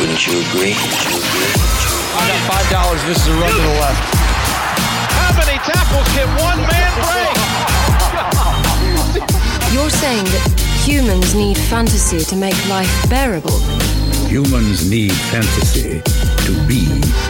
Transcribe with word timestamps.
Wouldn't 0.00 0.26
you 0.26 0.42
agree? 0.50 0.74
Wouldn't 0.74 1.04
you 1.06 1.16
agree? 1.22 1.54
I 2.18 2.26
got 2.26 2.40
five 2.50 2.66
dollars. 2.70 3.00
This 3.06 3.18
is 3.22 3.28
a 3.30 3.34
run 3.38 3.50
to 3.50 3.62
the 3.62 3.74
left. 3.78 4.02
How 5.14 5.30
many 5.38 5.58
tackles 5.62 6.08
can 6.14 6.26
one 6.42 6.58
man 6.66 6.90
break? 6.98 7.34
You're 9.72 9.90
saying 9.90 10.24
that 10.34 10.44
humans 10.82 11.34
need 11.34 11.56
fantasy 11.56 12.20
to 12.26 12.36
make 12.36 12.58
life 12.68 12.90
bearable. 13.08 13.58
Humans 14.26 14.90
need 14.90 15.12
fantasy 15.30 16.02
to 16.02 16.52
be 16.66 16.86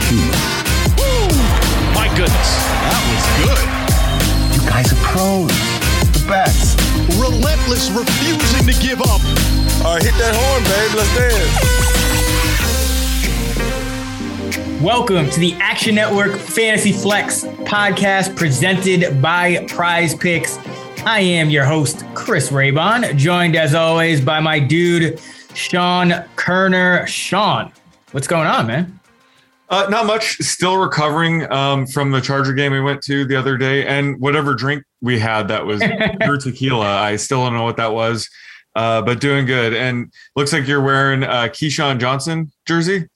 human. 0.08 0.40
My 1.92 2.08
goodness, 2.16 2.50
that 2.80 3.02
was 3.12 3.24
good. 3.44 3.66
You 4.56 4.60
guys 4.68 4.88
are 4.92 5.02
pros. 5.12 5.52
The 6.16 6.24
best. 6.28 6.80
Relentless, 7.20 7.90
refusing 7.90 8.64
to 8.64 8.74
give 8.80 9.00
up. 9.02 9.20
All 9.84 9.94
right, 9.94 10.02
hit 10.02 10.16
that 10.16 10.32
horn, 10.32 10.64
babe. 10.64 10.96
Let's 10.96 11.12
dance. 11.12 12.03
Welcome 14.84 15.30
to 15.30 15.40
the 15.40 15.54
Action 15.54 15.94
Network 15.94 16.36
Fantasy 16.36 16.92
Flex 16.92 17.44
podcast 17.44 18.36
presented 18.36 19.22
by 19.22 19.64
Prize 19.66 20.14
Picks. 20.14 20.58
I 21.06 21.20
am 21.20 21.48
your 21.48 21.64
host, 21.64 22.04
Chris 22.12 22.50
Raybon, 22.50 23.16
joined 23.16 23.56
as 23.56 23.74
always 23.74 24.20
by 24.20 24.40
my 24.40 24.58
dude, 24.58 25.18
Sean 25.54 26.10
Koerner. 26.36 27.06
Sean, 27.06 27.72
what's 28.10 28.26
going 28.26 28.46
on, 28.46 28.66
man? 28.66 29.00
Uh, 29.70 29.86
not 29.88 30.04
much. 30.04 30.36
Still 30.42 30.76
recovering 30.76 31.50
um, 31.50 31.86
from 31.86 32.10
the 32.10 32.20
Charger 32.20 32.52
game 32.52 32.70
we 32.70 32.82
went 32.82 33.00
to 33.04 33.24
the 33.24 33.36
other 33.36 33.56
day, 33.56 33.86
and 33.86 34.20
whatever 34.20 34.52
drink 34.52 34.84
we 35.00 35.18
had 35.18 35.48
that 35.48 35.64
was 35.64 35.82
pure 36.20 36.36
tequila. 36.36 37.00
I 37.00 37.16
still 37.16 37.42
don't 37.42 37.54
know 37.54 37.64
what 37.64 37.78
that 37.78 37.94
was, 37.94 38.28
uh, 38.74 39.00
but 39.00 39.18
doing 39.18 39.46
good. 39.46 39.72
And 39.72 40.12
looks 40.36 40.52
like 40.52 40.68
you're 40.68 40.82
wearing 40.82 41.22
a 41.22 41.48
Keyshawn 41.48 42.00
Johnson 42.00 42.52
jersey. 42.66 43.08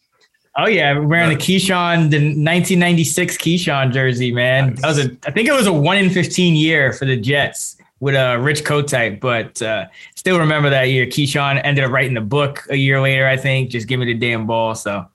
Oh 0.60 0.66
yeah, 0.66 0.92
we're 0.98 1.06
wearing 1.06 1.28
the 1.28 1.36
Keyshawn, 1.36 2.10
the 2.10 2.16
1996 2.19 3.36
Keyshawn 3.36 3.92
jersey, 3.92 4.32
man. 4.32 4.74
That 4.76 4.88
was 4.88 4.98
a, 4.98 5.16
I 5.24 5.30
think 5.30 5.48
it 5.48 5.52
was 5.52 5.69
a 5.69 5.72
one 5.72 5.96
in 5.98 6.10
15 6.10 6.56
year 6.56 6.92
for 6.92 7.04
the 7.04 7.16
Jets 7.16 7.76
with 8.00 8.16
a 8.16 8.36
Rich 8.41 8.64
Kotite, 8.64 9.20
but 9.20 9.60
uh, 9.62 9.86
still 10.16 10.38
remember 10.38 10.69
that 10.70 10.84
year. 10.91 11.06
Keyshawn 11.06 11.60
ended 11.62 11.84
up 11.84 11.92
writing 11.92 12.14
the 12.14 12.20
book 12.20 12.64
a 12.70 12.76
year 12.76 13.00
later, 13.00 13.26
I 13.26 13.36
think. 13.36 13.70
Just 13.70 13.86
give 13.86 14.00
me 14.00 14.06
the 14.06 14.14
damn 14.14 14.46
ball. 14.48 14.74
So 14.74 15.06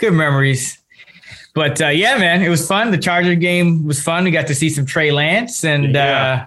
good 0.00 0.14
memories. 0.14 0.78
But 1.54 1.80
uh, 1.82 1.88
yeah, 1.88 2.16
man, 2.16 2.40
it 2.42 2.48
was 2.48 2.66
fun. 2.66 2.90
The 2.90 2.98
Charger 2.98 3.34
game 3.34 3.84
was 3.86 4.02
fun. 4.02 4.24
We 4.24 4.30
got 4.30 4.46
to 4.46 4.54
see 4.54 4.70
some 4.70 4.86
Trey 4.86 5.10
Lance, 5.10 5.64
and 5.64 5.94
Yeah. 5.94 6.46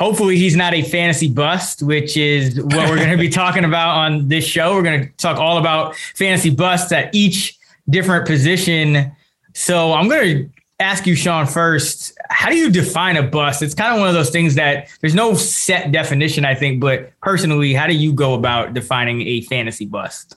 hopefully 0.00 0.36
he's 0.36 0.56
not 0.56 0.72
a 0.72 0.82
fantasy 0.82 1.28
bust, 1.28 1.82
which 1.82 2.16
is 2.16 2.56
what 2.56 2.88
we're 2.88 2.96
going 2.96 3.10
to 3.10 3.18
be 3.18 3.28
talking 3.42 3.64
about 3.64 3.96
on 3.98 4.28
this 4.28 4.44
show. 4.44 4.74
We're 4.74 4.82
going 4.82 5.06
to 5.06 5.12
talk 5.18 5.38
all 5.38 5.58
about 5.58 5.94
fantasy 5.94 6.48
busts 6.48 6.90
at 6.90 7.14
each 7.14 7.58
different 7.88 8.26
position. 8.26 9.12
So 9.52 9.92
I'm 9.92 10.08
going 10.08 10.22
to 10.22 10.50
ask 10.80 11.06
you, 11.06 11.14
Sean, 11.14 11.46
first. 11.46 12.16
How 12.30 12.48
do 12.48 12.56
you 12.56 12.70
define 12.70 13.18
a 13.18 13.22
bust? 13.22 13.60
It's 13.60 13.74
kind 13.74 13.92
of 13.92 14.00
one 14.00 14.08
of 14.08 14.14
those 14.14 14.30
things 14.30 14.54
that 14.54 14.88
there's 15.02 15.14
no 15.14 15.34
set 15.34 15.92
definition, 15.92 16.46
I 16.46 16.54
think. 16.54 16.80
But 16.80 17.12
personally, 17.20 17.74
how 17.74 17.86
do 17.86 17.94
you 17.94 18.14
go 18.14 18.32
about 18.32 18.72
defining 18.72 19.20
a 19.26 19.42
fantasy 19.42 19.84
bust? 19.84 20.34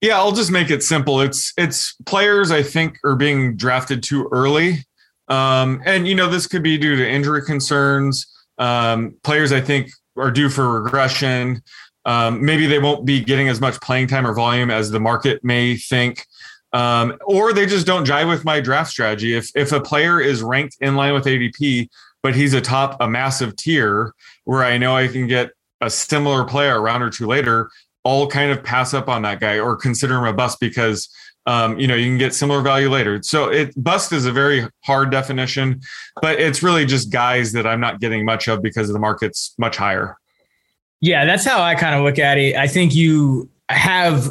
Yeah, 0.00 0.16
I'll 0.16 0.32
just 0.32 0.52
make 0.52 0.70
it 0.70 0.82
simple. 0.82 1.20
It's 1.20 1.52
it's 1.58 1.94
players 2.06 2.52
I 2.52 2.62
think 2.62 2.98
are 3.04 3.16
being 3.16 3.56
drafted 3.56 4.02
too 4.02 4.28
early, 4.32 4.86
um, 5.28 5.82
and 5.84 6.08
you 6.08 6.14
know 6.14 6.30
this 6.30 6.46
could 6.46 6.62
be 6.62 6.78
due 6.78 6.96
to 6.96 7.06
injury 7.06 7.44
concerns. 7.44 8.26
Um, 8.60 9.16
players 9.24 9.50
I 9.50 9.60
think 9.60 9.90
are 10.16 10.30
due 10.30 10.48
for 10.48 10.82
regression. 10.82 11.62
Um, 12.04 12.44
maybe 12.44 12.66
they 12.66 12.78
won't 12.78 13.04
be 13.04 13.20
getting 13.20 13.48
as 13.48 13.60
much 13.60 13.80
playing 13.80 14.06
time 14.06 14.26
or 14.26 14.34
volume 14.34 14.70
as 14.70 14.90
the 14.90 15.00
market 15.00 15.42
may 15.42 15.76
think, 15.76 16.24
um, 16.72 17.18
or 17.26 17.52
they 17.52 17.66
just 17.66 17.86
don't 17.86 18.06
jive 18.06 18.28
with 18.28 18.44
my 18.44 18.60
draft 18.60 18.90
strategy. 18.90 19.34
If 19.34 19.50
if 19.54 19.72
a 19.72 19.80
player 19.80 20.20
is 20.20 20.42
ranked 20.42 20.76
in 20.80 20.94
line 20.94 21.14
with 21.14 21.24
ADP, 21.24 21.88
but 22.22 22.34
he's 22.34 22.54
atop 22.54 22.96
a 23.00 23.08
massive 23.08 23.56
tier 23.56 24.14
where 24.44 24.62
I 24.62 24.78
know 24.78 24.96
I 24.96 25.08
can 25.08 25.26
get 25.26 25.50
a 25.80 25.90
similar 25.90 26.44
player 26.44 26.76
a 26.76 26.80
round 26.80 27.02
or 27.02 27.10
two 27.10 27.26
later, 27.26 27.70
I'll 28.04 28.26
kind 28.26 28.50
of 28.50 28.62
pass 28.62 28.94
up 28.94 29.08
on 29.08 29.22
that 29.22 29.40
guy 29.40 29.58
or 29.58 29.76
consider 29.76 30.18
him 30.18 30.24
a 30.24 30.32
bust 30.32 30.58
because 30.60 31.08
um, 31.50 31.80
you 31.80 31.88
know 31.88 31.96
you 31.96 32.06
can 32.06 32.16
get 32.16 32.32
similar 32.32 32.62
value 32.62 32.88
later. 32.88 33.20
So 33.24 33.50
it 33.50 33.72
bust 33.82 34.12
is 34.12 34.24
a 34.24 34.30
very 34.30 34.68
hard 34.84 35.10
definition, 35.10 35.80
but 36.22 36.38
it's 36.38 36.62
really 36.62 36.86
just 36.86 37.10
guys 37.10 37.50
that 37.52 37.66
I'm 37.66 37.80
not 37.80 37.98
getting 37.98 38.24
much 38.24 38.46
of 38.46 38.62
because 38.62 38.92
the 38.92 39.00
market's 39.00 39.52
much 39.58 39.76
higher. 39.76 40.16
Yeah, 41.00 41.24
that's 41.24 41.44
how 41.44 41.60
I 41.60 41.74
kind 41.74 41.96
of 41.96 42.04
look 42.04 42.20
at 42.20 42.38
it. 42.38 42.54
I 42.54 42.68
think 42.68 42.94
you 42.94 43.48
have 43.68 44.28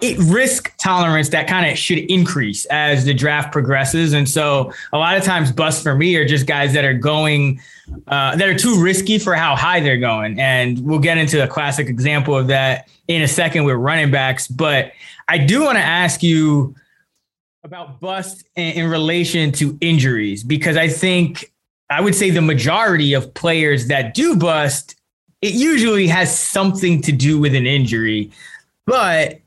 a 0.00 0.16
risk 0.18 0.72
tolerance 0.76 1.30
that 1.30 1.48
kind 1.48 1.68
of 1.68 1.76
should 1.76 1.98
increase 2.10 2.64
as 2.66 3.04
the 3.04 3.12
draft 3.12 3.52
progresses. 3.52 4.12
And 4.12 4.28
so 4.28 4.72
a 4.92 4.98
lot 4.98 5.16
of 5.16 5.24
times 5.24 5.50
busts 5.50 5.82
for 5.82 5.96
me 5.96 6.14
are 6.16 6.24
just 6.24 6.46
guys 6.46 6.72
that 6.74 6.84
are 6.84 6.94
going 6.94 7.60
uh, 8.06 8.36
that 8.36 8.48
are 8.48 8.56
too 8.56 8.80
risky 8.80 9.18
for 9.18 9.34
how 9.34 9.56
high 9.56 9.80
they're 9.80 9.96
going. 9.96 10.38
And 10.38 10.78
we'll 10.84 11.00
get 11.00 11.18
into 11.18 11.42
a 11.42 11.48
classic 11.48 11.88
example 11.88 12.36
of 12.36 12.46
that 12.46 12.88
in 13.08 13.22
a 13.22 13.28
second 13.28 13.64
with 13.64 13.74
running 13.76 14.10
backs. 14.10 14.46
But 14.46 14.92
I 15.26 15.38
do 15.38 15.64
want 15.64 15.78
to 15.78 15.84
ask 15.84 16.22
you 16.22 16.76
about 17.64 17.98
bust 17.98 18.48
in, 18.54 18.84
in 18.84 18.90
relation 18.90 19.50
to 19.52 19.76
injuries, 19.80 20.44
because 20.44 20.76
I 20.76 20.86
think 20.88 21.52
I 21.90 22.00
would 22.00 22.14
say 22.14 22.30
the 22.30 22.42
majority 22.42 23.14
of 23.14 23.34
players 23.34 23.88
that 23.88 24.14
do 24.14 24.36
bust, 24.36 24.94
it 25.42 25.54
usually 25.54 26.06
has 26.06 26.38
something 26.38 27.02
to 27.02 27.10
do 27.10 27.40
with 27.40 27.54
an 27.54 27.66
injury. 27.66 28.30
But 28.86 29.40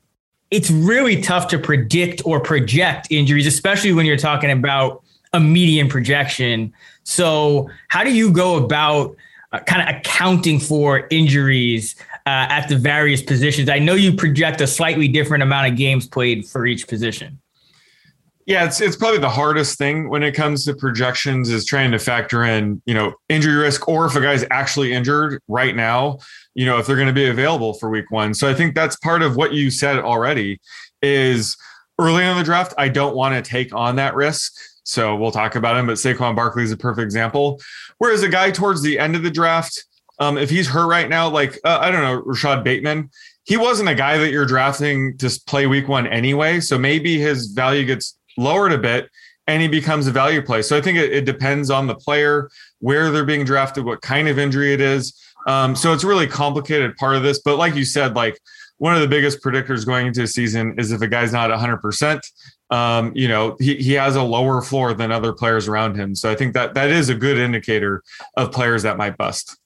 it's 0.52 0.70
really 0.70 1.22
tough 1.22 1.48
to 1.48 1.58
predict 1.58 2.22
or 2.26 2.40
project 2.40 3.08
injuries, 3.10 3.48
especially 3.48 3.94
when 3.94 4.06
you're 4.06 4.18
talking 4.18 4.52
about 4.52 5.04
a 5.34 5.40
median 5.40 5.88
projection. 5.88 6.74
So, 7.04 7.70
how 7.88 8.04
do 8.04 8.14
you 8.14 8.32
go 8.32 8.58
about 8.58 9.16
uh, 9.54 9.60
kind 9.60 9.82
of 9.82 9.96
accounting 9.96 10.60
for 10.60 11.08
injuries 11.10 11.96
uh, 12.26 12.48
at 12.50 12.68
the 12.68 12.78
various 12.78 13.22
positions? 13.22 13.70
I 13.70 13.80
know 13.80 13.96
you 13.96 14.14
project 14.14 14.60
a 14.60 14.68
slightly 14.68 15.08
different 15.08 15.42
amount 15.42 15.72
of 15.72 15.78
games 15.78 16.06
played 16.06 16.46
for 16.46 16.66
each 16.66 16.88
position. 16.88 17.40
Yeah, 18.46 18.66
it's 18.66 18.82
it's 18.82 18.98
probably 18.98 19.20
the 19.20 19.30
hardest 19.30 19.78
thing 19.78 20.10
when 20.10 20.24
it 20.24 20.34
comes 20.34 20.66
to 20.66 20.74
projections 20.74 21.50
is 21.50 21.64
trying 21.64 21.92
to 21.92 22.00
factor 22.00 22.44
in, 22.44 22.82
you 22.86 22.94
know, 22.94 23.14
injury 23.30 23.56
risk 23.56 23.88
or 23.88 24.06
if 24.08 24.16
a 24.16 24.20
guy's 24.20 24.44
actually 24.52 24.92
injured 24.92 25.42
right 25.48 25.76
now, 25.76 26.18
you 26.54 26.66
know, 26.66 26.78
if 26.78 26.86
they're 26.86 26.96
going 26.96 27.08
to 27.08 27.14
be 27.14 27.28
available 27.28 27.74
for 27.74 27.90
week 27.90 28.12
1. 28.12 28.34
So 28.34 28.50
I 28.50 28.54
think 28.54 28.76
that's 28.76 28.96
part 28.98 29.22
of 29.22 29.36
what 29.36 29.54
you 29.54 29.72
said 29.72 30.00
already 30.00 30.60
is 31.02 31.58
early 32.00 32.26
in 32.26 32.38
the 32.38 32.44
draft, 32.44 32.74
I 32.78 32.90
don't 32.90 33.16
want 33.16 33.34
to 33.36 33.50
take 33.50 33.74
on 33.74 33.96
that 33.98 34.16
risk. 34.16 34.54
So 34.84 35.16
we'll 35.16 35.32
talk 35.32 35.56
about 35.56 35.78
him, 35.78 35.88
but 35.88 35.98
Saquon 35.98 36.36
Barkley 36.36 36.64
is 36.64 36.72
a 36.72 36.78
perfect 36.78 37.04
example. 37.04 37.62
Whereas 38.00 38.24
a 38.24 38.30
guy 38.30 38.52
towards 38.52 38.82
the 38.82 39.00
end 39.00 39.16
of 39.16 39.24
the 39.24 39.32
draft, 39.32 39.86
um, 40.20 40.38
if 40.38 40.50
he's 40.50 40.68
hurt 40.68 40.88
right 40.88 41.10
now, 41.10 41.30
like 41.30 41.60
uh, 41.64 41.80
I 41.82 41.92
don't 41.92 42.02
know, 42.02 42.22
Rashod 42.26 42.64
Bateman, 42.64 43.10
he 43.44 43.58
wasn't 43.58 43.90
a 43.90 43.96
guy 43.96 44.18
that 44.18 44.32
you're 44.32 44.46
drafting 44.46 45.18
to 45.18 45.30
play 45.48 45.68
week 45.68 45.88
one 45.88 46.08
anyway. 46.08 46.60
So 46.60 46.78
maybe 46.78 47.20
his 47.20 47.48
value 47.48 47.86
gets 47.86 48.18
lowered 48.38 48.72
a 48.72 48.78
bit 48.78 49.10
and 49.48 49.62
he 49.62 49.68
becomes 49.68 50.08
a 50.08 50.12
value 50.12 50.42
play. 50.42 50.62
So 50.62 50.78
I 50.78 50.82
think 50.82 50.98
it, 50.98 51.12
it 51.12 51.26
depends 51.26 51.70
on 51.70 51.88
the 51.88 51.96
player, 51.96 52.50
where 52.80 53.12
they're 53.12 53.26
being 53.26 53.46
drafted, 53.46 53.84
what 53.84 54.02
kind 54.02 54.28
of 54.28 54.38
injury 54.38 54.74
it 54.74 54.82
is. 54.82 55.14
Um, 55.48 55.76
so 55.76 55.94
it's 55.94 56.04
a 56.04 56.08
really 56.08 56.28
complicated 56.28 56.96
part 56.98 57.16
of 57.16 57.24
this. 57.24 57.40
But 57.40 57.58
like 57.58 57.76
you 57.76 57.86
said, 57.86 58.16
like 58.16 58.40
one 58.78 58.96
of 58.96 59.02
the 59.02 59.08
biggest 59.08 59.44
predictors 59.44 59.86
going 59.86 60.08
into 60.08 60.24
a 60.24 60.28
season 60.28 60.76
is 60.80 60.92
if 60.92 61.02
a 61.02 61.08
guy's 61.08 61.32
not 61.32 61.50
100%, 61.50 62.22
um, 62.72 63.12
you 63.16 63.28
know, 63.28 63.56
he, 63.60 63.76
he 63.76 63.94
has 63.94 64.16
a 64.16 64.24
lower 64.24 64.62
floor 64.62 64.94
than 64.94 65.12
other 65.12 65.34
players 65.34 65.68
around 65.68 65.96
him. 65.96 66.16
So 66.16 66.32
I 66.32 66.36
think 66.36 66.54
that 66.54 66.74
that 66.74 66.90
is 66.90 67.10
a 67.10 67.16
good 67.16 67.38
indicator 67.38 68.02
of 68.38 68.52
players 68.52 68.84
that 68.84 68.98
might 68.98 69.18
bust. 69.18 69.58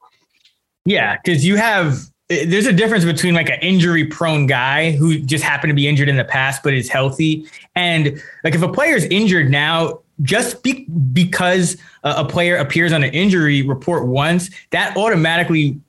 Yeah, 0.85 1.17
because 1.23 1.45
you 1.45 1.55
have 1.55 1.99
there's 2.27 2.65
a 2.65 2.73
difference 2.73 3.05
between 3.05 3.35
like 3.35 3.49
an 3.49 3.59
injury 3.61 4.05
prone 4.05 4.47
guy 4.47 4.91
who 4.91 5.19
just 5.19 5.43
happened 5.43 5.69
to 5.69 5.75
be 5.75 5.87
injured 5.87 6.09
in 6.09 6.15
the 6.15 6.23
past 6.23 6.63
but 6.63 6.73
is 6.73 6.89
healthy 6.89 7.47
and 7.75 8.21
like 8.43 8.55
if 8.55 8.63
a 8.63 8.71
player 8.71 8.95
is 8.95 9.05
injured 9.05 9.51
now 9.51 9.99
just 10.21 10.63
be, 10.63 10.85
because 11.13 11.77
a 12.03 12.23
player 12.23 12.55
appears 12.57 12.93
on 12.93 13.03
an 13.03 13.13
injury 13.13 13.61
report 13.61 14.07
once 14.07 14.49
that 14.71 14.95
automatically 14.95 15.79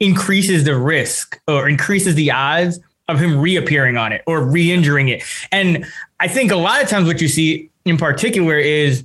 increases 0.00 0.64
the 0.64 0.76
risk 0.76 1.40
or 1.46 1.68
increases 1.68 2.14
the 2.14 2.30
odds 2.30 2.80
of 3.08 3.18
him 3.18 3.38
reappearing 3.40 3.96
on 3.96 4.12
it 4.12 4.22
or 4.26 4.42
re-injuring 4.42 5.08
it. 5.08 5.22
And 5.50 5.84
i 6.20 6.28
think 6.28 6.50
a 6.50 6.56
lot 6.56 6.82
of 6.82 6.88
times 6.88 7.06
what 7.06 7.20
you 7.20 7.28
see 7.28 7.70
in 7.84 7.96
particular 7.96 8.56
is 8.58 9.04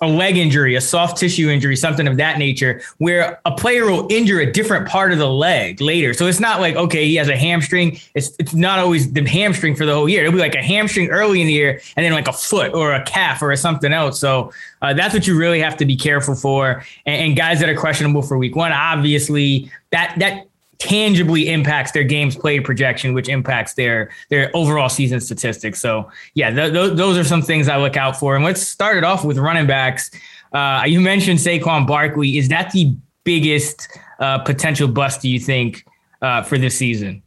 a 0.00 0.06
leg 0.06 0.36
injury, 0.36 0.74
a 0.74 0.80
soft 0.80 1.16
tissue 1.16 1.48
injury, 1.48 1.76
something 1.76 2.06
of 2.06 2.16
that 2.18 2.38
nature, 2.38 2.82
where 2.98 3.40
a 3.44 3.52
player 3.52 3.90
will 3.90 4.06
injure 4.10 4.40
a 4.40 4.50
different 4.50 4.86
part 4.86 5.12
of 5.12 5.18
the 5.18 5.28
leg 5.28 5.80
later. 5.80 6.12
So 6.12 6.26
it's 6.26 6.40
not 6.40 6.60
like, 6.60 6.76
okay, 6.76 7.06
he 7.06 7.16
has 7.16 7.28
a 7.28 7.36
hamstring. 7.36 7.98
It's 8.14 8.32
it's 8.38 8.54
not 8.54 8.78
always 8.78 9.12
the 9.12 9.26
hamstring 9.26 9.74
for 9.74 9.86
the 9.86 9.94
whole 9.94 10.08
year. 10.08 10.22
It'll 10.22 10.32
be 10.32 10.38
like 10.38 10.54
a 10.54 10.62
hamstring 10.62 11.08
early 11.08 11.40
in 11.40 11.46
the 11.46 11.52
year 11.52 11.80
and 11.96 12.04
then 12.04 12.12
like 12.12 12.28
a 12.28 12.32
foot 12.32 12.74
or 12.74 12.92
a 12.92 13.02
calf 13.04 13.42
or 13.42 13.54
something 13.56 13.92
else. 13.92 14.18
So 14.18 14.52
uh, 14.82 14.92
that's 14.94 15.14
what 15.14 15.26
you 15.26 15.36
really 15.36 15.60
have 15.60 15.76
to 15.78 15.86
be 15.86 15.96
careful 15.96 16.34
for. 16.34 16.84
And, 17.06 17.28
and 17.28 17.36
guys 17.36 17.60
that 17.60 17.68
are 17.68 17.76
questionable 17.76 18.22
for 18.22 18.36
week 18.36 18.54
one, 18.54 18.72
obviously 18.72 19.70
that 19.92 20.14
that 20.18 20.46
tangibly 20.78 21.48
impacts 21.48 21.92
their 21.92 22.04
games 22.04 22.36
played 22.36 22.64
projection, 22.64 23.14
which 23.14 23.28
impacts 23.28 23.74
their 23.74 24.10
their 24.30 24.50
overall 24.54 24.88
season 24.88 25.20
statistics. 25.20 25.80
So 25.80 26.10
yeah, 26.34 26.50
th- 26.50 26.72
th- 26.72 26.96
those 26.96 27.16
are 27.16 27.24
some 27.24 27.42
things 27.42 27.68
I 27.68 27.76
look 27.76 27.96
out 27.96 28.18
for. 28.18 28.36
And 28.36 28.44
let's 28.44 28.66
start 28.66 28.96
it 28.96 29.04
off 29.04 29.24
with 29.24 29.38
running 29.38 29.66
backs. 29.66 30.10
Uh, 30.52 30.84
you 30.86 31.00
mentioned 31.00 31.38
Saquon 31.38 31.86
Barkley. 31.86 32.38
Is 32.38 32.48
that 32.48 32.70
the 32.72 32.96
biggest 33.24 33.88
uh, 34.20 34.38
potential 34.38 34.88
bust? 34.88 35.22
Do 35.22 35.28
you 35.28 35.40
think 35.40 35.84
uh, 36.22 36.42
for 36.42 36.58
this 36.58 36.76
season? 36.76 37.22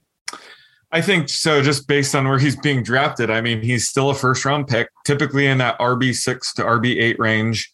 I 0.92 1.02
think 1.02 1.30
so. 1.30 1.62
Just 1.62 1.88
based 1.88 2.16
on 2.16 2.28
where 2.28 2.40
he's 2.40 2.56
being 2.56 2.82
drafted, 2.82 3.30
I 3.30 3.42
mean, 3.42 3.62
he's 3.62 3.88
still 3.88 4.10
a 4.10 4.16
first 4.16 4.44
round 4.46 4.68
pick, 4.68 4.90
typically 5.06 5.46
in 5.46 5.60
that 5.60 5.78
RB 5.80 6.16
six 6.16 6.54
to 6.56 6.64
RB 6.64 7.00
eight 7.00 7.20
range. 7.20 7.72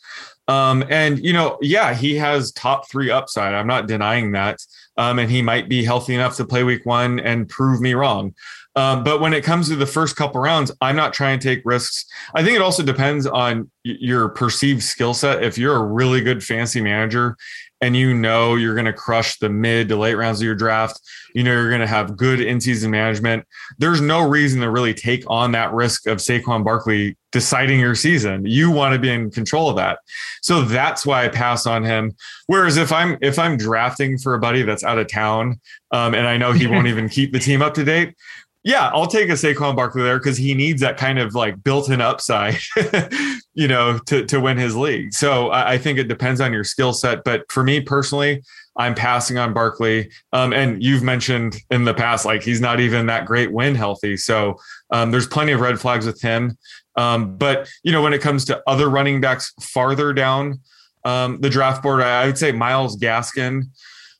Um, 0.48 0.84
and 0.90 1.24
you 1.24 1.34
know, 1.34 1.58
yeah, 1.62 1.94
he 1.94 2.16
has 2.16 2.52
top 2.52 2.90
three 2.90 3.10
upside. 3.10 3.54
I'm 3.54 3.68
not 3.68 3.88
denying 3.88 4.34
that 4.34 4.60
um, 4.98 5.20
and 5.20 5.30
he 5.30 5.42
might 5.42 5.70
be 5.70 5.84
healthy 5.84 6.16
enough 6.16 6.36
to 6.38 6.46
play 6.46 6.64
week 6.64 6.86
one 6.86 7.20
and 7.20 7.50
prove 7.50 7.82
me 7.82 7.94
wrong. 7.94 8.34
Um, 8.78 9.04
but 9.06 9.22
when 9.22 9.34
it 9.34 9.44
comes 9.44 9.70
to 9.70 9.76
the 9.78 9.86
first 9.86 10.18
couple 10.18 10.42
rounds, 10.42 10.70
I'm 10.82 10.98
not 10.98 11.14
trying 11.14 11.40
to 11.40 11.48
take 11.48 11.64
risks. 11.64 12.06
I 12.34 12.44
think 12.44 12.56
it 12.56 12.62
also 12.62 12.84
depends 12.84 13.26
on 13.26 13.72
your 13.84 14.30
perceived 14.30 14.84
skill 14.84 15.14
set. 15.14 15.44
If 15.44 15.58
you're 15.58 15.78
a 15.78 15.84
really 15.84 16.20
good 16.20 16.44
fancy 16.44 16.82
manager 16.82 17.38
and 17.82 17.96
you 17.96 18.14
know 18.14 18.56
you're 18.56 18.74
going 18.74 18.86
to 18.86 18.94
crush 18.94 19.38
the 19.40 19.50
mid 19.50 19.90
to 19.90 19.96
late 19.96 20.16
rounds 20.16 20.40
of 20.40 20.46
your 20.46 20.56
draft, 20.56 21.00
you 21.34 21.44
know 21.44 21.52
you're 21.52 21.70
going 21.70 21.82
to 21.82 21.88
have 21.88 22.18
good 22.18 22.40
in-season 22.40 22.92
management. 22.92 23.46
There's 23.78 24.02
no 24.02 24.28
reason 24.28 24.62
to 24.62 24.70
really 24.70 24.94
take 24.94 25.24
on 25.28 25.52
that 25.52 25.74
risk 25.74 26.08
of 26.08 26.20
Saquon 26.20 26.64
Barkley 26.64 27.18
deciding 27.32 27.82
your 27.82 27.96
season. 27.96 28.46
You 28.46 28.72
want 28.72 28.94
to 28.94 29.00
be 29.00 29.10
in 29.10 29.30
control 29.30 29.70
of 29.70 29.76
that. 29.76 30.00
So 30.42 30.62
that's 30.62 31.06
why 31.06 31.26
I 31.26 31.28
pass 31.28 31.66
on 31.66 31.84
him. 31.84 32.16
Whereas 32.48 32.78
if 32.78 32.94
I'm 32.94 33.18
if 33.22 33.38
I'm 33.38 33.58
drafting 33.58 34.18
for 34.18 34.36
a 34.36 34.40
buddy 34.40 34.62
that's 34.64 34.86
out 34.86 34.98
of 34.98 35.10
town 35.10 35.60
um, 35.92 36.14
and 36.14 36.28
I 36.28 36.38
know 36.38 36.54
he 36.54 36.68
won't 36.68 36.88
even 36.94 37.10
keep 37.10 37.34
the 37.34 37.40
team 37.40 37.62
up 37.62 37.74
to 37.74 37.84
date, 37.84 38.16
yeah, 38.66 38.90
I'll 38.96 39.06
take 39.06 39.30
a 39.30 39.34
Saquon 39.34 39.76
Barkley 39.76 40.02
there 40.02 40.18
because 40.18 40.38
he 40.38 40.56
needs 40.56 40.82
that 40.82 40.98
kind 40.98 41.20
of 41.20 41.36
like 41.36 41.64
built-in 41.64 42.02
upside, 42.02 42.58
you 43.54 43.68
know, 43.68 44.00
to 44.08 44.26
to 44.26 44.40
win 44.40 44.58
his 44.58 44.76
league. 44.76 45.14
So 45.14 45.50
I, 45.50 45.74
I 45.74 45.78
think 45.78 46.00
it 46.00 46.08
depends 46.08 46.42
on 46.42 46.52
your 46.52 46.64
skill 46.64 46.92
set. 46.92 47.24
But 47.24 47.50
for 47.52 47.64
me 47.64 47.80
personally, 47.80 48.42
I'm 48.76 48.96
passing 48.96 49.38
on 49.38 49.54
Barkley. 49.54 50.10
Um, 50.34 50.52
and 50.52 50.82
you've 50.82 51.04
mentioned 51.04 51.58
in 51.70 51.84
the 51.84 51.94
past, 51.94 52.26
like 52.26 52.42
he's 52.42 52.60
not 52.60 52.80
even 52.80 53.06
that 53.06 53.28
great 53.28 53.52
when 53.52 53.76
healthy. 53.76 54.18
So 54.18 54.58
um, 54.90 55.12
there's 55.12 55.28
plenty 55.28 55.52
of 55.52 55.62
red 55.62 55.80
flags 55.80 56.08
with 56.08 56.20
him. 56.20 56.58
Um, 56.96 57.38
but 57.38 57.70
you 57.84 57.92
know, 57.92 58.02
when 58.02 58.14
it 58.14 58.22
comes 58.22 58.46
to 58.46 58.64
other 58.66 58.90
running 58.90 59.22
backs 59.22 59.54
farther 59.62 60.12
down 60.12 60.60
um, 61.04 61.40
the 61.40 61.52
draft 61.52 61.84
board, 61.84 62.02
I 62.02 62.26
would 62.26 62.40
say 62.40 62.52
Myles 62.52 62.98
Gaskin 62.98 63.66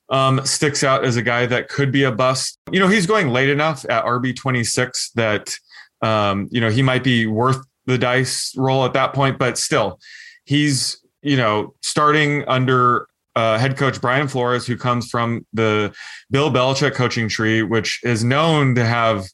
um, 0.10 0.46
sticks 0.46 0.84
out 0.84 1.04
as 1.04 1.18
a 1.18 1.22
guy 1.22 1.46
that 1.46 1.70
could 1.70 1.92
be 1.92 2.04
a 2.04 2.12
bust. 2.12 2.60
You 2.72 2.80
know, 2.80 2.88
he's 2.88 3.08
going 3.08 3.30
late 3.30 3.50
enough 3.50 3.86
at 3.90 4.06
RB 4.06 4.36
26 4.36 5.12
that, 5.12 5.56
um, 6.02 6.48
you 6.52 6.62
know, 6.62 6.70
he 6.70 6.82
might 6.82 7.04
be 7.04 7.26
worth 7.26 7.66
the 7.86 7.98
dice 7.98 8.54
roll 8.56 8.86
at 8.86 8.94
that 8.94 9.14
point, 9.14 9.38
but 9.38 9.58
still, 9.58 10.00
he's, 10.46 10.98
you 11.22 11.38
know, 11.38 11.74
starting 11.82 12.44
under 12.48 13.08
uh, 13.36 13.58
head 13.58 13.78
coach 13.78 14.00
Brian 14.00 14.28
Flores, 14.28 14.66
who 14.66 14.78
comes 14.78 15.10
from 15.10 15.46
the 15.54 15.94
Bill 16.32 16.52
Belichick 16.52 16.94
coaching 16.94 17.28
tree, 17.28 17.64
which 17.64 18.00
is 18.04 18.24
known 18.24 18.76
to 18.76 18.86
have, 18.86 19.26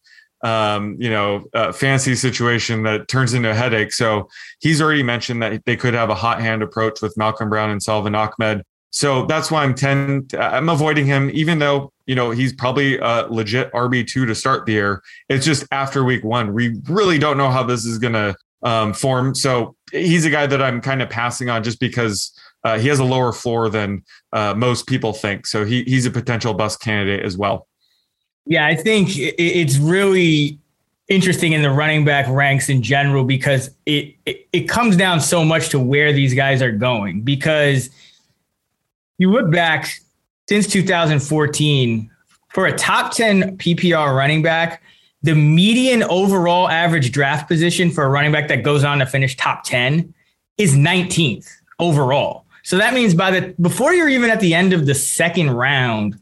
um, 0.44 0.98
you 1.00 1.10
know, 1.10 1.46
a 1.54 1.72
fancy 1.72 2.16
situation 2.16 2.84
that 2.84 3.08
turns 3.08 3.34
into 3.34 3.52
a 3.52 3.54
headache. 3.54 3.94
So 3.94 4.28
he's 4.60 4.82
already 4.82 5.04
mentioned 5.04 5.44
that 5.44 5.66
they 5.66 5.76
could 5.76 5.94
have 5.94 6.10
a 6.10 6.16
hot 6.16 6.42
hand 6.42 6.64
approach 6.64 7.02
with 7.02 7.16
Malcolm 7.16 7.50
Brown 7.50 7.70
and 7.70 7.82
Salvon 7.82 8.16
Ahmed. 8.16 8.64
So 8.92 9.26
that's 9.26 9.50
why 9.50 9.64
I'm 9.64 9.74
tend 9.74 10.34
I'm 10.36 10.70
avoiding 10.70 11.06
him, 11.06 11.32
even 11.34 11.60
though 11.60 11.92
you 12.06 12.16
know 12.16 12.32
he's 12.32 12.54
probably 12.54 12.98
a 12.98 13.26
legit 13.30 13.72
RB 13.72 14.06
two 14.06 14.26
to 14.26 14.36
start 14.36 14.66
the 14.66 14.74
year. 14.74 15.02
It's 15.30 15.46
just 15.46 15.66
after 15.72 16.04
week 16.04 16.24
one, 16.24 16.54
we 16.54 16.78
really 16.88 17.18
don't 17.18 17.38
know 17.38 17.50
how 17.50 17.64
this 17.64 17.86
is 17.86 17.98
going 17.98 18.14
to 18.14 18.36
um, 18.64 18.94
form. 18.94 19.34
So 19.34 19.76
he's 19.92 20.26
a 20.26 20.30
guy 20.30 20.46
that 20.46 20.62
I'm 20.62 20.82
kind 20.82 21.02
of 21.02 21.10
passing 21.10 21.50
on 21.50 21.64
just 21.64 21.80
because 21.80 22.38
uh, 22.64 22.78
he 22.78 22.90
has 22.90 23.00
a 23.00 23.04
lower 23.04 23.32
floor 23.32 23.70
than 23.70 24.04
uh, 24.34 24.54
most 24.56 24.88
people 24.88 25.14
think. 25.14 25.48
So 25.48 25.64
he 25.64 25.84
he's 25.84 26.06
a 26.06 26.12
potential 26.12 26.54
bust 26.54 26.82
candidate 26.82 27.26
as 27.26 27.38
well. 27.38 27.68
Yeah, 28.46 28.66
I 28.66 28.76
think 28.76 29.10
it's 29.16 29.78
really 29.78 30.60
interesting 31.08 31.54
in 31.54 31.62
the 31.62 31.70
running 31.70 32.04
back 32.04 32.26
ranks 32.28 32.70
in 32.70 32.82
general 32.82 33.24
because 33.24 33.70
it, 33.86 34.16
it, 34.26 34.48
it 34.52 34.70
comes 34.70 34.96
down 34.96 35.20
so 35.20 35.44
much 35.44 35.70
to 35.70 35.80
where 35.80 36.12
these 36.14 36.34
guys 36.34 36.62
are 36.62 36.72
going 36.72 37.22
because 37.22 37.90
you 39.22 39.30
look 39.30 39.52
back 39.52 39.88
since 40.50 40.66
2014 40.66 42.10
for 42.50 42.66
a 42.66 42.76
top 42.76 43.14
10 43.14 43.56
PPR 43.58 44.16
running 44.16 44.42
back, 44.42 44.82
the 45.22 45.36
median 45.36 46.02
overall 46.04 46.68
average 46.68 47.12
draft 47.12 47.48
position 47.48 47.92
for 47.92 48.04
a 48.04 48.10
running 48.10 48.32
back 48.32 48.48
that 48.48 48.64
goes 48.64 48.84
on 48.84 48.98
to 48.98 49.06
finish 49.06 49.38
top 49.38 49.64
10 49.64 50.12
is 50.58 50.74
19th 50.74 51.48
overall. 51.78 52.46
So 52.64 52.78
that 52.78 52.96
means 52.96 53.14
by 53.14 53.30
the 53.30 53.54
before 53.62 53.94
you're 53.94 54.10
even 54.10 54.32
at 54.32 54.40
the 54.40 54.56
end 54.56 54.74
of 54.74 54.88
the 54.88 54.96
second 54.96 55.52
round, 55.52 56.18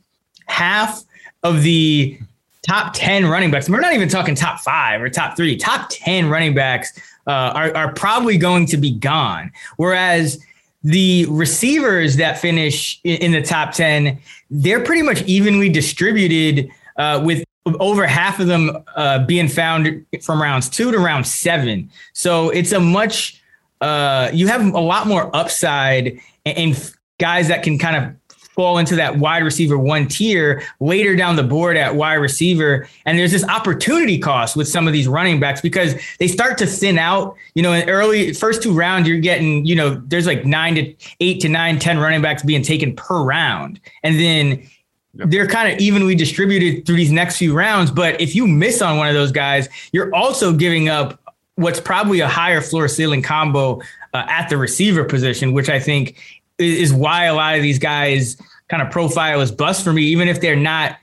half 0.48 1.02
of 1.44 1.64
the 1.64 2.20
top 2.68 2.92
10 2.94 3.28
running 3.28 3.50
backs, 3.50 3.70
we're 3.70 3.80
not 3.80 3.94
even 3.94 4.10
talking 4.10 4.36
top 4.36 4.60
five 4.60 5.02
or 5.02 5.08
top 5.08 5.38
three, 5.38 5.56
top 5.56 5.88
10 5.90 6.30
running 6.30 6.54
backs 6.54 7.00
uh, 7.28 7.54
are, 7.56 7.76
are 7.78 7.94
probably 7.94 8.38
going 8.38 8.66
to 8.66 8.76
be 8.76 8.92
gone. 8.92 9.54
Whereas 9.78 10.44
the 10.84 11.26
receivers 11.30 12.16
that 12.18 12.40
finish 12.40 13.00
in 13.04 13.32
the 13.32 13.42
top 13.42 13.74
10, 13.74 14.20
they're 14.50 14.84
pretty 14.84 15.02
much 15.02 15.22
evenly 15.24 15.70
distributed 15.70 16.70
uh, 16.98 17.22
with 17.24 17.44
over 17.80 18.08
half 18.08 18.40
of 18.40 18.48
them 18.48 18.72
uh, 18.96 19.26
being 19.26 19.48
found 19.48 20.06
from 20.22 20.42
rounds 20.42 20.70
two 20.70 20.92
to 20.92 20.98
round 20.98 21.28
seven. 21.28 21.90
So 22.14 22.50
it's 22.50 22.72
a 22.72 22.80
much, 22.80 23.42
uh, 23.82 24.30
you 24.34 24.48
have 24.48 24.74
a 24.74 24.80
lot 24.80 25.08
more 25.08 25.34
upside 25.36 26.20
and 26.46 26.94
guys 27.20 27.50
that 27.50 27.64
can 27.64 27.78
kind 27.78 27.96
of 27.96 28.16
fall 28.60 28.78
into 28.78 28.94
that 28.94 29.16
wide 29.20 29.42
receiver 29.42 29.80
one 29.80 30.06
tier 30.06 30.62
later 30.82 31.16
down 31.16 31.38
the 31.38 31.44
board 31.44 31.78
at 31.78 31.96
wide 31.96 32.16
receiver. 32.16 32.90
And 33.06 33.18
there's 33.18 33.32
this 33.32 33.46
opportunity 33.46 34.20
cost 34.20 34.58
with 34.58 34.68
some 34.68 34.86
of 34.86 34.92
these 34.92 35.08
running 35.08 35.40
backs 35.40 35.62
because 35.62 35.96
they 36.20 36.28
start 36.28 36.58
to 36.58 36.66
thin 36.66 37.00
out. 37.00 37.38
You 37.54 37.64
know, 37.64 37.72
in 37.72 37.90
early 37.90 38.34
first 38.34 38.62
two 38.62 38.74
rounds, 38.74 39.08
you're 39.08 39.22
getting, 39.22 39.66
you 39.66 39.78
know, 39.78 39.96
there's 40.08 40.28
like 40.28 40.44
nine 40.44 40.76
to 40.76 40.94
eight 41.22 41.40
to 41.40 41.48
nine, 41.48 41.80
10 41.80 42.00
running 42.00 42.22
backs 42.22 42.44
being 42.44 42.62
taken 42.62 42.94
per 42.98 43.24
round. 43.24 43.80
And 44.04 44.20
then 44.20 44.68
they're 45.14 45.48
kind 45.48 45.72
of 45.72 45.80
evenly 45.80 46.16
distributed 46.16 46.86
through 46.86 46.98
these 46.98 47.14
next 47.14 47.38
few 47.38 47.56
rounds. 47.56 47.92
But 47.92 48.20
if 48.20 48.36
you 48.36 48.46
miss 48.46 48.82
on 48.82 48.98
one 48.98 49.08
of 49.08 49.14
those 49.14 49.32
guys, 49.32 49.70
you're 49.94 50.14
also 50.14 50.52
giving 50.52 50.90
up 50.90 51.18
what's 51.56 51.80
probably 51.80 52.20
a 52.20 52.28
higher 52.28 52.60
floor 52.60 52.90
ceiling 52.90 53.22
combo 53.22 53.80
uh, 54.14 54.26
at 54.28 54.50
the 54.50 54.58
receiver 54.58 55.06
position, 55.06 55.54
which 55.54 55.70
I 55.70 55.80
think 55.80 56.39
is 56.60 56.94
why 56.94 57.26
a 57.26 57.34
lot 57.34 57.56
of 57.56 57.62
these 57.62 57.80
guys 57.80 58.38
kind 58.68 58.84
of 58.84 58.92
profile 58.92 59.42
as 59.42 59.52
bust 59.52 59.84
for 59.84 59.94
me, 59.94 60.04
even 60.04 60.28
if 60.28 60.42
they're 60.42 60.56
not 60.56 60.98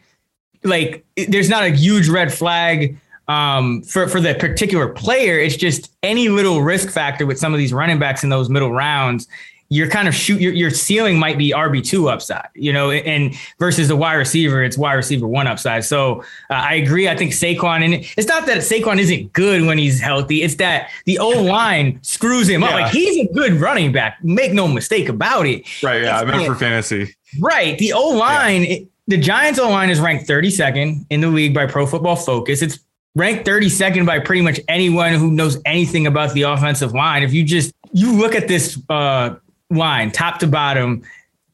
like 0.63 1.05
there's 1.29 1.49
not 1.49 1.65
a 1.65 1.71
huge 1.71 2.09
red 2.09 2.33
flag 2.33 2.99
um, 3.29 3.83
for 3.83 4.09
for 4.09 4.21
the 4.21 4.35
particular 4.35 4.89
player. 4.89 5.39
It's 5.39 5.57
just 5.57 5.93
any 6.03 6.29
little 6.29 6.63
risk 6.63 6.91
factor 6.91 7.27
with 7.27 7.39
some 7.39 7.53
of 7.53 7.59
these 7.59 7.73
running 7.73 7.99
backs 7.99 8.23
in 8.23 8.31
those 8.31 8.49
middle 8.49 8.73
rounds. 8.73 9.29
You're 9.69 9.89
kind 9.89 10.09
of 10.09 10.15
shoot 10.15 10.41
your, 10.41 10.53
your 10.53 10.71
ceiling 10.71 11.19
might 11.19 11.39
be 11.39 11.53
RB 11.53 11.85
two 11.85 12.09
upside, 12.09 12.49
you 12.55 12.73
know, 12.73 12.91
and 12.91 13.35
versus 13.59 13.89
the 13.89 13.97
wide 13.97 14.15
receiver, 14.15 14.63
it's 14.63 14.79
wide 14.79 14.95
receiver 14.95 15.27
one 15.27 15.47
upside. 15.47 15.85
So 15.85 16.21
uh, 16.51 16.55
I 16.55 16.75
agree. 16.75 17.09
I 17.09 17.17
think 17.17 17.33
Saquon, 17.33 17.85
and 17.85 17.95
it's 18.17 18.29
not 18.29 18.47
that 18.47 18.59
Saquon 18.59 18.99
isn't 18.99 19.33
good 19.33 19.63
when 19.63 19.79
he's 19.79 20.01
healthy. 20.01 20.43
It's 20.43 20.57
that 20.57 20.91
the 21.05 21.19
O 21.19 21.31
line 21.43 21.99
screws 22.03 22.49
him 22.49 22.63
up. 22.63 22.73
Like 22.73 22.93
he's 22.93 23.29
a 23.29 23.33
good 23.33 23.55
running 23.55 23.93
back. 23.93 24.23
Make 24.23 24.53
no 24.53 24.69
mistake 24.69 25.09
about 25.09 25.47
it. 25.47 25.65
Right. 25.83 26.03
Yeah. 26.03 26.21
It's, 26.21 26.31
I 26.31 26.37
meant 26.37 26.47
for 26.47 26.55
fantasy. 26.55 27.15
Right. 27.41 27.79
The 27.79 27.93
O 27.93 28.11
line. 28.11 28.65
Yeah 28.65 28.77
the 29.09 29.17
Giants 29.17 29.59
O 29.59 29.71
line 29.71 29.91
is 29.91 30.01
ranked 30.01 30.29
32nd 30.29 31.07
in 31.11 31.21
the 31.21 31.29
league 31.29 31.55
by 31.55 31.67
Pro 31.67 31.87
Football 31.87 32.17
Focus. 32.17 32.61
It's 32.61 32.81
ranked 33.15 33.47
32nd 33.47 34.07
by 34.07 34.19
pretty 34.19 34.43
much 34.43 34.61
anyone 34.69 35.15
who 35.15 35.31
knows 35.31 35.59
anything 35.65 36.07
about 36.07 36.35
the 36.35 36.43
offensive 36.43 36.93
line. 36.93 37.23
If 37.23 37.33
you 37.33 37.45
just 37.45 37.73
you 37.93 38.13
look 38.13 38.35
at 38.35 38.49
this 38.49 38.81
uh, 38.89 39.37
line, 39.71 40.11
top 40.11 40.39
to 40.41 40.47
bottom, 40.47 41.03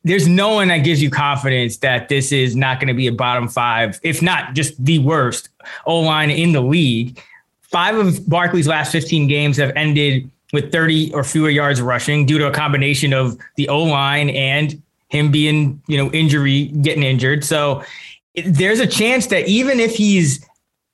there's 0.05 0.27
no 0.27 0.51
one 0.55 0.69
that 0.69 0.79
gives 0.79 1.01
you 1.01 1.11
confidence 1.11 1.77
that 1.79 2.09
this 2.09 2.33
is 2.33 2.57
not 2.57 2.81
going 2.81 2.89
to 2.89 2.95
be 2.95 3.07
a 3.07 3.13
bottom 3.13 3.49
five, 3.49 4.01
if 4.03 4.21
not 4.21 4.55
just 4.55 4.83
the 4.85 4.99
worst 4.99 5.49
O 5.87 6.01
line 6.01 6.31
in 6.31 6.53
the 6.53 6.61
league. 6.61 7.21
Five 7.63 7.97
of 7.97 8.29
Barkley's 8.29 8.67
last 8.67 8.93
15 8.93 9.29
games 9.29 9.57
have 9.57 9.73
ended 9.77 10.31
with 10.53 10.71
30 10.73 11.15
or 11.15 11.25
fewer 11.25 11.51
yards 11.51 11.81
rushing 11.81 12.27
due 12.27 12.39
to 12.39 12.47
a 12.47 12.51
combination 12.51 13.13
of 13.13 13.39
the 13.57 13.69
O 13.69 13.83
line 13.83 14.31
and 14.31 14.83
him 15.09 15.31
being, 15.31 15.81
you 15.87 15.97
know, 15.97 16.11
injury, 16.11 16.65
getting 16.67 17.03
injured. 17.03 17.45
So 17.45 17.83
there's 18.35 18.81
a 18.81 18.87
chance 18.87 19.27
that 19.29 19.47
even 19.47 19.79
if 19.79 19.95
he's 19.95 20.45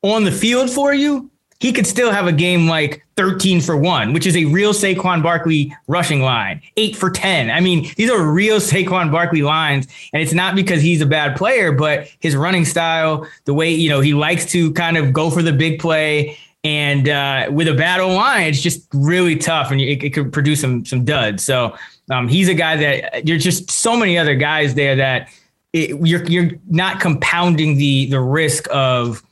on 0.02 0.25
the 0.25 0.32
field 0.32 0.70
for 0.70 0.92
you, 0.92 1.30
he 1.61 1.73
could 1.73 1.87
still 1.87 2.12
have 2.12 2.27
a 2.27 2.33
game 2.33 2.69
like 2.69 3.05
13 3.17 3.61
for 3.61 3.77
one, 3.77 4.12
which 4.12 4.27
is 4.27 4.37
a 4.37 4.45
real 4.45 4.73
Saquon 4.73 5.23
Barkley 5.23 5.75
rushing 5.88 6.23
line, 6.23 6.62
eight 6.77 6.95
for 6.95 7.11
10. 7.11 7.50
I 7.50 7.61
mean, 7.61 7.91
these 7.97 8.11
are 8.11 8.23
real 8.23 8.59
Saquon 8.59 9.11
Barkley 9.11 9.43
lines. 9.43 9.88
And 10.12 10.23
it's 10.23 10.33
not 10.33 10.55
because 10.55 10.81
he's 10.81 11.00
a 11.00 11.07
bad 11.07 11.37
player, 11.37 11.73
but 11.73 12.09
his 12.21 12.37
running 12.37 12.65
style, 12.65 13.27
the 13.45 13.55
way, 13.55 13.73
you 13.73 13.88
know, 13.88 14.00
he 14.00 14.15
likes 14.15 14.47
to 14.53 14.73
kind 14.73 14.97
of 14.97 15.12
go 15.12 15.31
for 15.31 15.43
the 15.43 15.53
big 15.53 15.81
play. 15.81 16.38
And 16.62 17.09
uh, 17.09 17.49
with 17.50 17.67
a 17.67 17.75
battle 17.75 18.12
line, 18.12 18.47
it's 18.47 18.61
just 18.62 18.87
really 18.93 19.35
tough 19.35 19.73
and 19.73 19.81
it, 19.81 20.05
it 20.05 20.11
could 20.11 20.33
produce 20.33 20.61
some, 20.61 20.85
some 20.85 21.05
duds. 21.05 21.43
So 21.43 21.77
um, 22.11 22.29
he's 22.29 22.49
a 22.49 22.55
guy 22.55 22.77
that 22.77 23.27
you're 23.27 23.38
just 23.38 23.69
so 23.69 23.97
many 23.97 24.17
other 24.17 24.37
guys 24.37 24.75
there 24.75 24.95
that 24.95 25.29
it, 25.73 25.91
you're, 26.07 26.25
you're 26.25 26.53
not 26.69 27.00
compounding 27.00 27.79
the, 27.79 28.07
the 28.07 28.21
risk 28.21 28.69
of, 28.71 29.25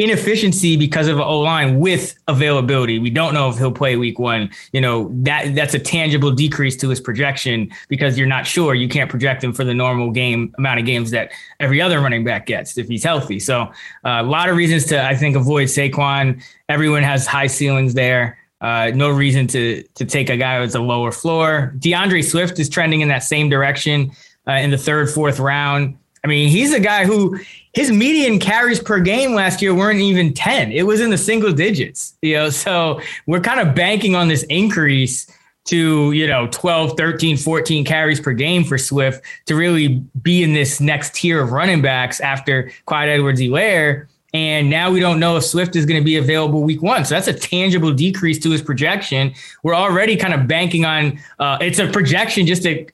inefficiency 0.00 0.78
because 0.78 1.08
of 1.08 1.20
O 1.20 1.40
line 1.40 1.78
with 1.78 2.14
availability. 2.26 2.98
We 2.98 3.10
don't 3.10 3.34
know 3.34 3.50
if 3.50 3.58
he'll 3.58 3.70
play 3.70 3.96
week 3.96 4.18
one. 4.18 4.48
You 4.72 4.80
know, 4.80 5.10
that 5.12 5.54
that's 5.54 5.74
a 5.74 5.78
tangible 5.78 6.30
decrease 6.32 6.74
to 6.78 6.88
his 6.88 7.00
projection 7.00 7.70
because 7.88 8.16
you're 8.16 8.26
not 8.26 8.46
sure. 8.46 8.74
You 8.74 8.88
can't 8.88 9.10
project 9.10 9.44
him 9.44 9.52
for 9.52 9.62
the 9.62 9.74
normal 9.74 10.10
game 10.10 10.54
amount 10.56 10.80
of 10.80 10.86
games 10.86 11.10
that 11.10 11.32
every 11.60 11.82
other 11.82 12.00
running 12.00 12.24
back 12.24 12.46
gets 12.46 12.78
if 12.78 12.88
he's 12.88 13.04
healthy. 13.04 13.38
So 13.38 13.60
uh, 13.62 13.72
a 14.04 14.22
lot 14.22 14.48
of 14.48 14.56
reasons 14.56 14.86
to 14.86 15.04
I 15.04 15.14
think 15.14 15.36
avoid 15.36 15.68
Saquon. 15.68 16.42
Everyone 16.70 17.02
has 17.02 17.26
high 17.26 17.48
ceilings 17.48 17.92
there. 17.92 18.38
Uh, 18.62 18.92
no 18.94 19.10
reason 19.10 19.46
to 19.48 19.82
to 19.96 20.06
take 20.06 20.30
a 20.30 20.36
guy 20.38 20.60
with 20.60 20.74
a 20.74 20.80
lower 20.80 21.12
floor. 21.12 21.74
DeAndre 21.78 22.24
Swift 22.24 22.58
is 22.58 22.70
trending 22.70 23.02
in 23.02 23.08
that 23.08 23.22
same 23.22 23.50
direction 23.50 24.12
uh, 24.48 24.52
in 24.52 24.70
the 24.70 24.78
third, 24.78 25.10
fourth 25.10 25.38
round. 25.38 25.98
I 26.24 26.28
mean, 26.28 26.48
he's 26.48 26.72
a 26.72 26.80
guy 26.80 27.04
who 27.04 27.38
his 27.72 27.90
median 27.90 28.38
carries 28.38 28.80
per 28.80 29.00
game 29.00 29.32
last 29.32 29.62
year 29.62 29.74
weren't 29.74 30.00
even 30.00 30.34
10. 30.34 30.72
It 30.72 30.82
was 30.82 31.00
in 31.00 31.10
the 31.10 31.18
single 31.18 31.52
digits, 31.52 32.16
you 32.22 32.34
know. 32.34 32.50
So 32.50 33.00
we're 33.26 33.40
kind 33.40 33.60
of 33.60 33.74
banking 33.74 34.14
on 34.14 34.28
this 34.28 34.42
increase 34.44 35.30
to, 35.66 36.12
you 36.12 36.26
know, 36.26 36.48
12, 36.50 36.96
13, 36.96 37.36
14 37.36 37.84
carries 37.84 38.20
per 38.20 38.32
game 38.32 38.64
for 38.64 38.76
Swift 38.76 39.24
to 39.46 39.54
really 39.54 40.04
be 40.22 40.42
in 40.42 40.52
this 40.52 40.80
next 40.80 41.14
tier 41.14 41.40
of 41.40 41.52
running 41.52 41.80
backs 41.80 42.20
after 42.20 42.70
Clyde 42.86 43.08
Edwards 43.08 43.40
Helaire. 43.40 44.06
And 44.32 44.70
now 44.70 44.90
we 44.90 45.00
don't 45.00 45.18
know 45.18 45.36
if 45.36 45.44
Swift 45.44 45.74
is 45.74 45.86
going 45.86 46.00
to 46.00 46.04
be 46.04 46.16
available 46.16 46.62
week 46.62 46.82
one. 46.82 47.04
So 47.04 47.14
that's 47.14 47.28
a 47.28 47.32
tangible 47.32 47.92
decrease 47.92 48.38
to 48.40 48.50
his 48.50 48.62
projection. 48.62 49.34
We're 49.62 49.74
already 49.74 50.16
kind 50.16 50.34
of 50.34 50.46
banking 50.46 50.84
on 50.84 51.18
uh, 51.38 51.58
it's 51.60 51.78
a 51.78 51.88
projection 51.88 52.46
just 52.46 52.62
to, 52.62 52.86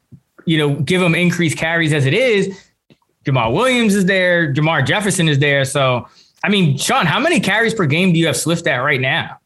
you 0.47 0.59
know, 0.59 0.77
give 0.77 1.03
him 1.03 1.15
increased 1.15 1.59
carries 1.59 1.93
as 1.93 2.07
it 2.07 2.15
is 2.15 2.66
Jamaal 3.27 3.53
Williams 3.53 3.95
is 3.95 4.05
there, 4.05 4.53
Jermar 4.53 4.87
Jefferson 4.87 5.29
is 5.29 5.39
there. 5.39 5.65
So, 5.65 6.09
I 6.45 6.49
mean, 6.49 6.79
Sean, 6.79 7.07
how 7.07 7.19
many 7.19 7.41
carries 7.41 7.75
per 7.75 7.87
game 7.87 8.13
do 8.13 8.19
you 8.19 8.27
have 8.27 8.37
Swift 8.37 8.67
at 8.67 8.79
right 8.79 9.01
now? 9.01 9.39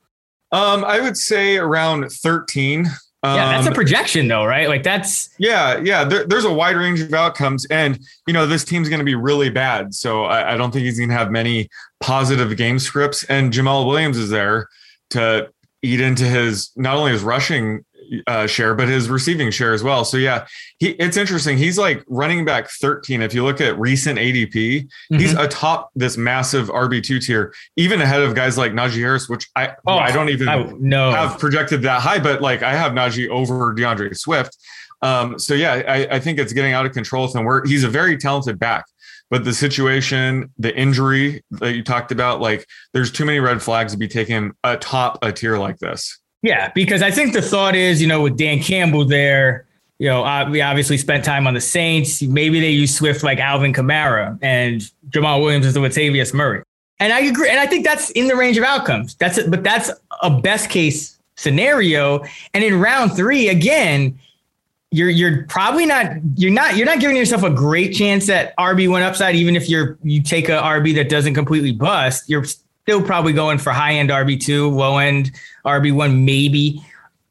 Um, 0.52 0.84
I 0.84 1.00
would 1.00 1.16
say 1.16 1.56
around 1.56 2.10
13. 2.10 2.86
Um, 3.22 3.36
yeah, 3.36 3.52
that's 3.52 3.66
a 3.66 3.70
um, 3.70 3.74
projection 3.74 4.28
though, 4.28 4.46
right? 4.46 4.66
Like 4.66 4.82
that's 4.82 5.28
yeah, 5.38 5.78
yeah. 5.78 6.04
There, 6.04 6.24
there's 6.24 6.46
a 6.46 6.52
wide 6.52 6.76
range 6.76 7.00
of 7.00 7.12
outcomes, 7.12 7.66
and 7.66 7.98
you 8.26 8.32
know 8.32 8.46
this 8.46 8.64
team's 8.64 8.88
going 8.88 8.98
to 9.00 9.04
be 9.04 9.14
really 9.14 9.50
bad. 9.50 9.92
So 9.92 10.24
I, 10.24 10.54
I 10.54 10.56
don't 10.56 10.70
think 10.70 10.86
he's 10.86 10.96
going 10.96 11.10
to 11.10 11.14
have 11.14 11.30
many 11.30 11.68
positive 12.00 12.56
game 12.56 12.78
scripts. 12.78 13.24
And 13.24 13.52
Jamaal 13.52 13.86
Williams 13.86 14.16
is 14.16 14.30
there 14.30 14.68
to 15.10 15.50
eat 15.82 16.00
into 16.00 16.24
his 16.24 16.70
not 16.76 16.96
only 16.96 17.12
his 17.12 17.22
rushing 17.22 17.84
uh, 18.26 18.46
share, 18.46 18.74
but 18.74 18.88
his 18.88 19.08
receiving 19.08 19.50
share 19.50 19.72
as 19.72 19.82
well. 19.82 20.04
So 20.04 20.16
yeah, 20.16 20.46
he 20.78 20.90
it's 20.90 21.16
interesting. 21.16 21.56
He's 21.56 21.78
like 21.78 22.04
running 22.08 22.44
back 22.44 22.68
13. 22.68 23.22
If 23.22 23.34
you 23.34 23.44
look 23.44 23.60
at 23.60 23.78
recent 23.78 24.18
ADP, 24.18 24.52
mm-hmm. 24.52 25.18
he's 25.18 25.34
atop 25.34 25.90
this 25.94 26.16
massive 26.16 26.68
RB2 26.68 27.24
tier, 27.24 27.54
even 27.76 28.00
ahead 28.00 28.22
of 28.22 28.34
guys 28.34 28.58
like 28.58 28.72
Najee 28.72 29.00
Harris, 29.00 29.28
which 29.28 29.48
I 29.56 29.74
oh, 29.86 29.98
I 29.98 30.12
don't 30.12 30.28
even 30.28 30.48
I, 30.48 30.70
no. 30.78 31.10
have 31.10 31.38
projected 31.38 31.82
that 31.82 32.00
high, 32.00 32.18
but 32.18 32.40
like 32.40 32.62
I 32.62 32.72
have 32.72 32.92
Najee 32.92 33.28
over 33.28 33.74
DeAndre 33.74 34.16
Swift. 34.16 34.56
Um, 35.02 35.38
so 35.38 35.54
yeah, 35.54 35.82
I, 35.88 36.16
I 36.16 36.20
think 36.20 36.38
it's 36.38 36.52
getting 36.52 36.72
out 36.72 36.86
of 36.86 36.92
control 36.92 37.24
with 37.24 37.34
him. 37.34 37.44
Where 37.44 37.64
he's 37.64 37.84
a 37.84 37.88
very 37.88 38.16
talented 38.18 38.58
back 38.58 38.84
but 39.30 39.44
the 39.44 39.54
situation, 39.54 40.52
the 40.58 40.76
injury 40.76 41.44
that 41.52 41.74
you 41.74 41.84
talked 41.84 42.10
about, 42.10 42.40
like 42.40 42.66
there's 42.92 43.12
too 43.12 43.24
many 43.24 43.38
red 43.38 43.62
flags 43.62 43.92
to 43.92 43.98
be 43.98 44.08
taken 44.08 44.52
atop 44.64 45.18
a 45.22 45.32
tier 45.32 45.56
like 45.56 45.78
this. 45.78 46.19
Yeah, 46.42 46.72
because 46.74 47.02
I 47.02 47.10
think 47.10 47.32
the 47.32 47.42
thought 47.42 47.74
is, 47.74 48.00
you 48.00 48.08
know, 48.08 48.22
with 48.22 48.36
Dan 48.36 48.62
Campbell 48.62 49.04
there, 49.04 49.66
you 49.98 50.08
know, 50.08 50.24
uh, 50.24 50.48
we 50.50 50.62
obviously 50.62 50.96
spent 50.96 51.24
time 51.24 51.46
on 51.46 51.52
the 51.52 51.60
Saints. 51.60 52.22
Maybe 52.22 52.58
they 52.58 52.70
use 52.70 52.96
Swift 52.96 53.22
like 53.22 53.38
Alvin 53.38 53.74
Kamara 53.74 54.38
and 54.40 54.80
Jamaal 55.10 55.42
Williams 55.42 55.66
is 55.66 55.74
the 55.74 55.80
Latavius 55.80 56.32
Murray. 56.32 56.62
And 56.98 57.12
I 57.12 57.20
agree. 57.20 57.50
And 57.50 57.60
I 57.60 57.66
think 57.66 57.84
that's 57.84 58.10
in 58.10 58.26
the 58.26 58.36
range 58.36 58.56
of 58.56 58.64
outcomes. 58.64 59.14
That's 59.16 59.36
it, 59.36 59.50
but 59.50 59.62
that's 59.62 59.90
a 60.22 60.30
best 60.30 60.70
case 60.70 61.18
scenario. 61.36 62.24
And 62.54 62.64
in 62.64 62.80
round 62.80 63.14
three, 63.14 63.48
again, 63.48 64.18
you're 64.90 65.10
you're 65.10 65.44
probably 65.44 65.86
not 65.86 66.12
you're 66.36 66.50
not 66.50 66.76
you're 66.76 66.86
not 66.86 67.00
giving 67.00 67.16
yourself 67.16 67.42
a 67.42 67.50
great 67.50 67.94
chance 67.94 68.28
at 68.28 68.56
RB 68.56 68.88
one 68.88 69.02
upside, 69.02 69.34
even 69.34 69.54
if 69.54 69.68
you're 69.68 69.98
you 70.02 70.22
take 70.22 70.48
a 70.48 70.58
RB 70.58 70.94
that 70.96 71.08
doesn't 71.08 71.34
completely 71.34 71.72
bust. 71.72 72.28
You're 72.28 72.44
still 72.82 73.02
probably 73.02 73.32
going 73.32 73.58
for 73.58 73.72
high 73.72 73.94
end 73.94 74.10
RB2, 74.10 74.72
low 74.72 74.98
end 74.98 75.32
RB1, 75.64 76.24
maybe. 76.24 76.84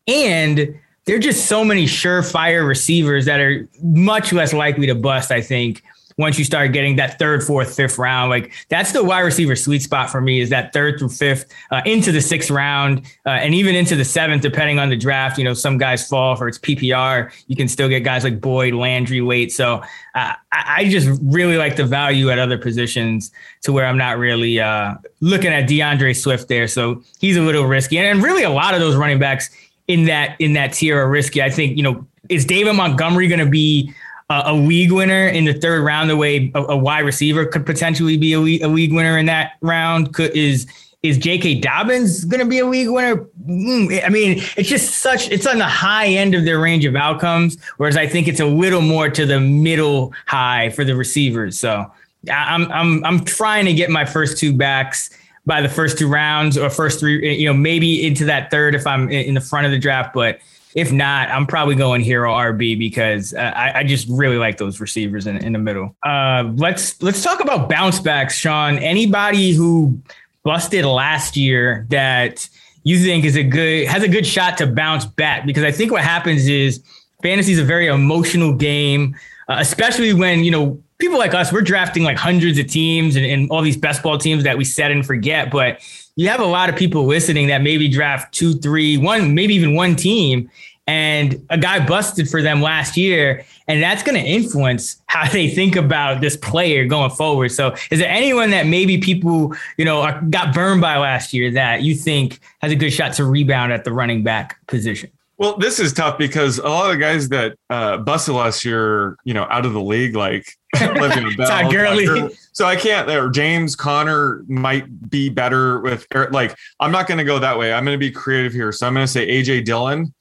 And 0.08 0.80
there 1.06 1.16
are 1.16 1.20
just 1.20 1.48
so 1.48 1.66
many 1.66 1.86
surefire 1.86 2.68
receivers 2.68 3.26
that 3.26 3.40
are 3.40 3.68
much 3.82 4.32
less 4.32 4.54
likely 4.54 4.88
to 4.88 4.96
bust, 4.96 5.32
I 5.32 5.42
think, 5.42 5.84
once 6.20 6.38
you 6.38 6.44
start 6.44 6.74
getting 6.74 6.98
that 6.98 7.18
third, 7.18 7.42
fourth, 7.42 7.74
fifth 7.74 7.98
round. 7.98 8.30
Like 8.30 8.52
that's 8.68 8.92
the 8.92 9.02
wide 9.02 9.22
receiver 9.22 9.56
sweet 9.56 9.82
spot 9.82 10.10
for 10.10 10.20
me 10.20 10.42
is 10.42 10.50
that 10.50 10.74
third 10.74 11.00
through 11.00 11.10
fifth 11.10 11.46
uh, 11.72 11.82
into 11.86 12.12
the 12.12 12.20
sixth 12.20 12.52
round 12.52 13.06
uh, 13.26 13.30
and 13.30 13.56
even 13.56 13.74
into 13.74 13.96
the 13.96 14.04
seventh, 14.04 14.42
depending 14.42 14.80
on 14.80 14.90
the 14.90 14.98
draft. 14.98 15.38
You 15.38 15.46
know, 15.46 15.54
some 15.54 15.78
guys 15.78 16.06
fall 16.06 16.36
for 16.36 16.50
its 16.50 16.60
PPR. 16.60 17.32
You 17.48 17.56
can 17.56 17.70
still 17.70 17.88
get 17.88 18.02
guys 18.02 18.26
like 18.26 18.42
Boyd, 18.42 18.74
Landry, 18.74 19.22
late. 19.22 19.54
So 19.54 19.82
uh, 20.14 20.34
I 20.52 20.90
just 20.90 21.08
really 21.24 21.56
like 21.56 21.78
the 21.78 21.86
value 21.86 22.30
at 22.30 22.38
other 22.38 22.58
positions 22.58 23.32
to 23.62 23.72
where 23.72 23.86
I'm 23.86 23.98
not 23.98 24.18
really 24.18 24.60
uh, 24.60 24.96
looking 25.22 25.54
at 25.54 25.70
DeAndre 25.70 26.22
Swift 26.22 26.50
there. 26.50 26.68
So 26.68 27.02
he's 27.22 27.38
a 27.38 27.42
little 27.42 27.64
risky. 27.64 27.98
And 27.98 28.22
really 28.22 28.44
a 28.44 28.50
lot 28.50 28.74
of 28.74 28.82
those 28.82 28.98
running 28.98 29.20
backs 29.20 29.50
in 29.88 30.04
that 30.06 30.36
in 30.40 30.52
that 30.54 30.74
tier 30.74 31.02
are 31.02 31.10
risky. 31.10 31.42
I 31.42 31.50
think, 31.50 31.78
you 31.78 31.84
know, 31.84 32.06
is 32.28 32.44
David 32.44 32.74
Montgomery 32.74 33.30
going 33.30 33.40
to 33.40 33.50
be 33.50 33.94
a 34.30 34.54
league 34.54 34.92
winner 34.92 35.28
in 35.28 35.46
the 35.46 35.54
third 35.54 35.84
round, 35.84 36.10
the 36.10 36.18
way 36.18 36.52
a, 36.54 36.62
a 36.62 36.78
wide 36.78 37.06
receiver 37.06 37.46
could 37.46 37.66
potentially 37.66 38.18
be 38.18 38.34
a 38.34 38.40
league, 38.40 38.62
a 38.62 38.68
league 38.68 38.94
winner 38.94 39.18
in 39.18 39.26
that 39.26 39.54
round. 39.62 40.14
Could 40.14 40.32
is 40.36 40.68
is 41.02 41.18
J.K. 41.18 41.62
Dobbins 41.62 42.26
going 42.26 42.42
to 42.42 42.46
be 42.46 42.60
a 42.60 42.66
league 42.66 42.90
winner? 42.90 43.26
Mm, 43.46 44.06
I 44.06 44.10
mean, 44.10 44.40
it's 44.58 44.70
just 44.70 44.98
such 44.98 45.30
it's 45.32 45.48
on 45.48 45.58
the 45.58 45.66
high 45.66 46.08
end 46.08 46.36
of 46.36 46.46
their 46.46 46.60
range 46.60 46.86
of 46.86 46.96
outcomes, 46.96 47.58
whereas 47.78 47.98
I 47.98 48.06
think 48.06 48.28
it's 48.28 48.40
a 48.40 48.46
little 48.46 48.82
more 48.82 49.10
to 49.10 49.26
the 49.26 49.40
middle 49.40 50.14
high 50.28 50.70
for 50.72 50.84
the 50.84 50.96
receivers. 50.96 51.60
So 51.60 51.92
I'm 52.32 52.72
I'm 52.72 53.04
I'm 53.06 53.26
trying 53.26 53.66
to 53.66 53.74
get 53.74 53.90
my 53.90 54.06
first 54.06 54.38
two 54.38 54.54
backs 54.54 55.10
by 55.46 55.62
the 55.62 55.70
first 55.70 55.98
two 55.98 56.08
rounds 56.08 56.58
or 56.58 56.70
first 56.70 57.00
three, 57.00 57.36
you 57.36 57.48
know, 57.48 57.54
maybe 57.54 58.06
into 58.06 58.26
that 58.26 58.52
third 58.52 58.76
if 58.76 58.86
I'm 58.86 59.10
in 59.10 59.34
the 59.34 59.42
front 59.42 59.66
of 59.66 59.72
the 59.72 59.80
draft, 59.80 60.14
but 60.14 60.40
if 60.76 60.92
not, 60.92 61.30
I'm 61.30 61.48
probably 61.48 61.76
going 61.76 62.02
hero 62.02 62.32
RB 62.32 62.78
because 62.78 63.34
uh, 63.34 63.40
I, 63.56 63.80
I, 63.80 63.84
just 63.84 64.08
really 64.10 64.38
like 64.38 64.58
those 64.58 64.80
receivers 64.80 65.26
in, 65.26 65.38
in 65.38 65.54
the 65.54 65.60
middle. 65.60 65.96
Uh, 66.04 66.52
let's 66.56 67.02
let's 67.02 67.24
talk 67.24 67.40
about 67.40 67.70
bounce 67.70 68.00
backs, 68.00 68.36
Sean. 68.36 68.78
Anybody 68.78 69.52
who 69.52 70.00
busted 70.44 70.86
last 70.86 71.36
year 71.36 71.88
that 71.90 72.48
you 72.84 73.00
think 73.00 73.26
is 73.26 73.36
a 73.36 73.44
good 73.44 73.88
has 73.88 74.04
a 74.04 74.08
good 74.08 74.28
shot 74.28 74.58
to 74.60 74.68
bounce 74.68 75.06
back? 75.06 75.46
Because 75.46 75.64
I 75.64 75.72
think 75.72 75.92
what 75.92 76.04
happens 76.04 76.48
is 76.48 76.84
fantasy 77.24 77.54
is 77.54 77.60
a 77.60 77.66
very 77.66 77.88
emotional 77.88 78.54
game, 78.54 79.16
uh, 79.48 79.58
especially 79.60 80.14
when 80.14 80.44
you 80.44 80.52
know 80.52 80.82
people 81.00 81.18
like 81.18 81.34
us 81.34 81.52
we're 81.52 81.62
drafting 81.62 82.04
like 82.04 82.18
hundreds 82.18 82.60
of 82.60 82.68
teams 82.68 83.16
and, 83.16 83.26
and 83.26 83.50
all 83.50 83.62
these 83.62 83.78
best 83.78 84.04
ball 84.04 84.18
teams 84.18 84.44
that 84.44 84.58
we 84.58 84.66
set 84.66 84.92
and 84.92 85.06
forget, 85.06 85.50
but 85.50 85.82
you 86.20 86.28
have 86.28 86.42
a 86.42 86.46
lot 86.46 86.68
of 86.68 86.76
people 86.76 87.06
listening 87.06 87.48
that 87.48 87.62
maybe 87.62 87.88
draft 87.88 88.34
two, 88.34 88.52
three, 88.56 88.98
one, 88.98 89.34
maybe 89.34 89.56
even 89.56 89.74
one 89.74 89.96
team, 89.96 90.52
and 90.86 91.42
a 91.50 91.58
guy 91.58 91.86
busted 91.86 92.30
for 92.30 92.42
them 92.42 92.62
last 92.62 92.98
year, 92.98 93.46
and 93.70 93.82
that's 93.82 94.04
going 94.04 94.22
to 94.22 94.28
influence 94.28 95.02
how 95.06 95.30
they 95.30 95.48
think 95.48 95.78
about 95.78 96.20
this 96.20 96.36
player 96.36 96.84
going 96.84 97.10
forward. 97.10 97.54
So, 97.54 97.74
is 97.90 98.00
there 98.00 98.10
anyone 98.10 98.50
that 98.50 98.66
maybe 98.66 98.98
people 98.98 99.56
you 99.78 99.86
know 99.86 100.02
are, 100.02 100.22
got 100.24 100.54
burned 100.54 100.82
by 100.82 100.98
last 100.98 101.34
year 101.34 101.52
that 101.52 101.84
you 101.84 101.96
think 101.96 102.42
has 102.62 102.74
a 102.74 102.76
good 102.76 102.92
shot 102.92 103.14
to 103.14 103.24
rebound 103.24 103.72
at 103.72 103.86
the 103.86 103.94
running 103.94 104.22
back 104.22 104.58
position? 104.68 105.10
Well, 105.38 105.56
this 105.56 105.80
is 105.80 105.94
tough 105.94 106.18
because 106.18 106.58
a 106.58 106.68
lot 106.68 106.92
of 106.92 107.00
guys 107.00 107.30
that 107.30 107.56
uh, 107.70 107.96
busted 107.96 108.36
last 108.36 108.66
year, 108.66 109.16
you 109.24 109.34
know, 109.34 109.48
out 109.50 109.66
of 109.66 109.72
the 109.72 109.82
league, 109.82 110.18
like 110.18 110.58
Le'Veon 110.76 111.38
Bell, 111.38 111.72
Gurley. 111.72 112.36
So 112.52 112.66
I 112.66 112.76
can't. 112.76 113.10
Or 113.10 113.30
James 113.30 113.76
Conner 113.76 114.44
might 114.48 115.10
be 115.10 115.30
better 115.30 115.80
with 115.80 116.06
like. 116.32 116.56
I'm 116.80 116.92
not 116.92 117.08
going 117.08 117.18
to 117.18 117.24
go 117.24 117.40
that 117.40 117.58
way. 117.58 117.74
I'm 117.74 117.86
going 117.86 117.96
to 117.96 118.00
be 118.00 118.12
creative 118.12 118.54
here. 118.54 118.72
So 118.72 118.88
I'm 118.88 118.94
going 118.94 119.06
to 119.06 119.12
say 119.12 119.28
AJ 119.28 119.66
Dillon 119.66 120.14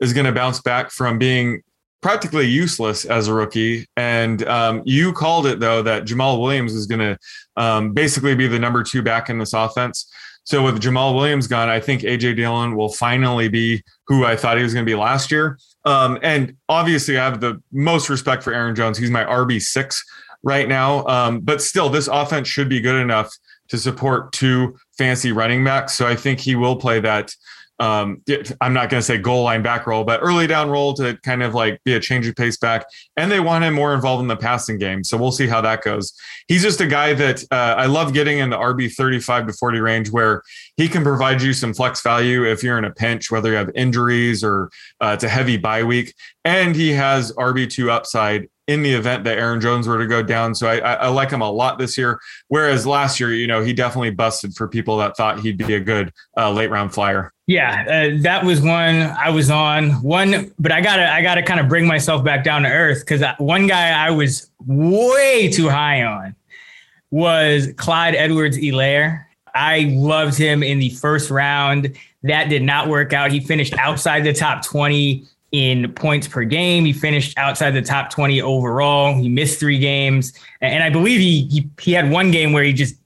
is 0.00 0.12
going 0.12 0.26
to 0.26 0.32
bounce 0.32 0.60
back 0.60 0.90
from 0.90 1.18
being 1.18 1.62
practically 2.02 2.46
useless 2.46 3.04
as 3.04 3.28
a 3.28 3.34
rookie. 3.34 3.86
And 3.96 4.46
um, 4.48 4.82
you 4.84 5.12
called 5.12 5.46
it 5.46 5.60
though 5.60 5.82
that 5.82 6.04
Jamaal 6.04 6.40
Williams 6.40 6.74
is 6.74 6.86
going 6.86 6.98
to 6.98 7.18
um, 7.56 7.92
basically 7.92 8.34
be 8.34 8.48
the 8.48 8.58
number 8.58 8.82
two 8.82 9.02
back 9.02 9.30
in 9.30 9.38
this 9.38 9.52
offense. 9.52 10.12
So 10.44 10.64
with 10.64 10.80
Jamaal 10.80 11.14
Williams 11.14 11.46
gone, 11.46 11.68
I 11.68 11.80
think 11.80 12.02
AJ 12.02 12.36
Dillon 12.36 12.76
will 12.76 12.92
finally 12.92 13.48
be 13.48 13.82
who 14.06 14.24
I 14.24 14.36
thought 14.36 14.56
he 14.56 14.62
was 14.62 14.74
going 14.74 14.84
to 14.84 14.90
be 14.90 14.96
last 14.96 15.30
year. 15.30 15.58
Um, 15.84 16.18
and 16.22 16.56
obviously, 16.68 17.18
I 17.18 17.24
have 17.24 17.40
the 17.40 17.62
most 17.70 18.08
respect 18.08 18.42
for 18.42 18.52
Aaron 18.52 18.74
Jones. 18.74 18.98
He's 18.98 19.10
my 19.10 19.24
RB 19.24 19.60
six 19.60 20.04
right 20.42 20.68
now. 20.68 21.06
Um, 21.06 21.40
but 21.40 21.62
still, 21.62 21.88
this 21.88 22.08
offense 22.08 22.48
should 22.48 22.68
be 22.68 22.80
good 22.80 23.00
enough 23.00 23.30
to 23.68 23.78
support 23.78 24.32
two 24.32 24.76
fancy 24.98 25.32
running 25.32 25.64
backs. 25.64 25.94
So 25.94 26.06
I 26.06 26.16
think 26.16 26.40
he 26.40 26.56
will 26.56 26.76
play 26.76 27.00
that 27.00 27.34
um, 27.82 28.22
I'm 28.60 28.72
not 28.72 28.90
going 28.90 29.00
to 29.00 29.02
say 29.02 29.18
goal 29.18 29.42
line 29.42 29.60
back 29.60 29.88
roll, 29.88 30.04
but 30.04 30.20
early 30.22 30.46
down 30.46 30.70
roll 30.70 30.94
to 30.94 31.18
kind 31.24 31.42
of 31.42 31.52
like 31.52 31.82
be 31.82 31.94
a 31.94 32.00
change 32.00 32.28
of 32.28 32.36
pace 32.36 32.56
back. 32.56 32.86
And 33.16 33.28
they 33.28 33.40
want 33.40 33.64
him 33.64 33.74
more 33.74 33.92
involved 33.92 34.22
in 34.22 34.28
the 34.28 34.36
passing 34.36 34.78
game. 34.78 35.02
So 35.02 35.16
we'll 35.16 35.32
see 35.32 35.48
how 35.48 35.60
that 35.62 35.82
goes. 35.82 36.12
He's 36.46 36.62
just 36.62 36.80
a 36.80 36.86
guy 36.86 37.12
that 37.14 37.42
uh, 37.50 37.74
I 37.76 37.86
love 37.86 38.14
getting 38.14 38.38
in 38.38 38.50
the 38.50 38.56
RB 38.56 38.94
35 38.94 39.48
to 39.48 39.52
40 39.52 39.80
range 39.80 40.10
where 40.10 40.44
he 40.76 40.88
can 40.88 41.02
provide 41.02 41.42
you 41.42 41.52
some 41.52 41.74
flex 41.74 42.02
value 42.02 42.44
if 42.44 42.62
you're 42.62 42.78
in 42.78 42.84
a 42.84 42.92
pinch, 42.92 43.32
whether 43.32 43.50
you 43.50 43.56
have 43.56 43.72
injuries 43.74 44.44
or 44.44 44.70
uh, 45.00 45.10
it's 45.14 45.24
a 45.24 45.28
heavy 45.28 45.56
bye 45.56 45.82
week. 45.82 46.14
And 46.44 46.76
he 46.76 46.92
has 46.92 47.32
RB2 47.32 47.88
upside 47.88 48.48
in 48.68 48.82
the 48.82 48.92
event 48.92 49.24
that 49.24 49.38
Aaron 49.38 49.60
Jones 49.60 49.88
were 49.88 49.98
to 49.98 50.06
go 50.06 50.22
down. 50.22 50.54
So 50.54 50.68
I, 50.68 50.78
I, 50.78 50.92
I, 50.94 51.08
like 51.08 51.30
him 51.30 51.40
a 51.40 51.50
lot 51.50 51.78
this 51.78 51.98
year. 51.98 52.20
Whereas 52.48 52.86
last 52.86 53.18
year, 53.18 53.34
you 53.34 53.46
know, 53.46 53.60
he 53.62 53.72
definitely 53.72 54.10
busted 54.10 54.54
for 54.54 54.68
people 54.68 54.96
that 54.98 55.16
thought 55.16 55.40
he'd 55.40 55.58
be 55.58 55.74
a 55.74 55.80
good 55.80 56.12
uh, 56.36 56.50
late 56.52 56.70
round 56.70 56.94
flyer. 56.94 57.32
Yeah, 57.46 57.84
uh, 57.88 58.22
that 58.22 58.44
was 58.44 58.60
one 58.60 59.02
I 59.02 59.30
was 59.30 59.50
on 59.50 59.90
one, 60.02 60.52
but 60.60 60.70
I 60.70 60.80
gotta 60.80 61.12
I 61.12 61.22
gotta 61.22 61.42
kind 61.42 61.58
of 61.58 61.68
bring 61.68 61.86
myself 61.86 62.24
back 62.24 62.44
down 62.44 62.62
to 62.62 62.68
earth 62.68 63.00
because 63.00 63.22
one 63.38 63.66
guy 63.66 63.90
I 63.90 64.10
was 64.10 64.48
way 64.64 65.50
too 65.50 65.68
high 65.68 66.04
on 66.04 66.36
was 67.10 67.68
Clyde 67.76 68.14
Edwards-Helaire. 68.14 69.26
I 69.54 69.92
loved 69.92 70.38
him 70.38 70.62
in 70.62 70.78
the 70.78 70.90
first 70.90 71.30
round. 71.30 71.94
That 72.22 72.48
did 72.48 72.62
not 72.62 72.88
work 72.88 73.12
out. 73.12 73.32
He 73.32 73.40
finished 73.40 73.74
outside 73.74 74.22
the 74.24 74.32
top 74.32 74.64
20 74.64 75.26
in 75.52 75.92
points 75.92 76.26
per 76.26 76.44
game. 76.44 76.84
He 76.84 76.92
finished 76.92 77.36
outside 77.38 77.72
the 77.72 77.82
top 77.82 78.10
20 78.10 78.40
overall. 78.40 79.14
He 79.14 79.28
missed 79.28 79.60
three 79.60 79.78
games. 79.78 80.32
And 80.60 80.82
I 80.82 80.90
believe 80.90 81.20
he, 81.20 81.46
he, 81.48 81.70
he 81.80 81.92
had 81.92 82.10
one 82.10 82.30
game 82.30 82.52
where 82.52 82.64
he 82.64 82.72
just, 82.72 82.96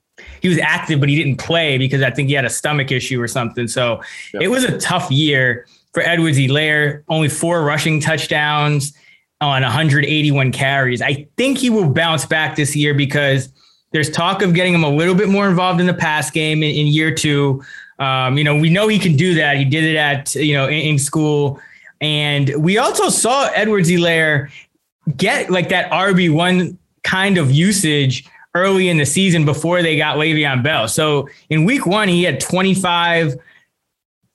he 0.41 0.47
was 0.47 0.57
active, 0.57 0.99
but 0.99 1.09
he 1.09 1.15
didn't 1.15 1.37
play 1.37 1.77
because 1.77 2.01
I 2.01 2.09
think 2.09 2.29
he 2.29 2.35
had 2.35 2.45
a 2.45 2.49
stomach 2.49 2.91
issue 2.91 3.21
or 3.21 3.27
something. 3.27 3.67
So 3.67 4.01
yep. 4.33 4.43
it 4.43 4.47
was 4.47 4.63
a 4.63 4.77
tough 4.79 5.11
year 5.11 5.67
for 5.93 6.01
Edwards-Helaire. 6.03 7.03
Only 7.09 7.27
four 7.27 7.63
rushing 7.63 7.99
touchdowns 7.99 8.93
on 9.41 9.61
181 9.61 10.51
carries. 10.51 11.01
I 11.01 11.27
think 11.35 11.57
he 11.57 11.69
will 11.69 11.89
bounce 11.89 12.25
back 12.25 12.55
this 12.55 12.75
year 12.75 12.93
because 12.93 13.49
there's 13.91 14.09
talk 14.09 14.41
of 14.41 14.53
getting 14.53 14.73
him 14.73 14.83
a 14.83 14.89
little 14.89 15.15
bit 15.15 15.29
more 15.29 15.49
involved 15.49 15.79
in 15.81 15.87
the 15.87 15.93
pass 15.93 16.31
game 16.31 16.63
in, 16.63 16.73
in 16.75 16.87
year 16.87 17.13
two. 17.13 17.61
Um, 17.99 18.37
you 18.37 18.43
know, 18.43 18.55
we 18.55 18.69
know 18.69 18.87
he 18.87 18.99
can 18.99 19.15
do 19.15 19.35
that. 19.35 19.57
He 19.57 19.65
did 19.65 19.83
it 19.83 19.95
at, 19.95 20.33
you 20.35 20.53
know, 20.53 20.65
in, 20.65 20.79
in 20.79 20.99
school. 20.99 21.59
And 22.01 22.53
we 22.57 22.77
also 22.77 23.09
saw 23.09 23.49
Edwards-Helaire 23.53 24.49
get 25.15 25.49
like 25.49 25.69
that 25.69 25.89
RB1 25.91 26.77
kind 27.03 27.37
of 27.37 27.51
usage 27.51 28.29
early 28.53 28.89
in 28.89 28.97
the 28.97 29.05
season 29.05 29.45
before 29.45 29.81
they 29.81 29.97
got 29.97 30.17
Le'Veon 30.17 30.63
Bell. 30.63 30.87
So 30.87 31.29
in 31.49 31.63
week 31.63 31.85
one, 31.85 32.07
he 32.07 32.23
had 32.23 32.39
25 32.39 33.35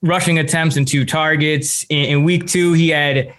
rushing 0.01 0.39
attempts 0.39 0.75
and 0.75 0.87
two 0.87 1.05
targets. 1.05 1.85
In, 1.89 2.05
in 2.05 2.23
week 2.23 2.47
two, 2.47 2.73
he 2.73 2.89
had 2.89 3.33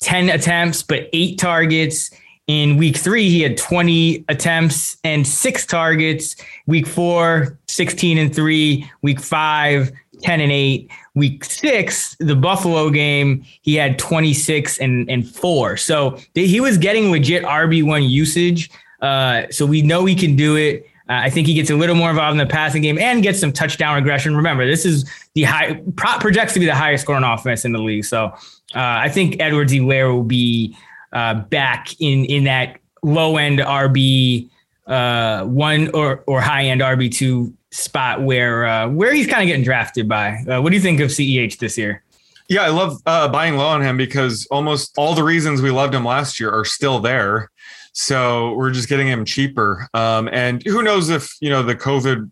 10 0.00 0.28
attempts, 0.30 0.82
but 0.82 1.08
eight 1.12 1.38
targets. 1.38 2.10
In 2.48 2.76
week 2.76 2.96
three, 2.96 3.28
he 3.28 3.40
had 3.40 3.56
20 3.56 4.24
attempts 4.28 4.96
and 5.04 5.26
six 5.26 5.64
targets. 5.64 6.36
Week 6.66 6.86
four, 6.86 7.58
16 7.68 8.18
and 8.18 8.34
three. 8.34 8.90
Week 9.02 9.20
five, 9.20 9.92
10 10.22 10.40
and 10.40 10.52
8. 10.52 10.90
Week 11.14 11.44
six, 11.44 12.16
the 12.20 12.34
Buffalo 12.34 12.88
game, 12.88 13.44
he 13.60 13.74
had 13.74 13.98
26 13.98 14.78
and, 14.78 15.10
and 15.10 15.28
four. 15.28 15.76
So 15.76 16.18
he 16.34 16.60
was 16.60 16.78
getting 16.78 17.10
legit 17.10 17.42
RB1 17.44 18.08
usage. 18.08 18.70
Uh, 19.02 19.42
so 19.50 19.66
we 19.66 19.82
know 19.82 20.04
he 20.06 20.14
can 20.14 20.36
do 20.36 20.56
it. 20.56 20.86
Uh, 21.08 21.20
I 21.24 21.30
think 21.30 21.46
he 21.46 21.54
gets 21.54 21.68
a 21.68 21.74
little 21.74 21.96
more 21.96 22.10
involved 22.10 22.32
in 22.32 22.38
the 22.38 22.50
passing 22.50 22.80
game 22.80 22.96
and 22.98 23.22
gets 23.22 23.40
some 23.40 23.52
touchdown 23.52 23.96
regression. 23.96 24.36
Remember, 24.36 24.66
this 24.66 24.86
is 24.86 25.04
the 25.34 25.42
high 25.42 25.74
pro, 25.96 26.18
projects 26.18 26.54
to 26.54 26.60
be 26.60 26.66
the 26.66 26.74
highest 26.74 27.02
scoring 27.02 27.24
offense 27.24 27.64
in 27.64 27.72
the 27.72 27.80
league. 27.80 28.04
So 28.04 28.26
uh, 28.26 28.36
I 28.74 29.08
think 29.08 29.40
Edwards-Helaire 29.40 30.14
will 30.14 30.22
be 30.22 30.76
uh, 31.12 31.34
back 31.34 31.88
in 32.00 32.24
in 32.24 32.44
that 32.44 32.78
low 33.02 33.36
end 33.36 33.58
RB 33.58 34.48
uh, 34.86 35.44
one 35.44 35.90
or 35.92 36.24
or 36.26 36.40
high 36.40 36.64
end 36.64 36.80
RB 36.80 37.12
two 37.12 37.52
spot 37.72 38.22
where 38.22 38.66
uh, 38.66 38.88
where 38.88 39.12
he's 39.12 39.26
kind 39.26 39.42
of 39.42 39.46
getting 39.48 39.64
drafted 39.64 40.08
by. 40.08 40.44
Uh, 40.48 40.60
what 40.60 40.70
do 40.70 40.76
you 40.76 40.82
think 40.82 41.00
of 41.00 41.10
CEH 41.10 41.58
this 41.58 41.76
year? 41.76 42.04
Yeah, 42.48 42.62
I 42.62 42.68
love 42.68 43.00
uh, 43.06 43.28
buying 43.28 43.56
low 43.56 43.66
on 43.66 43.82
him 43.82 43.96
because 43.96 44.46
almost 44.50 44.92
all 44.96 45.14
the 45.14 45.24
reasons 45.24 45.62
we 45.62 45.70
loved 45.70 45.94
him 45.94 46.04
last 46.04 46.38
year 46.38 46.50
are 46.50 46.64
still 46.64 47.00
there. 47.00 47.50
So 47.94 48.54
we're 48.54 48.70
just 48.70 48.88
getting 48.88 49.08
him 49.08 49.24
cheaper. 49.24 49.88
Um, 49.94 50.28
and 50.32 50.62
who 50.64 50.82
knows 50.82 51.08
if 51.08 51.34
you 51.40 51.50
know 51.50 51.62
the 51.62 51.74
COVID 51.74 52.30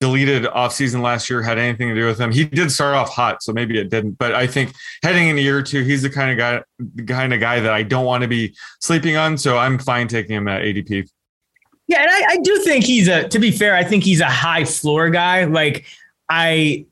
deleted 0.00 0.44
offseason 0.44 1.02
last 1.02 1.28
year 1.28 1.42
had 1.42 1.58
anything 1.58 1.88
to 1.88 1.94
do 1.94 2.06
with 2.06 2.20
him. 2.20 2.30
He 2.30 2.44
did 2.44 2.70
start 2.70 2.94
off 2.94 3.10
hot, 3.10 3.42
so 3.42 3.52
maybe 3.52 3.78
it 3.78 3.90
didn't. 3.90 4.12
But 4.12 4.34
I 4.34 4.46
think 4.46 4.72
heading 5.02 5.28
in 5.28 5.38
a 5.38 5.40
year 5.40 5.58
or 5.58 5.62
two, 5.62 5.82
he's 5.82 6.02
the 6.02 6.10
kind 6.10 6.30
of 6.30 6.38
guy, 6.38 6.62
the 6.94 7.04
kind 7.04 7.34
of 7.34 7.40
guy 7.40 7.60
that 7.60 7.72
I 7.72 7.82
don't 7.82 8.04
want 8.04 8.22
to 8.22 8.28
be 8.28 8.54
sleeping 8.80 9.16
on. 9.16 9.36
So 9.36 9.58
I'm 9.58 9.78
fine 9.78 10.08
taking 10.08 10.36
him 10.36 10.48
at 10.48 10.62
ADP. 10.62 11.08
Yeah, 11.88 12.02
and 12.02 12.10
I, 12.10 12.32
I 12.32 12.36
do 12.36 12.58
think 12.58 12.84
he's 12.84 13.08
a. 13.08 13.26
To 13.28 13.38
be 13.38 13.50
fair, 13.50 13.74
I 13.74 13.82
think 13.82 14.04
he's 14.04 14.20
a 14.20 14.26
high 14.26 14.64
floor 14.64 15.08
guy. 15.08 15.44
Like 15.44 15.86
I, 16.28 16.84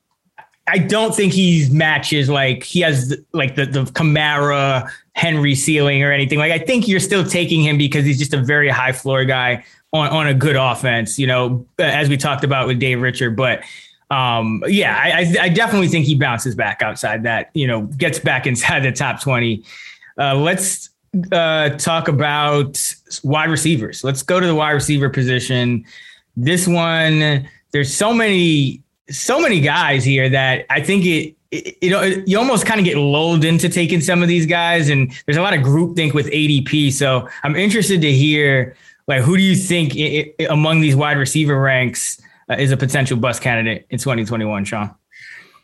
I 0.67 0.79
don't 0.79 1.15
think 1.15 1.35
he 1.35 1.69
matches 1.71 2.31
like 2.31 2.65
he 2.65 2.81
has 2.81 3.15
like 3.33 3.57
the 3.57 3.67
the 3.67 3.85
Kamara 3.85 4.91
Henry 5.13 5.55
ceiling 5.55 6.03
or 6.03 6.13
anything. 6.13 6.39
Like 6.39 6.51
I 6.51 6.59
think 6.59 6.89
you're 6.89 6.99
still 6.99 7.25
taking 7.25 7.63
him 7.63 7.77
because 7.77 8.07
he's 8.07 8.19
just 8.19 8.33
a 8.33 8.43
very 8.43 8.71
high 8.71 8.93
floor 8.93 9.27
guy 9.27 9.65
on 9.93 10.09
on 10.09 10.27
a 10.27 10.35
good 10.35 10.57
offense. 10.57 11.19
You 11.19 11.27
know, 11.27 11.67
as 11.79 12.09
we 12.09 12.17
talked 12.17 12.43
about 12.43 12.67
with 12.67 12.81
Dave 12.81 13.01
Richard, 13.01 13.37
but. 13.37 13.63
Um, 14.09 14.63
yeah, 14.69 14.97
I, 14.97 15.35
I 15.41 15.49
definitely 15.49 15.89
think 15.89 16.07
he 16.07 16.15
bounces 16.15 16.55
back 16.55 16.81
outside 16.81 17.25
that, 17.25 17.51
you 17.55 17.67
know, 17.67 17.83
gets 17.99 18.21
back 18.21 18.47
inside 18.47 18.85
the 18.85 18.93
top 18.93 19.21
20. 19.21 19.65
Uh, 20.17 20.37
let's 20.37 20.91
uh, 21.33 21.71
talk 21.71 22.09
about 22.09 22.95
wide 23.23 23.51
receivers. 23.51 24.03
Let's 24.05 24.23
go 24.23 24.41
to 24.41 24.47
the 24.47 24.55
wide 24.55 24.73
receiver 24.73 25.09
position. 25.11 25.85
This 26.37 26.67
one, 26.67 27.49
there's 27.73 27.93
so 27.93 28.13
many, 28.13 28.83
so 29.11 29.41
many 29.41 29.61
guys 29.61 30.05
here 30.05 30.29
that 30.29 30.67
I 30.71 30.81
think 30.81 31.05
it, 31.05 31.37
it, 31.51 31.77
it 31.83 32.29
you 32.29 32.39
almost 32.39 32.67
kind 32.67 32.81
of 32.81 32.85
get 32.85 32.97
lulled 32.97 33.45
into 33.45 33.69
taking 33.69 34.01
some 34.01 34.23
of 34.23 34.29
these 34.29 34.47
guys, 34.47 34.89
and 34.89 35.13
there's 35.27 35.37
a 35.37 35.43
lot 35.43 35.55
of 35.55 35.61
groupthink 35.61 36.15
with 36.15 36.27
ADP. 36.27 36.93
So 36.93 37.29
I'm 37.43 37.57
interested 37.57 38.01
to 38.01 38.13
hear, 38.13 38.77
like, 39.07 39.23
who 39.23 39.37
do 39.37 39.43
you 39.43 39.55
think 39.55 39.95
it, 39.95 40.35
among 40.51 40.81
these 40.81 40.97
wide 40.97 41.19
receiver 41.19 41.61
ranks 41.61 42.21
uh, 42.51 42.55
is 42.55 42.73
a 42.73 42.77
potential 42.77 43.17
bust 43.17 43.43
candidate 43.43 43.87
in 43.91 43.99
2021, 43.99 44.65
Sean? 44.65 44.95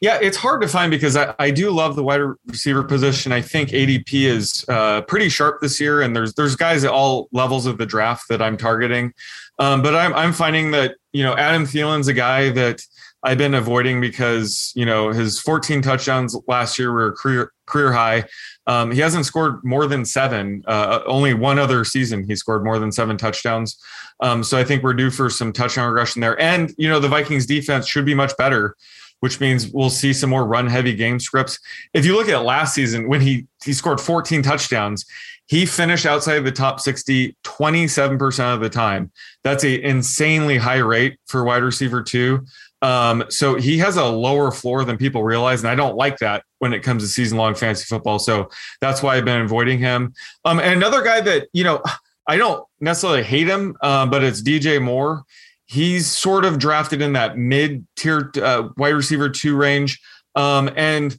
Yeah, 0.03 0.19
it's 0.21 0.37
hard 0.37 0.61
to 0.62 0.69
find 0.69 0.91
because 0.91 1.17
I, 1.17 1.33
I 1.38 1.53
do 1.53 1.71
love 1.71 1.95
the 1.95 2.03
wide 2.03 2.21
receiver 2.49 2.83
position. 2.83 3.31
I 3.31 3.41
think 3.41 3.69
ADP 3.69 4.25
is 4.25 4.65
uh, 4.69 5.03
pretty 5.03 5.29
sharp 5.29 5.61
this 5.61 5.81
year, 5.81 6.03
and 6.03 6.15
there's 6.15 6.35
there's 6.35 6.57
guys 6.57 6.83
at 6.83 6.91
all 6.91 7.29
levels 7.31 7.67
of 7.67 7.79
the 7.79 7.87
draft 7.87 8.25
that 8.29 8.43
I'm 8.43 8.57
targeting. 8.57 9.12
Um, 9.61 9.81
but 9.81 9.95
I'm 9.95 10.12
I'm 10.15 10.33
finding 10.33 10.73
that 10.73 10.97
you 11.12 11.23
know 11.23 11.37
Adam 11.37 11.67
Thielen's 11.67 12.09
a 12.09 12.12
guy 12.12 12.51
that 12.51 12.83
I've 13.23 13.38
been 13.38 13.55
avoiding 13.55 14.01
because 14.01 14.73
you 14.75 14.85
know 14.85 15.12
his 15.12 15.38
14 15.38 15.83
touchdowns 15.83 16.37
last 16.49 16.81
year 16.81 16.93
were 16.93 17.12
career 17.12 17.53
career 17.67 17.93
high. 17.93 18.25
Um, 18.67 18.91
he 18.91 19.01
hasn't 19.01 19.25
scored 19.25 19.62
more 19.62 19.87
than 19.87 20.05
seven. 20.05 20.65
Uh, 20.67 21.01
only 21.07 21.33
one 21.33 21.61
other 21.61 21.85
season 21.85 22.25
he 22.25 22.35
scored 22.35 22.65
more 22.65 22.81
than 22.81 22.91
seven 22.91 23.17
touchdowns. 23.17 23.81
Um, 24.19 24.43
so 24.43 24.59
I 24.59 24.65
think 24.65 24.83
we're 24.83 24.95
due 24.95 25.11
for 25.11 25.31
some 25.31 25.53
touchdown 25.53 25.87
regression 25.87 26.21
there. 26.23 26.41
And 26.41 26.75
you 26.77 26.88
know 26.88 26.99
the 26.99 27.09
Vikings 27.09 27.47
defense 27.47 27.87
should 27.87 28.05
be 28.05 28.15
much 28.15 28.37
better, 28.37 28.75
which 29.23 29.39
means 29.41 29.69
we'll 29.69 29.89
see 29.89 30.13
some 30.13 30.31
more 30.31 30.45
run 30.45 30.67
heavy 30.67 30.97
game 30.97 31.21
scripts. 31.21 31.61
If 31.95 32.05
you 32.05 32.17
look 32.17 32.29
at 32.29 32.45
last 32.45 32.75
season 32.75 33.09
when 33.09 33.21
he 33.21 33.47
he 33.65 33.73
scored 33.73 34.01
14 34.01 34.43
touchdowns, 34.43 35.07
he 35.47 35.65
finished 35.65 36.07
outside 36.07 36.39
of 36.39 36.45
the 36.45 36.51
top 36.51 36.81
60 36.81 37.37
27% 37.45 38.55
of 38.55 38.61
the 38.61 38.69
time. 38.69 39.13
That's 39.45 39.63
a 39.63 39.81
insanely 39.81 40.57
high 40.59 40.79
rate 40.79 41.19
for 41.29 41.45
wide 41.45 41.63
receiver 41.63 42.03
two. 42.03 42.45
Um, 42.83 43.23
so 43.29 43.55
he 43.55 43.79
has 43.79 43.97
a 43.97 44.05
lower 44.05 44.51
floor 44.51 44.85
than 44.85 44.97
people 44.97 45.23
realize, 45.23 45.61
and 45.61 45.71
I 45.71 45.77
don't 45.77 45.95
like 45.95 46.19
that 46.19 46.43
when 46.59 46.73
it 46.73 46.81
comes 46.81 47.05
to 47.05 47.09
season 47.09 47.39
long 47.39 47.55
fantasy 47.55 47.85
football. 47.85 48.19
So 48.19 48.51
that's 48.81 49.05
why 49.05 49.17
I've 49.17 49.25
been 49.25 49.43
avoiding 49.43 49.79
him. 49.79 50.15
Um, 50.45 50.59
and 50.59 50.75
another 50.75 51.01
guy 51.03 51.21
that 51.21 51.47
you 51.53 51.63
know 51.63 51.81
I 52.27 52.37
don't 52.37 52.65
necessarily 52.81 53.23
hate 53.23 53.47
him, 53.47 53.77
uh, 53.83 54.07
but 54.07 54.25
it's 54.25 54.43
DJ 54.43 54.83
Moore. 54.83 55.23
He's 55.73 56.07
sort 56.07 56.45
of 56.45 56.59
drafted 56.59 57.01
in 57.01 57.15
that 57.15 57.39
mid 57.39 57.87
tier 57.97 58.31
uh, 58.43 58.69
wide 58.77 58.91
receiver 58.91 59.31
two 59.31 59.57
range, 59.57 59.99
um, 60.35 60.69
and 60.77 61.17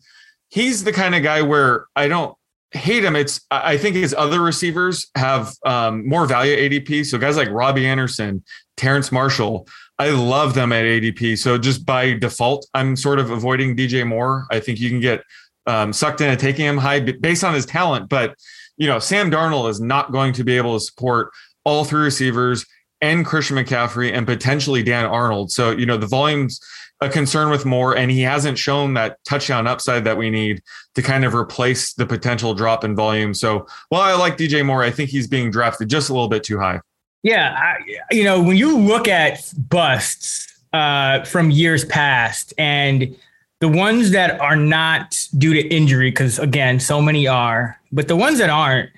he's 0.50 0.84
the 0.84 0.94
kind 0.94 1.16
of 1.16 1.24
guy 1.24 1.42
where 1.42 1.88
I 1.96 2.08
don't 2.08 2.38
hate 2.70 3.04
him. 3.04 3.16
It's 3.16 3.42
I 3.50 3.78
think 3.78 3.96
his 3.96 4.14
other 4.14 4.42
receivers 4.42 5.08
have 5.16 5.56
um, 5.66 6.08
more 6.08 6.28
value 6.28 6.56
ADP. 6.56 7.08
So 7.08 7.18
guys 7.18 7.36
like 7.36 7.50
Robbie 7.50 7.88
Anderson, 7.88 8.44
Terrace 8.78 9.12
Marshall. 9.12 9.68
I 9.98 10.12
love 10.12 10.54
them 10.54 10.72
at 10.72 10.86
ADP. 10.86 11.40
So 11.40 11.58
just 11.58 11.84
by 11.84 12.14
default, 12.14 12.68
I'm 12.76 12.96
sort 12.96 13.18
of 13.18 13.32
avoiding 13.32 13.76
DJ 13.76 14.06
Moore. 14.06 14.46
I 14.52 14.60
think 14.60 14.80
you 14.80 14.90
can 14.90 15.00
get 15.00 15.24
um, 15.66 15.94
sucked 15.94 16.22
into 16.22 16.36
taking 16.36 16.66
him 16.66 16.78
high 16.78 17.00
based 17.00 17.44
on 17.44 17.56
his 17.56 17.66
talent, 17.66 18.08
but 18.08 18.36
you 18.78 18.88
know 18.88 19.00
Sam 19.00 19.32
Darnold 19.32 19.68
is 19.70 19.82
not 19.82 20.12
going 20.12 20.34
to 20.34 20.44
be 20.44 20.58
able 20.58 20.78
to 20.78 20.86
support 20.86 21.32
all 21.66 21.86
three 21.86 22.04
receivers 22.04 22.66
and 23.04 23.26
Christian 23.26 23.58
McCaffrey 23.58 24.14
and 24.14 24.26
potentially 24.26 24.82
Dan 24.82 25.06
Arnold. 25.06 25.52
So 25.52 25.72
you 25.72 25.86
know 25.86 25.98
the 25.98 26.08
volume's 26.08 26.60
a 27.02 27.10
concern 27.10 27.50
with 27.50 27.66
Moore, 27.66 27.98
and 27.98 28.10
he 28.10 28.22
hasn't 28.22 28.58
shown 28.58 28.94
that 28.94 29.18
touchdown 29.26 29.68
upside 29.68 30.06
that 30.06 30.18
we 30.18 30.30
need 30.30 30.64
to 30.96 31.02
kind 31.02 31.26
of 31.26 31.36
replace 31.36 31.94
the 31.94 32.06
potential 32.06 32.54
drop 32.54 32.86
in 32.86 32.96
volume. 32.96 33.34
So 33.34 33.68
while 33.90 34.02
I 34.02 34.14
like 34.14 34.38
DJ 34.38 34.66
Moore, 34.66 34.84
I 34.84 34.90
think 34.90 35.10
he's 35.10 35.28
being 35.28 35.52
drafted 35.52 35.90
just 35.90 36.10
a 36.10 36.14
little 36.14 36.30
bit 36.30 36.46
too 36.46 36.58
high. 36.58 36.80
Yeah, 37.24 37.58
I, 37.58 38.14
you 38.14 38.24
know, 38.24 38.42
when 38.42 38.56
you 38.56 38.78
look 38.78 39.10
at 39.10 39.40
busts 39.70 40.48
uh, 40.72 41.24
from 41.26 41.52
years 41.52 41.84
past 41.84 42.54
and 42.58 43.16
the 43.60 43.68
ones 43.68 44.12
that 44.12 44.40
are 44.40 44.56
not 44.56 45.28
due 45.38 45.54
to 45.54 45.68
injury, 45.68 46.10
because 46.10 46.40
again, 46.40 46.80
so 46.80 47.02
many 47.02 47.28
are, 47.28 47.78
but 47.92 48.08
the 48.08 48.16
ones 48.16 48.40
that 48.40 48.50
aren't, 48.50 48.90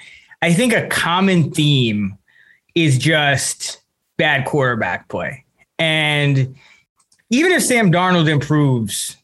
I 0.41 0.53
think 0.53 0.73
a 0.73 0.87
common 0.89 1.51
theme 1.51 2.17
is 2.75 2.97
just 2.99 3.79
bad 4.17 4.45
quarterback 4.45 5.07
play. 5.09 5.43
And 5.79 6.55
even 7.29 7.51
if 7.51 7.63
Sam 7.63 7.91
Darnold 7.91 8.29
improves 8.29 9.17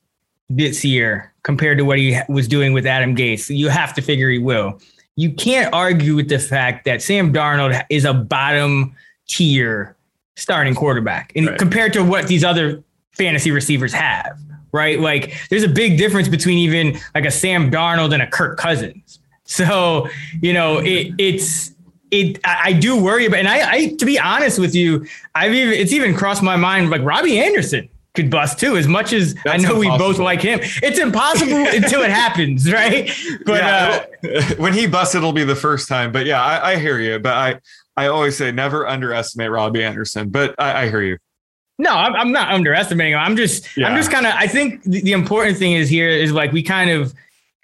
this 0.49 0.83
year 0.83 1.33
compared 1.43 1.77
to 1.77 1.85
what 1.85 1.97
he 1.97 2.19
was 2.27 2.47
doing 2.47 2.73
with 2.73 2.85
Adam 2.85 3.15
Gase, 3.15 3.55
you 3.55 3.69
have 3.69 3.93
to 3.95 4.01
figure 4.01 4.29
he 4.29 4.39
will 4.39 4.79
you 5.15 5.31
can't 5.31 5.73
argue 5.73 6.15
with 6.15 6.29
the 6.29 6.39
fact 6.39 6.85
that 6.85 7.01
Sam 7.01 7.33
Darnold 7.33 7.83
is 7.89 8.05
a 8.05 8.13
bottom 8.13 8.95
tier 9.27 9.95
starting 10.35 10.73
quarterback 10.73 11.31
and 11.35 11.47
right. 11.47 11.59
compared 11.59 11.93
to 11.93 12.03
what 12.03 12.27
these 12.27 12.43
other 12.43 12.83
fantasy 13.11 13.51
receivers 13.51 13.93
have, 13.93 14.39
right? 14.71 14.99
Like 14.99 15.33
there's 15.49 15.63
a 15.63 15.69
big 15.69 15.97
difference 15.97 16.27
between 16.27 16.57
even 16.57 16.97
like 17.13 17.25
a 17.25 17.31
Sam 17.31 17.69
Darnold 17.69 18.13
and 18.13 18.23
a 18.23 18.27
Kirk 18.27 18.57
Cousins. 18.57 19.19
So, 19.43 20.07
you 20.41 20.53
know, 20.53 20.79
it, 20.79 21.13
it's, 21.17 21.71
it, 22.11 22.39
I 22.43 22.73
do 22.73 23.01
worry 23.01 23.25
about, 23.25 23.39
and 23.39 23.47
I, 23.47 23.71
I, 23.71 23.87
to 23.95 24.05
be 24.05 24.19
honest 24.19 24.59
with 24.59 24.75
you, 24.75 25.07
I've 25.33 25.53
even, 25.53 25.73
it's 25.73 25.93
even 25.93 26.13
crossed 26.13 26.43
my 26.43 26.57
mind, 26.57 26.89
like 26.89 27.01
Robbie 27.03 27.39
Anderson 27.39 27.89
could 28.13 28.29
bust 28.29 28.59
too. 28.59 28.75
As 28.75 28.87
much 28.87 29.13
as 29.13 29.33
That's 29.35 29.47
I 29.47 29.57
know 29.57 29.81
impossible. 29.81 29.91
we 29.91 29.97
both 29.97 30.19
like 30.19 30.41
him, 30.41 30.59
it's 30.61 30.99
impossible 30.99 31.55
until 31.73 32.01
it 32.01 32.11
happens, 32.11 32.71
right? 32.71 33.09
But 33.45 33.61
yeah, 33.61 34.05
uh, 34.23 34.55
when 34.57 34.73
he 34.73 34.87
busts, 34.87 35.15
it'll 35.15 35.31
be 35.31 35.45
the 35.45 35.55
first 35.55 35.87
time. 35.87 36.11
But 36.11 36.25
yeah, 36.25 36.43
I, 36.43 36.71
I, 36.71 36.77
hear 36.77 36.99
you. 36.99 37.19
But 37.19 37.33
I, 37.33 37.59
I 37.95 38.07
always 38.07 38.37
say 38.37 38.51
never 38.51 38.85
underestimate 38.85 39.49
Robbie 39.49 39.83
Anderson. 39.83 40.29
But 40.29 40.55
I, 40.59 40.83
I 40.83 40.89
hear 40.89 41.01
you. 41.01 41.17
No, 41.79 41.91
I'm, 41.91 42.13
I'm, 42.15 42.31
not 42.31 42.51
underestimating 42.51 43.13
him. 43.13 43.19
I'm 43.19 43.35
just, 43.35 43.75
yeah. 43.75 43.87
I'm 43.87 43.95
just 43.95 44.11
kind 44.11 44.27
of. 44.27 44.33
I 44.35 44.47
think 44.47 44.83
the, 44.83 45.01
the 45.01 45.13
important 45.13 45.57
thing 45.57 45.71
is 45.71 45.89
here 45.89 46.09
is 46.09 46.31
like 46.31 46.51
we 46.51 46.61
kind 46.61 46.91
of 46.91 47.13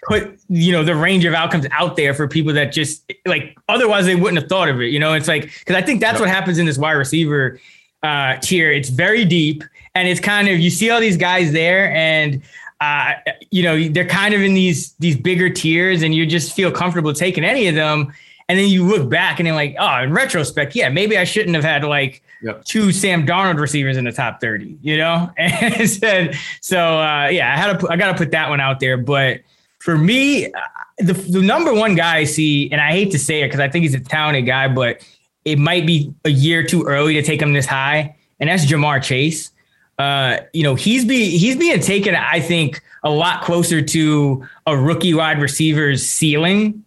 put 0.03 0.39
you 0.47 0.71
know 0.71 0.83
the 0.83 0.95
range 0.95 1.25
of 1.25 1.33
outcomes 1.33 1.65
out 1.71 1.95
there 1.95 2.13
for 2.13 2.27
people 2.27 2.53
that 2.53 2.71
just 2.71 3.11
like 3.25 3.57
otherwise 3.67 4.05
they 4.05 4.15
wouldn't 4.15 4.41
have 4.41 4.49
thought 4.49 4.69
of 4.69 4.81
it. 4.81 4.87
You 4.87 4.99
know, 4.99 5.13
it's 5.13 5.27
like 5.27 5.43
because 5.43 5.75
I 5.75 5.81
think 5.81 6.01
that's 6.01 6.13
yep. 6.13 6.21
what 6.21 6.29
happens 6.29 6.57
in 6.57 6.65
this 6.65 6.77
wide 6.77 6.93
receiver 6.93 7.59
uh, 8.03 8.37
tier. 8.37 8.71
It's 8.71 8.89
very 8.89 9.25
deep 9.25 9.63
and 9.97 10.07
it's 10.07 10.19
kind 10.19 10.47
of 10.47 10.59
you 10.59 10.69
see 10.69 10.89
all 10.89 10.99
these 10.99 11.17
guys 11.17 11.51
there 11.51 11.91
and 11.91 12.41
uh, 12.79 13.13
you 13.49 13.63
know 13.63 13.87
they're 13.89 14.05
kind 14.05 14.33
of 14.33 14.41
in 14.41 14.53
these 14.53 14.93
these 14.93 15.17
bigger 15.17 15.49
tiers 15.49 16.03
and 16.03 16.13
you 16.13 16.25
just 16.25 16.53
feel 16.53 16.71
comfortable 16.71 17.13
taking 17.13 17.43
any 17.43 17.67
of 17.67 17.75
them 17.75 18.13
and 18.47 18.59
then 18.59 18.69
you 18.69 18.85
look 18.85 19.09
back 19.09 19.39
and 19.39 19.47
then 19.47 19.55
like 19.55 19.75
oh 19.79 20.03
in 20.03 20.13
retrospect 20.13 20.75
yeah 20.75 20.87
maybe 20.89 21.17
i 21.17 21.23
shouldn't 21.23 21.55
have 21.55 21.63
had 21.63 21.83
like 21.83 22.21
yep. 22.43 22.63
two 22.65 22.91
sam 22.91 23.25
darnold 23.25 23.59
receivers 23.59 23.97
in 23.97 24.05
the 24.05 24.11
top 24.11 24.39
30 24.39 24.77
you 24.81 24.97
know 24.97 25.31
and 25.37 26.35
so 26.61 26.79
uh, 26.99 27.27
yeah 27.31 27.51
i 27.51 27.57
had 27.57 27.79
to 27.79 27.89
i 27.89 27.97
gotta 27.97 28.17
put 28.17 28.29
that 28.31 28.49
one 28.49 28.59
out 28.59 28.79
there 28.79 28.97
but 28.97 29.41
for 29.87 29.97
me 29.97 30.51
the, 30.97 31.13
the 31.13 31.41
number 31.41 31.73
one 31.73 31.95
guy 31.95 32.17
i 32.17 32.23
see 32.25 32.69
and 32.73 32.81
i 32.81 32.91
hate 32.91 33.09
to 33.09 33.17
say 33.17 33.41
it 33.41 33.47
because 33.47 33.61
i 33.61 33.69
think 33.69 33.83
he's 33.83 33.93
a 33.93 34.01
talented 34.01 34.45
guy 34.45 34.67
but 34.67 35.01
it 35.45 35.57
might 35.57 35.87
be 35.87 36.13
a 36.25 36.29
year 36.29 36.61
too 36.61 36.83
early 36.83 37.13
to 37.13 37.21
take 37.21 37.41
him 37.41 37.53
this 37.53 37.65
high 37.65 38.13
and 38.41 38.49
that's 38.49 38.65
Ja'Marr 38.65 39.01
Chase 39.01 39.51
uh, 39.97 40.41
you 40.53 40.61
know, 40.61 40.75
he's 40.75 41.05
be 41.05 41.37
he's 41.37 41.55
being 41.55 41.79
taken, 41.79 42.15
I 42.15 42.39
think, 42.39 42.83
a 43.03 43.09
lot 43.09 43.41
closer 43.41 43.81
to 43.81 44.47
a 44.67 44.77
rookie 44.77 45.13
wide 45.13 45.41
receiver's 45.41 46.07
ceiling 46.07 46.85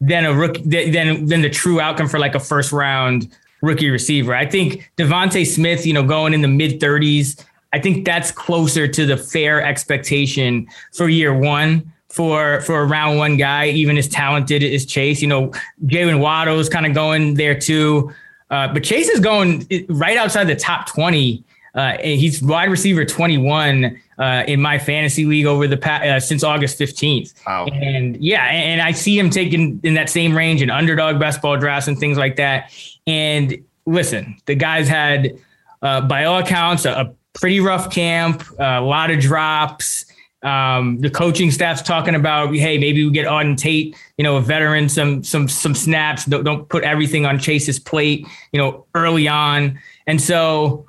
than 0.00 0.24
a 0.24 0.32
rookie 0.32 0.62
than 0.62 1.26
than 1.26 1.42
the 1.42 1.50
true 1.50 1.80
outcome 1.80 2.08
for 2.08 2.20
like 2.20 2.36
a 2.36 2.40
first 2.40 2.70
round 2.70 3.36
rookie 3.62 3.90
receiver. 3.90 4.32
I 4.34 4.46
think 4.46 4.92
DeVonta 4.96 5.44
Smith, 5.44 5.84
you 5.84 5.92
know, 5.92 6.04
going 6.04 6.34
in 6.34 6.42
the 6.42 6.48
mid 6.48 6.80
30s, 6.80 7.44
I 7.72 7.80
think 7.80 8.04
that's 8.04 8.30
closer 8.30 8.86
to 8.86 9.06
the 9.06 9.16
fair 9.16 9.60
expectation 9.64 10.68
for 10.92 11.08
year 11.08 11.36
one 11.36 11.92
for 12.12 12.60
for 12.60 12.80
a 12.80 12.84
round 12.84 13.18
one 13.18 13.36
guy, 13.36 13.68
even 13.68 13.96
as 13.98 14.08
talented 14.08 14.62
as 14.62 14.86
Chase. 14.86 15.20
You 15.20 15.28
know, 15.28 15.52
Jaylen 15.86 16.20
Waddle's 16.20 16.68
kind 16.68 16.86
of 16.86 16.94
going 16.94 17.34
there 17.34 17.58
too. 17.58 18.12
Uh, 18.50 18.68
but 18.72 18.84
Chase 18.84 19.08
is 19.08 19.18
going 19.18 19.66
right 19.88 20.18
outside 20.18 20.44
the 20.44 20.56
top 20.56 20.86
20 20.86 21.42
uh, 21.74 21.96
he's 22.02 22.42
wide 22.42 22.70
receiver 22.70 23.04
21 23.04 23.98
uh, 24.18 24.44
in 24.46 24.60
my 24.60 24.78
fantasy 24.78 25.24
league 25.24 25.46
over 25.46 25.66
the 25.66 25.76
past 25.76 26.04
uh, 26.04 26.20
since 26.20 26.44
August 26.44 26.78
15th. 26.78 27.32
Wow. 27.46 27.66
And 27.66 28.16
yeah, 28.22 28.44
and, 28.46 28.80
and 28.80 28.82
I 28.82 28.92
see 28.92 29.18
him 29.18 29.30
taking 29.30 29.80
in 29.82 29.94
that 29.94 30.10
same 30.10 30.36
range 30.36 30.60
in 30.60 30.70
underdog 30.70 31.18
best 31.18 31.40
ball 31.40 31.56
drafts 31.56 31.88
and 31.88 31.98
things 31.98 32.18
like 32.18 32.36
that. 32.36 32.70
And 33.06 33.64
listen, 33.86 34.36
the 34.44 34.54
guys 34.54 34.86
had, 34.86 35.38
uh, 35.80 36.02
by 36.02 36.24
all 36.24 36.40
accounts, 36.40 36.84
a, 36.84 36.92
a 36.92 37.14
pretty 37.32 37.60
rough 37.60 37.90
camp, 37.90 38.44
a 38.58 38.80
lot 38.80 39.10
of 39.10 39.20
drops. 39.20 40.04
Um, 40.42 40.98
the 41.00 41.10
coaching 41.10 41.50
staff's 41.50 41.82
talking 41.82 42.14
about, 42.14 42.54
hey, 42.54 42.76
maybe 42.78 43.04
we 43.04 43.10
get 43.12 43.26
Auden 43.26 43.56
Tate, 43.56 43.96
you 44.16 44.24
know, 44.24 44.36
a 44.36 44.40
veteran, 44.40 44.88
some 44.88 45.22
some 45.22 45.48
some 45.48 45.74
snaps. 45.74 46.24
Don't, 46.24 46.44
don't 46.44 46.68
put 46.68 46.82
everything 46.82 47.26
on 47.26 47.38
Chase's 47.38 47.78
plate, 47.78 48.26
you 48.52 48.58
know, 48.58 48.86
early 48.94 49.28
on. 49.28 49.78
And 50.06 50.20
so 50.20 50.86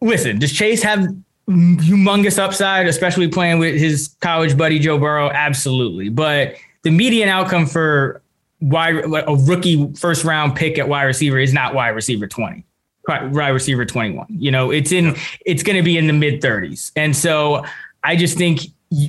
listen, 0.00 0.38
does 0.38 0.52
Chase 0.52 0.82
have 0.82 1.08
humongous 1.48 2.38
upside, 2.38 2.86
especially 2.86 3.28
playing 3.28 3.58
with 3.58 3.74
his 3.74 4.14
college 4.20 4.56
buddy 4.56 4.78
Joe 4.78 4.98
Burrow? 4.98 5.30
Absolutely. 5.30 6.08
But 6.08 6.56
the 6.82 6.90
median 6.90 7.28
outcome 7.28 7.66
for 7.66 8.22
wide 8.60 8.94
a 8.94 9.34
rookie 9.46 9.92
first 9.94 10.24
round 10.24 10.54
pick 10.54 10.78
at 10.78 10.88
wide 10.88 11.02
receiver 11.02 11.38
is 11.38 11.52
not 11.52 11.74
wide 11.74 11.90
receiver 11.90 12.26
20 12.26 12.64
wide 13.08 13.50
receiver 13.50 13.84
21 13.84 14.26
you 14.30 14.50
know 14.50 14.70
it's 14.70 14.90
in 14.90 15.14
it's 15.44 15.62
going 15.62 15.76
to 15.76 15.82
be 15.82 15.98
in 15.98 16.06
the 16.06 16.12
mid 16.14 16.40
30s 16.40 16.90
and 16.96 17.14
so 17.14 17.62
i 18.04 18.14
just 18.16 18.36
think 18.38 18.60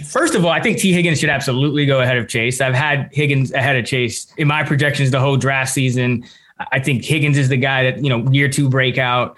first 0.07 0.35
of 0.35 0.43
all 0.43 0.51
i 0.51 0.61
think 0.61 0.77
Tee 0.77 0.93
Higgins 0.93 1.19
should 1.19 1.29
absolutely 1.29 1.85
go 1.85 2.01
ahead 2.01 2.17
of 2.17 2.27
chase. 2.27 2.61
I've 2.61 2.73
had 2.73 3.09
higgins 3.11 3.51
ahead 3.51 3.75
of 3.75 3.85
chase 3.85 4.27
in 4.37 4.47
my 4.47 4.63
projections 4.63 5.11
the 5.11 5.19
whole 5.19 5.37
draft 5.37 5.71
season. 5.71 6.25
I 6.71 6.79
think 6.79 7.03
higgins 7.03 7.37
is 7.37 7.49
the 7.49 7.57
guy 7.57 7.83
that 7.83 8.03
you 8.03 8.09
know 8.09 8.29
year 8.31 8.49
two 8.49 8.69
breakout 8.69 9.37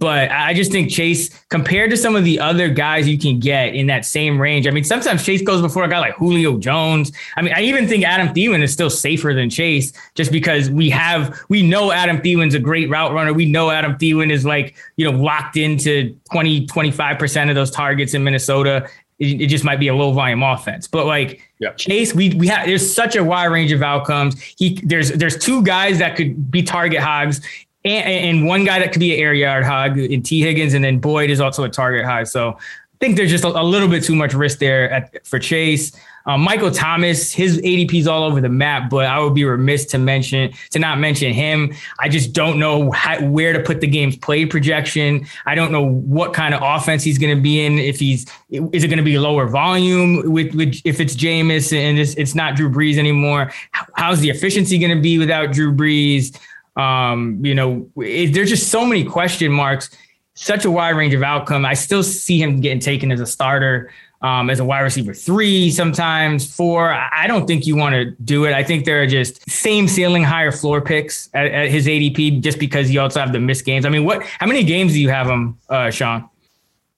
But 0.00 0.30
I 0.32 0.54
just 0.54 0.72
think 0.72 0.90
Chase, 0.90 1.28
compared 1.50 1.90
to 1.90 1.96
some 1.96 2.16
of 2.16 2.24
the 2.24 2.40
other 2.40 2.70
guys 2.70 3.06
you 3.06 3.18
can 3.18 3.38
get 3.38 3.74
in 3.74 3.86
that 3.88 4.06
same 4.06 4.40
range, 4.40 4.66
I 4.66 4.70
mean, 4.70 4.82
sometimes 4.82 5.22
Chase 5.22 5.42
goes 5.42 5.60
before 5.60 5.84
a 5.84 5.88
guy 5.88 5.98
like 5.98 6.14
Julio 6.14 6.56
Jones. 6.58 7.12
I 7.36 7.42
mean, 7.42 7.52
I 7.54 7.60
even 7.60 7.86
think 7.86 8.04
Adam 8.04 8.28
Thielen 8.34 8.62
is 8.62 8.72
still 8.72 8.88
safer 8.88 9.34
than 9.34 9.50
Chase 9.50 9.92
just 10.14 10.32
because 10.32 10.70
we 10.70 10.88
have, 10.88 11.38
we 11.50 11.62
know 11.62 11.92
Adam 11.92 12.16
Thielen's 12.16 12.54
a 12.54 12.58
great 12.58 12.88
route 12.88 13.12
runner. 13.12 13.34
We 13.34 13.44
know 13.44 13.68
Adam 13.70 13.92
Thielen 13.98 14.30
is 14.32 14.46
like, 14.46 14.74
you 14.96 15.04
know, 15.04 15.16
locked 15.16 15.58
into 15.58 16.16
20, 16.32 16.66
25% 16.66 17.50
of 17.50 17.54
those 17.54 17.70
targets 17.70 18.14
in 18.14 18.24
Minnesota. 18.24 18.88
It, 19.18 19.42
it 19.42 19.46
just 19.48 19.64
might 19.64 19.78
be 19.78 19.88
a 19.88 19.94
low 19.94 20.12
volume 20.12 20.42
offense. 20.42 20.88
But 20.88 21.04
like, 21.04 21.42
Yeah. 21.58 21.72
Chase, 21.74 22.14
we 22.14 22.30
we 22.36 22.46
have 22.48 22.66
there's 22.66 22.94
such 22.94 23.16
a 23.16 23.22
wide 23.22 23.52
range 23.52 23.70
of 23.70 23.82
outcomes. 23.82 24.40
He 24.40 24.80
there's 24.82 25.10
there's 25.10 25.36
two 25.36 25.62
guys 25.62 25.98
that 25.98 26.16
could 26.16 26.50
be 26.50 26.62
target 26.62 27.00
hogs, 27.00 27.42
and, 27.84 28.38
and 28.38 28.46
one 28.46 28.64
guy 28.64 28.78
that 28.78 28.92
could 28.92 29.00
be 29.00 29.14
an 29.14 29.20
air 29.20 29.34
yard 29.34 29.64
hog 29.64 29.98
in 29.98 30.22
Tee 30.22 30.40
Higgins, 30.40 30.74
and 30.74 30.84
then 30.84 30.98
Boyd 30.98 31.30
is 31.30 31.40
also 31.40 31.64
a 31.64 31.68
target 31.68 32.04
hog. 32.04 32.26
So 32.26 32.50
I 32.50 32.96
think 33.00 33.16
there's 33.16 33.30
just 33.30 33.44
a, 33.44 33.48
a 33.48 33.62
little 33.62 33.88
bit 33.88 34.04
too 34.04 34.14
much 34.14 34.34
risk 34.34 34.58
there 34.58 34.90
at, 34.90 35.26
for 35.26 35.38
Chase. 35.38 35.92
Um, 36.26 36.42
Michael 36.42 36.70
Thomas, 36.70 37.32
his 37.32 37.58
ADP 37.58 37.94
is 37.94 38.06
all 38.06 38.24
over 38.24 38.40
the 38.40 38.48
map, 38.48 38.90
but 38.90 39.06
I 39.06 39.18
would 39.18 39.34
be 39.34 39.44
remiss 39.44 39.86
to 39.86 39.98
mention 39.98 40.52
to 40.70 40.78
not 40.78 40.98
mention 40.98 41.32
him. 41.32 41.72
I 41.98 42.10
just 42.10 42.34
don't 42.34 42.58
know 42.58 42.90
how, 42.90 43.24
where 43.24 43.54
to 43.54 43.60
put 43.60 43.80
the 43.80 43.86
game's 43.86 44.16
play 44.16 44.44
projection. 44.44 45.26
I 45.46 45.54
don't 45.54 45.72
know 45.72 45.82
what 45.82 46.34
kind 46.34 46.54
of 46.54 46.60
offense 46.62 47.02
he's 47.02 47.18
going 47.18 47.34
to 47.34 47.40
be 47.40 47.64
in. 47.64 47.78
If 47.78 47.98
he's 47.98 48.26
is 48.50 48.84
it 48.84 48.88
going 48.88 48.98
to 48.98 49.02
be 49.02 49.18
lower 49.18 49.48
volume 49.48 50.30
with, 50.30 50.54
with 50.54 50.80
if 50.84 51.00
it's 51.00 51.16
Jameis 51.16 51.72
and 51.72 51.98
it's, 51.98 52.14
it's 52.14 52.34
not 52.34 52.54
Drew 52.54 52.68
Brees 52.70 52.98
anymore? 52.98 53.50
How's 53.72 54.20
the 54.20 54.28
efficiency 54.28 54.78
going 54.78 54.94
to 54.94 55.02
be 55.02 55.18
without 55.18 55.52
Drew 55.52 55.72
Brees? 55.72 56.38
Um, 56.80 57.44
you 57.44 57.54
know, 57.54 57.88
it, 57.96 58.32
there's 58.32 58.50
just 58.50 58.68
so 58.68 58.84
many 58.86 59.04
question 59.04 59.52
marks. 59.52 59.90
Such 60.34 60.64
a 60.64 60.70
wide 60.70 60.90
range 60.90 61.12
of 61.14 61.22
outcome. 61.22 61.66
I 61.66 61.74
still 61.74 62.02
see 62.02 62.40
him 62.40 62.60
getting 62.60 62.80
taken 62.80 63.12
as 63.12 63.20
a 63.20 63.26
starter 63.26 63.90
um, 64.22 64.50
as 64.50 64.60
a 64.60 64.64
wide 64.64 64.80
receiver 64.80 65.14
three, 65.14 65.70
sometimes 65.70 66.54
four. 66.54 66.92
I 66.92 67.26
don't 67.26 67.46
think 67.46 67.66
you 67.66 67.76
want 67.76 67.94
to 67.94 68.10
do 68.22 68.44
it. 68.44 68.52
I 68.52 68.62
think 68.62 68.84
there 68.84 69.02
are 69.02 69.06
just 69.06 69.48
same 69.50 69.88
ceiling, 69.88 70.22
higher 70.22 70.52
floor 70.52 70.80
picks 70.80 71.30
at, 71.34 71.46
at 71.46 71.70
his 71.70 71.86
ADP 71.86 72.40
just 72.40 72.58
because 72.58 72.90
you 72.90 73.00
also 73.00 73.20
have 73.20 73.32
the 73.32 73.40
missed 73.40 73.64
games. 73.64 73.86
I 73.86 73.88
mean, 73.88 74.04
what? 74.04 74.22
How 74.22 74.46
many 74.46 74.62
games 74.62 74.92
do 74.92 75.00
you 75.00 75.08
have 75.08 75.26
him, 75.26 75.58
uh, 75.68 75.90
Sean? 75.90 76.28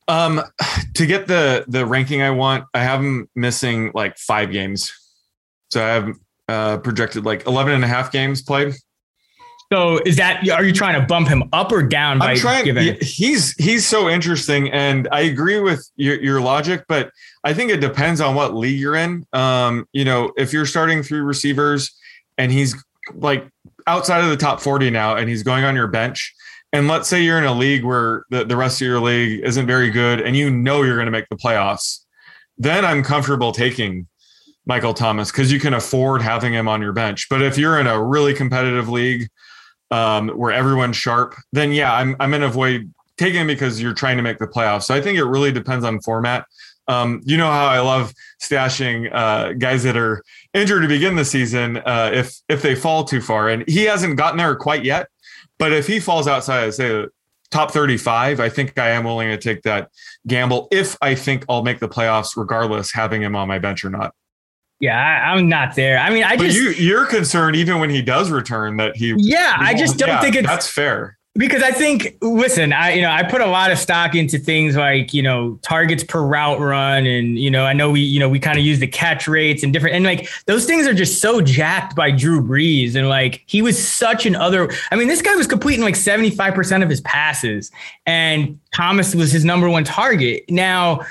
Um, 0.09 0.43
to 0.95 1.07
get 1.07 1.27
the 1.29 1.65
the 1.69 1.87
ranking 1.87 2.23
I 2.23 2.31
want, 2.31 2.65
I 2.75 2.83
have 2.83 3.01
him 3.01 3.29
missing 3.35 3.93
like 3.95 4.19
five 4.19 4.51
games. 4.51 4.93
So 5.71 5.83
I 5.83 5.89
have 5.89 6.17
uh, 6.49 6.79
projected 6.79 7.25
like 7.25 7.47
11 7.47 7.73
and 7.73 7.85
a 7.85 7.89
half 7.89 8.13
games 8.13 8.43
played. 8.43 8.75
So 9.73 10.01
is 10.05 10.17
that 10.17 10.47
are 10.51 10.63
you 10.63 10.73
trying 10.75 11.01
to 11.01 11.07
bump 11.07 11.29
him 11.29 11.45
up 11.55 11.73
or 11.73 11.83
down 11.83 12.19
by 12.19 12.33
I'm 12.33 12.37
trying. 12.37 12.67
giving? 12.67 12.99
He's 13.01 13.53
he's 13.53 13.87
so 13.87 14.07
interesting, 14.07 14.71
and 14.71 15.09
I 15.11 15.21
agree 15.21 15.61
with 15.61 15.91
your, 15.97 16.21
your 16.21 16.43
logic, 16.43 16.85
but 16.89 17.11
I 17.43 17.55
think 17.55 17.71
it 17.71 17.81
depends 17.81 18.21
on 18.21 18.35
what 18.35 18.55
league 18.55 18.79
you're 18.79 18.97
in. 18.97 19.25
Um, 19.33 19.89
you 19.95 20.05
know, 20.05 20.31
if 20.37 20.53
you're 20.53 20.67
starting 20.67 21.03
three 21.03 21.21
receivers 21.21 21.91
and 22.37 22.53
he's 22.53 22.77
like 23.15 23.49
outside 23.87 24.23
of 24.23 24.29
the 24.29 24.37
top 24.37 24.61
40 24.61 24.91
now, 24.91 25.17
and 25.17 25.27
he's 25.27 25.43
going 25.43 25.65
on 25.65 25.75
your 25.75 25.87
bench, 25.87 26.35
and 26.75 26.87
let's 26.87 27.09
say 27.09 27.23
you're 27.23 27.39
in 27.39 27.45
a 27.45 27.55
league 27.55 27.83
where 27.83 28.27
the, 28.29 28.45
the 28.45 28.59
rest 28.59 28.83
of 28.83 28.87
your 28.87 29.01
league 29.01 29.41
isn't 29.43 29.67
very 29.67 29.89
good, 29.89 30.21
and 30.21 30.37
you 30.37 30.51
know 30.51 30.83
you're 30.83 30.97
going 30.97 31.07
to 31.07 31.13
make 31.13 31.31
the 31.31 31.37
playoffs, 31.37 32.01
then 32.59 32.85
I'm 32.85 33.03
comfortable 33.03 33.53
taking 33.53 34.07
Michael 34.67 34.93
Thomas 34.93 35.33
because 35.33 35.51
you 35.51 35.59
can 35.59 35.73
afford 35.73 36.21
having 36.21 36.53
him 36.53 36.69
on 36.69 36.83
your 36.83 36.93
bench. 36.93 37.31
But 37.31 37.41
if 37.41 37.57
you're 37.57 37.81
in 37.81 37.87
a 37.87 38.03
really 38.03 38.35
competitive 38.35 38.91
league 38.91 39.31
um, 39.93 40.31
where 40.31 40.51
everyone's 40.51 40.97
sharp, 40.97 41.37
then 41.53 41.71
yeah, 41.71 41.95
I'm 41.95 42.17
I'm 42.19 42.31
gonna 42.33 42.47
avoid 42.47 42.93
taking 43.19 43.43
him 43.43 43.47
because 43.47 43.81
you're 43.81 43.95
trying 43.95 44.17
to 44.17 44.23
make 44.23 44.39
the 44.39 44.47
playoffs. 44.47 44.85
So 44.85 44.95
I 44.95 45.01
think 45.01 45.19
it 45.19 45.25
really 45.25 45.53
depends 45.53 45.85
on 45.85 46.01
format. 46.01 46.47
Um, 46.89 47.21
you 47.25 47.37
know 47.37 47.47
how 47.47 47.67
I 47.67 47.79
love 47.79 48.13
stashing 48.43 49.09
uh, 49.15 49.53
guys 49.53 49.85
that 49.85 49.97
are 49.97 50.25
injured 50.55 50.83
to 50.83 50.89
begin 50.89 51.15
the 51.15 51.25
season 51.25 51.77
uh, 51.77 52.11
if 52.13 52.35
if 52.49 52.63
they 52.63 52.75
fall 52.75 53.05
too 53.05 53.21
far, 53.21 53.49
and 53.49 53.69
he 53.69 53.85
hasn't 53.85 54.17
gotten 54.17 54.39
there 54.39 54.57
quite 54.57 54.85
yet. 54.85 55.09
But 55.59 55.73
if 55.73 55.87
he 55.87 56.01
falls 56.01 56.27
outside, 56.27 56.73
say 56.75 56.89
the 56.89 57.09
top 57.51 57.71
35, 57.71 58.41
I 58.41 58.49
think 58.49 58.79
I 58.79 58.91
am 58.91 59.05
willing 59.05 59.29
to 59.29 59.37
take 59.37 59.63
that 59.63 59.91
gamble 60.27 60.69
if 60.73 60.97
I 61.03 61.15
think 61.15 61.45
I'll 61.49 61.63
make 61.63 61.79
the 61.79 61.89
playoffs, 61.89 62.37
regardless 62.37 62.93
having 62.93 63.23
him 63.23 63.37
on 63.37 63.47
my 63.47 63.59
bench 63.59 63.85
or 63.85 63.91
not. 63.91 64.15
Yeah, 64.83 64.99
I, 64.99 65.31
I'm 65.33 65.49
not 65.49 65.77
there. 65.77 65.97
I 65.99 66.11
mean, 66.11 66.25
I 66.25 66.37
But 66.37 66.45
just 66.47 66.57
you 66.59 66.71
you're 66.71 67.07
concerned 67.07 67.55
even 67.57 67.79
when 67.79 67.89
he 67.89 68.03
does 68.03 68.31
return 68.31 68.77
that 68.79 68.97
he 68.97 69.15
yeah, 69.17 69.55
I 69.59 69.75
just 69.75 69.97
don't 69.97 70.09
Yeah, 70.09 70.21
think 70.21 70.35
it's 70.35 70.49
that's 70.49 70.67
fair. 70.67 71.17
because 71.37 71.63
I 71.63 71.71
think 71.71 72.17
listen, 72.21 72.73
I 72.73 72.95
you 72.95 73.01
know 73.03 73.11
I 73.13 73.23
put 73.23 73.41
a 73.41 73.47
lot 73.47 73.71
of 73.71 73.79
stock 73.79 74.17
into 74.17 74.39
things 74.39 74.75
like 74.77 75.15
you 75.15 75.23
know 75.23 75.57
targets 75.63 76.03
per 76.03 76.21
route 76.21 76.59
run, 76.59 77.07
and 77.07 77.39
you 77.39 77.49
know 77.49 77.65
I 77.65 77.73
know 77.75 77.93
we 77.93 78.01
you 78.01 78.19
know 78.19 78.29
we 78.29 78.41
kind 78.41 78.59
of 78.59 78.65
use 78.65 78.81
the 78.81 78.89
catch 78.89 79.29
rates 79.29 79.63
and 79.63 79.73
different 79.73 79.95
and 79.95 80.05
like 80.05 80.29
those 80.47 80.67
things 80.67 80.85
are 80.89 80.95
just 80.95 81.21
so 81.21 81.41
jacked 81.41 81.95
by 81.95 82.11
Drew 82.11 82.43
Brees 82.43 82.97
and 82.97 83.09
like 83.09 83.45
he 83.47 83.63
was 83.63 83.79
such 83.81 84.27
an 84.27 84.35
other. 84.35 84.69
I 84.91 84.97
mean, 84.97 85.07
this 85.07 85.23
guy 85.23 85.37
was 85.37 85.47
completing 85.47 85.85
like 85.85 85.95
seventy 85.95 86.31
five 86.31 86.55
percent 86.55 86.83
of 86.83 86.91
his 86.91 87.01
passes, 87.03 87.71
and 88.05 88.59
Thomas 88.75 89.15
was 89.15 89.31
his 89.31 89.45
number 89.45 89.71
one 89.71 89.85
target. 89.85 90.43
Now. 90.51 91.03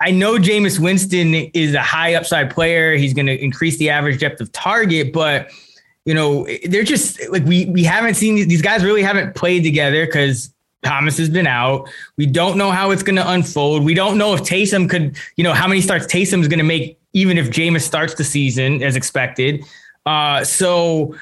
I 0.00 0.10
know 0.10 0.36
Jameis 0.36 0.78
Winston 0.78 1.34
is 1.34 1.74
a 1.74 1.82
high 1.82 2.14
upside 2.14 2.50
player. 2.50 2.96
He's 2.96 3.14
going 3.14 3.26
to 3.26 3.42
increase 3.42 3.78
the 3.78 3.90
average 3.90 4.20
depth 4.20 4.40
of 4.40 4.52
target, 4.52 5.12
but 5.12 5.50
you 6.04 6.14
know, 6.14 6.46
they're 6.66 6.84
just 6.84 7.20
like 7.30 7.44
we 7.44 7.66
we 7.66 7.82
haven't 7.82 8.14
seen 8.14 8.36
these, 8.48 8.62
guys 8.62 8.84
really 8.84 9.02
haven't 9.02 9.34
played 9.34 9.64
together 9.64 10.06
because 10.06 10.54
Thomas 10.84 11.18
has 11.18 11.28
been 11.28 11.48
out. 11.48 11.88
We 12.16 12.26
don't 12.26 12.56
know 12.56 12.70
how 12.70 12.92
it's 12.92 13.02
going 13.02 13.16
to 13.16 13.28
unfold. 13.28 13.84
We 13.84 13.94
don't 13.94 14.16
know 14.16 14.32
if 14.32 14.42
Taysom 14.42 14.88
could, 14.88 15.16
you 15.36 15.42
know, 15.42 15.52
how 15.52 15.66
many 15.66 15.80
starts 15.80 16.06
Taysom 16.06 16.40
is 16.42 16.48
going 16.48 16.60
to 16.60 16.64
make, 16.64 17.00
even 17.12 17.38
if 17.38 17.50
Jameis 17.50 17.82
starts 17.82 18.14
the 18.14 18.22
season 18.22 18.84
as 18.84 18.94
expected. 18.94 19.64
Uh, 20.04 20.44
so 20.44 21.16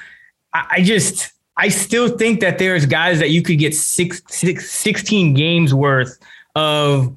I, 0.53 0.67
I 0.71 0.83
just 0.83 1.31
I 1.57 1.69
still 1.69 2.15
think 2.17 2.41
that 2.41 2.59
there's 2.59 2.85
guys 2.85 3.17
that 3.19 3.31
you 3.31 3.41
could 3.41 3.57
get 3.57 3.73
six, 3.73 4.21
six, 4.27 4.69
16 4.69 5.33
games 5.33 5.73
worth 5.73 6.19
of 6.55 7.15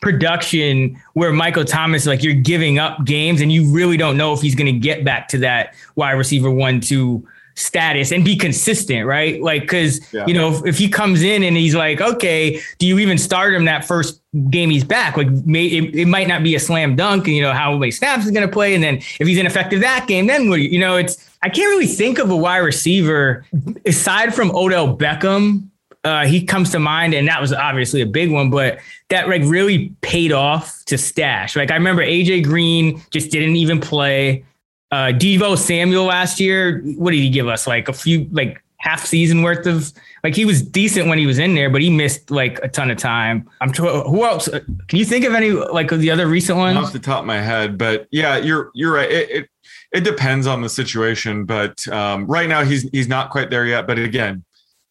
production 0.00 1.00
where 1.14 1.32
Michael 1.32 1.64
Thomas, 1.64 2.06
like 2.06 2.22
you're 2.22 2.34
giving 2.34 2.78
up 2.78 3.04
games 3.04 3.40
and 3.40 3.50
you 3.52 3.70
really 3.70 3.96
don't 3.96 4.16
know 4.16 4.32
if 4.32 4.40
he's 4.40 4.54
going 4.54 4.72
to 4.72 4.78
get 4.78 5.04
back 5.04 5.28
to 5.28 5.38
that 5.38 5.74
wide 5.96 6.12
receiver 6.12 6.50
one, 6.50 6.80
two 6.80 7.26
status 7.54 8.12
and 8.12 8.24
be 8.24 8.36
consistent, 8.36 9.04
right? 9.04 9.42
Like, 9.42 9.66
cause 9.66 10.00
Yeah. 10.12 10.24
you 10.26 10.34
know, 10.34 10.54
if, 10.54 10.64
if 10.64 10.78
he 10.78 10.88
comes 10.88 11.22
in 11.22 11.42
and 11.42 11.56
he's 11.56 11.74
like, 11.74 12.00
okay, 12.00 12.60
do 12.78 12.86
you 12.86 13.00
even 13.00 13.18
start 13.18 13.52
him 13.52 13.64
that 13.64 13.84
first 13.84 14.20
game 14.48 14.70
he's 14.70 14.84
back? 14.84 15.16
Like, 15.16 15.28
may, 15.44 15.66
it, 15.66 15.94
it 15.94 16.06
might 16.06 16.28
not 16.28 16.44
be 16.44 16.54
a 16.54 16.60
slam 16.60 16.94
dunk, 16.94 17.26
and 17.26 17.34
you 17.34 17.42
know, 17.42 17.52
how 17.52 17.76
many 17.76 17.90
snaps 17.90 18.22
he's 18.22 18.30
going 18.32 18.46
to 18.46 18.52
play. 18.52 18.76
And 18.76 18.84
then 18.84 18.96
if 19.18 19.26
he's 19.26 19.38
ineffective 19.38 19.80
that 19.80 20.06
game, 20.06 20.28
then 20.28 20.44
you 20.52 20.78
know, 20.78 20.96
it's, 20.96 21.28
I 21.42 21.48
can't 21.48 21.68
really 21.68 21.86
think 21.88 22.20
of 22.20 22.30
a 22.30 22.36
wide 22.36 22.58
receiver 22.58 23.44
aside 23.84 24.34
from 24.34 24.52
Odell 24.54 24.96
Beckham 24.96 25.68
uh, 26.04 26.26
he 26.26 26.44
comes 26.44 26.70
to 26.70 26.78
mind, 26.78 27.12
and 27.14 27.26
that 27.28 27.40
was 27.40 27.52
obviously 27.52 28.00
a 28.00 28.06
big 28.06 28.30
one, 28.30 28.50
but 28.50 28.78
that 29.10 29.28
like 29.28 29.42
really 29.44 29.92
paid 30.00 30.32
off 30.32 30.84
to 30.86 30.96
stash. 30.96 31.56
Like 31.56 31.70
I 31.70 31.74
remember 31.74 32.02
AJ 32.02 32.44
Green 32.44 33.02
just 33.10 33.30
didn't 33.30 33.56
even 33.56 33.80
play. 33.80 34.44
Uh, 34.90 35.12
Deebo 35.12 35.58
Samuel 35.58 36.04
last 36.04 36.40
year, 36.40 36.80
what 36.96 37.10
did 37.10 37.18
he 37.18 37.28
give 37.28 37.46
us? 37.46 37.66
Like 37.66 37.88
a 37.88 37.92
few, 37.92 38.26
like 38.32 38.62
half 38.78 39.04
season 39.04 39.42
worth 39.42 39.66
of. 39.66 39.92
Like 40.24 40.34
he 40.34 40.44
was 40.46 40.62
decent 40.62 41.08
when 41.08 41.18
he 41.18 41.26
was 41.26 41.38
in 41.38 41.54
there, 41.54 41.68
but 41.68 41.82
he 41.82 41.90
missed 41.90 42.30
like 42.30 42.58
a 42.62 42.68
ton 42.68 42.90
of 42.90 42.96
time. 42.96 43.48
I'm 43.60 43.70
tr- 43.70 43.86
who 43.86 44.24
else? 44.24 44.48
uh, 44.48 44.60
Can 44.88 44.98
you 44.98 45.04
think 45.04 45.24
of 45.26 45.34
any 45.34 45.50
like 45.50 45.90
the 45.90 46.10
other 46.10 46.26
recent 46.26 46.58
ones? 46.58 46.78
off 46.78 46.92
the 46.92 46.98
top 46.98 47.20
of 47.20 47.26
my 47.26 47.40
head, 47.40 47.76
but 47.76 48.08
yeah, 48.10 48.36
you're 48.38 48.70
you're 48.74 48.92
right. 48.94 49.10
It 49.10 49.30
it, 49.30 49.48
it 49.92 50.04
depends 50.04 50.46
on 50.46 50.62
the 50.62 50.68
situation, 50.68 51.44
but 51.44 51.86
um, 51.88 52.26
right 52.26 52.48
now 52.48 52.64
he's 52.64 52.88
he's 52.90 53.08
not 53.08 53.30
quite 53.30 53.50
there 53.50 53.66
yet. 53.66 53.86
But 53.86 53.98
again, 53.98 54.42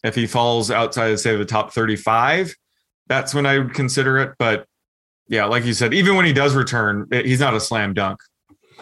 if 0.08 0.16
he 0.16 0.26
falls 0.28 0.72
outside 0.72 1.12
of 1.12 1.20
say 1.20 1.36
the 1.36 1.46
top 1.46 1.74
35, 1.74 2.56
that's 3.08 3.34
when 3.34 3.46
I 3.46 3.60
would 3.60 3.74
consider 3.74 4.18
it. 4.20 4.34
But 4.40 4.66
yeah, 5.28 5.46
like 5.46 5.66
you 5.66 5.74
said, 5.74 5.94
even 5.94 6.16
when 6.16 6.26
he 6.26 6.34
does 6.34 6.56
return, 6.56 7.08
it- 7.12 7.26
he's 7.26 7.40
not 7.40 7.54
a 7.54 7.60
slam 7.60 7.94
dunk. 7.94 8.20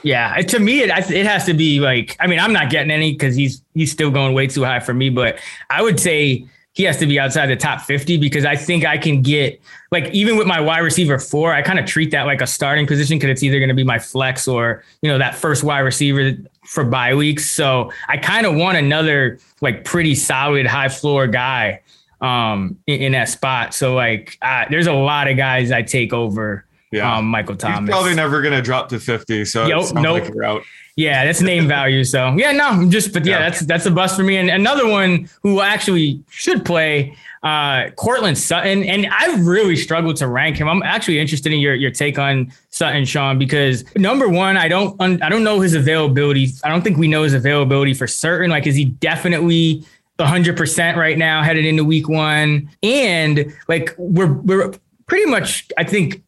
Yeah, 0.03 0.35
to 0.35 0.59
me, 0.59 0.81
it 0.81 0.89
it 1.09 1.25
has 1.25 1.45
to 1.45 1.53
be 1.53 1.79
like. 1.79 2.15
I 2.19 2.27
mean, 2.27 2.38
I'm 2.38 2.53
not 2.53 2.69
getting 2.69 2.91
any 2.91 3.13
because 3.13 3.35
he's 3.35 3.63
he's 3.73 3.91
still 3.91 4.11
going 4.11 4.33
way 4.33 4.45
too 4.45 4.63
high 4.63 4.79
for 4.79 4.93
me. 4.93 5.09
But 5.09 5.39
I 5.69 5.81
would 5.81 5.99
say 5.99 6.45
he 6.73 6.83
has 6.83 6.97
to 6.97 7.07
be 7.07 7.17
outside 7.17 7.47
the 7.47 7.55
top 7.55 7.81
50 7.81 8.17
because 8.17 8.43
I 8.43 8.57
think 8.57 8.85
I 8.85 8.97
can 8.97 9.21
get 9.21 9.59
like 9.91 10.13
even 10.13 10.35
with 10.38 10.45
my 10.45 10.59
wide 10.59 10.79
receiver 10.79 11.17
four, 11.17 11.53
I 11.53 11.61
kind 11.61 11.79
of 11.79 11.85
treat 11.85 12.11
that 12.11 12.25
like 12.25 12.41
a 12.41 12.47
starting 12.47 12.85
position 12.85 13.17
because 13.17 13.29
it's 13.29 13.41
either 13.43 13.57
going 13.59 13.69
to 13.69 13.75
be 13.75 13.85
my 13.85 13.97
flex 13.97 14.47
or 14.47 14.83
you 15.01 15.09
know 15.09 15.17
that 15.17 15.33
first 15.35 15.63
wide 15.63 15.79
receiver 15.79 16.33
for 16.65 16.84
bye 16.84 17.15
weeks. 17.15 17.49
So 17.49 17.91
I 18.08 18.17
kind 18.17 18.45
of 18.45 18.56
want 18.56 18.78
another 18.78 19.39
like 19.62 19.84
pretty 19.86 20.15
solid 20.15 20.65
high 20.65 20.89
floor 20.89 21.28
guy 21.28 21.82
um 22.21 22.78
in, 22.88 23.01
in 23.01 23.12
that 23.12 23.30
spot. 23.30 23.73
So 23.73 23.93
like 23.95 24.38
uh, 24.41 24.65
there's 24.69 24.88
a 24.88 24.93
lot 24.93 25.28
of 25.28 25.38
guys 25.38 25.71
I 25.71 25.82
take 25.82 26.13
over 26.13 26.65
Yeah. 26.91 27.17
um, 27.17 27.25
Michael 27.25 27.56
Thomas. 27.58 27.82
He's 27.82 27.89
probably 27.89 28.15
never 28.15 28.41
going 28.41 28.54
to 28.54 28.62
drop 28.62 28.89
to 28.89 28.99
50. 28.99 29.45
So 29.45 29.65
it 29.65 29.93
nope. 29.93 30.34
like. 30.34 30.63
Yeah, 30.97 31.25
that's 31.25 31.41
name 31.41 31.67
value. 31.67 32.06
So 32.06 32.34
yeah, 32.38 32.54
no, 32.54 32.67
I'm 32.69 32.89
just 32.89 33.12
but 33.12 33.25
yeah, 33.25 33.39
Yeah. 33.39 33.49
that's 33.49 33.60
that's 33.65 33.86
a 33.86 33.91
bust 33.91 34.15
for 34.15 34.23
me. 34.23 34.38
And 34.38 34.49
another 34.49 34.88
one 34.88 35.30
who 35.43 35.60
actually 35.60 36.23
should 36.30 36.63
play, 36.63 37.13
uh, 37.45 37.91
Courtland 37.91 38.39
Sutton. 38.39 38.84
And 38.84 39.08
I 39.08 39.36
really 39.38 39.75
struggled 39.75 40.15
to 40.17 40.27
rank 40.27 40.58
him. 40.58 40.67
I'm 40.67 40.81
actually 40.81 41.19
interested 41.19 41.53
in 41.53 41.60
your 41.60 41.75
your 41.75 41.91
take 41.91 42.17
on 42.17 42.51
Sutton, 42.69 43.05
Sean, 43.05 43.38
because 43.38 43.86
number 43.95 44.27
one, 44.27 44.58
I 44.58 44.67
don't 44.67 44.99
I 44.99 45.29
don't 45.29 45.43
know 45.43 45.62
his 45.62 45.75
availability. 45.75 46.49
I 46.63 46.69
don't 46.69 46.81
think 46.81 46.97
we 46.97 47.08
know 47.08 47.21
his 47.21 47.36
availability 47.36 47.93
for 47.93 48.08
certain. 48.08 48.49
Like, 48.49 48.65
is 48.65 48.75
he 48.75 48.86
definitely 48.86 49.86
100% 50.17 50.95
right 50.95 51.17
now 51.17 51.43
headed 51.43 51.65
into 51.65 51.84
week 51.84 52.10
one? 52.10 52.67
And 52.81 53.53
like 53.67 53.93
we're 53.97 54.34
we're 54.34 54.73
pretty 55.05 55.27
much, 55.27 55.67
I 55.77 55.84
think 55.84 56.23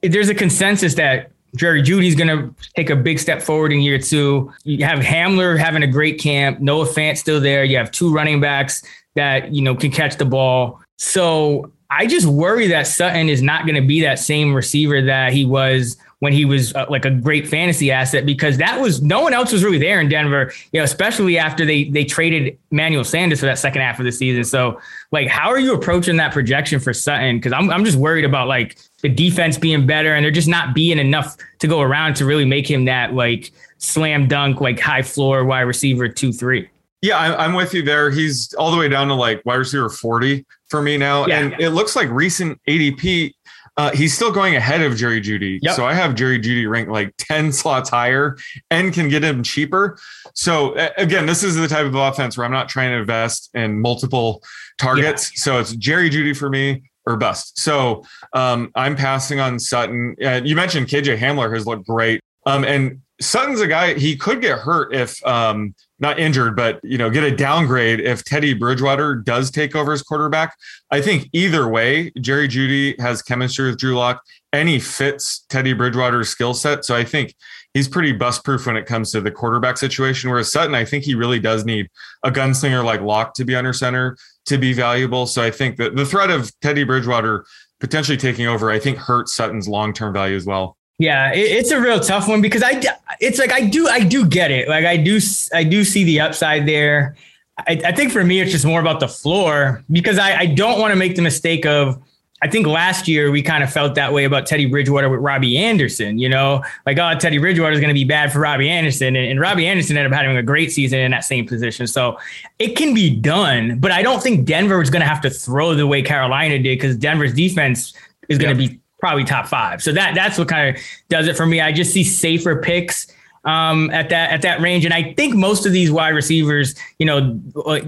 there's 0.00 0.30
a 0.30 0.34
consensus 0.34 0.94
that 0.94 1.32
Jerry 1.54 1.82
Jeudy's 1.82 2.14
going 2.14 2.28
to 2.28 2.54
take 2.74 2.88
a 2.88 2.96
big 2.96 3.18
step 3.18 3.42
forward 3.42 3.74
in 3.74 3.80
year 3.80 3.98
two. 3.98 4.50
You 4.64 4.86
have 4.86 5.00
Hamler 5.00 5.58
having 5.58 5.82
a 5.82 5.86
great 5.86 6.18
camp. 6.18 6.60
Noah 6.60 6.86
Fant 6.86 7.18
still 7.18 7.42
there. 7.42 7.62
You 7.62 7.76
have 7.76 7.90
two 7.90 8.10
running 8.10 8.40
backs 8.40 8.82
that, 9.14 9.54
you 9.54 9.62
know, 9.62 9.74
can 9.74 9.90
catch 9.90 10.16
the 10.16 10.24
ball. 10.24 10.80
So 10.98 11.70
I 11.90 12.06
just 12.06 12.26
worry 12.26 12.68
that 12.68 12.86
Sutton 12.86 13.28
is 13.28 13.42
not 13.42 13.66
going 13.66 13.80
to 13.80 13.86
be 13.86 14.00
that 14.00 14.18
same 14.18 14.54
receiver 14.54 15.02
that 15.02 15.32
he 15.32 15.44
was 15.44 15.98
when 16.22 16.32
he 16.32 16.44
was 16.44 16.72
uh, 16.74 16.86
like 16.88 17.04
a 17.04 17.10
great 17.10 17.48
fantasy 17.48 17.90
asset 17.90 18.24
because 18.24 18.56
that 18.56 18.80
was 18.80 19.02
no 19.02 19.20
one 19.20 19.34
else 19.34 19.50
was 19.50 19.64
really 19.64 19.78
there 19.78 20.00
in 20.00 20.08
Denver, 20.08 20.52
you 20.72 20.78
know, 20.78 20.84
especially 20.84 21.36
after 21.36 21.66
they 21.66 21.84
they 21.84 22.04
traded 22.04 22.56
Manuel 22.70 23.02
Sanders 23.02 23.40
for 23.40 23.46
that 23.46 23.58
second 23.58 23.82
half 23.82 23.98
of 23.98 24.04
the 24.04 24.12
season. 24.12 24.44
So 24.44 24.80
like 25.10 25.26
how 25.26 25.50
are 25.50 25.58
you 25.58 25.74
approaching 25.74 26.16
that 26.18 26.32
projection 26.32 26.78
for 26.78 26.94
Sutton? 26.94 27.38
Because 27.38 27.52
I'm 27.52 27.68
I'm 27.70 27.84
just 27.84 27.98
worried 27.98 28.24
about 28.24 28.46
like 28.46 28.78
the 29.02 29.08
defense 29.08 29.58
being 29.58 29.84
better 29.84 30.14
and 30.14 30.24
they're 30.24 30.30
just 30.30 30.48
not 30.48 30.74
being 30.74 30.98
enough 30.98 31.36
to 31.58 31.66
go 31.66 31.80
around 31.80 32.14
to 32.16 32.24
really 32.24 32.44
make 32.44 32.70
him 32.70 32.84
that 32.84 33.14
like 33.14 33.50
slam 33.78 34.28
dunk, 34.28 34.60
like 34.60 34.78
high 34.78 35.02
floor 35.02 35.44
wide 35.44 35.62
receiver 35.62 36.08
two, 36.08 36.32
three. 36.32 36.68
Yeah, 37.02 37.18
I'm 37.18 37.54
with 37.54 37.74
you 37.74 37.82
there. 37.82 38.10
He's 38.10 38.54
all 38.54 38.70
the 38.70 38.76
way 38.76 38.88
down 38.88 39.08
to 39.08 39.14
like 39.14 39.42
wide 39.44 39.56
receiver 39.56 39.90
40 39.90 40.46
for 40.68 40.80
me 40.80 40.96
now. 40.96 41.26
Yeah. 41.26 41.40
and 41.40 41.60
it 41.60 41.70
looks 41.70 41.96
like 41.96 42.08
recent 42.10 42.60
ADP, 42.68 43.34
uh, 43.76 43.90
he's 43.90 44.14
still 44.14 44.30
going 44.30 44.54
ahead 44.54 44.82
of 44.82 44.96
Jerry 44.96 45.20
Jeudy. 45.20 45.58
Yep. 45.62 45.74
So 45.74 45.84
I 45.84 45.94
have 45.94 46.14
Jerry 46.14 46.38
Jeudy 46.38 46.68
ranked 46.70 46.92
like 46.92 47.12
10 47.18 47.52
slots 47.52 47.90
higher 47.90 48.36
and 48.70 48.92
can 48.92 49.08
get 49.08 49.24
him 49.24 49.42
cheaper. 49.42 49.98
So 50.34 50.74
again, 50.96 51.26
this 51.26 51.42
is 51.42 51.56
the 51.56 51.66
type 51.66 51.86
of 51.86 51.94
offense 51.94 52.36
where 52.36 52.44
I'm 52.44 52.52
not 52.52 52.68
trying 52.68 52.90
to 52.90 52.98
invest 52.98 53.50
in 53.54 53.80
multiple 53.80 54.42
targets. 54.78 55.42
So 55.42 55.58
it's 55.58 55.74
Jerry 55.74 56.08
Jeudy 56.08 56.36
for 56.36 56.50
me 56.50 56.82
or 57.06 57.16
bust. 57.16 57.58
So 57.58 58.04
um, 58.32 58.70
I'm 58.74 58.94
passing 58.94 59.40
on 59.40 59.58
Sutton. 59.58 60.16
Uh, 60.24 60.40
you 60.44 60.54
mentioned 60.54 60.86
KJ 60.86 61.18
Hamler 61.18 61.52
has 61.52 61.66
looked 61.66 61.86
great. 61.86 62.20
Um, 62.46 62.64
and 62.64 63.00
Sutton's 63.20 63.60
a 63.60 63.66
guy, 63.66 63.94
he 63.94 64.16
could 64.16 64.40
get 64.40 64.58
hurt 64.58 64.94
if 64.94 65.24
um, 65.26 65.74
not 66.02 66.18
injured, 66.18 66.56
but 66.56 66.80
you 66.82 66.98
know, 66.98 67.08
get 67.08 67.22
a 67.22 67.34
downgrade 67.34 68.00
if 68.00 68.24
Teddy 68.24 68.54
Bridgewater 68.54 69.14
does 69.14 69.52
take 69.52 69.76
over 69.76 69.92
as 69.92 70.02
quarterback. 70.02 70.54
I 70.90 71.00
think 71.00 71.28
either 71.32 71.68
way, 71.68 72.10
Jerry 72.20 72.48
Jeudy 72.48 73.00
has 73.00 73.22
chemistry 73.22 73.70
with 73.70 73.78
Drew 73.78 73.96
Lock 73.96 74.20
and 74.52 74.68
he 74.68 74.80
fits 74.80 75.46
Teddy 75.48 75.72
Bridgewater's 75.72 76.28
skill 76.28 76.54
set. 76.54 76.84
So 76.84 76.96
I 76.96 77.04
think 77.04 77.34
he's 77.72 77.86
pretty 77.86 78.10
bust 78.10 78.44
proof 78.44 78.66
when 78.66 78.76
it 78.76 78.84
comes 78.84 79.12
to 79.12 79.20
the 79.20 79.30
quarterback 79.30 79.78
situation. 79.78 80.28
Whereas 80.28 80.50
Sutton, 80.50 80.74
I 80.74 80.84
think 80.84 81.04
he 81.04 81.14
really 81.14 81.38
does 81.38 81.64
need 81.64 81.88
a 82.24 82.32
gunslinger 82.32 82.84
like 82.84 83.00
Lock 83.00 83.34
to 83.34 83.44
be 83.44 83.54
under 83.54 83.72
center 83.72 84.16
to 84.46 84.58
be 84.58 84.72
valuable. 84.72 85.26
So 85.26 85.40
I 85.40 85.52
think 85.52 85.76
that 85.76 85.94
the 85.94 86.04
threat 86.04 86.30
of 86.30 86.50
Teddy 86.60 86.82
Bridgewater 86.82 87.46
potentially 87.78 88.18
taking 88.18 88.48
over, 88.48 88.72
I 88.72 88.80
think 88.80 88.98
hurts 88.98 89.34
Sutton's 89.34 89.68
long 89.68 89.92
term 89.92 90.12
value 90.12 90.36
as 90.36 90.46
well. 90.46 90.76
Yeah, 90.98 91.32
it, 91.32 91.38
it's 91.50 91.70
a 91.70 91.80
real 91.80 91.98
tough 92.00 92.28
one 92.28 92.40
because 92.40 92.62
I, 92.62 92.80
it's 93.20 93.38
like 93.38 93.52
I 93.52 93.62
do, 93.62 93.88
I 93.88 94.00
do 94.04 94.26
get 94.26 94.50
it. 94.50 94.68
Like 94.68 94.84
I 94.84 94.96
do, 94.96 95.18
I 95.52 95.64
do 95.64 95.84
see 95.84 96.04
the 96.04 96.20
upside 96.20 96.66
there. 96.66 97.16
I, 97.58 97.80
I 97.86 97.92
think 97.92 98.12
for 98.12 98.24
me, 98.24 98.40
it's 98.40 98.52
just 98.52 98.64
more 98.64 98.80
about 98.80 99.00
the 99.00 99.08
floor 99.08 99.82
because 99.90 100.18
I, 100.18 100.36
I 100.36 100.46
don't 100.46 100.80
want 100.80 100.92
to 100.92 100.96
make 100.96 101.16
the 101.16 101.22
mistake 101.22 101.66
of. 101.66 102.00
I 102.44 102.48
think 102.48 102.66
last 102.66 103.06
year 103.06 103.30
we 103.30 103.40
kind 103.40 103.62
of 103.62 103.72
felt 103.72 103.94
that 103.94 104.12
way 104.12 104.24
about 104.24 104.46
Teddy 104.46 104.66
Bridgewater 104.66 105.08
with 105.08 105.20
Robbie 105.20 105.56
Anderson. 105.56 106.18
You 106.18 106.28
know, 106.28 106.64
like 106.86 106.98
oh, 106.98 107.14
Teddy 107.16 107.38
Bridgewater 107.38 107.72
is 107.72 107.78
going 107.78 107.90
to 107.90 107.94
be 107.94 108.02
bad 108.02 108.32
for 108.32 108.40
Robbie 108.40 108.68
Anderson, 108.68 109.14
and, 109.14 109.30
and 109.30 109.38
Robbie 109.38 109.66
Anderson 109.68 109.96
ended 109.96 110.12
up 110.12 110.16
having 110.18 110.36
a 110.36 110.42
great 110.42 110.72
season 110.72 110.98
in 110.98 111.12
that 111.12 111.24
same 111.24 111.46
position. 111.46 111.86
So 111.86 112.18
it 112.58 112.76
can 112.76 112.94
be 112.94 113.14
done, 113.14 113.78
but 113.78 113.92
I 113.92 114.02
don't 114.02 114.20
think 114.20 114.44
Denver 114.44 114.82
is 114.82 114.90
going 114.90 115.02
to 115.02 115.06
have 115.06 115.20
to 115.20 115.30
throw 115.30 115.74
the 115.74 115.86
way 115.86 116.02
Carolina 116.02 116.56
did 116.58 116.64
because 116.80 116.96
Denver's 116.96 117.32
defense 117.32 117.92
is 118.28 118.38
going 118.38 118.56
to 118.56 118.60
Yep. 118.60 118.70
be 118.72 118.80
probably 119.02 119.24
top 119.24 119.48
five. 119.48 119.82
So 119.82 119.90
that 119.92 120.14
that's 120.14 120.38
what 120.38 120.48
kind 120.48 120.76
of 120.76 120.82
does 121.08 121.26
it 121.26 121.36
for 121.36 121.44
me. 121.44 121.60
I 121.60 121.72
just 121.72 121.92
see 121.92 122.04
safer 122.04 122.54
picks 122.62 123.12
um, 123.44 123.90
at 123.90 124.10
that 124.10 124.30
at 124.30 124.42
that 124.42 124.60
range, 124.60 124.84
and 124.84 124.94
I 124.94 125.12
think 125.14 125.34
most 125.34 125.66
of 125.66 125.72
these 125.72 125.90
wide 125.90 126.10
receivers, 126.14 126.76
you 127.00 127.06
know, 127.06 127.40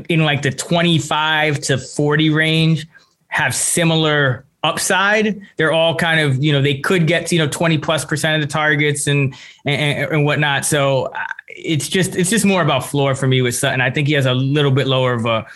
in 0.08 0.24
like 0.24 0.42
the 0.42 0.50
twenty 0.50 0.98
five 0.98 1.60
to 1.60 1.78
forty 1.78 2.30
range, 2.30 2.88
have 3.28 3.54
similar 3.54 4.44
upside. 4.64 5.40
They're 5.56 5.70
all 5.72 5.94
kind 5.94 6.18
of 6.18 6.42
you 6.42 6.52
know 6.52 6.60
they 6.60 6.78
could 6.78 7.06
get 7.06 7.28
to, 7.28 7.36
you 7.36 7.40
know 7.40 7.48
twenty 7.48 7.78
plus 7.78 8.04
percent 8.04 8.42
of 8.42 8.48
the 8.48 8.52
targets 8.52 9.06
and 9.06 9.36
and, 9.64 10.10
and 10.12 10.24
whatnot. 10.24 10.64
So 10.64 11.04
uh, 11.04 11.26
it's 11.48 11.88
just 11.88 12.16
it's 12.16 12.30
just 12.30 12.44
more 12.44 12.62
about 12.62 12.86
floor 12.86 13.14
for 13.14 13.28
me 13.28 13.40
with 13.40 13.54
Sutton. 13.54 13.80
I 13.80 13.88
think 13.88 14.08
he 14.08 14.14
has 14.14 14.26
a 14.26 14.34
little 14.34 14.72
bit 14.72 14.88
lower 14.88 15.12
of 15.12 15.26
a 15.26 15.46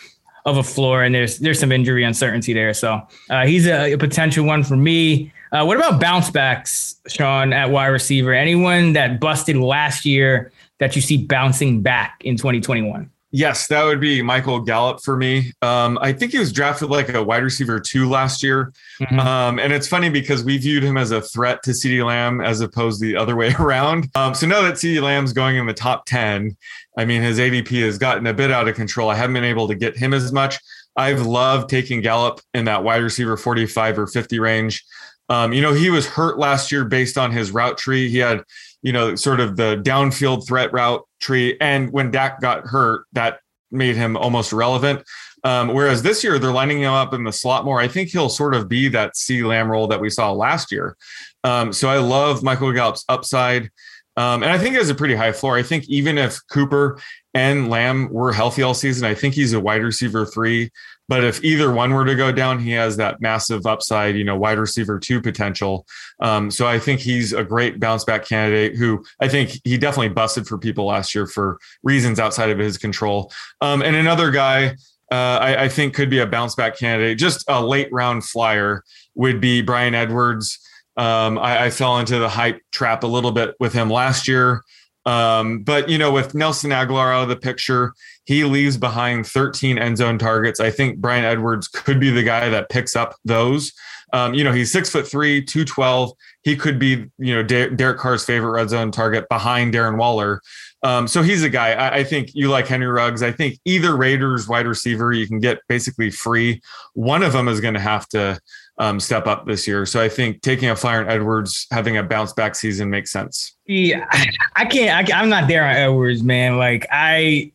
of 0.45 0.55
a 0.55 0.63
floor, 0.63 1.03
and 1.03 1.13
there's 1.13 1.39
there's 1.39 1.59
some 1.59 1.73
injury 1.73 2.05
uncertainty 2.05 2.53
there. 2.53 2.73
So 2.73 3.01
uh, 3.29 3.45
he's 3.45 3.67
a, 3.67 3.91
a 3.91 3.97
potential 3.97 4.45
one 4.45 4.63
for 4.63 4.77
me. 4.77 5.33
Uh, 5.51 5.63
what 5.65 5.77
about 5.77 5.99
bounce 5.99 6.29
backs, 6.29 6.95
Sean, 7.07 7.53
at 7.53 7.69
wide 7.71 7.87
receiver? 7.87 8.33
Anyone 8.33 8.93
that 8.93 9.19
busted 9.19 9.57
last 9.57 10.05
year 10.05 10.51
that 10.79 10.95
you 10.95 11.01
see 11.01 11.17
bouncing 11.17 11.81
back 11.81 12.21
in 12.23 12.37
2021? 12.37 13.09
Yes, 13.31 13.67
that 13.67 13.83
would 13.83 13.99
be 13.99 14.23
Michael 14.23 14.59
Gallup 14.59 15.03
for 15.03 15.15
me. 15.15 15.53
Um, 15.61 15.99
I 16.01 16.13
think 16.13 16.31
he 16.31 16.39
was 16.39 16.51
drafted 16.51 16.89
like 16.89 17.13
a 17.13 17.21
wide 17.21 17.43
receiver 17.43 17.79
two 17.79 18.09
last 18.09 18.41
year. 18.41 18.73
Mhm. 19.01 19.19
Um, 19.19 19.59
and 19.59 19.71
it's 19.71 19.87
funny 19.87 20.09
because 20.09 20.43
we 20.43 20.57
viewed 20.57 20.81
him 20.81 20.97
as 20.97 21.11
a 21.11 21.21
threat 21.21 21.61
to 21.63 21.71
CeeDee 21.71 22.03
Lamb 22.03 22.41
as 22.41 22.61
opposed 22.61 22.99
to 23.01 23.05
the 23.05 23.15
other 23.15 23.35
way 23.35 23.53
around. 23.59 24.09
Um, 24.15 24.33
so 24.33 24.47
now 24.47 24.63
that 24.63 24.75
CeeDee 24.75 25.01
Lamb's 25.01 25.33
going 25.33 25.57
in 25.57 25.67
the 25.67 25.75
top 25.75 26.05
10, 26.07 26.57
I 26.97 27.05
mean, 27.05 27.21
his 27.21 27.37
ADP 27.37 27.83
has 27.85 27.99
gotten 27.99 28.25
a 28.25 28.33
bit 28.33 28.49
out 28.49 28.67
of 28.67 28.75
control. 28.75 29.11
I 29.11 29.15
haven't 29.15 29.35
been 29.35 29.43
able 29.43 29.67
to 29.67 29.75
get 29.75 29.95
him 29.95 30.13
as 30.13 30.31
much. 30.31 30.57
I've 30.95 31.21
loved 31.21 31.69
taking 31.69 32.01
Gallup 32.01 32.41
in 32.55 32.65
that 32.65 32.83
wide 32.83 33.03
receiver 33.03 33.37
45 33.37 33.99
or 33.99 34.07
50 34.07 34.39
range. 34.39 34.83
Um, 35.29 35.53
you 35.53 35.61
know, 35.61 35.73
he 35.73 35.89
was 35.89 36.07
hurt 36.07 36.39
last 36.39 36.71
year 36.71 36.85
based 36.85 37.17
on 37.17 37.31
his 37.31 37.51
route 37.51 37.77
tree. 37.77 38.09
He 38.09 38.17
had, 38.17 38.43
you 38.81 38.91
know, 38.91 39.15
sort 39.15 39.39
of 39.39 39.55
the 39.55 39.81
downfield 39.83 40.47
threat 40.47 40.73
route 40.73 41.05
tree. 41.21 41.55
And 41.61 41.91
when 41.91 42.11
Dak 42.11 42.41
got 42.41 42.65
hurt, 42.65 43.05
that 43.13 43.39
made 43.71 43.95
him 43.95 44.17
almost 44.17 44.51
irrelevant. 44.51 45.03
Um, 45.43 45.69
whereas 45.69 46.01
this 46.01 46.23
year 46.23 46.39
they're 46.39 46.51
lining 46.51 46.81
him 46.81 46.91
up 46.91 47.13
in 47.13 47.23
the 47.23 47.31
slot 47.31 47.63
more. 47.63 47.79
I 47.79 47.87
think 47.87 48.09
he'll 48.09 48.29
sort 48.29 48.55
of 48.55 48.67
be 48.67 48.89
that 48.89 49.15
C 49.15 49.43
Lamb 49.43 49.69
role 49.71 49.87
that 49.87 50.01
we 50.01 50.09
saw 50.09 50.31
last 50.31 50.71
year. 50.71 50.97
Um, 51.43 51.71
so 51.71 51.87
I 51.89 51.99
love 51.99 52.43
Michael 52.43 52.73
Gallup's 52.73 53.05
upside. 53.07 53.69
Um, 54.17 54.43
and 54.43 54.51
I 54.51 54.57
think 54.57 54.75
has 54.75 54.89
a 54.89 54.95
pretty 54.95 55.15
high 55.15 55.31
floor. 55.31 55.57
I 55.57 55.63
think 55.63 55.87
even 55.87 56.17
if 56.17 56.39
Cooper 56.51 56.99
and 57.33 57.69
Lamb 57.69 58.11
were 58.11 58.33
healthy 58.33 58.63
all 58.63 58.73
season, 58.73 59.05
I 59.05 59.15
think 59.15 59.33
he's 59.33 59.53
a 59.53 59.61
wide 59.61 59.81
receiver 59.81 60.25
three. 60.25 60.71
But 61.09 61.23
if 61.23 61.43
either 61.43 61.71
one 61.71 61.91
were 61.91 62.05
to 62.05 62.15
go 62.15 62.31
down, 62.31 62.59
he 62.59 62.71
has 62.71 62.95
that 62.97 63.19
massive 63.19 63.65
upside, 63.65 64.15
you 64.15 64.23
know, 64.23 64.37
wide 64.37 64.59
receiver 64.59 64.99
two 64.99 65.21
potential. 65.21 65.85
Um, 66.19 66.51
so 66.51 66.67
I 66.67 66.77
think 66.77 67.01
he's 67.01 67.33
a 67.33 67.43
great 67.43 67.79
bounce 67.79 68.05
back 68.05 68.25
candidate 68.25 68.77
who 68.77 69.03
I 69.19 69.27
think 69.27 69.59
he 69.63 69.77
definitely 69.77 70.09
busted 70.09 70.47
for 70.47 70.59
people 70.59 70.85
last 70.85 71.15
year 71.15 71.25
for 71.25 71.59
reasons 71.83 72.19
outside 72.19 72.51
of 72.51 72.59
his 72.59 72.77
control. 72.77 73.33
Um, 73.59 73.81
and 73.81 73.95
another 73.95 74.29
guy 74.29 74.75
uh, 75.11 75.39
I, 75.41 75.63
I 75.63 75.69
think 75.69 75.95
could 75.95 76.09
be 76.09 76.19
a 76.19 76.27
bounce 76.27 76.53
back 76.53 76.77
candidate, 76.77 77.17
just 77.17 77.43
a 77.47 77.65
late 77.65 77.91
round 77.91 78.23
flyer 78.23 78.83
would 79.15 79.41
be 79.41 79.61
Bryan 79.61 79.95
Edwards. 79.95 80.59
Um, 80.97 81.39
I, 81.39 81.65
I 81.65 81.69
fell 81.71 81.97
into 81.97 82.19
the 82.19 82.29
hype 82.29 82.61
trap 82.71 83.03
a 83.03 83.07
little 83.07 83.31
bit 83.31 83.55
with 83.59 83.73
him 83.73 83.89
last 83.89 84.27
year. 84.27 84.63
Um, 85.05 85.59
but 85.59 85.89
you 85.89 85.97
know, 85.97 86.11
with 86.11 86.35
Nelson 86.35 86.71
Agholor 86.71 87.13
out 87.13 87.23
of 87.23 87.29
the 87.29 87.35
picture, 87.35 87.93
he 88.25 88.43
leaves 88.43 88.77
behind 88.77 89.25
13 89.25 89.77
end 89.77 89.97
zone 89.97 90.19
targets. 90.19 90.59
I 90.59 90.71
think 90.71 90.99
Bryan 90.99 91.25
Edwards 91.25 91.67
could 91.67 91.99
be 91.99 92.11
the 92.11 92.23
guy 92.23 92.49
that 92.49 92.69
picks 92.69 92.95
up 92.95 93.15
those. 93.25 93.73
Um, 94.11 94.33
you 94.33 94.43
know, 94.43 94.51
he's 94.51 94.71
six 94.71 94.89
foot 94.89 95.07
three, 95.07 95.43
212. 95.43 96.11
He 96.41 96.55
could 96.55 96.79
be, 96.79 97.05
you 97.17 97.35
know, 97.35 97.43
Der- 97.43 97.69
Derek 97.69 97.99
Carr's 97.99 98.25
favorite 98.25 98.51
red 98.51 98.69
zone 98.69 98.91
target 98.91 99.27
behind 99.29 99.73
Darren 99.73 99.97
Waller. 99.97 100.41
Um, 100.83 101.07
so 101.07 101.21
he's 101.21 101.43
a 101.43 101.49
guy. 101.49 101.73
I, 101.73 101.97
I 101.97 102.03
think 102.03 102.31
you 102.33 102.49
like 102.49 102.67
Henry 102.67 102.87
Ruggs. 102.87 103.21
I 103.21 103.31
think 103.31 103.59
either 103.65 103.95
Raiders 103.95 104.47
wide 104.47 104.65
receiver 104.65 105.11
you 105.11 105.27
can 105.27 105.39
get 105.39 105.59
basically 105.67 106.09
free. 106.09 106.61
One 106.93 107.21
of 107.21 107.33
them 107.33 107.47
is 107.47 107.59
going 107.59 107.73
to 107.73 107.79
have 107.79 108.07
to 108.09 108.39
um, 108.79 108.99
step 108.99 109.27
up 109.27 109.45
this 109.45 109.67
year. 109.67 109.85
So 109.85 110.01
I 110.01 110.09
think 110.09 110.41
taking 110.41 110.69
a 110.69 110.75
flyer 110.75 111.01
on 111.01 111.09
Edwards, 111.09 111.67
having 111.71 111.97
a 111.97 112.03
bounce 112.03 112.33
back 112.33 112.55
season 112.55 112.89
makes 112.89 113.11
sense. 113.11 113.55
Yeah, 113.65 114.05
I 114.55 114.65
can't. 114.65 115.13
I, 115.13 115.21
am 115.21 115.29
not 115.29 115.47
there 115.47 115.65
on 115.65 115.75
Edwards, 115.75 116.23
man. 116.23 116.57
Like 116.57 116.87
I, 116.91 117.51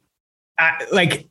I 0.59 0.87
like. 0.93 1.27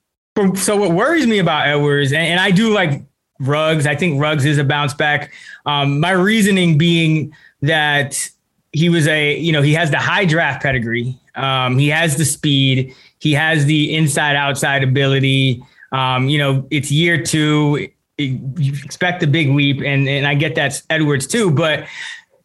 So 0.55 0.76
what 0.76 0.91
worries 0.91 1.28
me 1.28 1.38
about 1.38 1.68
Edwards, 1.68 2.11
and, 2.11 2.24
and 2.24 2.39
I 2.39 2.49
do 2.49 2.74
like 2.74 3.03
Ruggs. 3.39 3.86
I 3.86 3.95
think 3.95 4.20
Ruggs 4.20 4.45
is 4.45 4.57
a 4.57 4.63
bounce 4.63 4.95
back. 4.95 5.32
Um, 5.68 5.99
my 5.99 6.11
reasoning 6.11 6.78
being 6.78 7.36
that 7.61 8.30
he 8.72 8.89
was 8.89 9.07
a, 9.07 9.38
you 9.38 9.51
know, 9.51 9.61
he 9.61 9.74
has 9.74 9.91
the 9.91 9.99
high 9.99 10.26
draft 10.26 10.63
pedigree. 10.63 11.18
Um, 11.36 11.78
he 11.78 11.88
has 11.89 12.18
the 12.18 12.26
speed. 12.26 12.95
He 13.20 13.34
has 13.34 13.65
the 13.65 13.95
inside 13.95 14.36
outside 14.36 14.84
ability. 14.84 15.63
Um, 15.91 16.28
you 16.28 16.39
know, 16.39 16.68
it's 16.72 16.91
year 16.91 17.22
two. 17.22 17.89
You 18.18 18.74
expect 18.84 19.24
a 19.24 19.28
big 19.28 19.49
leap, 19.49 19.82
and 19.82 20.07
and 20.07 20.28
I 20.28 20.36
get 20.36 20.55
that's 20.55 20.84
Edwards 20.89 21.26
too. 21.26 21.49
But 21.49 21.88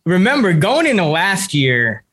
remember, 0.06 0.52
going 0.52 0.86
into 0.86 1.04
last 1.04 1.52
year, 1.52 2.04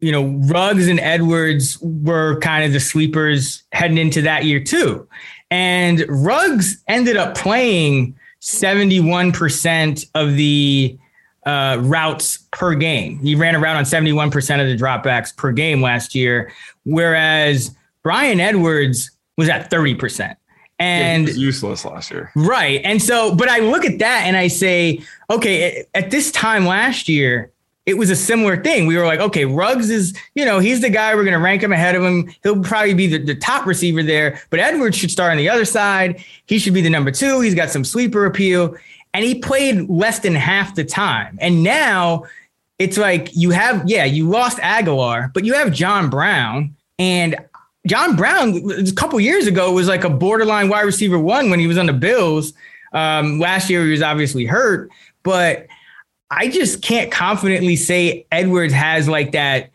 you 0.00 0.12
know, 0.12 0.26
Ruggs 0.46 0.88
and 0.88 0.98
Edwards 0.98 1.78
were 1.80 2.38
kind 2.40 2.64
of 2.64 2.72
the 2.72 2.80
sleepers 2.80 3.62
heading 3.72 3.98
into 3.98 4.22
that 4.22 4.44
year 4.44 4.60
too. 4.62 5.06
And 5.50 6.04
Ruggs 6.08 6.82
ended 6.88 7.16
up 7.16 7.36
playing 7.36 8.16
71% 8.40 10.06
of 10.14 10.36
the 10.36 10.98
uh, 11.44 11.78
routes 11.80 12.38
per 12.52 12.74
game. 12.74 13.18
He 13.20 13.34
ran 13.34 13.56
around 13.56 13.76
on 13.76 13.84
71% 13.84 14.60
of 14.60 14.66
the 14.66 14.76
dropbacks 14.76 15.36
per 15.36 15.52
game 15.52 15.82
last 15.82 16.14
year, 16.14 16.52
whereas 16.84 17.74
Bryan 18.02 18.40
Edwards 18.40 19.10
was 19.36 19.48
at 19.48 19.70
30%. 19.70 20.36
And 20.80 21.28
yeah, 21.28 21.34
useless 21.34 21.84
last 21.84 22.10
year. 22.10 22.32
Right. 22.34 22.80
And 22.84 23.02
so, 23.02 23.34
but 23.34 23.50
I 23.50 23.58
look 23.58 23.84
at 23.84 23.98
that 23.98 24.22
and 24.24 24.34
I 24.34 24.48
say, 24.48 25.00
okay, 25.28 25.84
at, 25.94 26.10
this 26.10 26.32
time 26.32 26.64
last 26.66 27.06
year, 27.06 27.52
it 27.84 27.98
was 27.98 28.08
a 28.08 28.16
similar 28.16 28.62
thing. 28.62 28.86
We 28.86 28.96
were 28.96 29.04
like, 29.04 29.20
okay, 29.20 29.44
Ruggs 29.44 29.90
is, 29.90 30.16
you 30.34 30.44
know, 30.44 30.58
he's 30.58 30.80
the 30.80 30.88
guy 30.88 31.14
we're 31.14 31.24
going 31.24 31.36
to 31.36 31.42
rank 31.42 31.62
him 31.62 31.72
ahead 31.72 31.94
of 31.96 32.02
him. 32.02 32.32
He'll 32.42 32.62
probably 32.62 32.94
be 32.94 33.06
the, 33.06 33.18
the 33.18 33.34
top 33.34 33.66
receiver 33.66 34.02
there, 34.02 34.40
but 34.48 34.58
Edwards 34.58 34.96
should 34.96 35.10
start 35.10 35.32
on 35.32 35.36
the 35.36 35.50
other 35.50 35.66
side. 35.66 36.24
He 36.46 36.58
should 36.58 36.72
be 36.72 36.80
the 36.80 36.90
number 36.90 37.10
two. 37.10 37.40
He's 37.40 37.54
got 37.54 37.68
some 37.68 37.84
sleeper 37.84 38.24
appeal. 38.24 38.74
And 39.12 39.22
he 39.22 39.38
played 39.38 39.90
less 39.90 40.20
than 40.20 40.34
half 40.34 40.76
the 40.76 40.84
time. 40.84 41.36
And 41.42 41.62
now 41.62 42.24
it's 42.78 42.96
like 42.96 43.36
you 43.36 43.50
have, 43.50 43.86
yeah, 43.86 44.06
you 44.06 44.30
lost 44.30 44.56
Agholor, 44.58 45.30
but 45.34 45.44
you 45.44 45.52
have 45.54 45.72
John 45.72 46.08
Brown. 46.08 46.74
And 46.98 47.36
John 47.86 48.14
Brown, 48.14 48.70
a 48.70 48.92
couple 48.92 49.18
years 49.20 49.46
ago, 49.46 49.72
was 49.72 49.88
like 49.88 50.04
a 50.04 50.10
borderline 50.10 50.68
wide 50.68 50.82
receiver 50.82 51.18
one 51.18 51.50
when 51.50 51.58
he 51.58 51.66
was 51.66 51.78
on 51.78 51.86
the 51.86 51.92
Bills. 51.92 52.52
Um, 52.92 53.38
last 53.38 53.70
year, 53.70 53.84
he 53.84 53.90
was 53.90 54.02
obviously 54.02 54.44
hurt, 54.44 54.90
but 55.22 55.66
I 56.30 56.48
just 56.48 56.82
can't 56.82 57.10
confidently 57.10 57.76
say 57.76 58.26
Edwards 58.30 58.72
has 58.72 59.08
like 59.08 59.32
that 59.32 59.70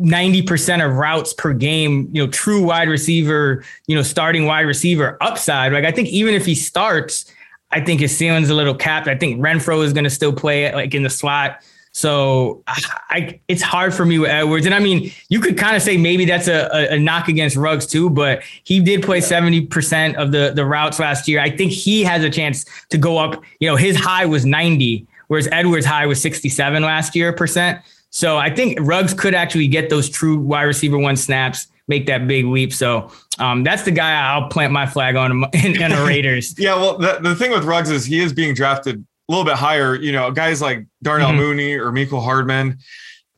90% 0.00 0.84
of 0.84 0.94
routes 0.94 1.32
per 1.32 1.52
game, 1.52 2.08
you 2.12 2.24
know, 2.24 2.30
true 2.30 2.62
wide 2.62 2.88
receiver, 2.88 3.64
you 3.86 3.96
know, 3.96 4.02
starting 4.02 4.46
wide 4.46 4.60
receiver 4.60 5.16
upside. 5.20 5.72
Like 5.72 5.84
I 5.84 5.90
think 5.90 6.08
even 6.08 6.34
if 6.34 6.46
he 6.46 6.54
starts, 6.54 7.24
I 7.70 7.80
think 7.80 8.00
his 8.00 8.16
ceiling's 8.16 8.48
a 8.50 8.54
little 8.54 8.74
capped. 8.74 9.08
I 9.08 9.16
think 9.16 9.40
Renfrow 9.40 9.84
is 9.84 9.92
going 9.92 10.04
to 10.04 10.10
still 10.10 10.32
play 10.32 10.64
it 10.64 10.74
like 10.74 10.94
in 10.94 11.02
the 11.02 11.10
slot. 11.10 11.62
So 11.98 12.62
I, 12.68 12.80
I, 13.10 13.40
it's 13.48 13.60
hard 13.60 13.92
for 13.92 14.06
me 14.06 14.20
with 14.20 14.30
Edwards. 14.30 14.66
And 14.66 14.74
I 14.74 14.78
mean, 14.78 15.10
you 15.30 15.40
could 15.40 15.58
kind 15.58 15.74
of 15.74 15.82
say 15.82 15.96
maybe 15.96 16.24
that's 16.26 16.46
a, 16.46 16.68
a, 16.72 16.94
a, 16.94 16.98
knock 16.98 17.26
against 17.26 17.56
Ruggs 17.56 17.86
too, 17.86 18.08
but 18.08 18.42
he 18.62 18.78
did 18.78 19.02
play 19.02 19.18
70% 19.18 20.14
of 20.14 20.30
the, 20.30 20.52
the 20.54 20.64
routes 20.64 21.00
last 21.00 21.26
year. 21.26 21.40
I 21.40 21.50
think 21.50 21.72
he 21.72 22.04
has 22.04 22.22
a 22.22 22.30
chance 22.30 22.64
to 22.90 22.98
go 22.98 23.18
up. 23.18 23.42
You 23.58 23.68
know, 23.68 23.74
his 23.74 23.96
high 23.96 24.26
was 24.26 24.46
90 24.46 25.08
whereas 25.26 25.48
Edwards' 25.52 25.84
high 25.84 26.06
was 26.06 26.22
67 26.22 26.82
last 26.82 27.16
year 27.16 27.32
percent. 27.32 27.80
So 28.10 28.38
I 28.38 28.54
think 28.54 28.78
Ruggs 28.80 29.12
could 29.12 29.34
actually 29.34 29.66
get 29.66 29.90
those 29.90 30.08
true 30.08 30.38
wide 30.38 30.62
receiver 30.62 30.98
one 30.98 31.16
snaps, 31.16 31.66
make 31.88 32.06
that 32.06 32.28
big 32.28 32.46
leap. 32.46 32.72
So 32.72 33.10
um, 33.40 33.64
that's 33.64 33.82
the 33.82 33.90
guy 33.90 34.12
I'll 34.20 34.48
plant 34.48 34.72
my 34.72 34.86
flag 34.86 35.16
on 35.16 35.44
in, 35.52 35.82
in 35.82 35.90
the 35.90 36.04
Raiders. 36.06 36.54
yeah, 36.58 36.74
well, 36.74 36.96
the, 36.96 37.18
the 37.20 37.34
thing 37.34 37.50
with 37.50 37.64
Ruggs 37.64 37.90
is 37.90 38.04
he 38.04 38.20
is 38.20 38.32
being 38.32 38.54
drafted 38.54 39.04
a 39.28 39.32
little 39.32 39.44
bit 39.44 39.56
higher. 39.56 39.94
You 39.94 40.12
know, 40.12 40.30
guys 40.30 40.60
like 40.60 40.86
Darnell 41.02 41.30
mm-hmm. 41.30 41.38
Mooney 41.38 41.74
or 41.74 41.92
Mecole 41.92 42.22
Hardman. 42.22 42.78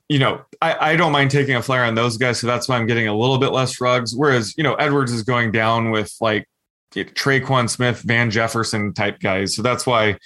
You 0.08 0.18
know, 0.18 0.42
I, 0.60 0.92
I 0.92 0.96
don't 0.96 1.12
mind 1.12 1.30
taking 1.30 1.54
a 1.54 1.62
flyer 1.62 1.84
on 1.84 1.94
those 1.94 2.16
guys, 2.16 2.40
so 2.40 2.46
that's 2.46 2.68
why 2.68 2.76
I'm 2.76 2.86
getting 2.86 3.06
a 3.06 3.16
little 3.16 3.38
bit 3.38 3.52
less 3.52 3.80
Ruggs. 3.80 4.14
Whereas, 4.14 4.56
you 4.56 4.64
know, 4.64 4.74
Edwards 4.74 5.12
is 5.12 5.22
going 5.22 5.52
down 5.52 5.92
with 5.92 6.12
like 6.20 6.48
Tre'Quan 6.92 7.70
Smith, 7.70 8.02
Van 8.02 8.30
Jefferson 8.30 8.92
type 8.92 9.20
guys. 9.20 9.54
So 9.54 9.62
that's 9.62 9.86
why 9.86 10.18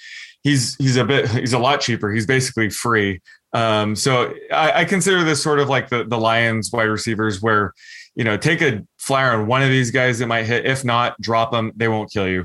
he's 0.43 0.75
he's 0.75 0.95
a 0.95 1.03
bit 1.03 1.29
he's 1.29 1.53
a 1.53 1.59
lot 1.59 1.81
cheaper. 1.81 2.11
He's 2.11 2.25
basically 2.25 2.69
free. 2.69 3.21
Um, 3.53 3.95
so 3.95 4.33
I, 4.51 4.81
I, 4.81 4.85
consider 4.85 5.23
this 5.23 5.41
sort 5.41 5.59
of 5.59 5.69
like 5.69 5.89
the 5.89 6.03
the 6.03 6.17
Lions 6.17 6.71
wide 6.73 6.83
receivers, 6.83 7.41
where 7.41 7.73
you 8.15 8.23
know 8.23 8.37
take 8.37 8.61
a 8.61 8.85
flyer 8.97 9.31
on 9.31 9.47
one 9.47 9.61
of 9.61 9.69
these 9.69 9.91
guys 9.91 10.19
that 10.19 10.27
might 10.27 10.43
hit. 10.43 10.65
If 10.65 10.83
not, 10.83 11.19
drop 11.21 11.51
them. 11.51 11.71
They 11.75 11.87
won't 11.87 12.11
kill 12.11 12.27
you. 12.27 12.43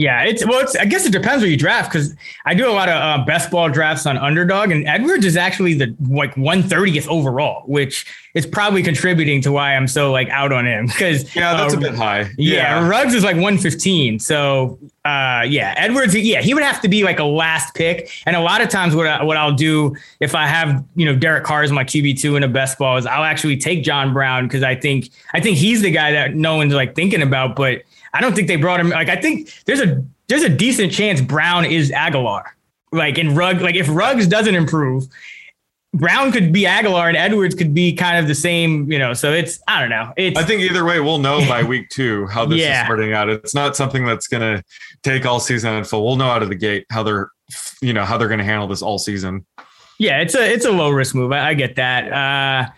Yeah, 0.00 0.22
it's 0.22 0.46
well, 0.46 0.60
it's 0.60 0.74
I 0.76 0.86
guess 0.86 1.04
it 1.04 1.12
depends 1.12 1.42
where 1.42 1.50
you 1.50 1.58
draft 1.58 1.92
because 1.92 2.16
I 2.46 2.54
do 2.54 2.66
a 2.66 2.72
lot 2.72 2.88
of 2.88 2.94
uh, 2.94 3.22
best 3.26 3.50
ball 3.50 3.68
drafts 3.68 4.06
on 4.06 4.16
underdog, 4.16 4.70
and 4.70 4.88
Edwards 4.88 5.26
is 5.26 5.36
actually 5.36 5.74
the 5.74 5.94
like 6.08 6.36
130th 6.36 7.06
overall, 7.08 7.64
which 7.66 8.06
is 8.32 8.46
probably 8.46 8.82
contributing 8.82 9.42
to 9.42 9.52
why 9.52 9.76
I'm 9.76 9.86
so 9.86 10.10
like 10.10 10.30
out 10.30 10.54
on 10.54 10.66
him. 10.66 10.86
Because 10.86 11.36
yeah, 11.36 11.54
that's 11.54 11.74
uh, 11.74 11.76
a 11.76 11.80
bit 11.80 11.94
high. 11.94 12.30
Yeah, 12.38 12.80
yeah, 12.80 12.88
Ruggs 12.88 13.12
is 13.12 13.24
like 13.24 13.34
115. 13.34 14.20
So 14.20 14.78
uh, 15.04 15.44
yeah, 15.46 15.74
Edwards, 15.76 16.14
yeah, 16.14 16.40
he 16.40 16.54
would 16.54 16.62
have 16.62 16.80
to 16.80 16.88
be 16.88 17.04
like 17.04 17.18
a 17.18 17.24
last 17.24 17.74
pick. 17.74 18.10
And 18.24 18.34
a 18.34 18.40
lot 18.40 18.62
of 18.62 18.70
times, 18.70 18.96
what 18.96 19.06
I, 19.06 19.22
what 19.22 19.36
I'll 19.36 19.54
do 19.54 19.94
if 20.20 20.34
I 20.34 20.46
have 20.46 20.82
you 20.96 21.04
know 21.04 21.14
Derek 21.14 21.44
Carr 21.44 21.62
as 21.62 21.72
my 21.72 21.84
QB 21.84 22.18
two 22.18 22.36
in 22.36 22.42
a 22.42 22.48
best 22.48 22.78
ball 22.78 22.96
is 22.96 23.04
I'll 23.04 23.24
actually 23.24 23.58
take 23.58 23.84
John 23.84 24.14
Brown 24.14 24.46
because 24.46 24.62
I 24.62 24.76
think 24.76 25.10
I 25.34 25.40
think 25.40 25.58
he's 25.58 25.82
the 25.82 25.90
guy 25.90 26.12
that 26.12 26.34
no 26.34 26.56
one's 26.56 26.72
like 26.72 26.94
thinking 26.94 27.20
about, 27.20 27.54
but 27.54 27.82
I 28.12 28.20
don't 28.20 28.34
think 28.34 28.48
they 28.48 28.56
brought 28.56 28.80
him. 28.80 28.90
Like 28.90 29.08
I 29.08 29.16
think 29.16 29.52
there's 29.64 29.80
a 29.80 30.04
there's 30.28 30.42
a 30.42 30.48
decent 30.48 30.92
chance 30.92 31.20
Brown 31.20 31.64
is 31.64 31.90
Agholor. 31.90 32.44
Like 32.92 33.18
in 33.18 33.34
Rug, 33.34 33.60
like 33.60 33.76
if 33.76 33.88
Ruggs 33.88 34.26
doesn't 34.26 34.54
improve, 34.54 35.06
Brown 35.92 36.30
could 36.30 36.52
be 36.52 36.62
Agholor 36.62 37.08
and 37.08 37.16
Edwards 37.16 37.54
could 37.54 37.74
be 37.74 37.92
kind 37.92 38.18
of 38.18 38.28
the 38.28 38.34
same, 38.34 38.90
you 38.90 38.98
know. 38.98 39.12
So 39.12 39.32
it's 39.32 39.60
I 39.66 39.80
don't 39.80 39.90
know. 39.90 40.12
It's 40.16 40.38
I 40.38 40.44
think 40.44 40.62
either 40.62 40.84
way 40.84 41.00
we'll 41.00 41.18
know 41.18 41.40
by 41.48 41.62
week 41.64 41.88
two 41.90 42.26
how 42.26 42.46
this 42.46 42.60
yeah. 42.60 42.80
is 42.80 42.86
starting 42.86 43.12
out. 43.12 43.28
It's 43.28 43.54
not 43.54 43.76
something 43.76 44.04
that's 44.04 44.28
gonna 44.28 44.62
take 45.02 45.26
all 45.26 45.40
season 45.40 45.74
and 45.74 45.86
full. 45.86 46.04
We'll 46.04 46.16
know 46.16 46.30
out 46.30 46.42
of 46.42 46.48
the 46.48 46.54
gate 46.54 46.86
how 46.90 47.02
they're 47.02 47.30
you 47.80 47.92
know 47.92 48.04
how 48.04 48.16
they're 48.18 48.28
gonna 48.28 48.44
handle 48.44 48.68
this 48.68 48.82
all 48.82 48.98
season. 48.98 49.46
Yeah, 49.98 50.20
it's 50.20 50.34
a 50.34 50.52
it's 50.52 50.64
a 50.64 50.70
low 50.70 50.90
risk 50.90 51.14
move. 51.14 51.32
I, 51.32 51.50
I 51.50 51.54
get 51.54 51.76
that. 51.76 52.12
Uh 52.12 52.70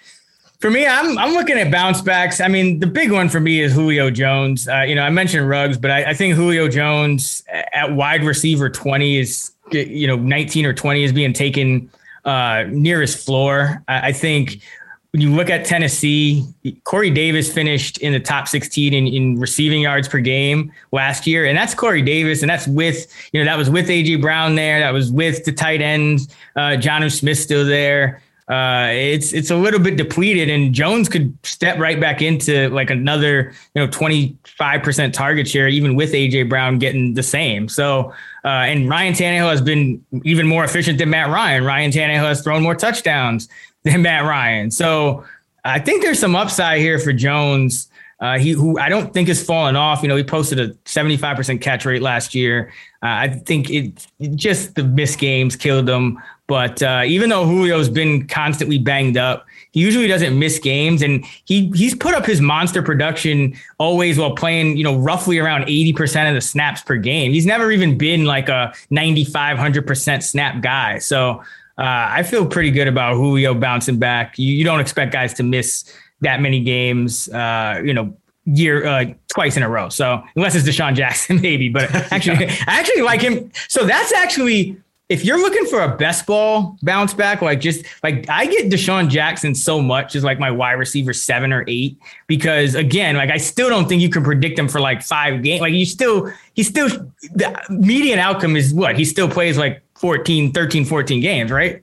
for 0.63 0.71
me, 0.71 0.87
I'm 0.87 1.19
I'm 1.19 1.33
looking 1.35 1.59
at 1.59 1.73
bounce 1.73 2.01
backs. 2.01 2.41
I 2.41 2.47
mean, 2.47 2.79
the 2.79 2.87
big 2.87 3.11
one 3.11 3.29
for 3.29 3.41
me 3.41 3.61
is 3.61 3.73
Julio 3.73 4.11
Jones. 4.11 4.69
Uh, 4.69 4.83
you 4.83 4.95
know, 4.95 5.03
I 5.03 5.11
mentioned 5.11 5.49
Ruggs, 5.49 5.77
but 5.77 5.91
I, 5.91 6.11
I, 6.11 6.15
think 6.15 6.37
Julio 6.37 6.69
Jones 6.69 7.43
at 7.75 7.93
wide 7.93 8.23
receiver 8.23 8.71
20 8.71 9.19
is 9.19 9.51
you 9.73 10.07
know 10.07 10.15
19 10.15 10.65
or 10.65 10.73
20 10.73 11.03
is 11.03 11.13
being 11.13 11.33
taken 11.33 11.91
uh, 12.25 12.65
near 12.69 13.01
his 13.01 13.13
floor. 13.13 13.83
I, 13.89 14.11
I, 14.11 14.13
think 14.13 14.63
when 15.11 15.21
you 15.21 15.35
look 15.35 15.51
at 15.51 15.65
Tennessee, 15.65 16.45
Corey 16.85 17.11
Davis 17.11 17.53
finished 17.53 17.99
in 17.99 18.13
the 18.13 18.21
top 18.21 18.47
16 18.47 18.95
in, 18.95 19.09
in 19.09 19.41
receiving 19.41 19.81
yards 19.81 20.07
per 20.07 20.21
game 20.21 20.73
last 20.93 21.27
year, 21.27 21.45
and 21.45 21.59
that's 21.59 21.75
Corey 21.75 22.03
Davis, 22.03 22.41
and 22.41 22.49
that's 22.49 22.69
with 22.69 23.13
you 23.33 23.41
know 23.41 23.45
that 23.51 23.59
was 23.59 23.69
with 23.69 23.89
AJ 23.89 24.21
Brown 24.21 24.55
there, 24.55 24.79
that 24.79 24.93
was 24.93 25.11
with 25.11 25.45
the 25.45 25.51
tight 25.51 25.83
ends, 25.83 26.29
uh, 26.55 26.77
Jonnu 26.79 27.11
Smith 27.11 27.39
still 27.39 27.67
there 27.67 28.23
uh, 28.49 28.89
it's 28.91 29.33
it's 29.33 29.51
a 29.51 29.57
little 29.57 29.79
bit 29.79 29.97
depleted, 29.97 30.51
and 30.51 30.75
Jones 30.75 31.09
could 31.09 31.37
step 31.45 31.79
right 31.79 32.01
back 32.01 32.21
into 32.21 32.69
like 32.71 32.91
another 32.91 33.53
you 33.75 33.83
know 33.83 33.87
twenty 33.87 34.37
five 34.45 34.83
percent 34.83 35.15
target 35.15 35.47
share, 35.47 35.69
even 35.69 35.95
with 35.95 36.13
AJ 36.13 36.49
Brown 36.49 36.79
getting 36.79 37.15
the 37.15 37.23
same. 37.23 37.69
So, 37.69 38.13
uh, 38.45 38.49
and 38.49 38.89
Ryan 38.89 39.15
Tannehill 39.15 39.51
has 39.51 39.61
been 39.61 40.05
even 40.25 40.47
more 40.47 40.65
efficient 40.65 40.99
than 40.99 41.11
Matt 41.11 41.31
Ryan. 41.31 41.65
Ryan 41.65 41.93
Tannehill 41.93 42.25
has 42.25 42.43
thrown 42.43 42.63
more 42.63 42.75
touchdowns 42.75 43.49
than 43.85 44.03
Matt 44.03 44.25
Ryan. 44.25 44.71
So, 44.73 45.25
I 45.65 45.79
think 45.79 46.03
there's 46.03 46.19
some 46.19 46.35
upside 46.35 46.81
here 46.81 46.99
for 46.99 47.13
Jones. 47.13 47.89
Uh, 48.23 48.39
he 48.39 48.53
who 48.53 48.79
I 48.79 48.89
don't 48.89 49.13
think 49.13 49.27
has 49.27 49.45
fallen 49.45 49.75
off. 49.75 50.01
You 50.01 50.09
know, 50.09 50.15
he 50.15 50.23
posted 50.23 50.61
a 50.61 50.69
75% 50.85 51.61
catch 51.61 51.85
rate 51.85 52.03
last 52.03 52.37
year. 52.37 52.73
Uh, 53.03 53.07
I 53.09 53.29
think 53.29 53.69
it 53.69 54.07
just 54.37 54.77
the 54.77 54.85
missed 54.85 55.19
games 55.19 55.57
killed 55.57 55.89
him. 55.89 56.23
But 56.47 56.81
uh, 56.85 57.03
even 57.05 57.31
though 57.31 57.45
Julio's 57.45 57.89
been 57.89 58.29
constantly 58.29 58.79
banged 58.79 59.17
up, 59.17 59.45
he 59.73 59.81
usually 59.81 60.07
doesn't 60.07 60.39
miss 60.39 60.61
games, 60.61 61.03
and 61.03 61.25
he 61.47 61.73
he's 61.75 61.97
put 61.97 62.15
up 62.15 62.25
his 62.25 62.41
monster 62.41 62.81
production 62.81 63.57
always 63.79 64.19
while 64.19 64.37
playing, 64.37 64.77
you 64.77 64.85
know, 64.85 64.97
roughly 64.99 65.39
around 65.39 65.65
eighty 65.65 65.93
percent 65.93 66.29
of 66.29 66.35
the 66.37 66.41
snaps 66.41 66.81
per 66.81 66.97
game. 66.99 67.33
He's 67.33 67.47
never 67.47 67.73
even 67.73 67.99
been 67.99 68.25
like 68.25 68.49
a 68.49 68.73
95, 68.91 69.57
100 69.57 69.85
percent 69.85 70.23
snap 70.23 70.63
guy. 70.63 70.99
So 70.99 71.43
uh, 71.79 72.07
I 72.11 72.23
feel 72.23 72.47
pretty 72.47 72.71
good 72.71 72.87
about 72.87 73.15
Julio 73.15 73.55
bouncing 73.55 73.99
back. 73.99 74.39
You, 74.39 74.53
you 74.53 74.63
don't 74.63 74.79
expect 74.79 75.13
guys 75.13 75.35
to 75.35 75.43
miss 75.43 75.93
that 76.23 76.41
many 76.41 76.61
games, 76.61 77.29
uh, 77.29 77.81
you 77.85 77.95
know, 77.95 78.17
year 78.45 78.87
uh, 78.87 79.05
twice 79.33 79.57
in 79.57 79.63
a 79.63 79.69
row. 79.69 79.89
So 79.89 80.23
unless 80.35 80.55
it's 80.55 80.67
DeSean 80.67 80.95
Jackson, 80.95 81.41
maybe. 81.43 81.69
But 81.69 81.95
actually, 82.13 82.47
I 82.47 82.81
actually 82.81 83.03
like 83.03 83.21
him. 83.21 83.51
So 83.69 83.85
that's 83.85 84.13
actually 84.13 84.77
if 85.13 85.27
you're 85.27 85.39
looking 85.39 85.67
for 85.67 85.83
a 85.83 85.95
best 85.95 86.25
ball 86.27 86.79
bounce 86.83 87.13
back, 87.13 87.43
like 87.43 87.61
just 87.61 87.85
like 88.03 88.27
I 88.31 88.47
get 88.47 88.71
DeSean 88.71 89.11
Jackson 89.11 89.55
so 89.55 89.83
much 89.83 90.17
as 90.17 90.25
like 90.25 90.39
my 90.39 90.51
wide 90.51 90.73
receiver 90.73 91.13
seven 91.13 91.53
or 91.53 91.65
eight, 91.69 91.99
because 92.29 92.75
again, 92.75 93.17
like 93.17 93.31
I 93.31 93.37
still 93.37 93.69
don't 93.69 93.89
think 93.89 94.01
you 94.01 94.09
can 94.09 94.25
predict 94.25 94.59
him 94.59 94.69
for 94.69 94.81
like 94.81 95.03
five 95.03 95.43
games. 95.43 95.61
Like 95.61 95.75
you 95.75 95.85
still, 95.85 96.33
he 96.55 96.63
still, 96.63 96.89
the 97.35 97.55
median 97.69 98.21
outcome 98.21 98.57
is 98.57 98.73
what? 98.73 98.97
He 98.97 99.05
still 99.05 99.29
plays 99.29 99.59
like 99.59 99.83
14, 99.97 100.53
13, 100.53 100.85
14 100.87 101.21
games, 101.21 101.51
right? 101.51 101.83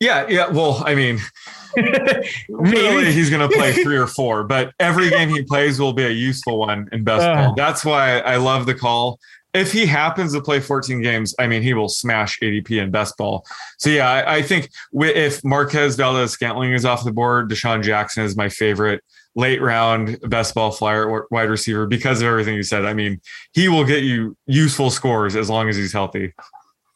Yeah, 0.00 0.26
yeah. 0.28 0.48
Well, 0.48 0.82
I 0.84 0.94
mean, 0.94 1.20
Really, 2.48 3.12
he's 3.12 3.30
going 3.30 3.48
to 3.48 3.54
play 3.54 3.72
three 3.82 3.96
or 3.96 4.06
four, 4.06 4.44
but 4.44 4.72
every 4.80 5.10
game 5.10 5.28
he 5.28 5.42
plays 5.42 5.78
will 5.78 5.92
be 5.92 6.04
a 6.04 6.10
useful 6.10 6.58
one 6.58 6.88
in 6.92 7.04
best 7.04 7.24
uh, 7.24 7.34
ball. 7.34 7.54
That's 7.54 7.84
why 7.84 8.20
I 8.20 8.36
love 8.36 8.66
the 8.66 8.74
call. 8.74 9.18
If 9.52 9.72
he 9.72 9.86
happens 9.86 10.32
to 10.34 10.40
play 10.42 10.60
14 10.60 11.00
games, 11.00 11.34
I 11.38 11.46
mean, 11.46 11.62
he 11.62 11.72
will 11.72 11.88
smash 11.88 12.38
ADP 12.40 12.82
in 12.82 12.90
best 12.90 13.16
ball. 13.16 13.44
So, 13.78 13.88
yeah, 13.88 14.10
I, 14.10 14.36
I 14.36 14.42
think 14.42 14.70
if 14.92 15.42
Marquez 15.44 15.96
Valdes 15.96 16.32
Scantling 16.32 16.72
is 16.72 16.84
off 16.84 17.04
the 17.04 17.12
board, 17.12 17.50
DeSean 17.50 17.82
Jackson 17.82 18.24
is 18.24 18.36
my 18.36 18.50
favorite 18.50 19.02
late 19.34 19.60
round 19.60 20.18
best 20.28 20.54
ball 20.54 20.70
flyer 20.70 21.26
wide 21.30 21.50
receiver 21.50 21.86
because 21.86 22.20
of 22.20 22.26
everything 22.26 22.54
you 22.54 22.62
said. 22.62 22.84
I 22.84 22.94
mean, 22.94 23.20
he 23.52 23.68
will 23.68 23.84
get 23.84 24.02
you 24.02 24.36
useful 24.46 24.90
scores 24.90 25.36
as 25.36 25.48
long 25.48 25.68
as 25.68 25.76
he's 25.76 25.92
healthy. 25.92 26.34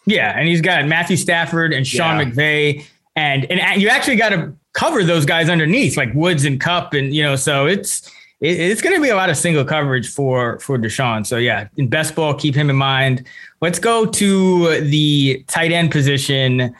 Yeah, 0.06 0.36
and 0.36 0.48
he's 0.48 0.60
got 0.60 0.86
Matthew 0.86 1.16
Stafford 1.16 1.72
and 1.72 1.86
Sean 1.86 2.18
yeah. 2.18 2.24
McVay, 2.24 2.84
and 3.16 3.44
and 3.50 3.80
you 3.80 3.88
actually 3.88 4.16
got 4.16 4.30
to 4.30 4.54
cover 4.72 5.04
those 5.04 5.26
guys 5.26 5.48
underneath, 5.48 5.96
like 5.96 6.12
Woods 6.14 6.44
and 6.44 6.60
Kupp, 6.60 6.94
and 6.94 7.14
you 7.14 7.22
know, 7.22 7.36
so 7.36 7.66
it's 7.66 8.10
it, 8.40 8.58
it's 8.58 8.80
going 8.80 8.96
to 8.96 9.02
be 9.02 9.10
a 9.10 9.16
lot 9.16 9.30
of 9.30 9.36
single 9.36 9.64
coverage 9.64 10.10
for 10.12 10.58
for 10.60 10.78
DeSean. 10.78 11.26
So 11.26 11.36
yeah, 11.36 11.68
in 11.76 11.88
best 11.88 12.14
ball, 12.14 12.34
keep 12.34 12.54
him 12.54 12.70
in 12.70 12.76
mind. 12.76 13.26
Let's 13.60 13.78
go 13.78 14.06
to 14.06 14.80
the 14.80 15.44
tight 15.46 15.72
end 15.72 15.90
position. 15.90 16.74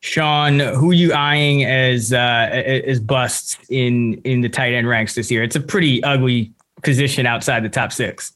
Sean, 0.00 0.58
who 0.58 0.90
are 0.90 0.94
you 0.94 1.12
eyeing 1.12 1.64
as 1.64 2.12
uh, 2.12 2.48
as 2.84 2.98
busts 2.98 3.58
in 3.68 4.14
in 4.24 4.40
the 4.40 4.48
tight 4.48 4.72
end 4.72 4.88
ranks 4.88 5.14
this 5.14 5.30
year? 5.30 5.42
It's 5.42 5.56
a 5.56 5.60
pretty 5.60 6.02
ugly 6.02 6.52
position 6.82 7.26
outside 7.26 7.62
the 7.62 7.68
top 7.68 7.92
six. 7.92 8.32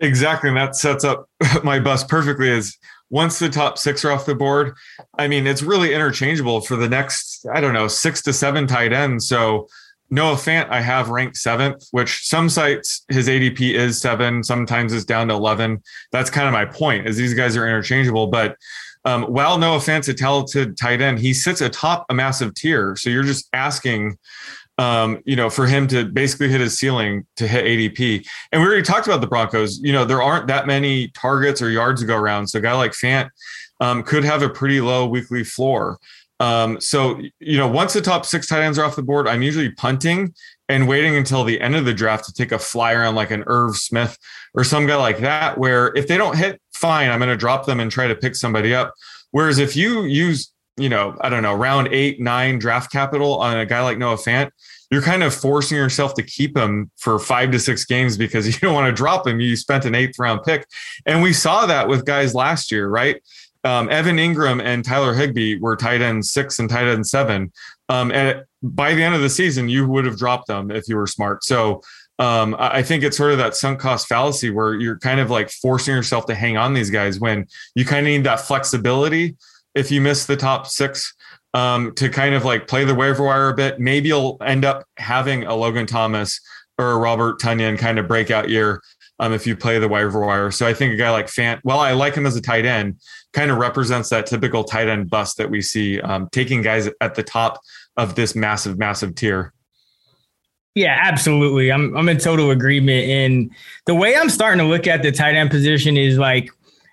Exactly, 0.00 0.48
and 0.48 0.56
that 0.56 0.76
sets 0.76 1.04
up 1.04 1.28
my 1.64 1.78
bust 1.78 2.08
perfectly. 2.08 2.50
As 2.50 2.76
once 3.10 3.38
the 3.38 3.48
top 3.48 3.78
six 3.78 4.04
are 4.04 4.10
off 4.10 4.26
the 4.26 4.34
board, 4.34 4.74
I 5.18 5.28
mean, 5.28 5.46
it's 5.46 5.62
really 5.62 5.94
interchangeable 5.94 6.60
for 6.60 6.76
the 6.76 6.88
next, 6.88 7.46
I 7.52 7.60
don't 7.60 7.74
know, 7.74 7.88
six 7.88 8.22
to 8.22 8.32
seven 8.32 8.66
tight 8.66 8.92
ends. 8.92 9.26
So 9.28 9.68
Noah 10.10 10.34
Fant, 10.34 10.70
I 10.70 10.80
have 10.80 11.08
ranked 11.08 11.36
seventh, 11.36 11.86
which 11.90 12.26
some 12.26 12.48
sites 12.48 13.04
his 13.08 13.28
ADP 13.28 13.74
is 13.74 14.00
seven, 14.00 14.42
sometimes 14.42 14.92
it's 14.92 15.04
down 15.04 15.28
to 15.28 15.34
11. 15.34 15.82
That's 16.12 16.30
kind 16.30 16.46
of 16.46 16.52
my 16.52 16.64
point 16.64 17.06
is 17.06 17.16
these 17.16 17.34
guys 17.34 17.56
are 17.56 17.66
interchangeable. 17.66 18.26
But 18.26 18.56
um, 19.04 19.24
while 19.24 19.58
Noah 19.58 19.78
Fant's 19.78 20.08
a 20.08 20.14
talented 20.14 20.76
tight 20.76 21.00
end, 21.00 21.18
he 21.18 21.32
sits 21.32 21.60
atop 21.60 22.06
a 22.08 22.14
massive 22.14 22.54
tier. 22.54 22.96
So 22.96 23.10
you're 23.10 23.22
just 23.22 23.48
asking 23.52 24.18
um, 24.78 25.20
you 25.26 25.34
know, 25.34 25.50
for 25.50 25.66
him 25.66 25.88
to 25.88 26.04
basically 26.04 26.48
hit 26.48 26.60
his 26.60 26.78
ceiling 26.78 27.26
to 27.36 27.46
hit 27.46 27.64
ADP. 27.64 28.26
And 28.52 28.62
we 28.62 28.66
already 28.66 28.82
talked 28.82 29.06
about 29.06 29.20
the 29.20 29.26
Broncos. 29.26 29.80
You 29.80 29.92
know, 29.92 30.04
there 30.04 30.22
aren't 30.22 30.46
that 30.46 30.66
many 30.66 31.08
targets 31.08 31.60
or 31.60 31.68
yards 31.68 32.00
to 32.00 32.06
go 32.06 32.16
around. 32.16 32.46
So 32.46 32.60
a 32.60 32.62
guy 32.62 32.72
like 32.74 32.92
Fant 32.92 33.28
um, 33.80 34.02
could 34.02 34.24
have 34.24 34.42
a 34.42 34.48
pretty 34.48 34.80
low 34.80 35.06
weekly 35.06 35.44
floor. 35.44 35.98
Um, 36.40 36.80
so, 36.80 37.20
you 37.40 37.58
know, 37.58 37.66
once 37.66 37.92
the 37.92 38.00
top 38.00 38.24
six 38.24 38.46
tight 38.46 38.62
ends 38.62 38.78
are 38.78 38.84
off 38.84 38.94
the 38.94 39.02
board, 39.02 39.26
I'm 39.26 39.42
usually 39.42 39.72
punting 39.72 40.32
and 40.68 40.86
waiting 40.86 41.16
until 41.16 41.42
the 41.42 41.60
end 41.60 41.74
of 41.74 41.84
the 41.84 41.94
draft 41.94 42.26
to 42.26 42.32
take 42.32 42.52
a 42.52 42.58
flyer 42.58 43.02
on 43.02 43.16
like 43.16 43.32
an 43.32 43.42
Irv 43.48 43.76
Smith 43.76 44.16
or 44.54 44.62
some 44.62 44.86
guy 44.86 44.94
like 44.94 45.18
that, 45.18 45.58
where 45.58 45.92
if 45.96 46.06
they 46.06 46.16
don't 46.16 46.36
hit, 46.36 46.60
fine, 46.72 47.10
I'm 47.10 47.18
going 47.18 47.30
to 47.30 47.36
drop 47.36 47.66
them 47.66 47.80
and 47.80 47.90
try 47.90 48.06
to 48.06 48.14
pick 48.14 48.36
somebody 48.36 48.72
up. 48.72 48.94
Whereas 49.32 49.58
if 49.58 49.74
you 49.74 50.04
use 50.04 50.52
you 50.78 50.88
know, 50.88 51.16
I 51.20 51.28
don't 51.28 51.42
know, 51.42 51.54
round 51.54 51.88
eight, 51.88 52.20
nine 52.20 52.58
draft 52.58 52.90
capital 52.92 53.38
on 53.38 53.58
a 53.58 53.66
guy 53.66 53.82
like 53.82 53.98
Noah 53.98 54.16
Fant, 54.16 54.50
you're 54.90 55.02
kind 55.02 55.22
of 55.22 55.34
forcing 55.34 55.76
yourself 55.76 56.14
to 56.14 56.22
keep 56.22 56.56
him 56.56 56.90
for 56.96 57.18
five 57.18 57.50
to 57.50 57.58
six 57.58 57.84
games 57.84 58.16
because 58.16 58.46
you 58.52 58.58
don't 58.60 58.74
want 58.74 58.86
to 58.86 58.92
drop 58.92 59.26
him. 59.26 59.40
You 59.40 59.56
spent 59.56 59.84
an 59.84 59.94
eighth 59.94 60.18
round 60.18 60.42
pick. 60.44 60.66
And 61.06 61.22
we 61.22 61.32
saw 61.32 61.66
that 61.66 61.88
with 61.88 62.06
guys 62.06 62.34
last 62.34 62.72
year, 62.72 62.88
right? 62.88 63.22
Um, 63.64 63.90
Evan 63.90 64.16
Engram 64.16 64.62
and 64.62 64.84
Tyler 64.84 65.14
Higbee 65.14 65.58
were 65.58 65.76
tight 65.76 66.00
end 66.00 66.24
six 66.24 66.58
and 66.58 66.70
tight 66.70 66.86
end 66.86 67.06
seven. 67.06 67.52
Um, 67.88 68.12
and 68.12 68.44
by 68.62 68.94
the 68.94 69.02
end 69.02 69.14
of 69.14 69.20
the 69.20 69.30
season, 69.30 69.68
you 69.68 69.86
would 69.88 70.04
have 70.04 70.16
dropped 70.16 70.46
them 70.46 70.70
if 70.70 70.88
you 70.88 70.96
were 70.96 71.06
smart. 71.06 71.44
So 71.44 71.82
um, 72.18 72.56
I 72.58 72.82
think 72.82 73.04
it's 73.04 73.16
sort 73.16 73.32
of 73.32 73.38
that 73.38 73.54
sunk 73.54 73.78
cost 73.78 74.08
fallacy 74.08 74.50
where 74.50 74.74
you're 74.74 74.98
kind 74.98 75.20
of 75.20 75.30
like 75.30 75.50
forcing 75.50 75.94
yourself 75.94 76.26
to 76.26 76.34
hang 76.34 76.56
on 76.56 76.74
these 76.74 76.90
guys 76.90 77.20
when 77.20 77.46
you 77.74 77.84
kind 77.84 78.06
of 78.06 78.10
need 78.10 78.24
that 78.24 78.40
flexibility 78.40 79.36
if 79.74 79.90
you 79.90 80.00
miss 80.00 80.26
the 80.26 80.36
top 80.36 80.66
six 80.66 81.14
um, 81.54 81.94
to 81.94 82.08
kind 82.08 82.34
of 82.34 82.44
like 82.44 82.68
play 82.68 82.84
the 82.84 82.94
waiver 82.94 83.24
wire 83.24 83.48
a 83.48 83.54
bit. 83.54 83.80
Maybe 83.80 84.08
you'll 84.08 84.38
end 84.44 84.64
up 84.64 84.84
having 84.96 85.44
a 85.44 85.54
Logan 85.54 85.86
Thomas 85.86 86.40
or 86.78 86.92
a 86.92 86.98
Robert 86.98 87.40
Tonyan 87.40 87.78
kind 87.78 87.98
of 87.98 88.06
breakout 88.06 88.48
year 88.48 88.82
um, 89.18 89.32
if 89.32 89.46
you 89.46 89.56
play 89.56 89.78
the 89.78 89.88
waiver 89.88 90.20
wire. 90.20 90.50
So 90.50 90.66
I 90.66 90.74
think 90.74 90.92
a 90.92 90.96
guy 90.96 91.10
like 91.10 91.26
Fant, 91.26 91.60
well, 91.64 91.80
I 91.80 91.92
like 91.92 92.14
him 92.14 92.26
as 92.26 92.36
a 92.36 92.40
tight 92.40 92.64
end, 92.64 93.00
kind 93.32 93.50
of 93.50 93.58
represents 93.58 94.10
that 94.10 94.26
typical 94.26 94.64
tight 94.64 94.88
end 94.88 95.10
bust 95.10 95.36
that 95.38 95.50
we 95.50 95.60
see 95.60 96.00
um, 96.00 96.28
taking 96.30 96.62
guys 96.62 96.88
at 97.00 97.14
the 97.14 97.22
top 97.22 97.60
of 97.96 98.14
this 98.14 98.34
massive, 98.34 98.78
massive 98.78 99.14
tier. 99.14 99.52
Yeah, 100.74 100.96
absolutely. 101.02 101.72
I'm 101.72 101.96
I'm 101.96 102.08
in 102.08 102.18
total 102.18 102.52
agreement. 102.52 103.08
And 103.08 103.50
the 103.86 103.96
way 103.96 104.14
I'm 104.14 104.30
starting 104.30 104.58
to 104.58 104.64
look 104.64 104.86
at 104.86 105.02
the 105.02 105.10
tight 105.10 105.34
end 105.34 105.50
position 105.50 105.96
is 105.96 106.18
like 106.18 106.50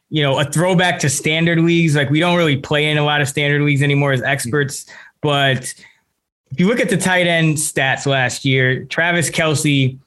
you 0.10 0.22
know, 0.22 0.40
a 0.40 0.46
throwback 0.46 1.00
to 1.00 1.10
standard 1.10 1.60
leagues. 1.60 1.96
Like 1.96 2.10
we 2.10 2.20
don't 2.20 2.38
really 2.38 2.58
play 2.58 2.90
in 2.90 2.98
a 2.98 3.04
lot 3.04 3.22
of 3.22 3.28
standard 3.28 3.62
leagues 3.62 3.82
anymore 3.82 4.12
as 4.12 4.22
experts. 4.22 4.86
But 5.22 5.74
if 6.52 6.60
you 6.60 6.68
look 6.68 6.80
at 6.80 6.90
the 6.90 6.98
tight 6.98 7.28
end 7.28 7.58
stats 7.58 8.06
last 8.06 8.46
year, 8.46 8.86
Travis 8.86 9.30
Kelce 9.30 9.98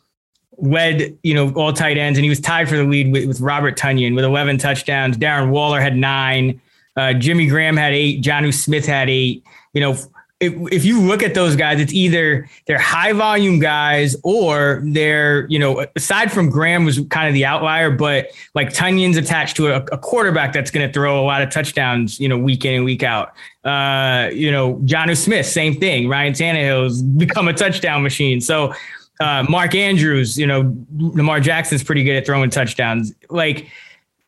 led, 0.59 1.17
you 1.23 1.35
know, 1.35 1.53
all 1.53 1.73
tight 1.73 1.99
ends, 1.99 2.19
and 2.19 2.25
he 2.25 2.29
was 2.29 2.41
tied 2.41 2.69
for 2.69 2.77
the 2.77 2.85
lead 2.85 3.13
with, 3.13 3.27
with 3.27 3.41
Robert 3.41 3.77
Tonyan 3.77 4.15
with 4.15 4.25
11 4.25 4.59
touchdowns. 4.59 5.17
Darren 5.17 5.51
Waller 5.51 5.81
had 5.81 5.97
nine. 5.97 6.61
Uh, 6.97 7.13
Jimmy 7.13 7.47
Graham 7.47 7.77
had 7.77 7.93
eight. 7.93 8.23
Jonnu 8.23 8.53
Smith 8.53 8.87
had 8.87 9.09
eight. 9.09 9.45
You 9.73 9.81
know, 9.81 9.97
if, 10.41 10.55
if 10.73 10.85
you 10.85 11.01
look 11.01 11.23
at 11.23 11.35
those 11.35 11.57
guys, 11.57 11.81
it's 11.81 11.93
either 11.93 12.49
they're 12.67 12.79
high 12.79 13.13
volume 13.13 13.59
guys 13.59 14.15
or 14.23 14.83
they're, 14.85 15.49
you 15.49 15.59
know, 15.59 15.85
aside 15.97 16.31
from 16.31 16.49
Graham 16.49 16.85
was 16.85 17.01
kind 17.11 17.27
of 17.27 17.35
the 17.35 17.45
outlier, 17.45 17.91
but 17.91 18.29
like 18.55 18.73
Tonyan's 18.73 19.17
attached 19.17 19.57
to 19.57 19.75
a, 19.75 19.77
a 19.91 19.99
quarterback 19.99 20.53
that's 20.53 20.71
going 20.71 20.87
to 20.87 20.93
throw 20.93 21.21
a 21.21 21.25
lot 21.25 21.43
of 21.43 21.51
touchdowns, 21.51 22.21
you 22.21 22.29
know, 22.29 22.39
week 22.39 22.65
in 22.65 22.75
and 22.75 22.85
week 22.85 23.03
out. 23.03 23.33
Uh, 23.65 24.31
you 24.33 24.53
know, 24.53 24.77
Jonnu 24.85 25.17
Smith, 25.17 25.45
same 25.45 25.75
thing. 25.81 26.09
Ryan 26.09 26.33
Tannehill's 26.33 27.03
become 27.03 27.49
a 27.49 27.53
touchdown 27.53 28.05
machine. 28.05 28.41
So 28.41 28.73
uh, 29.19 29.45
Mark 29.49 29.75
Andrews, 29.75 30.39
you 30.39 30.47
know, 30.47 30.73
Lamar 30.97 31.41
Jackson's 31.41 31.83
pretty 31.83 32.05
good 32.05 32.15
at 32.15 32.25
throwing 32.25 32.51
touchdowns. 32.51 33.13
Like 33.29 33.67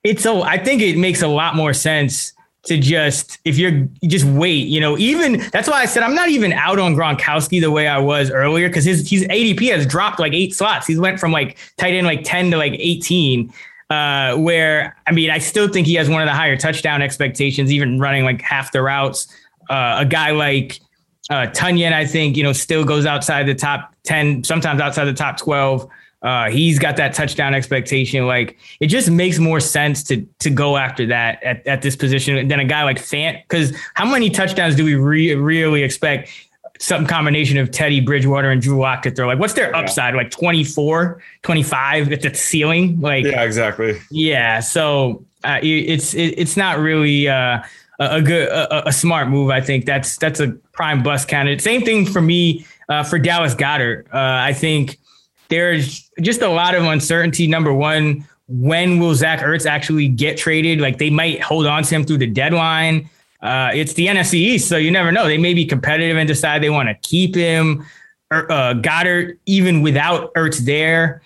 it's 0.02 0.24
so 0.24 0.42
I 0.42 0.58
think 0.58 0.82
it 0.82 0.98
makes 0.98 1.22
a 1.22 1.28
lot 1.28 1.54
more 1.54 1.72
sense 1.72 2.32
to 2.64 2.78
just 2.78 3.38
if 3.44 3.56
you're 3.56 3.88
you 4.00 4.08
just 4.08 4.24
wait, 4.26 4.66
you 4.66 4.80
know, 4.80 4.98
even 4.98 5.42
that's 5.50 5.68
why 5.68 5.80
I 5.80 5.86
said 5.86 6.02
I'm 6.02 6.14
not 6.14 6.28
even 6.28 6.52
out 6.52 6.78
on 6.78 6.94
Gronkowski 6.94 7.61
the 7.61 7.70
way 7.70 7.88
I 7.88 7.98
was 7.98 8.30
earlier 8.30 8.68
because 8.68 8.84
his 8.84 9.08
his 9.08 9.24
ADP 9.24 9.70
has 9.70 9.86
dropped 9.86 10.20
like 10.20 10.32
eight 10.32 10.54
slots. 10.54 10.86
He's 10.86 10.98
went 10.98 11.18
from 11.18 11.32
like 11.32 11.56
tight 11.78 11.94
end 11.94 12.06
like 12.06 12.24
10 12.24 12.50
to 12.50 12.56
like 12.56 12.74
18. 12.74 13.52
Uh, 13.88 14.36
where 14.36 14.96
I 15.06 15.12
mean, 15.12 15.30
I 15.30 15.38
still 15.38 15.66
think 15.66 15.86
he 15.86 15.94
has 15.94 16.08
one 16.08 16.22
of 16.22 16.26
the 16.26 16.34
higher 16.34 16.56
touchdown 16.56 17.02
expectations, 17.02 17.72
even 17.72 17.98
running 17.98 18.24
like 18.24 18.40
half 18.40 18.70
the 18.70 18.82
routes. 18.82 19.26
Uh, 19.68 19.96
a 20.00 20.04
guy 20.04 20.30
like 20.30 20.80
uh, 21.30 21.46
Tonyan, 21.46 21.92
I 21.92 22.04
think, 22.04 22.36
you 22.36 22.42
know, 22.42 22.52
still 22.52 22.84
goes 22.84 23.06
outside 23.06 23.46
the 23.46 23.54
top 23.54 23.94
10, 24.04 24.44
sometimes 24.44 24.80
outside 24.80 25.04
the 25.04 25.12
top 25.12 25.38
12. 25.38 25.88
Uh, 26.22 26.50
he's 26.50 26.78
got 26.78 26.96
that 26.96 27.14
touchdown 27.14 27.54
expectation. 27.54 28.26
Like 28.26 28.58
it 28.80 28.88
just 28.88 29.10
makes 29.10 29.38
more 29.38 29.60
sense 29.60 30.02
to 30.04 30.26
to 30.40 30.50
go 30.50 30.76
after 30.76 31.06
that 31.06 31.42
at, 31.42 31.66
at 31.66 31.82
this 31.82 31.96
position 31.96 32.48
than 32.48 32.60
a 32.60 32.64
guy 32.64 32.84
like 32.84 32.98
Fant. 32.98 33.42
Because 33.42 33.74
how 33.94 34.04
many 34.04 34.28
touchdowns 34.28 34.76
do 34.76 34.84
we 34.84 34.94
re- 34.94 35.34
really 35.34 35.82
expect? 35.82 36.30
Some 36.78 37.06
combination 37.06 37.58
of 37.58 37.70
Teddy 37.70 38.00
Bridgewater 38.00 38.50
and 38.50 38.62
Drew 38.62 38.80
Lock 38.80 39.02
to 39.02 39.10
throw. 39.10 39.26
Like, 39.26 39.38
what's 39.38 39.52
their 39.52 39.76
upside? 39.76 40.14
Like 40.14 40.30
24, 40.30 41.22
25 41.42 42.10
at 42.10 42.22
the 42.22 42.34
ceiling? 42.34 42.98
Like, 43.02 43.26
yeah, 43.26 43.42
exactly. 43.42 44.00
Yeah. 44.10 44.60
So 44.60 45.22
uh, 45.44 45.58
it's 45.62 46.14
it, 46.14 46.38
it's 46.38 46.56
not 46.56 46.78
really 46.78 47.28
uh, 47.28 47.62
a 47.98 48.22
good 48.22 48.48
a, 48.48 48.88
a, 48.88 48.92
smart 48.92 49.28
move. 49.28 49.50
I 49.50 49.60
think 49.60 49.84
that's 49.84 50.16
that's 50.16 50.40
a 50.40 50.52
prime 50.72 51.02
bust 51.02 51.28
candidate. 51.28 51.60
Same 51.60 51.82
thing 51.82 52.06
for 52.06 52.22
me 52.22 52.64
uh, 52.88 53.04
for 53.04 53.18
Dallas 53.18 53.54
Goedert. 53.54 54.06
Uh, 54.06 54.42
I 54.42 54.54
think 54.54 54.98
there's 55.51 56.11
just 56.20 56.40
a 56.42 56.48
lot 56.48 56.74
of 56.74 56.84
uncertainty. 56.84 57.46
Number 57.46 57.74
one, 57.74 58.26
when 58.48 58.98
will 58.98 59.14
Zach 59.14 59.40
Ertz 59.40 59.66
actually 59.66 60.09
get 60.09 60.36
traded? 60.36 60.80
Like 60.80 60.98
they 60.98 61.11
might 61.11 61.42
hold 61.42 61.66
on 61.66 61.82
to 61.82 61.94
him 61.94 62.05
through 62.05 62.18
the 62.18 62.26
deadline. 62.26 63.11
Uh, 63.42 63.70
it's 63.74 63.94
the 63.94 64.07
NFC 64.07 64.34
East, 64.34 64.68
so 64.68 64.76
you 64.76 64.90
never 64.90 65.12
know. 65.12 65.26
They 65.26 65.38
may 65.38 65.55
be 65.55 65.64
competitive 65.64 66.16
and 66.16 66.26
decide 66.26 66.62
they 66.62 66.70
want 66.70 66.88
to 66.88 66.94
keep 67.09 67.34
him. 67.34 67.86
Er, 68.32 68.46
uh, 68.51 68.74
Goedert, 68.74 69.38
even 69.46 69.82
without 69.82 70.32
Ertz 70.34 70.59
there, 70.59 71.22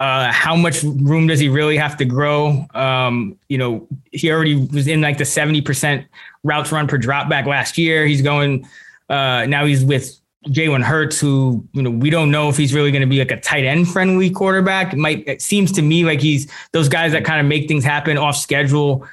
uh, 0.00 0.30
how 0.32 0.56
much 0.56 0.82
room 0.82 1.26
does 1.26 1.40
he 1.40 1.48
really 1.48 1.76
have 1.76 1.96
to 1.98 2.04
grow? 2.04 2.64
Um, 2.74 3.36
you 3.48 3.58
know, 3.58 3.86
he 4.12 4.30
already 4.30 4.56
was 4.56 4.86
in 4.86 5.00
like 5.00 5.18
the 5.18 5.24
70% 5.24 6.06
routes 6.44 6.72
run 6.72 6.86
per 6.86 6.98
drop 6.98 7.28
back 7.28 7.46
last 7.46 7.76
year. 7.76 8.06
He's 8.06 8.22
going, 8.22 8.66
uh, 9.08 9.46
now 9.46 9.64
he's 9.64 9.84
with 9.84 10.18
Jalen 10.46 10.82
Hurts, 10.82 11.20
who 11.20 11.66
you 11.72 11.82
know 11.82 11.90
we 11.90 12.10
don't 12.10 12.30
know 12.30 12.48
if 12.48 12.56
he's 12.56 12.72
really 12.72 12.90
going 12.90 13.02
to 13.02 13.08
be 13.08 13.18
like 13.18 13.30
a 13.30 13.40
tight 13.40 13.64
end 13.64 13.88
friendly 13.88 14.30
quarterback. 14.30 14.92
It 14.92 14.98
might 14.98 15.26
it 15.26 15.42
seems 15.42 15.72
to 15.72 15.82
me 15.82 16.04
like 16.04 16.20
he's 16.20 16.50
those 16.72 16.88
guys 16.88 17.12
that 17.12 17.24
kind 17.24 17.40
of 17.40 17.46
make 17.46 17.66
things 17.66 17.84
happen 17.84 18.16
off 18.16 18.36
schedule, 18.36 19.06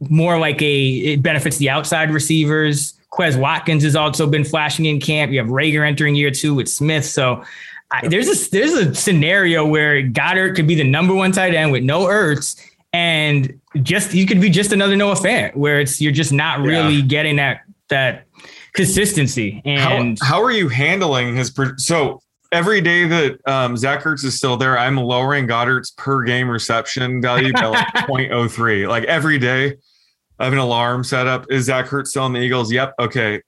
more 0.00 0.38
like 0.38 0.60
a 0.60 0.88
it 0.88 1.22
benefits 1.22 1.58
the 1.58 1.70
outside 1.70 2.12
receivers. 2.12 2.94
Quez 3.12 3.38
Watkins 3.38 3.84
has 3.84 3.94
also 3.94 4.26
been 4.26 4.44
flashing 4.44 4.86
in 4.86 4.98
camp. 4.98 5.30
You 5.30 5.38
have 5.38 5.48
Reagor 5.48 5.86
entering 5.86 6.14
year 6.14 6.30
two 6.30 6.54
with 6.54 6.68
Smith. 6.68 7.04
So 7.04 7.44
I, 7.92 8.08
there's 8.08 8.28
a 8.28 8.50
there's 8.50 8.72
a 8.72 8.94
scenario 8.94 9.64
where 9.66 10.02
Goedert 10.02 10.56
could 10.56 10.66
be 10.66 10.74
the 10.74 10.84
number 10.84 11.14
one 11.14 11.30
tight 11.30 11.54
end 11.54 11.70
with 11.70 11.84
no 11.84 12.06
Ertz, 12.06 12.60
and 12.92 13.60
just 13.82 14.14
you 14.14 14.26
could 14.26 14.40
be 14.40 14.50
just 14.50 14.72
another 14.72 14.96
Noah 14.96 15.14
Fant, 15.14 15.54
where 15.54 15.80
it's 15.80 16.00
you're 16.00 16.10
just 16.10 16.32
not 16.32 16.60
really 16.60 16.96
yeah. 16.96 17.02
getting 17.02 17.36
that 17.36 17.60
that 17.88 18.26
consistency. 18.74 19.62
And 19.64 20.18
how, 20.20 20.26
how 20.26 20.42
are 20.42 20.50
you 20.50 20.68
handling 20.68 21.36
his 21.36 21.52
so 21.76 22.20
every 22.50 22.80
day 22.80 23.06
that 23.06 23.40
um, 23.46 23.76
Zach 23.76 24.02
Ertz 24.02 24.24
is 24.24 24.36
still 24.36 24.56
there, 24.56 24.78
I'm 24.78 24.96
lowering 24.96 25.46
Goedert's 25.46 25.90
per 25.92 26.22
game 26.22 26.48
reception 26.48 27.20
value 27.22 27.52
by 27.52 27.66
like 27.66 27.86
0.03. 27.94 28.88
Like 28.88 29.04
every 29.04 29.38
day, 29.38 29.76
I 30.38 30.44
have 30.44 30.52
an 30.52 30.58
alarm 30.58 31.04
set 31.04 31.26
up. 31.26 31.46
Is 31.50 31.66
Zach 31.66 31.86
Ertz 31.86 32.08
still 32.08 32.24
on 32.24 32.32
the 32.32 32.40
Eagles? 32.40 32.70
Yep. 32.72 32.94
Okay 32.98 33.42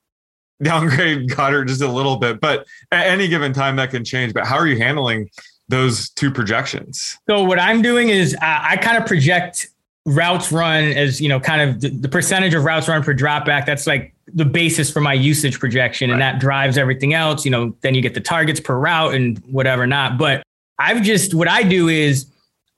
downgrade 0.61 1.29
Goedert 1.29 1.67
just 1.67 1.81
a 1.81 1.87
little 1.87 2.17
bit, 2.17 2.39
but 2.39 2.65
at 2.91 3.07
any 3.07 3.27
given 3.27 3.53
time 3.53 3.75
that 3.77 3.91
can 3.91 4.03
change. 4.03 4.33
But 4.33 4.45
how 4.45 4.55
are 4.55 4.67
you 4.67 4.77
handling 4.77 5.29
those 5.67 6.09
two 6.09 6.31
projections? 6.31 7.17
So 7.29 7.43
what 7.43 7.59
I'm 7.59 7.81
doing 7.81 8.09
is 8.09 8.35
uh, 8.35 8.37
I 8.41 8.77
kind 8.77 8.97
of 8.97 9.05
project 9.05 9.67
routes 10.05 10.51
run 10.51 10.83
as 10.83 11.19
you 11.19 11.27
know 11.27 11.39
kind 11.39 11.67
of 11.67 11.81
the, 11.81 11.89
the, 11.89 12.07
percentage 12.07 12.53
of 12.53 12.63
routes 12.63 12.87
run 12.87 13.01
per 13.01 13.13
dropback 13.13 13.65
that's 13.65 13.87
like 13.87 14.13
the 14.33 14.45
basis 14.45 14.91
for 14.91 15.01
my 15.01 15.13
usage 15.13 15.59
projection 15.59 16.09
right. 16.09 16.13
and 16.13 16.21
that 16.21 16.39
drives 16.39 16.77
everything 16.77 17.15
else 17.15 17.43
you 17.43 17.49
know 17.49 17.75
then 17.81 17.95
you 17.95 18.01
get 18.01 18.13
the 18.13 18.21
targets 18.21 18.59
per 18.59 18.77
route 18.77 19.15
and 19.15 19.39
whatever 19.47 19.87
not 19.87 20.19
but 20.19 20.43
i've 20.77 21.01
just 21.01 21.33
what 21.33 21.47
i 21.47 21.63
do 21.63 21.87
is 21.87 22.27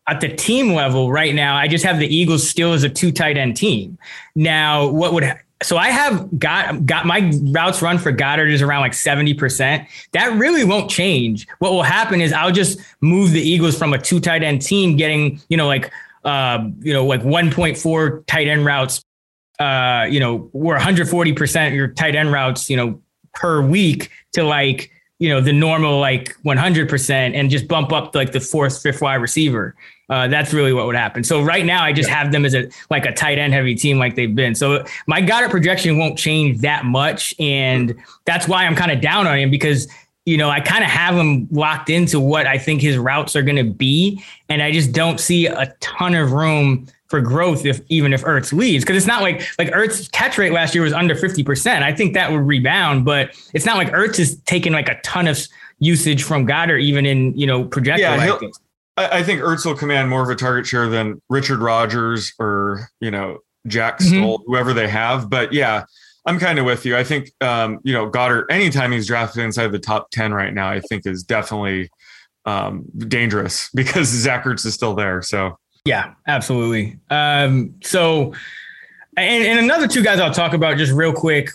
at 0.07 0.21
the 0.21 0.29
team 0.29 0.73
level 0.73 1.11
right 1.11 1.35
now 1.35 1.53
i 1.57 1.67
just 1.67 1.83
have 1.83 1.99
the 1.99 2.07
eagles 2.07 2.47
still 2.47 2.71
as 2.71 2.83
a 2.83 2.89
two 2.89 3.11
tight 3.11 3.37
end 3.37 3.57
team 3.57 3.97
now 4.33 4.87
what 4.87 5.13
would 5.13 5.29
so 5.63 5.75
I 5.75 5.89
have 5.89 6.37
got 6.37 6.85
got 6.85 7.07
my 7.07 7.31
routes 7.45 7.81
run 7.81 7.97
for 7.97 8.13
Goedert 8.13 8.51
is 8.51 8.61
around 8.61 8.81
like 8.81 8.91
70%. 8.91 9.87
That 10.11 10.37
really 10.37 10.63
won't 10.63 10.87
change. 10.87 11.47
What 11.57 11.71
will 11.71 11.81
happen 11.81 12.21
is 12.21 12.31
I'll 12.31 12.51
just 12.51 12.79
move 13.01 13.31
the 13.31 13.41
Eagles 13.41 13.75
from 13.75 13.91
a 13.91 13.97
two 13.97 14.19
tight 14.19 14.43
end 14.43 14.61
team 14.61 14.97
getting, 14.97 15.41
you 15.49 15.57
know, 15.57 15.65
like 15.65 15.91
uh, 16.27 16.69
you 16.79 16.91
know, 16.91 17.05
like 17.05 17.21
1.4 17.21 18.25
tight 18.27 18.47
end 18.47 18.65
routes, 18.65 19.01
uh, 19.59 20.05
you 20.09 20.19
know, 20.19 20.49
we're 20.51 20.77
140% 20.77 21.73
your 21.73 21.87
tight 21.87 22.15
end 22.15 22.33
routes, 22.33 22.69
you 22.69 22.75
know, 22.75 23.01
per 23.33 23.61
week 23.61 24.11
to 24.33 24.43
like, 24.43 24.91
you 25.19 25.29
know, 25.29 25.39
the 25.39 25.53
normal 25.53 25.99
like 25.99 26.35
100% 26.43 27.09
and 27.33 27.49
just 27.49 27.67
bump 27.69 27.93
up 27.93 28.13
like 28.13 28.33
the 28.33 28.41
fourth, 28.41 28.81
fifth 28.81 29.01
wide 29.01 29.15
receiver. 29.15 29.73
Uh, 30.09 30.27
that's 30.27 30.53
really 30.53 30.73
what 30.73 30.85
would 30.85 30.97
happen. 30.97 31.23
So 31.23 31.41
right 31.41 31.65
now, 31.65 31.83
I 31.83 31.93
just 31.93 32.09
yeah. 32.09 32.15
have 32.15 32.31
them 32.31 32.45
as 32.45 32.53
a 32.53 32.69
like 32.89 33.05
a 33.05 33.13
tight 33.13 33.37
end 33.37 33.53
heavy 33.53 33.75
team, 33.75 33.97
like 33.97 34.15
they've 34.15 34.33
been. 34.33 34.53
So 34.53 34.85
my 35.05 35.21
Goedert 35.21 35.49
projection 35.49 35.97
won't 35.97 36.17
change 36.17 36.59
that 36.59 36.85
much, 36.85 37.35
and 37.39 37.93
that's 38.25 38.47
why 38.47 38.65
I'm 38.65 38.75
kind 38.75 38.91
of 38.91 39.01
down 39.01 39.27
on 39.27 39.37
him 39.37 39.49
because 39.49 39.87
you 40.27 40.37
know 40.37 40.49
I 40.49 40.59
kind 40.59 40.83
of 40.83 40.89
have 40.89 41.15
him 41.15 41.47
locked 41.49 41.89
into 41.89 42.19
what 42.19 42.45
I 42.45 42.57
think 42.57 42.81
his 42.81 42.97
routes 42.97 43.35
are 43.35 43.41
going 43.41 43.55
to 43.55 43.63
be, 43.63 44.21
and 44.49 44.61
I 44.61 44.71
just 44.71 44.91
don't 44.91 45.19
see 45.19 45.47
a 45.47 45.73
ton 45.79 46.13
of 46.13 46.33
room 46.33 46.87
for 47.07 47.21
growth 47.21 47.65
if 47.65 47.79
even 47.87 48.11
if 48.11 48.23
Ertz 48.23 48.51
leaves 48.51 48.83
because 48.83 48.97
it's 48.97 49.07
not 49.07 49.21
like 49.21 49.47
like 49.57 49.69
Ertz 49.69 50.11
catch 50.11 50.37
rate 50.37 50.51
last 50.51 50.75
year 50.75 50.83
was 50.83 50.91
under 50.91 51.15
50%. 51.15 51.81
I 51.81 51.93
think 51.93 52.13
that 52.13 52.29
would 52.29 52.41
rebound, 52.41 53.05
but 53.05 53.31
it's 53.53 53.65
not 53.65 53.77
like 53.77 53.89
Ertz 53.91 54.19
is 54.19 54.37
taking 54.41 54.73
like 54.73 54.89
a 54.89 54.99
ton 55.01 55.27
of 55.27 55.39
usage 55.79 56.23
from 56.23 56.45
Goedert 56.45 56.81
even 56.81 57.05
in, 57.05 57.37
you 57.37 57.47
know, 57.47 57.63
projected 57.63 58.01
yeah, 58.01 58.37
I, 58.97 59.19
I 59.19 59.23
think 59.23 59.39
Ertz 59.39 59.65
will 59.65 59.75
command 59.75 60.09
more 60.09 60.23
of 60.23 60.29
a 60.29 60.35
target 60.35 60.65
share 60.65 60.89
than 60.89 61.21
Richard 61.29 61.59
Rodgers 61.59 62.33
or 62.37 62.89
you 62.99 63.11
know 63.11 63.39
Jack 63.67 63.99
mm-hmm. 63.99 64.17
Stoll, 64.17 64.39
mm-hmm. 64.39 64.51
whoever 64.51 64.73
they 64.73 64.89
have. 64.89 65.29
But 65.29 65.53
yeah, 65.53 65.85
I'm 66.27 66.39
kind 66.39 66.59
of 66.59 66.65
with 66.65 66.85
you. 66.85 66.95
I 66.97 67.03
think 67.03 67.31
um, 67.41 67.79
you 67.83 67.93
know 67.93 68.09
Goedert. 68.09 68.45
Anytime 68.49 68.91
he's 68.91 69.07
drafted 69.07 69.43
inside 69.43 69.67
the 69.71 69.79
top 69.79 70.11
ten 70.11 70.33
right 70.33 70.53
now, 70.53 70.69
I 70.69 70.81
think 70.81 71.07
is 71.07 71.23
definitely 71.23 71.89
um, 72.45 72.85
dangerous 72.97 73.69
because 73.75 74.07
Zach 74.07 74.43
Ertz 74.43 74.65
is 74.65 74.73
still 74.73 74.93
there. 74.93 75.21
So 75.21 75.57
yeah, 75.85 76.13
absolutely. 76.27 76.99
Um, 77.09 77.75
so 77.81 78.33
and, 79.15 79.43
and 79.43 79.59
another 79.59 79.87
two 79.87 80.03
guys 80.03 80.19
I'll 80.19 80.33
talk 80.33 80.53
about 80.53 80.77
just 80.77 80.91
real 80.91 81.13
quick. 81.13 81.49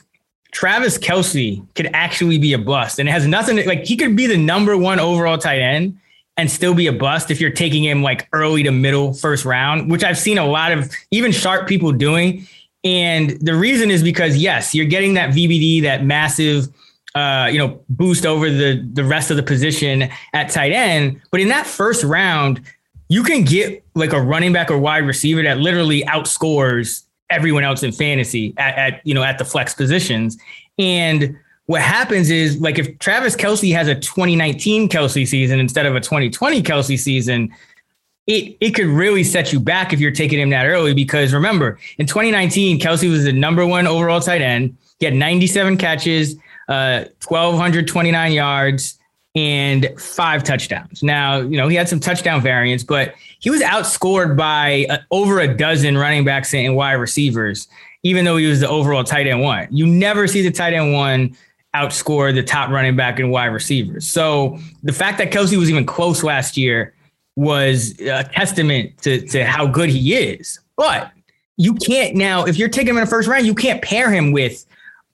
Travis 0.51 0.99
Kelce 0.99 1.65
could 1.75 1.89
actually 1.95 2.39
be 2.39 2.53
a 2.53 2.59
bust, 2.59 2.99
and 2.99 3.09
it 3.09 3.13
has 3.13 3.27
nothing 3.27 3.57
to, 3.57 3.67
like 3.67 3.85
he 3.85 3.97
could 3.97 4.17
be 4.17 4.27
the 4.27 4.37
number 4.37 4.77
one 4.77 5.01
overall 5.01 5.39
tight 5.39 5.61
end 5.61 5.99
and 6.37 6.51
still 6.51 6.75
be 6.75 6.87
a 6.87 6.93
bust 6.93 7.31
if 7.31 7.41
you're 7.41 7.51
taking 7.51 7.85
him 7.85 8.03
like 8.03 8.29
early 8.33 8.63
to 8.63 8.71
middle 8.71 9.13
first 9.13 9.45
round, 9.45 9.91
which 9.91 10.03
I've 10.03 10.19
seen 10.19 10.39
a 10.39 10.47
lot 10.47 10.73
of 10.73 10.91
even 11.11 11.31
sharp 11.31 11.69
people 11.69 11.93
doing. 11.93 12.47
And 12.85 13.31
the 13.41 13.55
reason 13.55 13.91
is 13.91 14.03
because 14.03 14.37
yes, 14.37 14.75
you're 14.75 14.87
getting 14.87 15.15
that 15.15 15.31
VBD, 15.31 15.83
that 15.83 16.05
massive 16.05 16.69
uh, 17.15 17.49
you 17.53 17.59
know, 17.59 17.81
boost 17.91 18.25
over 18.25 18.51
the 18.51 18.89
the 18.93 19.05
rest 19.05 19.31
of 19.31 19.37
the 19.37 19.43
position 19.43 20.09
at 20.33 20.49
tight 20.51 20.73
end. 20.73 21.21
But 21.31 21.41
in 21.41 21.49
that 21.49 21.67
first 21.67 22.05
round, 22.05 22.63
you 23.09 23.23
can 23.23 23.45
get 23.45 23.85
like 23.95 24.13
a 24.13 24.21
running 24.21 24.53
back 24.53 24.71
or 24.71 24.79
wide 24.79 25.05
receiver 25.05 25.43
that 25.43 25.59
literally 25.59 26.03
outscores 26.05 27.05
everyone 27.29 27.65
else 27.65 27.83
in 27.83 27.93
fantasy 27.93 28.55
at, 28.57 28.77
at 28.77 29.07
you 29.07 29.13
know 29.15 29.23
at 29.23 29.39
the 29.39 29.45
flex 29.45 29.75
positions. 29.75 30.39
And 30.79 31.37
what 31.67 31.83
happens 31.83 32.31
is 32.31 32.61
like 32.61 32.79
if 32.79 32.99
Travis 32.99 33.37
Kelce 33.37 33.75
has 33.75 33.89
a 33.89 33.95
2019 33.95 34.89
Kelce 34.89 35.27
season 35.27 35.61
instead 35.61 35.85
of 35.85 35.95
a 35.95 36.01
2020 36.01 36.63
Kelce 36.63 36.99
season, 36.99 37.55
it 38.27 38.57
it 38.61 38.71
could 38.71 38.87
really 38.87 39.25
set 39.25 39.53
you 39.53 39.61
back 39.61 39.93
if 39.93 40.01
you're 40.01 40.13
taking 40.13 40.39
him 40.39 40.51
that 40.51 40.67
early 40.67 40.95
because 40.95 41.33
remember 41.33 41.79
in 41.99 42.07
2019 42.07 42.79
Kelce 42.79 43.11
was 43.11 43.25
the 43.25 43.33
number 43.33 43.67
one 43.67 43.87
overall 43.87 44.21
tight 44.21 44.43
end. 44.43 44.77
He 44.99 45.07
had 45.07 45.15
97 45.15 45.77
catches, 45.79 46.37
uh, 46.69 47.07
1229 47.27 48.33
yards, 48.33 48.99
and 49.35 49.89
five 49.99 50.45
touchdowns. 50.45 51.03
Now 51.03 51.39
you 51.39 51.57
know 51.57 51.69
he 51.69 51.77
had 51.77 51.89
some 51.89 51.99
touchdown 51.99 52.41
variants, 52.41 52.85
but 52.85 53.15
he 53.41 53.51
was 53.51 53.61
outscored 53.61 54.37
by 54.37 54.87
uh, 54.89 54.99
over 55.11 55.41
a 55.41 55.53
dozen 55.53 55.99
running 55.99 56.25
backs 56.25 56.55
and 56.55 56.77
wide 56.77 56.93
receivers, 56.93 57.67
even 58.05 58.25
though 58.25 58.37
he 58.37 58.47
was 58.47 58.61
the 58.61 58.69
overall 58.69 59.03
tight 59.03 59.27
end 59.27 59.41
one. 59.41 59.67
You 59.71 59.87
never 59.87 60.29
see 60.29 60.43
the 60.43 60.53
tight 60.53 60.75
end 60.75 60.93
one 60.93 61.37
outscore 61.75 62.35
the 62.35 62.43
top 62.43 62.69
running 62.69 62.95
back 62.95 63.19
and 63.19 63.31
wide 63.31 63.47
receivers. 63.47 64.07
So 64.07 64.59
the 64.83 64.93
fact 64.93 65.19
that 65.19 65.33
Kelce 65.33 65.57
was 65.57 65.71
even 65.71 65.87
close 65.87 66.23
last 66.23 66.57
year 66.57 66.95
was 67.37 67.99
a 68.01 68.25
testament 68.25 68.99
to, 68.99 69.27
to 69.29 69.45
how 69.45 69.67
good 69.67 69.89
he 69.89 70.15
is. 70.15 70.61
But 70.77 71.11
you 71.57 71.75
can't 71.75 72.15
now, 72.15 72.45
if 72.45 72.57
you're 72.57 72.69
taking 72.69 72.91
him 72.91 72.99
in 72.99 73.05
the 73.05 73.11
first 73.11 73.29
round, 73.29 73.47
you 73.47 73.55
can't 73.55 73.83
pair 73.83 74.11
him 74.11 74.33
with 74.33 74.65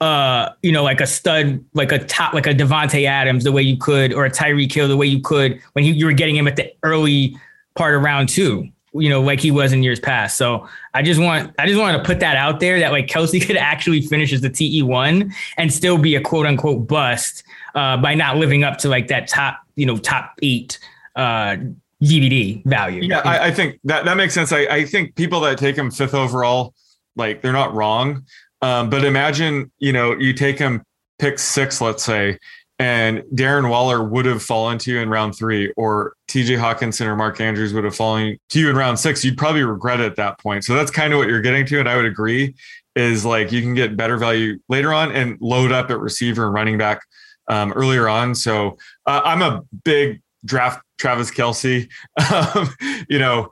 uh, 0.01 0.51
you 0.63 0.71
know, 0.71 0.85
like 0.85 1.01
a 1.01 1.07
stud, 1.07 1.65
like 1.75 1.91
a 1.91 1.99
top, 1.99 2.33
like 2.33 2.47
a 2.47 2.55
Davante 2.55 3.05
Adams, 3.05 3.43
the 3.43 3.51
way 3.51 3.63
you 3.63 3.77
could, 3.77 4.13
or 4.13 4.25
a 4.25 4.31
Tyreek 4.31 4.73
Hill, 4.73 4.87
the 4.87 4.97
way 4.97 5.07
you 5.07 5.21
could 5.21 5.61
when 5.73 5.85
he, 5.85 5.91
you 5.91 6.07
were 6.07 6.13
getting 6.13 6.37
him 6.37 6.47
at 6.47 6.55
the 6.55 6.73
early 6.85 7.37
part 7.75 7.97
of 7.97 8.03
round 8.03 8.29
two 8.29 8.69
you 8.95 9.09
know, 9.09 9.21
like 9.21 9.41
he 9.41 9.51
was 9.51 9.73
in 9.73 9.83
years 9.83 10.01
past. 10.01 10.37
So 10.37 10.67
I 10.95 11.03
just 11.03 11.21
want 11.21 11.55
I 11.59 11.67
just 11.67 11.79
wanted 11.79 11.99
to 11.99 12.05
put 12.05 12.21
that 12.21 12.37
out 12.37 12.61
there 12.61 12.79
that 12.81 12.93
like 12.93 13.07
Kelce 13.07 13.41
could 13.47 13.57
actually 13.57 14.01
finish 14.01 14.33
as 14.33 14.41
the 14.41 14.51
TE 14.51 14.83
one 14.83 15.33
and 15.57 15.73
still 15.73 15.99
be 15.99 16.15
a 16.15 16.21
quote 16.21 16.47
unquote 16.47 16.87
bust 16.87 17.45
uh, 17.75 17.97
by 17.97 18.15
not 18.15 18.37
living 18.37 18.65
up 18.65 18.79
to 18.79 18.89
like 18.89 19.09
that 19.09 19.29
top, 19.29 19.61
you 19.77 19.87
know, 19.87 19.97
top 19.97 20.35
eight 20.43 20.79
uh 21.17 21.57
VBD 22.03 22.65
value. 22.65 23.03
Yeah, 23.03 23.21
I, 23.21 23.47
I, 23.47 23.51
think 23.51 23.81
that 23.85 24.05
that 24.05 24.17
makes 24.17 24.33
sense. 24.33 24.53
I, 24.53 24.61
I 24.67 24.85
think 24.85 25.17
people 25.17 25.41
that 25.41 25.59
take 25.59 25.77
him 25.77 25.91
fifth 25.91 26.15
overall, 26.15 26.75
like 27.17 27.43
they're 27.43 27.53
not 27.53 27.75
wrong. 27.75 28.25
Um, 28.63 28.91
but 28.91 29.05
imagine, 29.05 29.71
you 29.79 29.93
know, 29.93 30.15
you 30.17 30.33
take 30.33 30.59
him 30.59 30.83
pick 31.19 31.39
six, 31.39 31.81
let's 31.81 32.05
say, 32.05 32.39
and 32.79 33.23
Darren 33.35 33.71
Waller 33.71 34.05
would 34.05 34.27
have 34.27 34.43
fallen 34.43 34.79
to 34.79 34.93
you 34.93 35.01
in 35.01 35.09
round 35.09 35.37
three, 35.37 35.73
or 35.77 36.15
TJ 36.29 36.59
Hockenson 36.59 37.07
or 37.07 37.17
Mark 37.17 37.41
Andrews 37.41 37.75
would 37.75 37.83
have 37.83 37.97
fallen 37.97 38.39
to 38.51 38.61
you 38.61 38.71
in 38.71 38.77
round 38.77 39.01
six, 39.01 39.25
you'd 39.25 39.37
probably 39.37 39.65
regret 39.65 39.99
it 39.99 40.07
at 40.07 40.17
that 40.17 40.39
point. 40.39 40.65
So 40.65 40.75
that's 40.75 40.91
kind 40.91 41.13
of 41.13 41.19
what 41.19 41.29
you're 41.29 41.41
getting 41.41 41.67
to. 41.67 41.81
And 41.81 41.89
I 41.89 41.97
would 41.97 42.05
agree 42.05 42.55
is 42.95 43.25
like 43.25 43.51
you 43.51 43.63
can 43.63 43.75
get 43.75 43.97
better 43.97 44.17
value 44.17 44.59
later 44.69 44.93
on 44.93 45.11
and 45.13 45.37
load 45.41 45.73
up 45.73 45.91
at 45.91 45.99
receiver 45.99 46.47
and 46.47 46.55
running 46.55 46.79
back 46.79 47.01
um, 47.49 47.73
earlier 47.73 48.09
on. 48.09 48.35
So 48.35 48.77
uh, 49.07 49.23
I'm 49.25 49.43
a 49.43 49.63
big 49.85 50.21
draft 50.45 50.83
Travis 50.99 51.31
Kelce, 51.31 51.89
um, 52.57 52.75
you 53.09 53.19
know, 53.19 53.51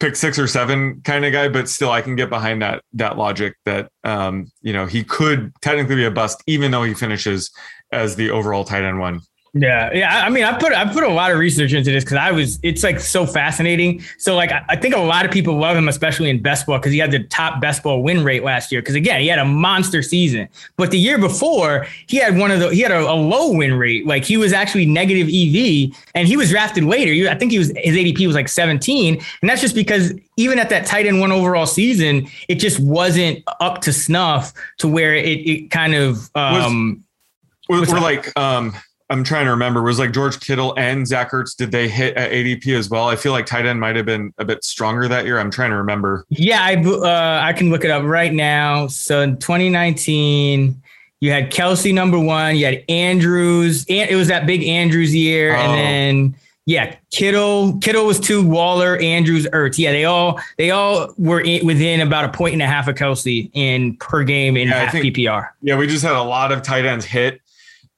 pick 0.00 0.16
six 0.16 0.38
or 0.38 0.46
seven 0.46 1.02
kind 1.04 1.24
of 1.24 1.32
guy, 1.32 1.48
but 1.48 1.68
still 1.68 1.90
I 1.90 2.00
can 2.00 2.16
get 2.16 2.30
behind 2.30 2.62
that 2.62 2.82
that 2.94 3.16
logic 3.16 3.54
that 3.66 3.90
um, 4.02 4.50
you 4.62 4.72
know 4.72 4.86
he 4.86 5.04
could 5.04 5.52
technically 5.60 5.96
be 5.96 6.04
a 6.04 6.10
bust 6.10 6.42
even 6.46 6.70
though 6.70 6.82
he 6.82 6.94
finishes 6.94 7.50
as 7.92 8.16
the 8.16 8.30
overall 8.30 8.64
tight 8.64 8.82
end 8.82 8.98
one. 8.98 9.20
Yeah, 9.52 9.90
yeah. 9.92 10.24
I 10.24 10.30
mean, 10.30 10.44
I 10.44 10.56
put 10.56 10.72
I 10.72 10.92
put 10.92 11.02
a 11.02 11.08
lot 11.08 11.32
of 11.32 11.38
research 11.38 11.72
into 11.72 11.90
this 11.90 12.04
because 12.04 12.18
I 12.18 12.30
was. 12.30 12.60
It's 12.62 12.84
like 12.84 13.00
so 13.00 13.26
fascinating. 13.26 14.00
So 14.16 14.36
like, 14.36 14.52
I, 14.52 14.64
I 14.68 14.76
think 14.76 14.94
a 14.94 15.00
lot 15.00 15.24
of 15.24 15.32
people 15.32 15.56
love 15.56 15.76
him, 15.76 15.88
especially 15.88 16.30
in 16.30 16.40
best 16.40 16.66
ball, 16.66 16.78
because 16.78 16.92
he 16.92 16.98
had 16.98 17.10
the 17.10 17.24
top 17.24 17.60
best 17.60 17.82
ball 17.82 18.00
win 18.02 18.22
rate 18.22 18.44
last 18.44 18.70
year. 18.70 18.80
Because 18.80 18.94
again, 18.94 19.20
he 19.20 19.26
had 19.26 19.40
a 19.40 19.44
monster 19.44 20.02
season. 20.02 20.48
But 20.76 20.92
the 20.92 20.98
year 20.98 21.18
before, 21.18 21.86
he 22.06 22.18
had 22.18 22.38
one 22.38 22.52
of 22.52 22.60
the 22.60 22.68
he 22.68 22.80
had 22.80 22.92
a, 22.92 23.00
a 23.00 23.14
low 23.14 23.52
win 23.52 23.74
rate. 23.74 24.06
Like 24.06 24.24
he 24.24 24.36
was 24.36 24.52
actually 24.52 24.86
negative 24.86 25.26
EV, 25.26 25.98
and 26.14 26.28
he 26.28 26.36
was 26.36 26.50
drafted 26.50 26.84
later. 26.84 27.28
I 27.28 27.34
think 27.34 27.50
he 27.50 27.58
was 27.58 27.72
his 27.76 27.96
ADP 27.96 28.24
was 28.28 28.36
like 28.36 28.48
17, 28.48 29.20
and 29.40 29.50
that's 29.50 29.60
just 29.60 29.74
because 29.74 30.12
even 30.36 30.60
at 30.60 30.68
that 30.68 30.86
tight 30.86 31.06
end 31.06 31.18
one 31.18 31.32
overall 31.32 31.66
season, 31.66 32.28
it 32.48 32.56
just 32.56 32.78
wasn't 32.78 33.42
up 33.58 33.80
to 33.80 33.92
snuff 33.92 34.52
to 34.78 34.86
where 34.86 35.12
it, 35.12 35.38
it 35.38 35.70
kind 35.72 35.96
of 35.96 36.30
um. 36.36 37.02
Was, 37.68 37.88
we're, 37.88 37.94
we're 37.94 38.00
like 38.00 38.36
um 38.36 38.74
I'm 39.10 39.24
trying 39.24 39.46
to 39.46 39.50
remember. 39.50 39.82
Was 39.82 39.98
like 39.98 40.12
George 40.12 40.38
Kittle 40.38 40.72
and 40.78 41.06
Zach 41.06 41.32
Ertz? 41.32 41.56
Did 41.56 41.72
they 41.72 41.88
hit 41.88 42.16
at 42.16 42.30
ADP 42.30 42.78
as 42.78 42.88
well? 42.88 43.08
I 43.08 43.16
feel 43.16 43.32
like 43.32 43.44
tight 43.44 43.66
end 43.66 43.80
might 43.80 43.96
have 43.96 44.06
been 44.06 44.32
a 44.38 44.44
bit 44.44 44.64
stronger 44.64 45.08
that 45.08 45.26
year. 45.26 45.38
I'm 45.40 45.50
trying 45.50 45.70
to 45.70 45.76
remember. 45.76 46.24
Yeah, 46.28 46.62
I 46.62 46.76
uh, 46.76 47.44
I 47.44 47.52
can 47.52 47.70
look 47.70 47.84
it 47.84 47.90
up 47.90 48.04
right 48.04 48.32
now. 48.32 48.86
So 48.86 49.20
in 49.20 49.36
2019, 49.38 50.80
you 51.18 51.30
had 51.32 51.50
Kelce 51.50 51.92
number 51.92 52.20
one. 52.20 52.56
You 52.56 52.66
had 52.66 52.84
Andrews. 52.88 53.84
And 53.88 54.08
It 54.08 54.14
was 54.14 54.28
that 54.28 54.46
big 54.46 54.62
Andrews 54.62 55.14
year, 55.14 55.54
oh. 55.54 55.58
and 55.58 55.74
then 55.74 56.40
yeah, 56.66 56.94
Kittle. 57.10 57.78
Kittle 57.78 58.06
was 58.06 58.20
two. 58.20 58.46
Waller, 58.46 58.96
Andrews, 58.98 59.44
Ertz. 59.48 59.76
Yeah, 59.76 59.90
they 59.90 60.04
all 60.04 60.40
they 60.56 60.70
all 60.70 61.12
were 61.18 61.40
in, 61.40 61.66
within 61.66 62.00
about 62.00 62.26
a 62.26 62.28
point 62.28 62.52
and 62.52 62.62
a 62.62 62.66
half 62.66 62.86
of 62.86 62.94
Kelce 62.94 63.50
in 63.54 63.96
per 63.96 64.22
game 64.22 64.56
in 64.56 64.68
yeah, 64.68 64.84
half 64.84 64.92
think, 64.92 65.16
PPR. 65.16 65.48
Yeah, 65.62 65.76
we 65.76 65.88
just 65.88 66.04
had 66.04 66.14
a 66.14 66.22
lot 66.22 66.52
of 66.52 66.62
tight 66.62 66.84
ends 66.84 67.04
hit 67.04 67.40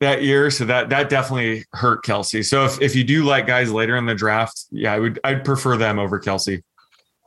that 0.03 0.23
year. 0.23 0.51
So 0.51 0.65
that 0.67 0.89
that 0.91 1.09
definitely 1.09 1.65
hurt 1.73 2.05
Kelce. 2.05 2.45
So 2.45 2.65
if, 2.65 2.81
if 2.81 2.95
you 2.95 3.05
do 3.05 3.25
like 3.25 3.47
guys 3.47 3.73
later 3.73 3.97
in 3.97 4.07
the 4.07 4.15
draft, 4.15 4.67
yeah, 4.71 4.93
I 4.93 4.99
would 4.99 5.19
I'd 5.25 5.45
prefer 5.45 5.77
them 5.77 5.99
over 5.99 6.21
Kelce. 6.21 6.63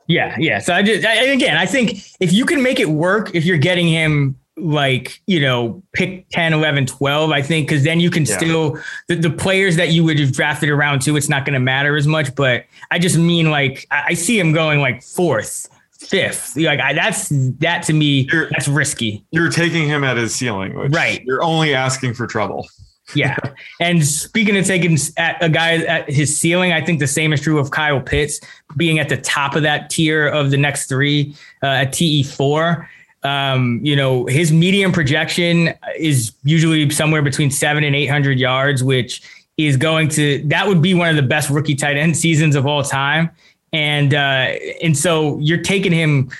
Yeah, 0.06 0.36
yeah. 0.38 0.60
So 0.60 0.72
I 0.72 0.82
just 0.82 1.04
I, 1.04 1.14
again, 1.24 1.56
I 1.56 1.66
think 1.66 1.98
if 2.20 2.32
you 2.32 2.46
can 2.46 2.62
make 2.62 2.78
it 2.78 2.88
work, 2.88 3.34
if 3.34 3.44
you're 3.44 3.58
getting 3.58 3.88
him 3.88 4.36
like, 4.58 5.20
you 5.26 5.40
know, 5.40 5.82
pick 5.92 6.28
10, 6.30 6.52
11, 6.54 6.86
12, 6.86 7.30
I 7.30 7.42
think, 7.42 7.68
because 7.68 7.84
then 7.84 8.00
you 8.00 8.10
can 8.10 8.24
yeah. 8.24 8.36
still, 8.36 8.78
the, 9.06 9.16
the 9.16 9.30
players 9.30 9.76
that 9.76 9.90
you 9.90 10.02
would 10.04 10.18
have 10.18 10.32
drafted 10.32 10.70
around 10.70 11.02
two, 11.02 11.16
it's 11.16 11.28
not 11.28 11.44
going 11.44 11.54
to 11.54 11.60
matter 11.60 11.96
as 11.96 12.06
much. 12.06 12.34
But 12.34 12.64
I 12.90 12.98
just 12.98 13.18
mean 13.18 13.50
like, 13.50 13.86
I, 13.90 14.04
I 14.08 14.14
see 14.14 14.38
him 14.38 14.52
going 14.52 14.80
like 14.80 15.02
fourth 15.02 15.68
fifth. 16.08 16.56
Like 16.56 16.80
I, 16.80 16.92
that's 16.92 17.28
that 17.58 17.82
to 17.84 17.92
me, 17.92 18.28
you're, 18.32 18.48
that's 18.50 18.68
risky. 18.68 19.24
You're 19.30 19.50
taking 19.50 19.86
him 19.86 20.04
at 20.04 20.16
his 20.16 20.34
ceiling, 20.34 20.74
right? 20.74 21.22
You're 21.24 21.42
only 21.42 21.74
asking 21.74 22.14
for 22.14 22.26
trouble. 22.26 22.66
yeah. 23.14 23.36
And 23.80 24.04
speaking 24.04 24.56
of 24.56 24.64
taking 24.66 24.98
at 25.16 25.42
a 25.42 25.48
guy 25.48 25.76
at 25.76 26.10
his 26.10 26.36
ceiling, 26.36 26.72
I 26.72 26.84
think 26.84 26.98
the 26.98 27.06
same 27.06 27.32
is 27.32 27.40
true 27.40 27.58
of 27.58 27.70
Kyle 27.70 28.00
Pitts 28.00 28.40
being 28.76 28.98
at 28.98 29.08
the 29.08 29.16
top 29.16 29.54
of 29.54 29.62
that 29.62 29.90
tier 29.90 30.26
of 30.26 30.50
the 30.50 30.56
next 30.56 30.88
three 30.88 31.34
uh, 31.62 31.66
at 31.66 31.92
TE4. 31.92 32.86
Um, 33.22 33.80
you 33.82 33.96
know, 33.96 34.26
his 34.26 34.52
medium 34.52 34.92
projection 34.92 35.70
is 35.98 36.32
usually 36.44 36.88
somewhere 36.90 37.22
between 37.22 37.50
seven 37.50 37.84
and 37.84 37.94
800 37.94 38.38
yards, 38.38 38.84
which 38.84 39.22
is 39.56 39.76
going 39.76 40.08
to, 40.10 40.42
that 40.46 40.66
would 40.68 40.82
be 40.82 40.94
one 40.94 41.08
of 41.08 41.16
the 41.16 41.22
best 41.22 41.48
rookie 41.48 41.74
tight 41.74 41.96
end 41.96 42.16
seasons 42.16 42.54
of 42.54 42.66
all 42.66 42.82
time 42.82 43.30
and 43.76 44.14
uh, 44.14 44.54
and 44.82 44.96
so 44.96 45.38
you're 45.38 45.62
taking 45.62 45.92
him 45.92 46.30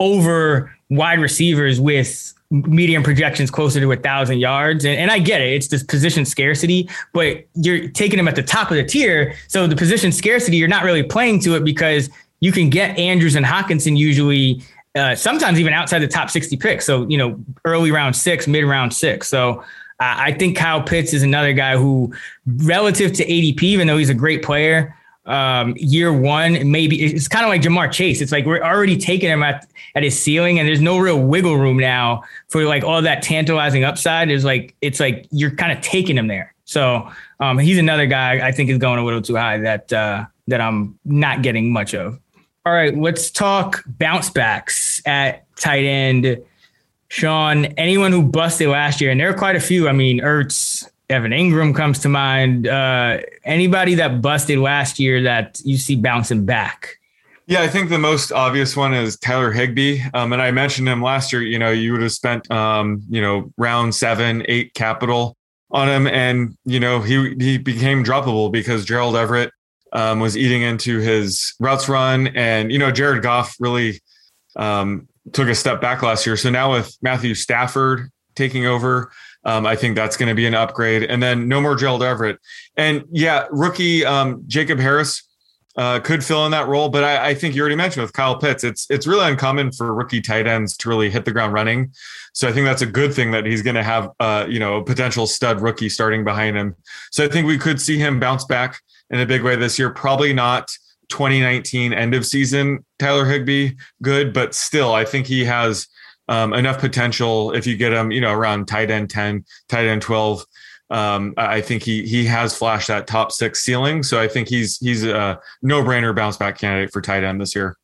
over 0.00 0.74
wide 0.88 1.20
receivers 1.20 1.78
with 1.78 2.32
medium 2.50 3.02
projections 3.02 3.50
closer 3.50 3.80
to 3.80 3.92
a 3.92 3.96
thousand 3.96 4.38
yards. 4.38 4.84
And, 4.84 4.96
and, 4.98 5.10
I 5.10 5.18
get 5.18 5.40
it. 5.40 5.54
It's 5.54 5.68
this 5.68 5.82
position 5.82 6.24
scarcity, 6.24 6.88
but 7.12 7.44
you're 7.54 7.88
taking 7.88 8.18
him 8.18 8.28
at 8.28 8.36
the 8.36 8.42
top 8.42 8.70
of 8.70 8.76
the 8.76 8.84
tier. 8.84 9.34
So 9.48 9.66
the 9.66 9.74
position 9.74 10.12
scarcity, 10.12 10.56
you're 10.56 10.68
not 10.68 10.84
really 10.84 11.02
playing 11.02 11.40
to 11.40 11.56
it 11.56 11.64
because 11.64 12.10
you 12.40 12.52
can 12.52 12.70
get 12.70 12.96
Andrews 12.98 13.34
and 13.34 13.44
Hockenson 13.44 13.96
usually, 13.96 14.62
uh, 14.94 15.16
sometimes 15.16 15.58
even 15.58 15.72
outside 15.72 15.98
the 15.98 16.08
top 16.08 16.30
60 16.30 16.56
picks. 16.58 16.86
So, 16.86 17.08
you 17.08 17.18
know, 17.18 17.40
early 17.64 17.90
round 17.90 18.14
six, 18.14 18.46
mid 18.46 18.64
round 18.64 18.94
six. 18.94 19.28
So 19.28 19.64
I 19.98 20.32
think 20.32 20.56
Kyle 20.56 20.82
Pitts 20.82 21.12
is 21.12 21.22
another 21.22 21.52
guy 21.52 21.76
who 21.76 22.14
relative 22.46 23.12
to 23.14 23.24
ADP, 23.24 23.62
even 23.62 23.86
though 23.86 23.96
he's 23.96 24.10
a 24.10 24.14
great 24.14 24.42
player, 24.42 24.94
um, 25.26 25.74
year 25.76 26.12
one, 26.12 26.70
maybe 26.70 27.02
it's 27.02 27.28
kind 27.28 27.44
of 27.44 27.48
like 27.48 27.62
Ja'Marr 27.62 27.90
Chase. 27.90 28.20
It's 28.20 28.32
like 28.32 28.44
we're 28.44 28.62
already 28.62 28.96
taking 28.96 29.30
him 29.30 29.42
at, 29.42 29.66
at 29.94 30.02
his 30.02 30.20
ceiling 30.20 30.58
and 30.58 30.68
there's 30.68 30.80
no 30.80 30.98
real 30.98 31.20
wiggle 31.20 31.56
room 31.56 31.78
now 31.78 32.22
for 32.48 32.64
like 32.64 32.84
all 32.84 33.00
that 33.02 33.22
tantalizing 33.22 33.84
upside. 33.84 34.30
Is 34.30 34.44
like, 34.44 34.74
it's 34.80 35.00
like 35.00 35.26
you're 35.30 35.54
kind 35.54 35.72
of 35.72 35.82
taking 35.82 36.18
him 36.18 36.26
there. 36.26 36.54
So 36.64 37.10
um, 37.40 37.58
he's 37.58 37.78
another 37.78 38.06
guy 38.06 38.46
I 38.46 38.52
think 38.52 38.70
is 38.70 38.78
going 38.78 38.98
a 38.98 39.04
little 39.04 39.22
too 39.22 39.36
high 39.36 39.58
that, 39.58 39.92
uh, 39.92 40.26
that 40.48 40.60
I'm 40.60 40.98
not 41.04 41.42
getting 41.42 41.72
much 41.72 41.94
of. 41.94 42.18
All 42.66 42.72
right, 42.72 42.96
let's 42.96 43.30
talk 43.30 43.84
bounce 43.86 44.30
backs 44.30 45.02
at 45.04 45.44
tight 45.56 45.84
end. 45.84 46.42
Sean, 47.08 47.66
anyone 47.76 48.10
who 48.10 48.22
busted 48.22 48.68
last 48.68 49.00
year, 49.00 49.10
and 49.10 49.20
there 49.20 49.28
are 49.28 49.34
quite 49.34 49.54
a 49.54 49.60
few. 49.60 49.88
I 49.88 49.92
mean, 49.92 50.20
Ertz, 50.20 50.88
Evan 51.10 51.32
Engram 51.32 51.74
comes 51.74 51.98
to 52.00 52.08
mind. 52.08 52.66
Uh, 52.66 53.18
anybody 53.44 53.94
that 53.96 54.22
busted 54.22 54.58
last 54.58 54.98
year 54.98 55.22
that 55.22 55.60
you 55.64 55.76
see 55.76 55.96
bouncing 55.96 56.46
back? 56.46 56.98
Yeah, 57.46 57.60
I 57.60 57.68
think 57.68 57.90
the 57.90 57.98
most 57.98 58.32
obvious 58.32 58.74
one 58.74 58.94
is 58.94 59.18
Tyler 59.18 59.52
Higbee. 59.52 60.00
Um, 60.14 60.32
and 60.32 60.40
I 60.40 60.50
mentioned 60.50 60.88
him 60.88 61.02
last 61.02 61.30
year. 61.30 61.42
You 61.42 61.58
know, 61.58 61.70
you 61.70 61.92
would 61.92 62.00
have 62.00 62.12
spent, 62.12 62.50
um, 62.50 63.02
you 63.10 63.20
know, 63.20 63.52
round 63.58 63.94
seven, 63.94 64.44
eight 64.48 64.72
capital 64.72 65.36
on 65.70 65.88
him, 65.88 66.06
and 66.06 66.56
you 66.64 66.80
know 66.80 67.00
he 67.00 67.34
he 67.38 67.58
became 67.58 68.04
droppable 68.04 68.50
because 68.50 68.84
Gerald 68.86 69.16
Everett 69.16 69.50
um, 69.92 70.20
was 70.20 70.36
eating 70.36 70.62
into 70.62 71.00
his 71.00 71.54
routes 71.60 71.88
run, 71.88 72.28
and 72.28 72.72
you 72.72 72.78
know 72.78 72.90
Jared 72.90 73.22
Goff 73.22 73.56
really 73.60 74.00
um, 74.56 75.06
took 75.32 75.48
a 75.48 75.54
step 75.54 75.80
back 75.82 76.02
last 76.02 76.24
year. 76.24 76.36
So 76.36 76.48
now 76.48 76.72
with 76.72 76.96
Matthew 77.02 77.34
Stafford 77.34 78.10
taking 78.34 78.66
over, 78.66 79.10
um, 79.44 79.66
I 79.66 79.76
think 79.76 79.96
that's 79.96 80.16
going 80.16 80.28
to 80.28 80.34
be 80.34 80.46
an 80.46 80.54
upgrade. 80.54 81.04
And 81.04 81.22
then 81.22 81.48
no 81.48 81.60
more 81.60 81.76
Gerald 81.76 82.02
Everett. 82.02 82.38
And 82.76 83.04
yeah, 83.10 83.46
rookie 83.50 84.04
um, 84.04 84.42
Jacob 84.46 84.78
Harris 84.78 85.22
uh, 85.76 85.98
could 86.00 86.24
fill 86.24 86.44
in 86.46 86.52
that 86.52 86.68
role, 86.68 86.88
but 86.88 87.02
I, 87.02 87.30
I, 87.30 87.34
think 87.34 87.56
you 87.56 87.60
already 87.60 87.74
mentioned 87.74 88.02
with 88.02 88.12
Kyle 88.12 88.38
Pitts, 88.38 88.62
it's 88.62 88.86
it's 88.90 89.08
really 89.08 89.26
uncommon 89.26 89.72
for 89.72 89.92
rookie 89.92 90.20
tight 90.20 90.46
ends 90.46 90.76
to 90.76 90.88
really 90.88 91.10
hit 91.10 91.24
the 91.24 91.32
ground 91.32 91.52
running. 91.52 91.92
So 92.32 92.48
I 92.48 92.52
think 92.52 92.64
that's 92.64 92.82
a 92.82 92.86
good 92.86 93.12
thing 93.12 93.32
that 93.32 93.44
he's 93.44 93.60
going 93.60 93.74
to 93.74 93.82
have 93.82 94.10
uh, 94.20 94.46
you 94.48 94.60
know 94.60 94.76
a 94.76 94.84
potential 94.84 95.26
stud 95.26 95.60
rookie 95.60 95.88
starting 95.88 96.22
behind 96.22 96.56
him. 96.56 96.76
So 97.10 97.24
I 97.24 97.28
think 97.28 97.48
we 97.48 97.58
could 97.58 97.80
see 97.80 97.98
him 97.98 98.20
bounce 98.20 98.44
back 98.44 98.80
in 99.10 99.18
a 99.18 99.26
big 99.26 99.42
way 99.42 99.56
this 99.56 99.76
year. 99.76 99.90
Probably 99.90 100.32
not 100.32 100.70
2019 101.08 101.92
end 101.92 102.14
of 102.14 102.24
season 102.24 102.84
Tyler 103.00 103.24
Higbee 103.24 103.72
good, 104.00 104.32
but 104.32 104.54
still 104.54 104.94
I 104.94 105.04
think 105.04 105.26
he 105.26 105.44
has 105.44 105.88
um, 106.28 106.52
enough 106.52 106.78
potential 106.78 107.52
if 107.52 107.66
you 107.66 107.76
get 107.76 107.92
him, 107.92 108.10
you 108.10 108.20
know, 108.20 108.32
around 108.32 108.66
tight 108.66 108.90
end 108.90 109.10
10, 109.10 109.44
tight 109.68 109.86
end 109.86 110.02
12. 110.02 110.44
Um, 110.90 111.34
I 111.36 111.60
think 111.60 111.82
he 111.82 112.06
he 112.06 112.24
has 112.26 112.56
flashed 112.56 112.88
that 112.88 113.06
top 113.06 113.32
six 113.32 113.62
ceiling. 113.62 114.02
So 114.02 114.20
I 114.20 114.28
think 114.28 114.48
he's 114.48 114.78
he's 114.78 115.04
a 115.04 115.40
no 115.62 115.82
brainer 115.82 116.14
bounce 116.14 116.36
back 116.36 116.58
candidate 116.58 116.92
for 116.92 117.00
tight 117.00 117.24
end 117.24 117.40
this 117.40 117.54
year. 117.54 117.76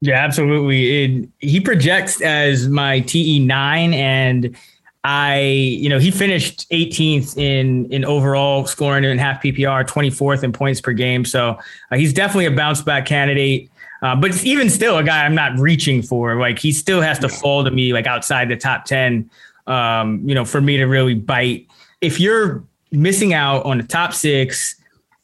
Yeah, 0.00 0.22
absolutely. 0.22 1.04
It, 1.04 1.28
he 1.38 1.60
projects 1.60 2.20
as 2.20 2.68
my 2.68 3.00
TE 3.00 3.38
nine, 3.38 3.94
and 3.94 4.54
I, 5.02 5.40
you 5.40 5.88
know, 5.88 5.98
he 5.98 6.10
finished 6.10 6.68
18th 6.70 7.38
in 7.38 7.90
in 7.90 8.04
overall 8.04 8.66
scoring 8.66 9.04
in 9.04 9.16
half 9.16 9.42
PPR, 9.42 9.86
24th 9.86 10.44
in 10.44 10.52
points 10.52 10.82
per 10.82 10.92
game. 10.92 11.24
So 11.24 11.58
uh, 11.90 11.96
he's 11.96 12.12
definitely 12.12 12.46
a 12.46 12.50
bounce 12.50 12.82
back 12.82 13.06
candidate. 13.06 13.70
Uh, 14.04 14.14
but 14.14 14.44
even 14.44 14.68
still, 14.68 14.98
a 14.98 15.02
guy 15.02 15.24
I'm 15.24 15.34
not 15.34 15.58
reaching 15.58 16.02
for. 16.02 16.38
Like 16.38 16.58
he 16.58 16.72
still 16.72 17.00
has 17.00 17.18
to 17.20 17.28
fall 17.28 17.64
to 17.64 17.70
me 17.70 17.94
like 17.94 18.06
outside 18.06 18.50
the 18.50 18.56
top 18.56 18.84
ten. 18.84 19.30
Um, 19.66 20.28
you 20.28 20.34
know, 20.34 20.44
for 20.44 20.60
me 20.60 20.76
to 20.76 20.84
really 20.84 21.14
bite. 21.14 21.68
If 22.02 22.20
you're 22.20 22.62
missing 22.92 23.32
out 23.32 23.64
on 23.64 23.78
the 23.78 23.84
top 23.84 24.12
six, 24.12 24.76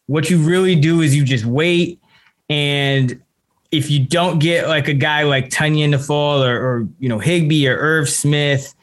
what 0.07 0.31
you 0.31 0.39
really 0.39 0.77
do 0.77 1.03
is 1.03 1.15
you 1.15 1.27
just 1.27 1.45
wait. 1.45 2.01
And 2.49 3.23
if 3.71 3.91
you 3.91 4.03
don't 4.03 4.39
get 4.39 4.67
like 4.67 4.89
a 4.89 4.95
guy 4.95 5.25
like 5.25 5.51
Tonyan 5.51 5.91
to 5.91 5.99
fall 5.99 6.43
or, 6.43 6.57
or 6.57 6.89
you 7.01 7.11
know 7.11 7.19
Higbee 7.19 7.69
or 7.69 7.77
Irv 7.77 8.09
Smith, 8.09 8.75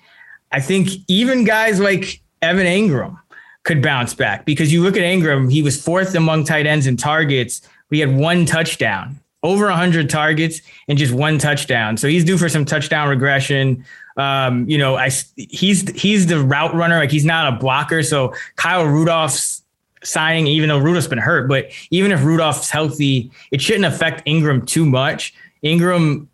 I 0.52 0.62
think 0.62 0.90
even 1.08 1.44
guys 1.44 1.80
like 1.80 2.22
Evan 2.44 2.68
Engram 2.68 3.18
could 3.64 3.82
bounce 3.82 4.14
back 4.14 4.46
because 4.46 4.72
you 4.72 4.84
look 4.84 4.96
at 4.96 5.02
Engram, 5.02 5.52
he 5.52 5.64
was 5.64 5.82
fourth 5.82 6.14
among 6.14 6.44
tight 6.44 6.68
ends 6.68 6.86
in 6.86 6.98
targets. 6.98 7.68
We 7.90 7.98
had 7.98 8.16
one 8.16 8.46
touchdown 8.46 9.20
over 9.48 9.66
100 9.66 10.10
targets 10.10 10.62
and 10.88 10.98
just 10.98 11.14
one 11.14 11.38
touchdown. 11.38 11.98
So 11.98 12.08
he's 12.08 12.24
due 12.24 12.38
for 12.38 12.50
some 12.50 12.66
touchdown 12.66 13.10
regression. 13.10 13.86
Um, 14.18 14.68
you 14.70 14.78
know, 14.78 14.96
I 14.96 15.10
he's 15.36 15.90
he's 15.92 16.28
the 16.28 16.44
route 16.44 16.74
runner, 16.74 16.98
like 16.98 17.12
he's 17.12 17.26
not 17.26 17.54
a 17.54 17.58
blocker. 17.58 18.04
So 18.04 18.34
Kyle 18.56 18.86
Rudolph's 18.86 19.64
signing, 20.04 20.48
even 20.48 20.70
though 20.70 20.80
Rudolph's 20.80 21.08
been 21.08 21.18
hurt, 21.18 21.48
but 21.48 21.72
even 21.92 22.12
if 22.12 22.24
Rudolph's 22.24 22.70
healthy, 22.70 23.32
it 23.52 23.62
shouldn't 23.62 23.86
affect 23.86 24.26
Engram 24.26 24.66
too 24.66 24.86
much. 24.86 25.34
Engram 25.64 26.28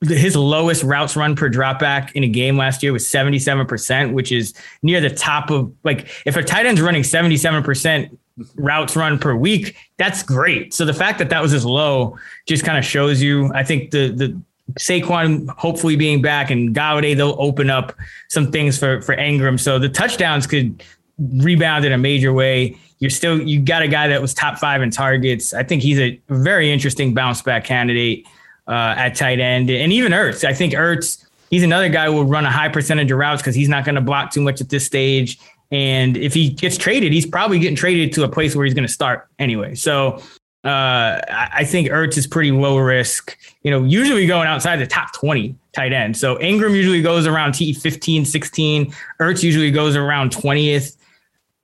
his 0.00 0.34
lowest 0.34 0.82
routes 0.82 1.14
run 1.14 1.36
per 1.36 1.50
dropback 1.50 2.10
in 2.12 2.24
a 2.24 2.28
game 2.28 2.56
last 2.56 2.82
year 2.82 2.92
was 2.92 3.06
77%, 3.06 4.14
which 4.14 4.32
is 4.32 4.54
near 4.82 5.00
the 5.00 5.10
top 5.10 5.50
of 5.50 5.72
like 5.84 6.08
if 6.24 6.36
a 6.36 6.42
tight 6.42 6.66
end's 6.66 6.80
running 6.80 7.02
77% 7.02 8.16
routes 8.56 8.96
run 8.96 9.18
per 9.18 9.34
week, 9.34 9.76
that's 9.96 10.22
great. 10.22 10.74
So 10.74 10.84
the 10.84 10.94
fact 10.94 11.18
that 11.18 11.30
that 11.30 11.42
was 11.42 11.52
as 11.52 11.64
low 11.64 12.18
just 12.46 12.64
kind 12.64 12.78
of 12.78 12.84
shows 12.84 13.22
you, 13.22 13.52
I 13.54 13.64
think 13.64 13.90
the, 13.90 14.08
the, 14.08 14.40
Saquon 14.78 15.48
hopefully 15.50 15.96
being 15.96 16.20
back 16.20 16.50
and 16.50 16.74
Golladay, 16.74 17.16
they'll 17.16 17.36
open 17.38 17.70
up 17.70 17.96
some 18.28 18.52
things 18.52 18.78
for 18.78 19.00
for 19.00 19.16
Engram. 19.16 19.58
So 19.58 19.78
the 19.78 19.88
touchdowns 19.88 20.46
could 20.46 20.82
rebound 21.18 21.84
in 21.84 21.92
a 21.92 21.98
major 21.98 22.32
way. 22.32 22.76
You're 22.98 23.10
still 23.10 23.40
you 23.40 23.60
got 23.60 23.82
a 23.82 23.88
guy 23.88 24.08
that 24.08 24.20
was 24.20 24.34
top 24.34 24.58
five 24.58 24.82
in 24.82 24.90
targets. 24.90 25.54
I 25.54 25.62
think 25.62 25.82
he's 25.82 25.98
a 25.98 26.20
very 26.28 26.70
interesting 26.70 27.14
bounce 27.14 27.42
back 27.42 27.64
candidate 27.64 28.26
uh, 28.66 28.94
at 28.96 29.14
tight 29.14 29.40
end, 29.40 29.70
and 29.70 29.92
even 29.92 30.12
Ertz. 30.12 30.44
I 30.44 30.52
think 30.52 30.74
Ertz. 30.74 31.24
He's 31.50 31.62
another 31.62 31.88
guy 31.88 32.04
who 32.04 32.12
will 32.12 32.26
run 32.26 32.44
a 32.44 32.50
high 32.50 32.68
percentage 32.68 33.10
of 33.10 33.16
routes 33.16 33.40
because 33.40 33.54
he's 33.54 33.70
not 33.70 33.86
going 33.86 33.94
to 33.94 34.02
block 34.02 34.32
too 34.32 34.42
much 34.42 34.60
at 34.60 34.68
this 34.68 34.84
stage. 34.84 35.40
And 35.70 36.16
if 36.16 36.34
he 36.34 36.50
gets 36.50 36.76
traded, 36.76 37.12
he's 37.12 37.26
probably 37.26 37.58
getting 37.58 37.76
traded 37.76 38.12
to 38.14 38.24
a 38.24 38.28
place 38.28 38.56
where 38.56 38.64
he's 38.64 38.74
going 38.74 38.86
to 38.86 38.92
start 38.92 39.28
anyway. 39.38 39.74
So 39.74 40.22
uh, 40.64 41.20
I 41.28 41.64
think 41.64 41.88
Ertz 41.88 42.16
is 42.16 42.26
pretty 42.26 42.50
low 42.50 42.78
risk. 42.78 43.36
You 43.62 43.70
know, 43.70 43.84
usually 43.84 44.26
going 44.26 44.48
outside 44.48 44.76
the 44.76 44.86
top 44.86 45.12
20 45.14 45.54
tight 45.72 45.92
end. 45.92 46.16
So 46.16 46.36
Engram 46.36 46.74
usually 46.74 47.02
goes 47.02 47.26
around 47.26 47.52
T 47.52 47.72
15, 47.72 48.24
16. 48.24 48.94
Ertz 49.20 49.42
usually 49.42 49.70
goes 49.70 49.94
around 49.94 50.30
20th. 50.30 50.96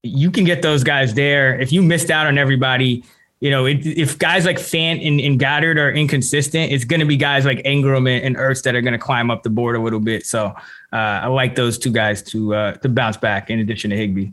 You 0.02 0.30
can 0.30 0.44
get 0.44 0.62
those 0.62 0.84
guys 0.84 1.14
there. 1.14 1.58
If 1.58 1.72
you 1.72 1.82
missed 1.82 2.10
out 2.10 2.26
on 2.26 2.38
everybody, 2.38 3.04
you 3.40 3.50
know, 3.50 3.66
it, 3.66 3.84
if 3.84 4.18
guys 4.18 4.46
like 4.46 4.56
Fant 4.58 5.06
and, 5.06 5.20
and, 5.20 5.38
Goedert 5.38 5.76
are 5.76 5.90
inconsistent, 5.90 6.72
it's 6.72 6.84
going 6.84 7.00
to 7.00 7.06
be 7.06 7.16
guys 7.16 7.44
like 7.44 7.58
Engram 7.58 8.08
and, 8.08 8.24
and 8.24 8.36
Ertz 8.36 8.62
that 8.62 8.74
are 8.74 8.80
going 8.80 8.92
to 8.92 8.98
climb 8.98 9.30
up 9.30 9.42
the 9.42 9.50
board 9.50 9.76
a 9.76 9.80
little 9.80 10.00
bit. 10.00 10.24
So 10.24 10.54
I 10.98 11.26
like 11.26 11.54
those 11.54 11.78
two 11.78 11.90
guys 11.90 12.22
to 12.22 12.54
uh, 12.54 12.72
to 12.74 12.88
bounce 12.88 13.16
back 13.16 13.50
in 13.50 13.58
addition 13.58 13.90
to 13.90 13.96
Higbee. 13.96 14.30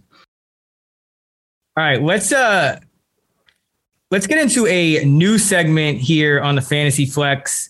All 1.77 1.83
right, 1.83 2.01
let's 2.01 2.31
uh 2.31 2.79
let's 4.11 4.27
get 4.27 4.37
into 4.37 4.67
a 4.67 5.03
new 5.05 5.37
segment 5.37 5.97
here 5.97 6.39
on 6.39 6.55
the 6.55 6.61
Fantasy 6.61 7.05
Flex 7.05 7.69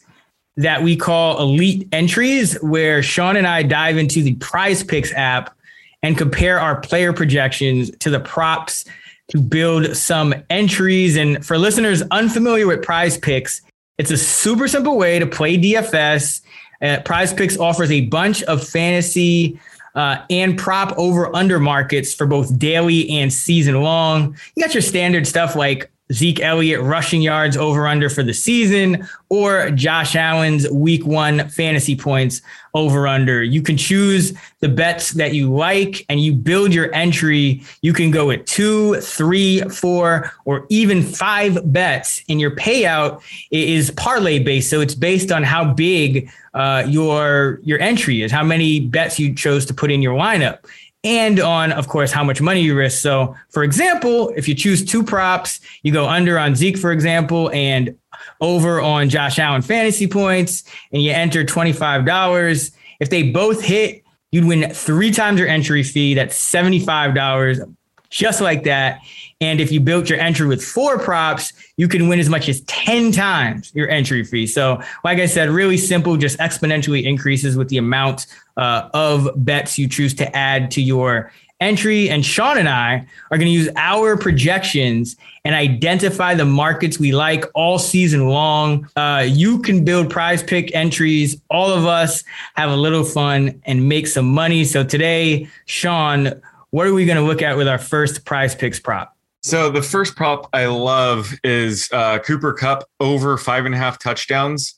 that 0.57 0.83
we 0.83 0.95
call 0.95 1.39
Elite 1.39 1.87
Entries, 1.91 2.55
where 2.61 3.01
Sean 3.01 3.37
and 3.37 3.47
I 3.47 3.63
dive 3.63 3.97
into 3.97 4.21
the 4.21 4.35
Prize 4.35 4.83
Picks 4.83 5.13
app 5.13 5.55
and 6.03 6.17
compare 6.17 6.59
our 6.59 6.79
player 6.81 7.13
projections 7.13 7.91
to 7.99 8.09
the 8.09 8.19
props 8.19 8.85
to 9.29 9.39
build 9.39 9.95
some 9.95 10.33
entries. 10.49 11.15
And 11.15 11.45
for 11.45 11.57
listeners 11.57 12.01
unfamiliar 12.11 12.67
with 12.67 12.81
Prize 12.81 13.17
Picks, 13.17 13.61
it's 13.97 14.11
a 14.11 14.17
super 14.17 14.67
simple 14.67 14.97
way 14.97 15.19
to 15.19 15.25
play 15.25 15.57
DFS. 15.57 16.41
Uh, 16.81 17.01
Prize 17.03 17.33
Picks 17.33 17.57
offers 17.57 17.91
a 17.91 18.01
bunch 18.01 18.43
of 18.43 18.67
fantasy 18.67 19.59
uh, 19.95 20.23
and 20.29 20.57
prop 20.57 20.97
over 20.97 21.35
under 21.35 21.59
markets 21.59 22.13
for 22.13 22.25
both 22.25 22.57
daily 22.57 23.09
and 23.09 23.31
season 23.31 23.81
long. 23.81 24.35
You 24.55 24.63
got 24.63 24.73
your 24.73 24.81
standard 24.81 25.27
stuff 25.27 25.55
like 25.55 25.90
Zeke 26.11 26.41
Elliott 26.41 26.81
rushing 26.81 27.21
yards 27.21 27.55
over 27.57 27.87
under 27.87 28.09
for 28.09 28.23
the 28.23 28.33
season 28.33 29.07
or 29.29 29.69
Josh 29.71 30.15
Allen's 30.15 30.69
week 30.69 31.05
one 31.05 31.47
fantasy 31.49 31.95
points 31.95 32.41
over 32.73 33.07
under. 33.07 33.43
You 33.43 33.61
can 33.61 33.77
choose 33.77 34.33
the 34.59 34.69
bets 34.69 35.11
that 35.11 35.33
you 35.33 35.53
like 35.53 36.05
and 36.09 36.19
you 36.19 36.33
build 36.33 36.73
your 36.73 36.93
entry. 36.93 37.61
You 37.81 37.93
can 37.93 38.11
go 38.11 38.27
with 38.27 38.45
two, 38.45 38.99
three, 39.01 39.61
four, 39.61 40.31
or 40.45 40.65
even 40.69 41.01
five 41.01 41.59
bets, 41.71 42.23
and 42.29 42.39
your 42.39 42.55
payout 42.55 43.21
is 43.51 43.91
parlay 43.91 44.39
based. 44.39 44.69
So 44.69 44.81
it's 44.81 44.95
based 44.95 45.31
on 45.31 45.43
how 45.43 45.73
big 45.73 46.29
uh, 46.53 46.83
your 46.87 47.59
your 47.63 47.79
entry 47.79 48.21
is, 48.21 48.31
how 48.31 48.43
many 48.43 48.79
bets 48.81 49.17
you 49.19 49.33
chose 49.33 49.65
to 49.67 49.73
put 49.73 49.91
in 49.91 50.01
your 50.01 50.17
lineup 50.17 50.65
and 51.03 51.39
on, 51.39 51.71
of 51.71 51.87
course, 51.87 52.11
how 52.11 52.23
much 52.23 52.41
money 52.41 52.61
you 52.61 52.75
risk. 52.75 53.01
So, 53.01 53.35
for 53.49 53.63
example, 53.63 54.29
if 54.35 54.47
you 54.47 54.53
choose 54.53 54.85
two 54.85 55.03
props, 55.03 55.59
you 55.83 55.91
go 55.91 56.07
under 56.07 56.37
on 56.37 56.55
Zeke, 56.55 56.77
for 56.77 56.91
example, 56.91 57.49
and 57.51 57.95
over 58.39 58.79
on 58.79 59.09
Josh 59.09 59.39
Allen 59.39 59.61
fantasy 59.61 60.07
points, 60.07 60.63
and 60.91 61.01
you 61.01 61.11
enter 61.11 61.43
$25. 61.43 62.71
If 62.99 63.09
they 63.09 63.31
both 63.31 63.63
hit, 63.63 64.03
you'd 64.31 64.45
win 64.45 64.71
three 64.71 65.11
times 65.11 65.39
your 65.39 65.49
entry 65.49 65.83
fee. 65.83 66.13
That's 66.13 66.39
$75, 66.39 67.75
just 68.09 68.41
like 68.41 68.63
that. 68.63 68.99
And 69.41 69.59
if 69.59 69.71
you 69.71 69.79
built 69.79 70.07
your 70.07 70.19
entry 70.19 70.47
with 70.47 70.63
four 70.63 70.99
props, 70.99 71.51
you 71.75 71.87
can 71.87 72.07
win 72.07 72.19
as 72.19 72.29
much 72.29 72.47
as 72.47 72.61
10 72.61 73.11
times 73.11 73.71
your 73.73 73.89
entry 73.89 74.23
fee. 74.23 74.45
So, 74.45 74.79
like 75.03 75.17
I 75.17 75.25
said, 75.25 75.49
really 75.49 75.77
simple, 75.77 76.15
just 76.15 76.37
exponentially 76.37 77.03
increases 77.03 77.57
with 77.57 77.69
the 77.69 77.77
amount 77.77 78.27
uh, 78.55 78.89
of 78.93 79.27
bets 79.37 79.79
you 79.79 79.89
choose 79.89 80.13
to 80.15 80.35
add 80.37 80.69
to 80.71 80.81
your 80.81 81.31
entry. 81.59 82.09
And 82.09 82.23
Sean 82.23 82.57
and 82.57 82.69
I 82.69 83.05
are 83.31 83.37
going 83.37 83.47
to 83.47 83.53
use 83.53 83.69
our 83.75 84.15
projections 84.15 85.15
and 85.43 85.55
identify 85.55 86.35
the 86.35 86.45
markets 86.45 86.99
we 86.99 87.11
like 87.11 87.45
all 87.55 87.79
season 87.79 88.27
long. 88.27 88.87
Uh, 88.95 89.25
you 89.27 89.59
can 89.59 89.83
build 89.83 90.11
prize 90.11 90.43
pick 90.43 90.73
entries. 90.75 91.41
All 91.49 91.71
of 91.71 91.85
us 91.85 92.23
have 92.55 92.69
a 92.69 92.75
little 92.75 93.03
fun 93.03 93.59
and 93.65 93.89
make 93.89 94.05
some 94.05 94.25
money. 94.25 94.65
So 94.65 94.83
today, 94.83 95.47
Sean, 95.65 96.41
what 96.71 96.85
are 96.85 96.93
we 96.93 97.05
going 97.05 97.17
to 97.17 97.23
look 97.23 97.41
at 97.41 97.57
with 97.57 97.67
our 97.67 97.79
first 97.79 98.23
prize 98.25 98.53
picks 98.53 98.79
prop? 98.79 99.15
So 99.43 99.71
the 99.71 99.81
first 99.81 100.15
prop 100.15 100.49
I 100.53 100.67
love 100.67 101.33
is 101.43 101.89
uh, 101.91 102.19
Cooper 102.19 102.53
Kupp 102.53 102.83
over 102.99 103.37
five 103.37 103.65
and 103.65 103.73
a 103.73 103.77
half 103.77 103.97
touchdowns. 103.97 104.75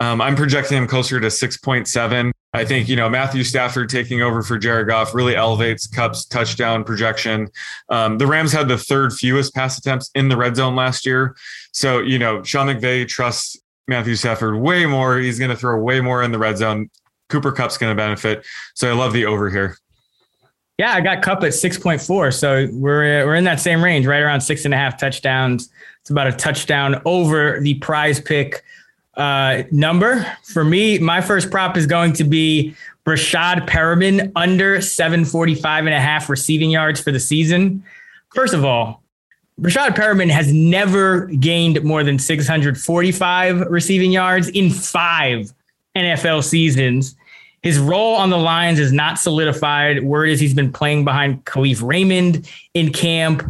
Um, 0.00 0.20
I'm 0.20 0.34
projecting 0.34 0.78
him 0.78 0.88
closer 0.88 1.20
to 1.20 1.28
6.7. 1.28 2.32
I 2.52 2.64
think, 2.64 2.88
you 2.88 2.96
know, 2.96 3.08
Matthew 3.08 3.44
Stafford 3.44 3.88
taking 3.88 4.22
over 4.22 4.42
for 4.42 4.58
Jared 4.58 4.88
Goff 4.88 5.14
really 5.14 5.36
elevates 5.36 5.86
Kupp's 5.86 6.24
touchdown 6.24 6.82
projection. 6.82 7.48
Um, 7.90 8.18
the 8.18 8.26
Rams 8.26 8.52
had 8.52 8.66
the 8.66 8.78
third 8.78 9.12
fewest 9.12 9.54
pass 9.54 9.78
attempts 9.78 10.10
in 10.16 10.28
the 10.28 10.36
red 10.36 10.56
zone 10.56 10.74
last 10.74 11.06
year. 11.06 11.36
So, 11.72 12.00
you 12.00 12.18
know, 12.18 12.42
Sean 12.42 12.66
McVay 12.66 13.06
trusts 13.06 13.56
Matthew 13.86 14.16
Stafford 14.16 14.56
way 14.56 14.86
more. 14.86 15.18
He's 15.18 15.38
going 15.38 15.50
to 15.50 15.56
throw 15.56 15.80
way 15.80 16.00
more 16.00 16.22
in 16.24 16.32
the 16.32 16.38
red 16.38 16.56
zone. 16.58 16.90
Cooper 17.28 17.52
Kupp's 17.52 17.78
going 17.78 17.92
to 17.92 18.00
benefit. 18.00 18.44
So 18.74 18.90
I 18.90 18.94
love 18.94 19.12
the 19.12 19.26
over 19.26 19.50
here. 19.50 19.76
Yeah, 20.80 20.94
I 20.94 21.02
got 21.02 21.20
Kupp 21.20 21.42
at 21.42 21.50
6.4. 21.50 22.32
So 22.32 22.66
we're 22.72 23.26
we're 23.26 23.34
in 23.34 23.44
that 23.44 23.60
same 23.60 23.84
range, 23.84 24.06
right 24.06 24.22
around 24.22 24.40
six 24.40 24.64
and 24.64 24.72
a 24.72 24.78
half 24.78 24.98
touchdowns. 24.98 25.68
It's 26.00 26.08
about 26.08 26.26
a 26.26 26.32
touchdown 26.32 27.02
over 27.04 27.60
the 27.60 27.74
prize 27.74 28.18
pick 28.18 28.64
uh, 29.12 29.64
number. 29.70 30.24
For 30.42 30.64
me, 30.64 30.98
my 30.98 31.20
first 31.20 31.50
prop 31.50 31.76
is 31.76 31.84
going 31.84 32.14
to 32.14 32.24
be 32.24 32.74
Breshad 33.04 33.68
Perriman 33.68 34.32
under 34.34 34.80
745 34.80 35.84
and 35.84 35.94
a 35.94 36.00
half 36.00 36.30
receiving 36.30 36.70
yards 36.70 36.98
for 36.98 37.12
the 37.12 37.20
season. 37.20 37.84
First 38.34 38.54
of 38.54 38.64
all, 38.64 39.02
Breshad 39.60 39.90
Perriman 39.90 40.30
has 40.30 40.50
never 40.50 41.26
gained 41.26 41.84
more 41.84 42.02
than 42.02 42.18
645 42.18 43.60
receiving 43.68 44.12
yards 44.12 44.48
in 44.48 44.70
five 44.70 45.52
NFL 45.94 46.42
seasons. 46.42 47.16
His 47.62 47.78
role 47.78 48.14
on 48.14 48.30
the 48.30 48.38
Lions 48.38 48.78
is 48.78 48.92
not 48.92 49.18
solidified. 49.18 50.02
Word 50.02 50.30
is 50.30 50.40
he's 50.40 50.54
been 50.54 50.72
playing 50.72 51.04
behind 51.04 51.44
Kalif 51.44 51.86
Raymond 51.86 52.48
in 52.74 52.92
camp. 52.92 53.42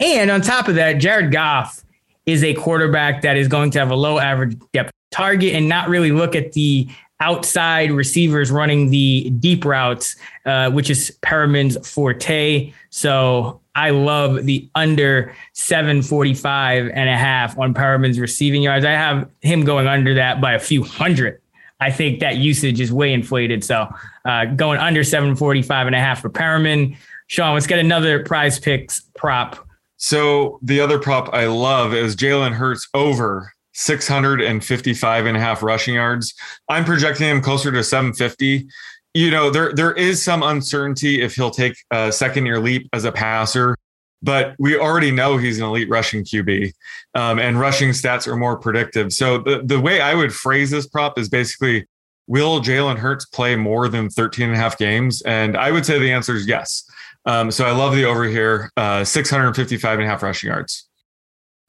And 0.00 0.30
on 0.30 0.42
top 0.42 0.68
of 0.68 0.74
that, 0.74 0.94
Jared 0.94 1.32
Goff 1.32 1.82
is 2.26 2.44
a 2.44 2.54
quarterback 2.54 3.22
that 3.22 3.36
is 3.36 3.48
going 3.48 3.70
to 3.70 3.78
have 3.78 3.90
a 3.90 3.96
low 3.96 4.18
average 4.18 4.58
depth 4.72 4.90
target 5.10 5.54
and 5.54 5.68
not 5.68 5.88
really 5.88 6.12
look 6.12 6.34
at 6.34 6.52
the 6.52 6.88
outside 7.20 7.90
receivers 7.90 8.50
running 8.50 8.90
the 8.90 9.30
deep 9.38 9.64
routes, 9.64 10.16
uh, 10.44 10.70
which 10.70 10.90
is 10.90 11.16
Perriman's 11.22 11.76
forte. 11.88 12.72
So 12.90 13.60
I 13.74 13.90
love 13.90 14.44
the 14.44 14.68
under 14.74 15.34
745 15.54 16.90
and 16.92 17.08
a 17.08 17.16
half 17.16 17.58
on 17.58 17.72
Perriman's 17.72 18.20
receiving 18.20 18.62
yards. 18.62 18.84
I 18.84 18.90
have 18.90 19.28
him 19.40 19.64
going 19.64 19.86
under 19.86 20.14
that 20.14 20.40
by 20.40 20.52
a 20.52 20.58
few 20.58 20.82
hundred. 20.82 21.40
I 21.84 21.90
think 21.90 22.20
that 22.20 22.38
usage 22.38 22.80
is 22.80 22.90
way 22.90 23.12
inflated. 23.12 23.62
So 23.62 23.86
uh, 24.24 24.46
going 24.46 24.78
under 24.78 25.04
745 25.04 25.86
and 25.86 25.94
a 25.94 25.98
half 25.98 26.22
for 26.22 26.30
Perriman. 26.30 26.96
Sean, 27.26 27.52
let's 27.52 27.66
get 27.66 27.78
another 27.78 28.24
prize 28.24 28.58
picks 28.58 29.02
prop. 29.14 29.68
So 29.98 30.58
the 30.62 30.80
other 30.80 30.98
prop 30.98 31.34
I 31.34 31.46
love 31.46 31.92
is 31.92 32.16
Jalen 32.16 32.52
Hurts 32.52 32.88
over 32.94 33.52
655 33.74 35.26
and 35.26 35.36
a 35.36 35.40
half 35.40 35.62
rushing 35.62 35.96
yards. 35.96 36.32
I'm 36.70 36.86
projecting 36.86 37.28
him 37.28 37.42
closer 37.42 37.70
to 37.70 37.84
750. 37.84 38.66
You 39.12 39.30
know, 39.30 39.50
there 39.50 39.74
there 39.74 39.92
is 39.92 40.22
some 40.22 40.42
uncertainty 40.42 41.20
if 41.20 41.34
he'll 41.34 41.50
take 41.50 41.76
a 41.90 42.10
second 42.10 42.46
year 42.46 42.60
leap 42.60 42.88
as 42.94 43.04
a 43.04 43.12
passer 43.12 43.76
but 44.24 44.54
we 44.58 44.78
already 44.78 45.10
know 45.10 45.36
he's 45.36 45.58
an 45.58 45.64
elite 45.64 45.88
rushing 45.88 46.24
QB, 46.24 46.72
um, 47.14 47.38
and 47.38 47.60
rushing 47.60 47.90
stats 47.90 48.26
are 48.26 48.36
more 48.36 48.56
predictive. 48.56 49.12
So 49.12 49.38
the, 49.38 49.62
the 49.62 49.78
way 49.78 50.00
I 50.00 50.14
would 50.14 50.32
phrase 50.32 50.70
this 50.70 50.86
prop 50.86 51.18
is 51.18 51.28
basically, 51.28 51.86
will 52.26 52.60
Jalen 52.60 52.96
Hurts 52.96 53.26
play 53.26 53.54
more 53.54 53.88
than 53.88 54.08
13 54.08 54.46
and 54.46 54.54
a 54.54 54.58
half 54.58 54.78
games? 54.78 55.22
And 55.22 55.56
I 55.56 55.70
would 55.70 55.84
say 55.84 55.98
the 55.98 56.10
answer 56.10 56.34
is 56.34 56.46
yes. 56.46 56.88
Um, 57.26 57.50
so 57.50 57.66
I 57.66 57.72
love 57.72 57.94
the 57.94 58.04
over 58.04 58.24
here, 58.24 58.70
uh, 58.76 59.04
655 59.04 59.98
and 59.98 60.06
a 60.06 60.10
half 60.10 60.22
rushing 60.22 60.48
yards. 60.48 60.88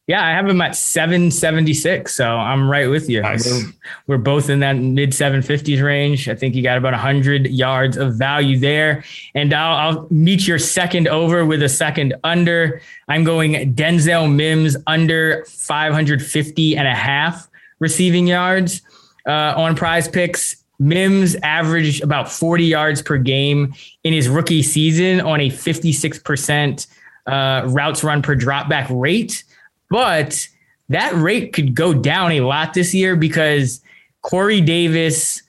Yeah, 0.08 0.24
I 0.24 0.32
have 0.32 0.47
him 0.47 0.62
at 0.62 0.76
776. 0.76 2.14
So 2.14 2.26
I'm 2.28 2.70
right 2.70 2.88
with 2.88 3.10
you. 3.10 3.22
Nice. 3.22 3.51
We're, 3.51 3.72
we're 4.06 4.18
both 4.20 4.51
in 4.51 4.60
that 4.60 4.74
mid 4.74 5.12
750s 5.12 5.84
range. 5.84 6.30
I 6.30 6.36
think 6.36 6.53
you 6.53 6.62
got 6.62 6.78
about 6.78 6.93
100 6.93 7.47
yards 7.47 7.97
of 7.97 8.14
value 8.14 8.60
there. 8.60 9.03
And 9.34 9.51
I'll, 9.51 9.97
I'll 9.97 10.08
meet 10.12 10.47
your 10.47 10.60
second 10.60 11.08
over 11.08 11.43
with 11.43 11.64
a 11.64 11.70
second 11.70 12.14
under. 12.24 12.82
I'm 13.08 13.24
going 13.24 13.74
Denzel 13.74 14.32
Mims 14.32 14.78
under 14.86 15.43
550 15.45 16.78
and 16.78 16.88
a 16.88 16.93
half 16.93 17.47
receiving 17.80 18.28
yards 18.28 18.84
uh, 19.28 19.53
on 19.58 19.76
prize 19.76 20.08
picks. 20.08 20.64
Mims 20.78 21.36
averaged 21.36 22.03
about 22.03 22.32
40 22.32 22.66
yards 22.66 23.01
per 23.01 23.18
game 23.18 23.74
in 24.03 24.14
his 24.14 24.30
rookie 24.30 24.62
season 24.62 25.22
on 25.22 25.39
a 25.39 25.49
56% 25.49 26.88
uh, 27.26 27.64
routes 27.66 28.03
run 28.03 28.22
per 28.22 28.36
dropback 28.36 28.88
rate. 28.89 29.43
But 29.90 30.48
that 30.90 31.14
rate 31.14 31.54
could 31.54 31.76
go 31.76 31.94
down 31.94 32.32
a 32.34 32.42
lot 32.42 32.74
this 32.74 32.94
year 32.94 33.16
because 33.16 33.82
Corey 34.22 34.62
Davis, 34.62 35.42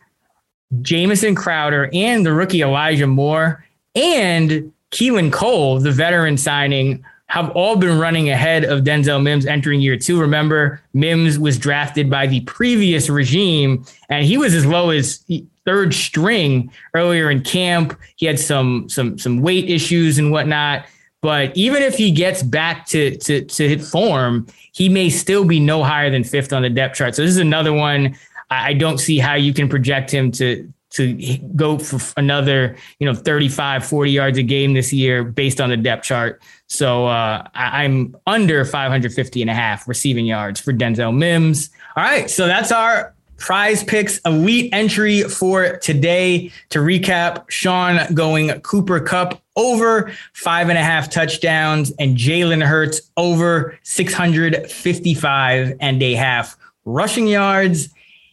Jamison 0.82 1.34
Crowder, 1.34 1.90
and 1.92 2.24
the 2.24 2.32
rookie 2.32 2.62
Elijah 2.62 3.06
Moore 3.06 3.64
and 3.94 4.72
Keelan 4.90 5.32
Cole, 5.32 5.80
the 5.80 5.90
veteran 5.90 6.36
signing, 6.36 7.04
have 7.28 7.50
all 7.50 7.76
been 7.76 7.98
running 7.98 8.30
ahead 8.30 8.64
of 8.64 8.84
Denzel 8.84 9.22
Mims 9.22 9.46
entering 9.46 9.80
year 9.80 9.96
two. 9.96 10.20
Remember, 10.20 10.80
Mims 10.94 11.38
was 11.38 11.58
drafted 11.58 12.08
by 12.08 12.26
the 12.26 12.40
previous 12.42 13.08
regime, 13.08 13.84
and 14.08 14.24
he 14.24 14.38
was 14.38 14.54
as 14.54 14.64
low 14.64 14.90
as 14.90 15.24
third 15.64 15.92
string 15.92 16.70
earlier 16.94 17.30
in 17.30 17.42
camp. 17.42 17.98
He 18.16 18.26
had 18.26 18.38
some 18.38 18.88
some 18.88 19.18
some 19.18 19.40
weight 19.40 19.68
issues 19.68 20.18
and 20.18 20.30
whatnot. 20.30 20.86
But 21.26 21.56
even 21.56 21.82
if 21.82 21.96
he 21.96 22.12
gets 22.12 22.40
back 22.40 22.86
to 22.86 23.16
to 23.16 23.44
to 23.44 23.68
hit 23.68 23.82
form, 23.82 24.46
he 24.70 24.88
may 24.88 25.10
still 25.10 25.44
be 25.44 25.58
no 25.58 25.82
higher 25.82 26.08
than 26.08 26.22
fifth 26.22 26.52
on 26.52 26.62
the 26.62 26.70
depth 26.70 26.94
chart. 26.94 27.16
So 27.16 27.22
this 27.22 27.32
is 27.32 27.38
another 27.38 27.72
one. 27.72 28.16
I 28.48 28.74
don't 28.74 28.98
see 28.98 29.18
how 29.18 29.34
you 29.34 29.52
can 29.52 29.68
project 29.68 30.08
him 30.08 30.30
to 30.38 30.72
to 30.90 31.38
go 31.56 31.78
for 31.80 31.98
another, 32.16 32.76
you 33.00 33.06
know, 33.06 33.12
35, 33.12 33.84
40 33.84 34.10
yards 34.12 34.38
a 34.38 34.44
game 34.44 34.72
this 34.74 34.92
year 34.92 35.24
based 35.24 35.60
on 35.60 35.70
the 35.70 35.76
depth 35.76 36.04
chart. 36.04 36.40
So 36.68 37.06
uh, 37.06 37.44
I'm 37.54 38.14
under 38.28 38.64
550 38.64 39.40
and 39.40 39.50
a 39.50 39.54
half 39.54 39.88
receiving 39.88 40.26
yards 40.26 40.60
for 40.60 40.72
Denzel 40.72 41.12
Mims. 41.12 41.70
All 41.96 42.04
right. 42.04 42.30
So 42.30 42.46
that's 42.46 42.70
our 42.70 43.15
prize 43.38 43.84
picks 43.84 44.18
elite 44.18 44.70
entry 44.72 45.22
for 45.22 45.76
today. 45.78 46.50
To 46.70 46.80
recap, 46.80 47.48
Sean 47.48 48.14
going 48.14 48.60
Cooper 48.60 49.00
Kupp 49.00 49.40
over 49.56 50.12
five 50.32 50.68
and 50.68 50.78
a 50.78 50.82
half 50.82 51.10
touchdowns 51.10 51.92
and 51.98 52.16
Jalen 52.16 52.62
Hurts 52.62 53.00
over 53.16 53.78
655 53.82 55.76
and 55.80 56.02
a 56.02 56.14
half 56.14 56.56
rushing 56.84 57.26
yards. 57.26 57.88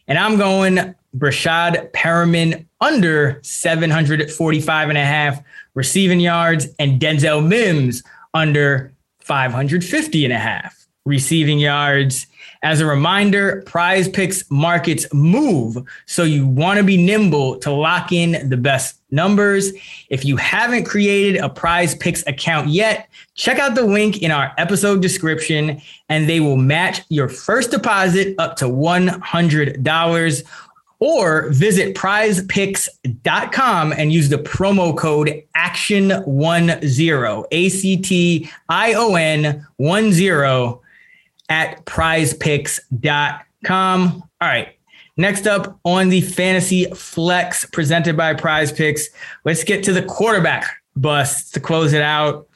And 0.06 0.18
I'm 0.18 0.36
going 0.36 0.94
Breshad 1.16 1.90
Perriman 1.92 2.66
under 2.80 3.40
745 3.42 4.88
and 4.88 4.98
a 4.98 5.04
half 5.04 5.42
receiving 5.74 6.20
yards 6.20 6.68
and 6.78 7.00
Denzel 7.00 7.46
Mims 7.46 8.02
under 8.34 8.92
550 9.20 10.24
and 10.24 10.34
a 10.34 10.38
half 10.38 10.83
receiving 11.04 11.58
yards. 11.58 12.26
As 12.62 12.80
a 12.80 12.86
reminder, 12.86 13.62
prize 13.66 14.08
picks 14.08 14.50
markets 14.50 15.06
move. 15.12 15.84
So 16.06 16.22
you 16.22 16.46
want 16.46 16.78
to 16.78 16.84
be 16.84 16.96
nimble 16.96 17.58
to 17.58 17.70
lock 17.70 18.10
in 18.10 18.48
the 18.48 18.56
best 18.56 18.98
numbers. 19.10 19.72
If 20.08 20.24
you 20.24 20.36
haven't 20.36 20.84
created 20.84 21.40
a 21.42 21.50
prize 21.50 21.94
picks 21.94 22.26
account 22.26 22.68
yet, 22.68 23.10
check 23.34 23.58
out 23.58 23.74
the 23.74 23.84
link 23.84 24.22
in 24.22 24.30
our 24.30 24.54
episode 24.56 25.02
description 25.02 25.82
and 26.08 26.26
they 26.26 26.40
will 26.40 26.56
match 26.56 27.02
your 27.10 27.28
first 27.28 27.70
deposit 27.70 28.34
up 28.38 28.56
to 28.56 28.64
$100 28.64 30.44
or 31.00 31.50
visit 31.50 31.94
prizepicks.com 31.94 33.92
and 33.92 34.10
use 34.10 34.30
the 34.30 34.38
promo 34.38 34.96
code 34.96 35.42
ACTION10, 35.54 37.44
A 37.50 37.68
C 37.68 37.96
T 37.98 38.50
I 38.70 38.94
O 38.94 39.16
N 39.16 39.66
10 39.78 40.12
at 41.48 41.84
prizepicks.com. 41.84 44.22
All 44.40 44.48
right. 44.48 44.76
Next 45.16 45.46
up 45.46 45.78
on 45.84 46.08
the 46.08 46.22
fantasy 46.22 46.86
flex 46.86 47.64
presented 47.66 48.16
by 48.16 48.34
Prize 48.34 48.72
Picks, 48.72 49.08
let's 49.44 49.62
get 49.62 49.84
to 49.84 49.92
the 49.92 50.02
quarterback 50.02 50.66
bust 50.96 51.54
to 51.54 51.60
close 51.60 51.92
it 51.92 52.02
out. 52.02 52.48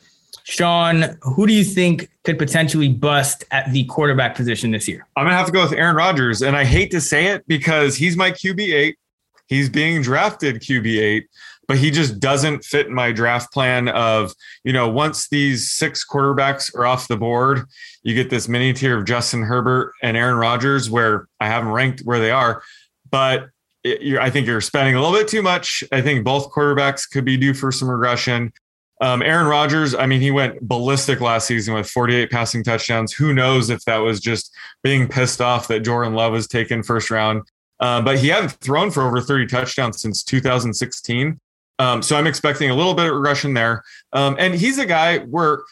Sean, 0.42 1.16
who 1.20 1.46
do 1.46 1.52
you 1.52 1.62
think 1.62 2.08
could 2.24 2.38
potentially 2.38 2.88
bust 2.88 3.44
at 3.50 3.70
the 3.70 3.84
quarterback 3.84 4.34
position 4.34 4.70
this 4.70 4.88
year? 4.88 5.06
I'm 5.14 5.26
gonna 5.26 5.36
have 5.36 5.46
to 5.46 5.52
go 5.52 5.62
with 5.62 5.72
Aaron 5.72 5.94
Rodgers, 5.94 6.40
and 6.40 6.56
I 6.56 6.64
hate 6.64 6.90
to 6.92 7.00
say 7.00 7.26
it 7.26 7.46
because 7.46 7.96
he's 7.96 8.16
my 8.16 8.30
QB 8.30 8.74
eight. 8.74 8.98
He's 9.46 9.68
being 9.68 10.00
drafted 10.00 10.56
QB 10.56 11.00
eight, 11.00 11.28
but 11.66 11.76
he 11.76 11.90
just 11.90 12.18
doesn't 12.18 12.64
fit 12.64 12.90
my 12.90 13.12
draft 13.12 13.52
plan. 13.52 13.88
Of 13.88 14.32
you 14.64 14.72
know, 14.72 14.88
once 14.88 15.28
these 15.28 15.70
six 15.70 16.04
quarterbacks 16.04 16.74
are 16.74 16.86
off 16.86 17.08
the 17.08 17.18
board, 17.18 17.66
you 18.02 18.14
get 18.14 18.30
this 18.30 18.48
mini 18.48 18.72
tier 18.72 18.98
of 18.98 19.04
Justin 19.04 19.42
Herbert 19.42 19.92
and 20.02 20.16
Aaron 20.16 20.36
Rodgers, 20.36 20.90
where 20.90 21.28
I 21.40 21.46
haven't 21.46 21.70
ranked 21.70 22.00
where 22.00 22.18
they 22.18 22.30
are, 22.30 22.62
but 23.10 23.48
it, 23.84 24.18
I 24.18 24.30
think 24.30 24.46
you're 24.46 24.60
spending 24.60 24.94
a 24.94 25.00
little 25.00 25.16
bit 25.16 25.28
too 25.28 25.42
much. 25.42 25.84
I 25.92 26.00
think 26.00 26.24
both 26.24 26.50
quarterbacks 26.50 27.08
could 27.10 27.24
be 27.24 27.36
due 27.36 27.54
for 27.54 27.72
some 27.72 27.90
regression. 27.90 28.52
Um, 29.00 29.22
Aaron 29.22 29.46
Rodgers, 29.46 29.94
I 29.94 30.06
mean, 30.06 30.20
he 30.20 30.30
went 30.30 30.60
ballistic 30.60 31.20
last 31.20 31.46
season 31.46 31.74
with 31.74 31.88
48 31.88 32.30
passing 32.30 32.64
touchdowns. 32.64 33.12
Who 33.12 33.32
knows 33.32 33.70
if 33.70 33.84
that 33.84 33.98
was 33.98 34.20
just 34.20 34.52
being 34.82 35.06
pissed 35.06 35.40
off 35.40 35.68
that 35.68 35.80
Jordan 35.80 36.14
Love 36.14 36.32
was 36.32 36.48
taken 36.48 36.82
first 36.82 37.10
round. 37.10 37.42
Uh, 37.80 38.02
but 38.02 38.18
he 38.18 38.28
hadn't 38.28 38.50
thrown 38.52 38.90
for 38.90 39.04
over 39.04 39.20
30 39.20 39.46
touchdowns 39.46 40.00
since 40.00 40.24
2016. 40.24 41.38
Um, 41.78 42.02
so 42.02 42.16
I'm 42.16 42.26
expecting 42.26 42.70
a 42.70 42.74
little 42.74 42.94
bit 42.94 43.06
of 43.06 43.14
regression 43.14 43.54
there. 43.54 43.84
Um, 44.12 44.34
and 44.38 44.54
he's 44.54 44.78
a 44.78 44.86
guy 44.86 45.18
where, 45.18 45.62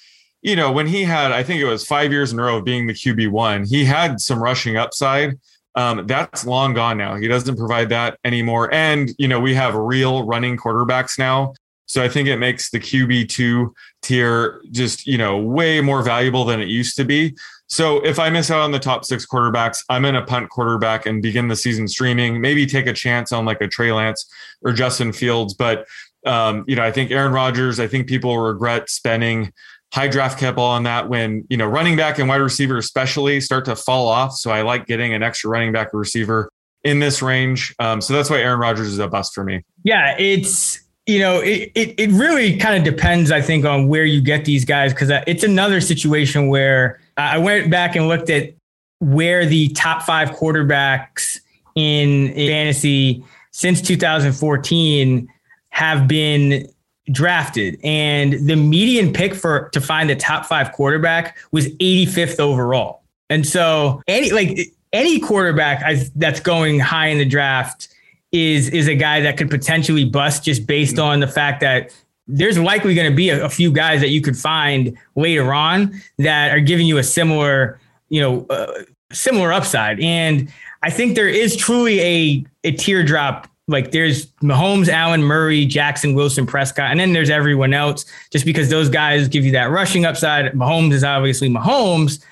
you 0.47 0.57
know, 0.57 0.73
when 0.73 0.87
he 0.87 1.03
had, 1.03 1.33
I 1.33 1.43
think 1.43 1.61
it 1.61 1.67
was 1.67 1.87
five 1.87 2.11
years 2.13 2.33
in 2.33 2.39
a 2.39 2.43
row 2.43 2.57
of 2.57 2.65
being 2.65 2.87
the 2.87 2.95
QB1, 2.95 3.69
he 3.69 3.85
had 3.85 4.21
some 4.21 4.43
rushing 4.43 4.77
upside. 4.77 5.39
Um, 5.75 6.07
that's 6.07 6.47
long 6.47 6.73
gone 6.73 6.97
now. 6.97 7.17
He 7.17 7.29
doesn't 7.29 7.59
provide 7.59 7.91
that 7.91 8.19
anymore. 8.25 8.73
And, 8.73 9.13
you 9.19 9.29
know, 9.29 9.41
we 9.41 9.55
have 9.55 9.75
real 9.75 10.25
running 10.25 10.57
quarterbacks 10.57 11.19
now 11.19 11.53
so 11.87 12.03
I 12.03 12.09
think 12.09 12.29
it 12.29 12.37
makes 12.37 12.71
the 12.71 12.81
QB2 12.81 13.73
tier 14.03 14.61
just, 14.73 15.07
you 15.07 15.17
know, 15.17 15.39
way 15.39 15.81
more 15.81 16.03
valuable 16.03 16.45
than 16.45 16.61
it 16.61 16.69
used 16.69 16.97
to 16.97 17.05
be. 17.05 17.37
So 17.69 18.05
if 18.05 18.19
I 18.19 18.29
miss 18.29 18.51
out 18.51 18.61
on 18.61 18.73
the 18.73 18.79
top 18.79 19.05
six 19.05 19.25
quarterbacks, 19.25 19.83
I'm 19.89 20.05
in 20.05 20.17
a 20.17 20.25
punt 20.25 20.51
quarterback 20.51 21.07
and 21.07 21.23
begin 21.23 21.49
the 21.49 21.57
season 21.57 21.89
streaming, 21.89 22.41
maybe 22.41 22.67
take 22.67 22.87
a 22.87 22.93
chance 22.93 23.33
on 23.33 23.45
like 23.45 23.61
a 23.61 23.69
Trey 23.69 23.93
Lance 23.93 24.29
or 24.63 24.73
Justin 24.73 25.13
Fields. 25.13 25.55
But, 25.55 25.87
um, 26.27 26.65
you 26.67 26.77
know, 26.77 26.83
I 26.83 26.91
think 26.91 27.11
Aaron 27.11 27.33
Rodgers, 27.33 27.79
I 27.81 27.87
think 27.87 28.09
people 28.09 28.37
regret 28.37 28.91
spending 28.91 29.53
high 29.93 30.09
draft 30.09 30.39
capital 30.39 30.65
on 30.65 30.83
that 30.83 31.09
when, 31.09 31.45
you 31.49 31.57
know, 31.57 31.67
running 31.67 31.97
back 31.97 32.19
and 32.19 32.29
wide 32.29 32.37
receiver 32.37 32.77
especially 32.77 33.41
start 33.41 33.65
to 33.65 33.77
fall 33.77 34.09
off. 34.09 34.33
So 34.33 34.51
I 34.51 34.63
like 34.63 34.87
getting 34.87 35.15
an 35.15 35.23
extra 35.23 35.51
running 35.51 35.73
back 35.73 35.95
or 35.95 35.99
receiver 35.99 36.51
in 36.85 36.99
this 36.99 37.23
range. 37.23 37.75
Um, 37.79 38.01
so 38.01 38.13
that's 38.15 38.31
why 38.31 38.41
Aaron 38.41 38.61
Rodgers 38.61 38.89
is 38.89 38.99
a 38.99 39.09
bust 39.09 39.35
for 39.35 39.45
me. 39.45 39.65
Yeah, 39.85 40.17
it's 40.19 40.81
you 41.07 41.21
know, 41.21 41.39
it, 41.39 41.71
it, 41.77 41.95
it 41.99 42.11
really 42.11 42.57
kind 42.57 42.77
of 42.77 42.83
depends, 42.83 43.31
I 43.31 43.41
think, 43.41 43.65
on 43.65 43.87
where 43.87 44.05
you 44.05 44.21
get 44.21 44.45
these 44.45 44.65
guys 44.65 44.93
because 44.93 45.09
uh, 45.09 45.23
it's 45.27 45.45
another 45.45 45.81
situation 45.81 46.49
where 46.49 47.01
I 47.17 47.39
went 47.39 47.71
back 47.71 47.95
and 47.95 48.09
looked 48.09 48.29
at 48.29 48.55
where 48.99 49.47
the 49.47 49.69
top 49.69 50.03
five 50.03 50.31
quarterbacks 50.31 51.39
in 51.77 52.35
fantasy 52.35 53.25
since 53.53 53.81
2014 53.83 55.29
have 55.69 56.09
been 56.09 56.69
drafted 57.13 57.79
and 57.85 58.35
the 58.49 58.57
median 58.57 59.13
pick 59.13 59.35
for 59.35 59.69
to 59.71 59.81
find 59.81 60.11
the 60.11 60.17
top 60.17 60.45
five 60.45 60.73
quarterback 60.73 61.39
was 61.53 61.69
85th 61.77 62.41
overall 62.41 63.03
and 63.31 63.47
so 63.47 64.03
any 64.09 64.31
like 64.33 64.73
any 64.93 65.21
quarterback 65.21 65.85
that's 66.17 66.41
going 66.41 66.81
high 66.81 67.09
in 67.09 67.19
the 67.19 67.25
draft 67.25 67.89
is 68.33 68.69
is 68.71 68.89
a 68.89 68.95
guy 68.95 69.21
that 69.21 69.37
could 69.37 69.51
potentially 69.51 70.05
bust 70.05 70.45
just 70.45 70.67
based 70.67 70.99
on 70.99 71.21
the 71.21 71.29
fact 71.29 71.61
that 71.61 71.95
there's 72.27 72.59
likely 72.59 72.95
going 72.95 73.11
to 73.11 73.15
be 73.15 73.31
a, 73.31 73.45
a, 73.45 73.49
few 73.49 73.71
guys 73.71 74.01
that 74.01 74.09
you 74.09 74.21
could 74.21 74.37
find 74.37 74.97
later 75.15 75.55
on 75.55 75.95
that 76.19 76.53
are 76.53 76.61
giving 76.61 76.87
you 76.87 76.99
a 76.99 77.05
similar, 77.05 77.79
you 78.09 78.21
know, 78.21 78.45
uh, 78.51 78.83
similar 79.13 79.53
upside. 79.53 80.01
And 80.01 80.53
I 80.83 80.91
think 80.91 81.15
there 81.15 81.29
is 81.29 81.57
truly 81.57 82.01
a 82.01 82.45
a 82.65 82.73
tier 82.73 83.05
drop. 83.05 83.49
Like 83.69 83.91
there's 83.91 84.27
Mahomes, 84.43 84.89
Allen, 84.89 85.23
Murray, 85.23 85.67
Jackson, 85.67 86.15
Wilson, 86.15 86.47
Prescott, 86.47 86.91
and 86.91 87.01
then 87.01 87.13
there's 87.13 87.31
everyone 87.31 87.75
else. 87.75 88.05
Just 88.31 88.45
because 88.45 88.71
those 88.71 88.89
guys 88.89 89.27
give 89.29 89.45
you 89.45 89.53
that 89.53 89.71
rushing 89.71 90.05
upside. 90.05 90.53
Mahomes 90.53 90.93
is 90.93 91.03
obviously 91.03 91.49
Mahomes, 91.49 92.23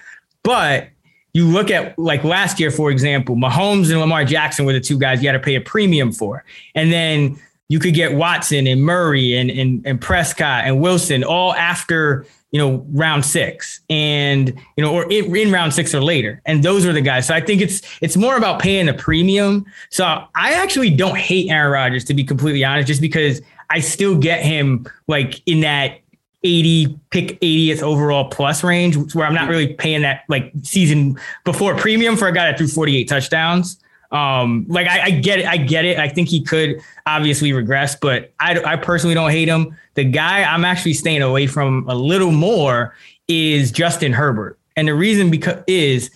but 0.43 0.89
you 1.33 1.49
look 1.49 1.71
at 1.71 1.99
like 1.99 2.23
last 2.23 2.61
year, 2.61 2.71
for 2.71 2.91
example, 2.91 3.35
Mahomes 3.35 3.91
and 3.91 4.01
Lamar 4.01 4.25
Jackson 4.25 4.65
were 4.65 4.73
the 4.73 4.81
two 4.81 4.99
guys 4.99 5.21
you 5.21 5.29
had 5.29 5.33
to 5.33 5.41
pay 5.41 5.57
a 5.57 5.61
premium 5.61 6.13
for. 6.13 6.45
And 6.77 6.93
then 6.93 7.37
you 7.69 7.81
could 7.81 7.95
get 7.95 8.15
Watson 8.15 8.69
and 8.69 8.83
Murray 8.83 9.37
and, 9.37 9.51
and, 9.51 9.85
and 9.85 10.01
Prescott 10.01 10.65
and 10.65 10.81
Wilson 10.81 11.25
all 11.25 11.53
after, 11.55 12.25
you 12.55 12.61
know, 12.61 12.87
round 12.91 13.25
six 13.25 13.81
and, 13.91 14.55
you 14.77 14.85
know, 14.85 14.95
or 14.95 15.11
in, 15.11 15.35
in, 15.35 15.51
round 15.51 15.75
six 15.75 15.93
or 15.93 16.01
later. 16.01 16.41
And 16.47 16.63
those 16.63 16.87
are 16.87 16.93
the 16.93 17.01
guys. 17.01 17.27
So 17.27 17.35
I 17.35 17.41
think 17.41 17.61
it's, 17.61 17.83
it's 18.01 18.17
more 18.17 18.37
about 18.37 18.61
paying 18.61 18.87
the 18.87 18.95
premium. 18.95 19.67
So 19.91 20.05
I 20.37 20.53
actually 20.53 20.91
don't 20.91 21.19
hate 21.19 21.51
Aaron 21.51 21.73
Rodgers 21.73 22.05
to 22.05 22.15
be 22.15 22.23
completely 22.23 22.63
honest, 22.63 22.87
just 22.87 23.01
because 23.01 23.43
I 23.71 23.81
still 23.81 24.17
get 24.17 24.45
him 24.45 24.87
like 25.09 25.43
in 25.47 25.63
that 25.63 25.99
80 26.45 26.97
pick 27.11 27.41
80th 27.41 27.83
overall 27.83 28.29
plus 28.29 28.63
range 28.63 29.15
where 29.15 29.27
I'm 29.27 29.35
not 29.35 29.49
really 29.49 29.75
paying 29.75 30.03
that 30.03 30.23
like 30.29 30.53
season 30.63 31.19
before 31.45 31.77
premium 31.77 32.17
for 32.17 32.29
a 32.29 32.33
guy 32.33 32.45
that 32.45 32.57
threw 32.57 32.69
48 32.69 33.09
touchdowns. 33.09 33.81
Um, 34.15 34.65
like 34.69 34.87
I, 34.87 35.07
I, 35.07 35.11
get 35.11 35.41
it, 35.41 35.47
I 35.47 35.57
get 35.57 35.85
it. 35.85 35.99
I 35.99 36.09
think 36.09 36.29
he 36.29 36.41
could 36.41 36.81
obviously 37.05 37.53
regress, 37.53 37.97
but 37.97 38.33
I, 38.39 38.61
I 38.61 38.77
personally 38.77 39.15
don't 39.15 39.33
hate 39.33 39.49
him. 39.49 39.77
The 39.95 40.05
guy 40.05 40.45
I'm 40.45 40.65
actually 40.65 40.95
staying 40.95 41.21
away 41.21 41.49
from 41.49 41.85
a 41.89 41.97
little 41.97 42.31
more 42.31 42.95
is 43.27 43.73
Justin 43.73 44.13
Herbert, 44.13 44.57
and 44.77 44.87
the 44.87 44.95
reason 44.95 45.33
because 45.33 45.59
is 45.67 46.13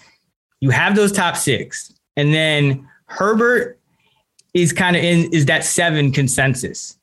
you 0.61 0.71
have 0.71 0.95
those 0.95 1.11
top 1.11 1.37
six, 1.37 1.93
and 2.17 2.33
then 2.33 2.89
Herbert 3.07 3.81
is 4.55 4.73
kind 4.73 4.95
of 4.95 5.03
in 5.03 5.33
is 5.33 5.47
that 5.47 5.65
seven 5.65 6.13
consensus. 6.13 6.97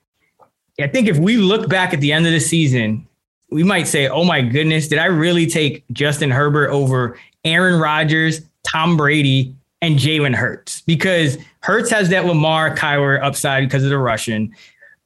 I 0.80 0.88
think 0.88 1.10
if 1.10 1.18
we 1.18 1.36
look 1.36 1.68
back 1.68 1.94
at 1.94 2.00
the 2.00 2.14
end 2.14 2.26
of 2.26 2.32
the 2.32 2.40
season, 2.40 3.06
we 3.50 3.64
might 3.64 3.88
say, 3.88 4.08
"Oh 4.08 4.24
my 4.24 4.42
goodness, 4.42 4.88
did 4.88 5.00
I 5.00 5.06
really 5.06 5.46
take 5.46 5.84
Justin 5.92 6.32
Herbert 6.32 6.70
over 6.70 7.20
Aaron 7.44 7.82
Rodgers, 7.82 8.42
Tom 8.66 8.96
Brady, 8.96 9.54
and 9.86 10.00
Jalen 10.00 10.34
Hurts 10.34 10.82
because 10.82 11.38
Hurts 11.62 11.92
has 11.92 12.10
that 12.10 12.26
Lamar 12.26 12.76
Kyler 12.76 13.22
upside 13.22 13.66
because 13.66 13.84
of 13.84 13.90
the 13.90 13.98
Russian. 13.98 14.54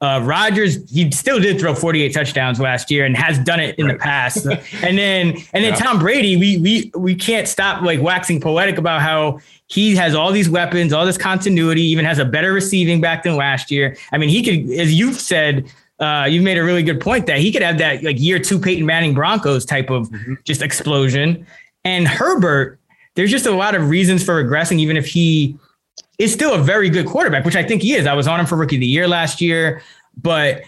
Uh, 0.00 0.18
Rodgers, 0.24 0.90
he 0.90 1.10
still 1.10 1.38
did 1.38 1.60
throw 1.60 1.74
48 1.74 2.14
touchdowns 2.14 2.58
last 2.58 2.90
year 2.90 3.04
and 3.04 3.14
has 3.14 3.38
done 3.38 3.60
it 3.60 3.78
in 3.78 3.84
right. 3.84 3.92
the 3.92 3.98
past. 3.98 4.46
and 4.82 4.96
then 4.96 5.36
and 5.52 5.62
then 5.62 5.74
yeah. 5.74 5.76
Tom 5.76 5.98
Brady, 5.98 6.38
we 6.38 6.56
we 6.56 6.90
we 6.94 7.14
can't 7.14 7.46
stop 7.46 7.82
like 7.82 8.00
waxing 8.00 8.40
poetic 8.40 8.78
about 8.78 9.02
how 9.02 9.40
he 9.66 9.94
has 9.96 10.14
all 10.14 10.32
these 10.32 10.48
weapons, 10.48 10.94
all 10.94 11.04
this 11.04 11.18
continuity, 11.18 11.82
even 11.82 12.06
has 12.06 12.18
a 12.18 12.24
better 12.24 12.52
receiving 12.54 13.02
back 13.02 13.24
than 13.24 13.36
last 13.36 13.70
year. 13.70 13.96
I 14.10 14.16
mean, 14.18 14.30
he 14.30 14.42
could, 14.42 14.78
as 14.78 14.94
you've 14.94 15.20
said, 15.20 15.70
uh, 15.98 16.26
you've 16.28 16.42
made 16.42 16.56
a 16.56 16.64
really 16.64 16.82
good 16.82 17.00
point 17.00 17.26
that 17.26 17.38
he 17.38 17.52
could 17.52 17.62
have 17.62 17.76
that 17.78 18.02
like 18.02 18.18
year 18.18 18.38
two 18.38 18.58
Peyton 18.58 18.86
Manning 18.86 19.12
Broncos 19.12 19.66
type 19.66 19.90
of 19.90 20.08
mm-hmm. 20.08 20.34
just 20.44 20.62
explosion. 20.62 21.46
And 21.84 22.08
Herbert, 22.08 22.79
there's 23.14 23.30
just 23.30 23.46
a 23.46 23.50
lot 23.50 23.74
of 23.74 23.88
reasons 23.88 24.24
for 24.24 24.42
regressing, 24.42 24.78
even 24.78 24.96
if 24.96 25.06
he 25.06 25.58
is 26.18 26.32
still 26.32 26.54
a 26.54 26.58
very 26.58 26.90
good 26.90 27.06
quarterback, 27.06 27.44
which 27.44 27.56
I 27.56 27.62
think 27.62 27.82
he 27.82 27.94
is. 27.94 28.06
I 28.06 28.14
was 28.14 28.28
on 28.28 28.40
him 28.40 28.46
for 28.46 28.56
rookie 28.56 28.76
of 28.76 28.80
the 28.80 28.86
year 28.86 29.08
last 29.08 29.40
year, 29.40 29.82
but 30.16 30.62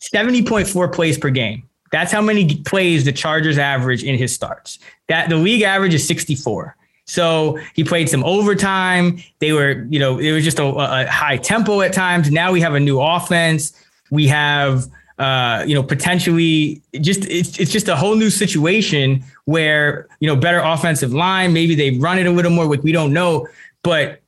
70.4 0.00 0.92
plays 0.92 1.16
per 1.16 1.30
game. 1.30 1.68
That's 1.92 2.10
how 2.10 2.22
many 2.22 2.56
plays 2.62 3.04
the 3.04 3.12
Chargers 3.12 3.58
average 3.58 4.02
in 4.02 4.16
his 4.16 4.34
starts. 4.34 4.78
That 5.08 5.28
the 5.28 5.36
league 5.36 5.62
average 5.62 5.94
is 5.94 6.06
64. 6.06 6.76
So 7.04 7.58
he 7.74 7.84
played 7.84 8.08
some 8.08 8.24
overtime. 8.24 9.22
They 9.40 9.52
were, 9.52 9.86
you 9.90 9.98
know, 9.98 10.18
it 10.18 10.32
was 10.32 10.44
just 10.44 10.58
a, 10.58 10.64
a 10.64 11.06
high 11.06 11.36
tempo 11.36 11.82
at 11.82 11.92
times. 11.92 12.30
Now 12.30 12.50
we 12.52 12.60
have 12.60 12.74
a 12.74 12.80
new 12.80 13.00
offense. 13.00 13.72
We 14.10 14.26
have 14.28 14.86
uh, 15.18 15.64
you 15.66 15.74
know, 15.74 15.82
potentially 15.82 16.82
just 17.00 17.24
it's 17.26 17.58
it's 17.58 17.70
just 17.70 17.88
a 17.88 17.96
whole 17.96 18.16
new 18.16 18.30
situation 18.30 19.24
where 19.44 20.08
you 20.20 20.26
know 20.26 20.36
better 20.36 20.60
offensive 20.60 21.12
line. 21.12 21.52
Maybe 21.52 21.74
they 21.74 21.98
run 21.98 22.18
it 22.18 22.26
a 22.26 22.30
little 22.30 22.50
more. 22.50 22.64
Like 22.64 22.82
we 22.82 22.92
don't 22.92 23.12
know, 23.12 23.46
but 23.82 24.22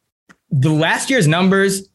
the 0.51 0.71
last 0.71 1.11
year's 1.11 1.27
numbers, 1.27 1.89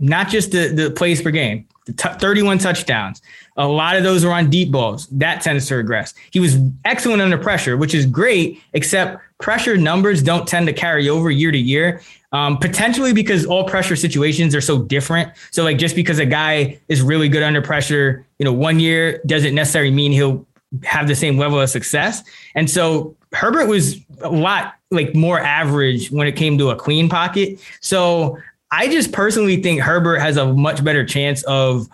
not 0.00 0.28
just 0.28 0.52
the 0.52 0.68
the 0.68 0.90
plays 0.90 1.22
per 1.22 1.30
game, 1.30 1.66
the 1.86 1.92
t- 1.92 2.08
31 2.18 2.58
touchdowns. 2.58 3.20
A 3.56 3.66
lot 3.66 3.96
of 3.96 4.02
those 4.02 4.24
are 4.24 4.32
on 4.32 4.48
deep 4.48 4.70
balls. 4.70 5.06
That 5.08 5.42
tends 5.42 5.66
to 5.66 5.76
regress. 5.76 6.14
He 6.30 6.40
was 6.40 6.58
excellent 6.84 7.20
under 7.20 7.38
pressure, 7.38 7.76
which 7.76 7.94
is 7.94 8.06
great, 8.06 8.60
except 8.72 9.22
pressure 9.38 9.76
numbers 9.76 10.22
don't 10.22 10.48
tend 10.48 10.66
to 10.68 10.72
carry 10.72 11.08
over 11.08 11.30
year 11.30 11.52
to 11.52 11.58
year. 11.58 12.00
Um, 12.32 12.56
potentially 12.56 13.12
because 13.12 13.44
all 13.44 13.64
pressure 13.64 13.94
situations 13.94 14.54
are 14.54 14.62
so 14.62 14.82
different. 14.82 15.32
So 15.50 15.64
like 15.64 15.76
just 15.76 15.94
because 15.94 16.18
a 16.18 16.24
guy 16.24 16.80
is 16.88 17.02
really 17.02 17.28
good 17.28 17.42
under 17.42 17.60
pressure, 17.60 18.24
you 18.38 18.46
know, 18.46 18.54
one 18.54 18.80
year 18.80 19.20
doesn't 19.26 19.54
necessarily 19.54 19.90
mean 19.90 20.12
he'll 20.12 20.46
have 20.82 21.08
the 21.08 21.14
same 21.14 21.36
level 21.36 21.60
of 21.60 21.68
success. 21.68 22.22
And 22.54 22.70
so 22.70 23.14
Herbert 23.34 23.66
was 23.66 23.98
a 24.22 24.30
lot 24.30 24.74
like 24.90 25.14
more 25.14 25.40
average 25.40 26.10
when 26.10 26.26
it 26.26 26.32
came 26.32 26.56
to 26.56 26.70
a 26.70 26.76
clean 26.76 27.10
pocket. 27.10 27.60
So 27.82 28.38
I 28.70 28.88
just 28.88 29.12
personally 29.12 29.62
think 29.62 29.80
Herbert 29.80 30.18
has 30.20 30.38
a 30.38 30.52
much 30.52 30.82
better 30.82 31.04
chance 31.04 31.42
of 31.42 31.88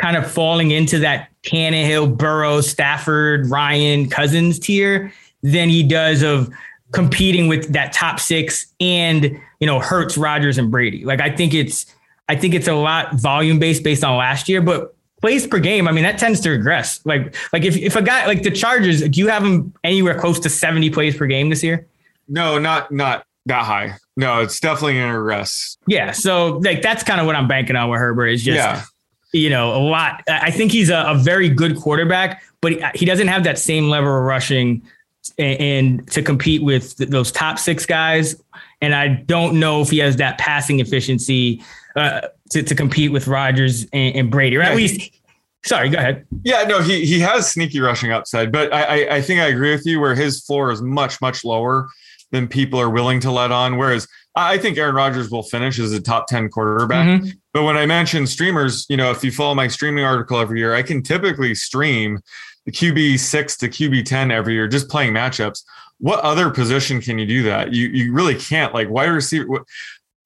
kind 0.00 0.16
of 0.16 0.30
falling 0.30 0.70
into 0.70 0.98
that 1.00 1.28
Tannehill, 1.42 2.16
Burrow, 2.16 2.60
Stafford, 2.60 3.48
Ryan, 3.48 4.08
Cousins 4.08 4.58
tier 4.58 5.12
than 5.42 5.68
he 5.68 5.82
does 5.82 6.22
of 6.22 6.50
competing 6.92 7.48
with 7.48 7.72
that 7.72 7.92
top 7.92 8.20
six 8.20 8.66
and 8.80 9.38
you 9.60 9.66
know 9.66 9.78
Hurts, 9.78 10.16
Rodgers, 10.18 10.58
and 10.58 10.70
Brady. 10.70 11.04
Like 11.04 11.20
I 11.20 11.34
think 11.34 11.54
it's 11.54 11.86
I 12.28 12.36
think 12.36 12.54
it's 12.54 12.68
a 12.68 12.74
lot 12.74 13.14
volume 13.14 13.58
based 13.58 13.82
based 13.82 14.04
on 14.04 14.16
last 14.16 14.48
year, 14.48 14.60
but 14.60 14.94
plays 15.20 15.46
per 15.46 15.58
game. 15.58 15.86
I 15.88 15.92
mean 15.92 16.04
that 16.04 16.18
tends 16.18 16.40
to 16.40 16.50
regress. 16.50 17.04
Like 17.04 17.34
like 17.52 17.64
if 17.64 17.76
if 17.76 17.96
a 17.96 18.02
guy 18.02 18.26
like 18.26 18.42
the 18.42 18.50
Chargers, 18.50 19.02
do 19.08 19.20
you 19.20 19.28
have 19.28 19.42
them 19.42 19.72
anywhere 19.84 20.18
close 20.18 20.38
to 20.40 20.48
seventy 20.48 20.90
plays 20.90 21.16
per 21.16 21.26
game 21.26 21.50
this 21.50 21.62
year? 21.62 21.86
No, 22.28 22.58
not 22.58 22.90
not 22.92 23.24
that 23.46 23.64
high. 23.64 23.94
No, 24.16 24.40
it's 24.40 24.60
definitely 24.60 24.98
in 24.98 25.04
a 25.04 25.18
regress. 25.18 25.78
Yeah, 25.86 26.12
so 26.12 26.58
like 26.58 26.82
that's 26.82 27.02
kind 27.02 27.20
of 27.20 27.26
what 27.26 27.36
I'm 27.36 27.48
banking 27.48 27.76
on 27.76 27.90
with 27.90 27.98
Herbert 27.98 28.28
is 28.28 28.42
just. 28.42 28.56
Yeah. 28.56 28.82
You 29.32 29.48
know, 29.48 29.76
a 29.76 29.78
lot. 29.78 30.22
I 30.28 30.50
think 30.50 30.72
he's 30.72 30.90
a, 30.90 31.04
a 31.06 31.14
very 31.14 31.48
good 31.48 31.76
quarterback, 31.76 32.42
but 32.60 32.72
he, 32.72 32.84
he 32.94 33.06
doesn't 33.06 33.28
have 33.28 33.44
that 33.44 33.58
same 33.58 33.88
level 33.88 34.08
of 34.08 34.24
rushing 34.24 34.82
and, 35.38 35.60
and 35.60 36.10
to 36.12 36.22
compete 36.22 36.62
with 36.62 36.96
those 36.96 37.30
top 37.30 37.58
six 37.58 37.86
guys. 37.86 38.42
And 38.80 38.94
I 38.94 39.08
don't 39.08 39.60
know 39.60 39.82
if 39.82 39.90
he 39.90 39.98
has 39.98 40.16
that 40.16 40.38
passing 40.38 40.80
efficiency 40.80 41.62
uh, 41.94 42.22
to, 42.50 42.62
to 42.62 42.74
compete 42.74 43.12
with 43.12 43.28
Rodgers 43.28 43.84
and, 43.92 44.16
and 44.16 44.30
Brady, 44.30 44.56
or 44.56 44.62
at 44.62 44.70
yeah, 44.70 44.76
least. 44.76 45.00
He, 45.00 45.12
sorry, 45.64 45.90
go 45.90 45.98
ahead. 45.98 46.26
Yeah, 46.42 46.64
no, 46.64 46.82
he 46.82 47.04
he 47.04 47.20
has 47.20 47.50
sneaky 47.50 47.80
rushing 47.80 48.10
upside, 48.10 48.50
but 48.50 48.72
I, 48.72 48.82
I 48.82 49.14
I 49.16 49.22
think 49.22 49.40
I 49.40 49.46
agree 49.46 49.70
with 49.70 49.86
you 49.86 50.00
where 50.00 50.14
his 50.14 50.44
floor 50.44 50.72
is 50.72 50.82
much 50.82 51.20
much 51.20 51.44
lower 51.44 51.88
than 52.32 52.48
people 52.48 52.80
are 52.80 52.90
willing 52.90 53.20
to 53.20 53.30
let 53.30 53.52
on. 53.52 53.76
Whereas 53.76 54.08
I 54.36 54.58
think 54.58 54.78
Aaron 54.78 54.94
Rodgers 54.94 55.30
will 55.30 55.42
finish 55.42 55.78
as 55.78 55.92
a 55.92 56.00
top 56.00 56.28
10 56.28 56.50
quarterback. 56.50 57.06
Mm-hmm. 57.06 57.30
But 57.52 57.64
when 57.64 57.76
I 57.76 57.86
mention 57.86 58.26
streamers, 58.26 58.86
you 58.88 58.96
know, 58.96 59.10
if 59.10 59.24
you 59.24 59.32
follow 59.32 59.54
my 59.54 59.66
streaming 59.66 60.04
article 60.04 60.38
every 60.38 60.60
year, 60.60 60.74
I 60.74 60.82
can 60.82 61.02
typically 61.02 61.54
stream 61.54 62.20
the 62.64 62.72
QB 62.72 63.18
six 63.18 63.56
to 63.58 63.68
QB 63.68 64.04
10 64.04 64.30
every 64.30 64.54
year, 64.54 64.68
just 64.68 64.88
playing 64.88 65.12
matchups. 65.12 65.64
What 65.98 66.20
other 66.20 66.50
position 66.50 67.00
can 67.00 67.18
you 67.18 67.26
do 67.26 67.42
that? 67.44 67.72
You 67.72 67.88
you 67.88 68.12
really 68.12 68.34
can't 68.34 68.72
like 68.72 68.88
wide 68.88 69.06
receiver. 69.06 69.64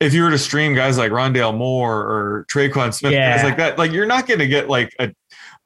If 0.01 0.13
you 0.13 0.23
were 0.23 0.31
to 0.31 0.39
stream 0.39 0.75
guys 0.75 0.99
like 0.99 1.11
Rondale 1.11 1.57
Moore 1.57 2.01
or 2.01 2.47
Tre'Quan 2.51 2.93
Smith, 2.93 3.13
yeah. 3.13 3.37
guys 3.37 3.45
like 3.45 3.57
that, 3.57 3.79
like 3.79 3.93
you're 3.93 4.07
not 4.07 4.27
going 4.27 4.41
to 4.41 4.47
get 4.47 4.69
like 4.69 4.95
a 5.01 5.13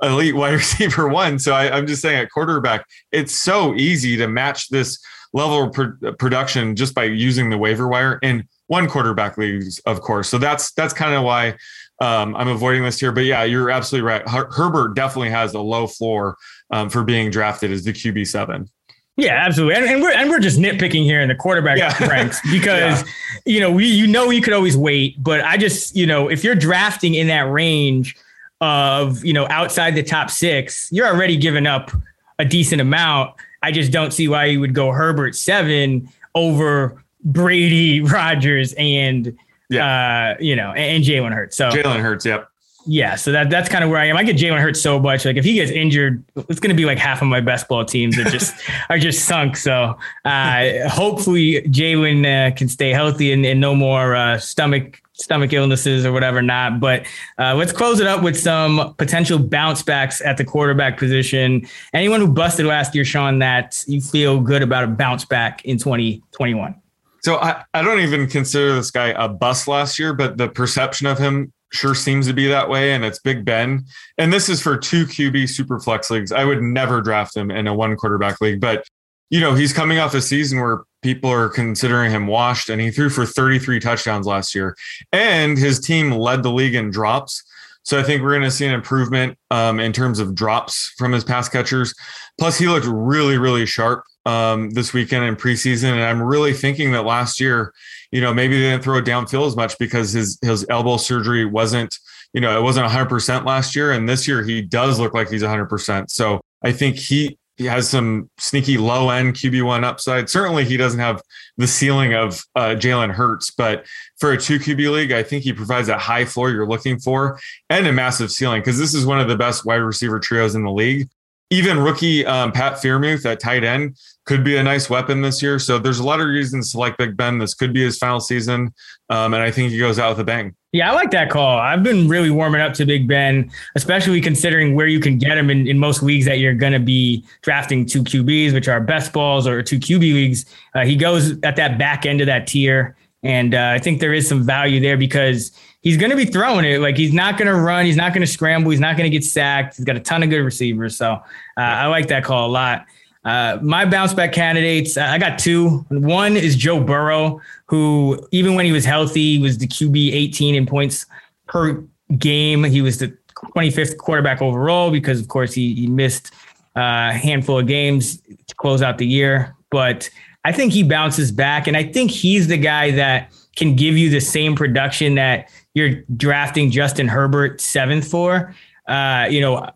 elite 0.02 0.36
wide 0.36 0.52
receiver 0.54 1.08
one. 1.08 1.38
So 1.38 1.52
I, 1.52 1.76
am 1.76 1.86
just 1.86 2.02
saying 2.02 2.20
at 2.20 2.30
quarterback, 2.30 2.86
it's 3.10 3.34
so 3.34 3.74
easy 3.74 4.16
to 4.18 4.28
match 4.28 4.68
this 4.68 4.98
level 5.32 5.64
of 5.64 5.72
pro- 5.72 6.12
production 6.14 6.76
just 6.76 6.94
by 6.94 7.04
using 7.04 7.50
the 7.50 7.58
waiver 7.58 7.88
wire 7.88 8.18
in 8.22 8.46
one 8.68 8.88
quarterback 8.88 9.38
leagues, 9.38 9.78
of 9.80 10.00
course. 10.00 10.28
So 10.28 10.38
that's 10.38 10.72
that's 10.72 10.94
kind 10.94 11.14
of 11.14 11.24
why 11.24 11.56
um, 12.00 12.36
I'm 12.36 12.48
avoiding 12.48 12.84
this 12.84 13.00
here. 13.00 13.12
But 13.12 13.24
yeah, 13.24 13.44
you're 13.44 13.70
absolutely 13.70 14.06
right. 14.06 14.28
Her- 14.28 14.50
Herbert 14.50 14.94
definitely 14.94 15.30
has 15.30 15.54
a 15.54 15.60
low 15.60 15.86
floor 15.86 16.36
um, 16.70 16.90
for 16.90 17.02
being 17.02 17.30
drafted 17.30 17.72
as 17.72 17.84
the 17.84 17.92
QB 17.92 18.26
seven. 18.26 18.68
Yeah, 19.16 19.34
absolutely, 19.34 19.74
and, 19.74 19.84
and, 19.84 20.00
we're 20.00 20.12
and 20.12 20.30
we're 20.30 20.38
just 20.38 20.60
nitpicking 20.60 21.02
here 21.02 21.20
in 21.20 21.28
the 21.28 21.34
quarterback 21.34 21.78
yeah. 21.78 22.06
ranks 22.08 22.40
because 22.52 23.02
yeah. 23.02 23.08
you 23.46 23.60
know 23.60 23.72
we 23.72 23.86
you 23.86 24.06
know 24.06 24.30
you 24.30 24.40
could 24.40 24.52
always 24.52 24.76
wait, 24.76 25.20
but 25.22 25.40
I 25.40 25.56
just 25.56 25.96
you 25.96 26.06
know 26.06 26.28
if 26.28 26.44
you're 26.44 26.54
drafting 26.54 27.14
in 27.14 27.26
that 27.26 27.50
range 27.50 28.16
of 28.60 29.24
you 29.24 29.32
know 29.32 29.48
outside 29.48 29.96
the 29.96 30.04
top 30.04 30.30
six, 30.30 30.88
you're 30.92 31.06
already 31.06 31.36
giving 31.36 31.66
up 31.66 31.90
a 32.38 32.44
decent 32.44 32.80
amount. 32.80 33.34
I 33.62 33.72
just 33.72 33.92
don't 33.92 34.12
see 34.12 34.28
why 34.28 34.46
you 34.46 34.60
would 34.60 34.74
go 34.74 34.92
Herbert 34.92 35.34
seven 35.34 36.08
over 36.34 37.02
Brady, 37.24 38.00
Rodgers, 38.02 38.74
and 38.78 39.36
yeah. 39.68 40.34
uh, 40.36 40.40
you 40.40 40.56
know, 40.56 40.70
and, 40.70 40.96
and 40.96 41.04
Jalen 41.04 41.32
Hurts. 41.32 41.56
So 41.56 41.70
Jalen 41.70 42.00
Hurts, 42.00 42.24
yep 42.24 42.50
yeah, 42.90 43.16
so 43.16 43.32
that 43.32 43.50
that's 43.50 43.68
kind 43.68 43.84
of 43.84 43.90
where 43.90 44.00
I 44.00 44.06
am. 44.06 44.16
I 44.16 44.22
get 44.22 44.36
Jalen 44.36 44.60
Hurts 44.60 44.80
so 44.80 44.98
much. 44.98 45.26
Like 45.26 45.36
if 45.36 45.44
he 45.44 45.52
gets 45.52 45.70
injured, 45.70 46.24
it's 46.48 46.58
going 46.58 46.74
to 46.74 46.76
be 46.76 46.86
like 46.86 46.96
half 46.96 47.20
of 47.20 47.28
my 47.28 47.40
best 47.40 47.68
ball 47.68 47.84
teams 47.84 48.16
that 48.16 48.32
just 48.32 48.54
are 48.88 48.98
just 48.98 49.26
sunk. 49.26 49.58
So 49.58 49.98
uh, 50.24 50.88
hopefully 50.88 51.60
Jalen 51.64 52.24
uh, 52.24 52.56
can 52.56 52.66
stay 52.66 52.88
healthy 52.90 53.30
and, 53.30 53.44
and 53.44 53.60
no 53.60 53.74
more 53.74 54.16
uh, 54.16 54.38
stomach 54.38 55.02
stomach 55.20 55.52
illnesses 55.52 56.06
or 56.06 56.12
whatever 56.12 56.40
not. 56.42 56.80
But 56.80 57.06
uh, 57.38 57.54
let's 57.54 57.72
close 57.72 58.00
it 58.00 58.06
up 58.06 58.22
with 58.22 58.38
some 58.38 58.94
potential 58.98 59.38
bounce 59.38 59.82
backs 59.82 60.20
at 60.20 60.36
the 60.36 60.44
quarterback 60.44 60.98
position. 60.98 61.66
Anyone 61.92 62.20
who 62.20 62.28
busted 62.28 62.66
last 62.66 62.94
year, 62.94 63.04
Sean, 63.04 63.38
that 63.40 63.84
you 63.86 64.00
feel 64.00 64.40
good 64.40 64.62
about 64.62 64.84
a 64.84 64.88
bounce 64.88 65.24
back 65.24 65.64
in 65.64 65.78
2021. 65.78 66.74
So 67.22 67.36
I, 67.36 67.64
I 67.74 67.82
don't 67.82 68.00
even 68.00 68.26
consider 68.28 68.74
this 68.74 68.90
guy 68.90 69.08
a 69.08 69.28
bust 69.28 69.68
last 69.68 69.98
year, 69.98 70.14
but 70.14 70.38
the 70.38 70.48
perception 70.48 71.06
of 71.06 71.18
him 71.18 71.52
sure 71.72 71.94
seems 71.94 72.26
to 72.26 72.32
be 72.32 72.46
that 72.48 72.68
way, 72.68 72.92
and 72.92 73.04
it's 73.04 73.18
Big 73.18 73.44
Ben. 73.44 73.84
And 74.16 74.32
this 74.32 74.48
is 74.48 74.62
for 74.62 74.76
two 74.76 75.04
QB 75.04 75.48
super 75.48 75.78
flex 75.80 76.10
leagues. 76.10 76.32
I 76.32 76.44
would 76.44 76.62
never 76.62 77.00
draft 77.00 77.36
him 77.36 77.50
in 77.50 77.66
a 77.66 77.74
one 77.74 77.96
quarterback 77.96 78.40
league, 78.40 78.60
but 78.60 78.84
you 79.30 79.40
know, 79.40 79.54
he's 79.54 79.72
coming 79.72 79.98
off 79.98 80.14
a 80.14 80.22
season 80.22 80.60
where 80.60 80.84
people 81.02 81.30
are 81.30 81.48
considering 81.48 82.10
him 82.10 82.26
washed, 82.26 82.68
and 82.68 82.80
he 82.80 82.90
threw 82.90 83.08
for 83.08 83.24
33 83.24 83.80
touchdowns 83.80 84.26
last 84.26 84.54
year, 84.54 84.76
and 85.12 85.56
his 85.56 85.80
team 85.80 86.10
led 86.12 86.42
the 86.42 86.50
league 86.50 86.74
in 86.74 86.90
drops. 86.90 87.42
So 87.84 87.98
I 87.98 88.02
think 88.02 88.22
we're 88.22 88.32
going 88.32 88.42
to 88.42 88.50
see 88.50 88.66
an 88.66 88.74
improvement 88.74 89.38
um, 89.50 89.80
in 89.80 89.92
terms 89.92 90.18
of 90.18 90.34
drops 90.34 90.92
from 90.98 91.12
his 91.12 91.24
pass 91.24 91.48
catchers. 91.48 91.94
Plus, 92.38 92.58
he 92.58 92.68
looked 92.68 92.86
really, 92.86 93.38
really 93.38 93.64
sharp 93.64 94.04
um, 94.26 94.70
this 94.70 94.92
weekend 94.92 95.24
in 95.24 95.36
preseason, 95.36 95.92
and 95.92 96.02
I'm 96.02 96.22
really 96.22 96.52
thinking 96.52 96.92
that 96.92 97.06
last 97.06 97.40
year, 97.40 97.72
you 98.10 98.20
know, 98.20 98.34
maybe 98.34 98.60
they 98.60 98.70
didn't 98.70 98.82
throw 98.82 98.98
it 98.98 99.04
downfield 99.04 99.46
as 99.46 99.56
much 99.56 99.78
because 99.78 100.12
his 100.12 100.38
his 100.42 100.66
elbow 100.68 100.96
surgery 100.98 101.44
wasn't, 101.44 101.96
you 102.32 102.40
know, 102.40 102.58
it 102.58 102.62
wasn't 102.62 102.84
100 102.84 103.06
percent 103.06 103.46
last 103.46 103.74
year, 103.74 103.92
and 103.92 104.08
this 104.08 104.28
year 104.28 104.42
he 104.42 104.60
does 104.60 104.98
look 104.98 105.14
like 105.14 105.30
he's 105.30 105.42
100 105.42 105.66
percent. 105.66 106.10
So 106.10 106.40
I 106.62 106.72
think 106.72 106.96
he 106.96 107.38
he 107.58 107.64
has 107.64 107.88
some 107.88 108.30
sneaky 108.38 108.78
low 108.78 109.10
end 109.10 109.34
QB1 109.34 109.82
upside. 109.82 110.30
Certainly, 110.30 110.64
he 110.64 110.76
doesn't 110.76 111.00
have 111.00 111.20
the 111.56 111.66
ceiling 111.66 112.14
of 112.14 112.44
uh, 112.54 112.76
Jalen 112.78 113.10
Hurts, 113.10 113.50
but 113.50 113.84
for 114.18 114.32
a 114.32 114.38
two 114.38 114.60
QB 114.60 114.92
league, 114.92 115.12
I 115.12 115.24
think 115.24 115.42
he 115.42 115.52
provides 115.52 115.88
that 115.88 116.00
high 116.00 116.24
floor 116.24 116.50
you're 116.50 116.68
looking 116.68 117.00
for 117.00 117.38
and 117.68 117.86
a 117.86 117.92
massive 117.92 118.30
ceiling 118.30 118.60
because 118.60 118.78
this 118.78 118.94
is 118.94 119.04
one 119.04 119.20
of 119.20 119.28
the 119.28 119.36
best 119.36 119.66
wide 119.66 119.76
receiver 119.76 120.20
trios 120.20 120.54
in 120.54 120.62
the 120.62 120.70
league. 120.70 121.08
Even 121.50 121.80
rookie 121.80 122.24
um, 122.24 122.52
Pat 122.52 122.74
Freiermuth 122.74 123.26
at 123.26 123.40
tight 123.40 123.64
end 123.64 123.96
could 124.28 124.44
be 124.44 124.58
a 124.58 124.62
nice 124.62 124.90
weapon 124.90 125.22
this 125.22 125.42
year. 125.42 125.58
So 125.58 125.78
there's 125.78 126.00
a 126.00 126.04
lot 126.04 126.20
of 126.20 126.26
reasons 126.26 126.72
to 126.72 126.78
like 126.78 126.98
Big 126.98 127.16
Ben. 127.16 127.38
This 127.38 127.54
could 127.54 127.72
be 127.72 127.82
his 127.82 127.96
final 127.96 128.20
season, 128.20 128.74
um, 129.08 129.32
and 129.32 129.42
I 129.42 129.50
think 129.50 129.72
he 129.72 129.78
goes 129.78 129.98
out 129.98 130.10
with 130.10 130.20
a 130.20 130.24
bang. 130.24 130.54
Yeah, 130.72 130.92
I 130.92 130.94
like 130.94 131.10
that 131.12 131.30
call. 131.30 131.58
I've 131.58 131.82
been 131.82 132.08
really 132.08 132.30
warming 132.30 132.60
up 132.60 132.74
to 132.74 132.84
Big 132.84 133.08
Ben, 133.08 133.50
especially 133.74 134.20
considering 134.20 134.74
where 134.74 134.86
you 134.86 135.00
can 135.00 135.16
get 135.16 135.38
him 135.38 135.48
in, 135.48 135.66
in 135.66 135.78
most 135.78 136.02
leagues 136.02 136.26
that 136.26 136.40
you're 136.40 136.52
going 136.52 136.74
to 136.74 136.78
be 136.78 137.24
drafting 137.40 137.86
two 137.86 138.04
QBs, 138.04 138.52
which 138.52 138.68
are 138.68 138.78
best 138.82 139.14
balls 139.14 139.46
or 139.46 139.62
two 139.62 139.78
QB 139.78 140.00
leagues. 140.00 140.44
Uh, 140.74 140.84
he 140.84 140.94
goes 140.94 141.40
at 141.42 141.56
that 141.56 141.78
back 141.78 142.04
end 142.04 142.20
of 142.20 142.26
that 142.26 142.46
tier. 142.46 142.96
And 143.22 143.54
uh, 143.54 143.72
I 143.74 143.78
think 143.78 143.98
there 143.98 144.12
is 144.12 144.28
some 144.28 144.44
value 144.44 144.78
there 144.78 144.98
because 144.98 145.52
he's 145.80 145.96
going 145.96 146.10
to 146.10 146.16
be 146.16 146.26
throwing 146.26 146.66
it. 146.66 146.80
Like 146.80 146.98
he's 146.98 147.14
not 147.14 147.38
going 147.38 147.48
to 147.48 147.54
run. 147.54 147.86
He's 147.86 147.96
not 147.96 148.12
going 148.12 148.20
to 148.20 148.30
scramble. 148.30 148.70
He's 148.70 148.78
not 148.78 148.98
going 148.98 149.10
to 149.10 149.16
get 149.16 149.24
sacked. 149.24 149.78
He's 149.78 149.86
got 149.86 149.96
a 149.96 150.00
ton 150.00 150.22
of 150.22 150.28
good 150.28 150.42
receivers. 150.42 150.96
So 150.96 151.12
uh, 151.12 151.20
I 151.56 151.86
like 151.86 152.08
that 152.08 152.24
call 152.24 152.46
a 152.46 152.52
lot. 152.52 152.84
Uh, 153.28 153.58
my 153.60 153.84
bounce 153.84 154.14
back 154.14 154.32
candidates, 154.32 154.96
I 154.96 155.18
got 155.18 155.38
two. 155.38 155.84
One 155.90 156.34
is 156.34 156.56
Joe 156.56 156.80
Burrow, 156.80 157.42
who 157.66 158.26
even 158.30 158.54
when 158.54 158.64
he 158.64 158.72
was 158.72 158.86
healthy, 158.86 159.38
was 159.38 159.58
the 159.58 159.68
QB 159.68 160.14
18 160.14 160.54
in 160.54 160.64
points 160.64 161.04
per 161.46 161.84
game. 162.16 162.64
He 162.64 162.80
was 162.80 162.96
the 162.96 163.14
25th 163.54 163.98
quarterback 163.98 164.40
overall 164.40 164.90
because, 164.90 165.20
of 165.20 165.28
course, 165.28 165.52
he, 165.52 165.74
he 165.74 165.86
missed 165.86 166.32
a 166.74 167.12
handful 167.12 167.58
of 167.58 167.66
games 167.66 168.18
to 168.46 168.54
close 168.54 168.80
out 168.80 168.96
the 168.96 169.06
year. 169.06 169.54
But 169.70 170.08
I 170.46 170.52
think 170.52 170.72
he 170.72 170.82
bounces 170.82 171.30
back, 171.30 171.66
and 171.66 171.76
I 171.76 171.82
think 171.82 172.10
he's 172.10 172.48
the 172.48 172.56
guy 172.56 172.92
that 172.92 173.30
can 173.56 173.76
give 173.76 173.94
you 173.98 174.08
the 174.08 174.20
same 174.20 174.56
production 174.56 175.16
that 175.16 175.50
you're 175.74 175.96
drafting 176.16 176.70
Justin 176.70 177.08
Herbert 177.08 177.60
seventh 177.60 178.10
for. 178.10 178.54
Uh, 178.86 179.26
you 179.28 179.42
know, 179.42 179.70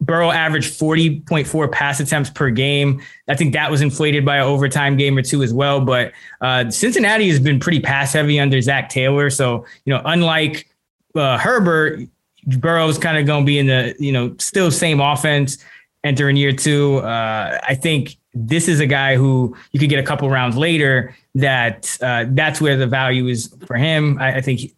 Burrow 0.00 0.30
averaged 0.30 0.78
40.4 0.78 1.72
pass 1.72 2.00
attempts 2.00 2.30
per 2.30 2.50
game. 2.50 3.02
I 3.28 3.34
think 3.34 3.52
that 3.54 3.70
was 3.70 3.80
inflated 3.80 4.24
by 4.24 4.36
an 4.36 4.42
overtime 4.42 4.96
game 4.96 5.16
or 5.16 5.22
two 5.22 5.42
as 5.42 5.52
well. 5.52 5.80
But 5.80 6.12
uh, 6.40 6.70
Cincinnati 6.70 7.28
has 7.28 7.40
been 7.40 7.58
pretty 7.58 7.80
pass 7.80 8.12
heavy 8.12 8.38
under 8.38 8.60
Zac 8.60 8.88
Taylor. 8.88 9.30
So, 9.30 9.66
you 9.84 9.92
know, 9.92 10.02
unlike 10.04 10.68
uh, 11.14 11.38
Herbert, 11.38 12.00
Burrow's 12.46 12.98
kind 12.98 13.18
of 13.18 13.26
going 13.26 13.44
to 13.44 13.46
be 13.46 13.58
in 13.58 13.66
the, 13.66 13.94
you 13.98 14.12
know, 14.12 14.34
still 14.38 14.70
same 14.70 15.00
offense 15.00 15.64
entering 16.04 16.36
year 16.36 16.52
two. 16.52 16.98
Uh, 16.98 17.58
I 17.66 17.74
think 17.74 18.16
this 18.34 18.68
is 18.68 18.80
a 18.80 18.86
guy 18.86 19.16
who 19.16 19.56
you 19.72 19.80
could 19.80 19.88
get 19.88 19.98
a 19.98 20.02
couple 20.02 20.28
rounds 20.28 20.56
later 20.56 21.16
that 21.34 21.96
uh, 22.00 22.26
that's 22.28 22.60
where 22.60 22.76
the 22.76 22.86
value 22.86 23.26
is 23.26 23.54
for 23.66 23.76
him. 23.76 24.18
I, 24.20 24.36
I 24.36 24.40
think 24.40 24.72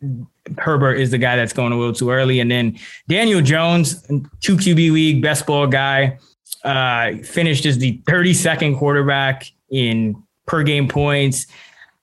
Herbert 0.58 0.94
is 0.94 1.10
the 1.10 1.18
guy 1.18 1.36
that's 1.36 1.52
going 1.52 1.72
a 1.72 1.76
little 1.76 1.94
too 1.94 2.10
early. 2.10 2.40
And 2.40 2.50
then 2.50 2.78
Daniel 3.08 3.42
Jones, 3.42 4.02
two 4.40 4.56
QB 4.56 4.92
league, 4.92 5.22
best 5.22 5.46
ball 5.46 5.66
guy, 5.66 6.18
uh, 6.64 7.16
finished 7.18 7.66
as 7.66 7.78
the 7.78 7.98
32nd 8.04 8.78
quarterback 8.78 9.46
in 9.70 10.22
per 10.46 10.62
game 10.62 10.88
points. 10.88 11.46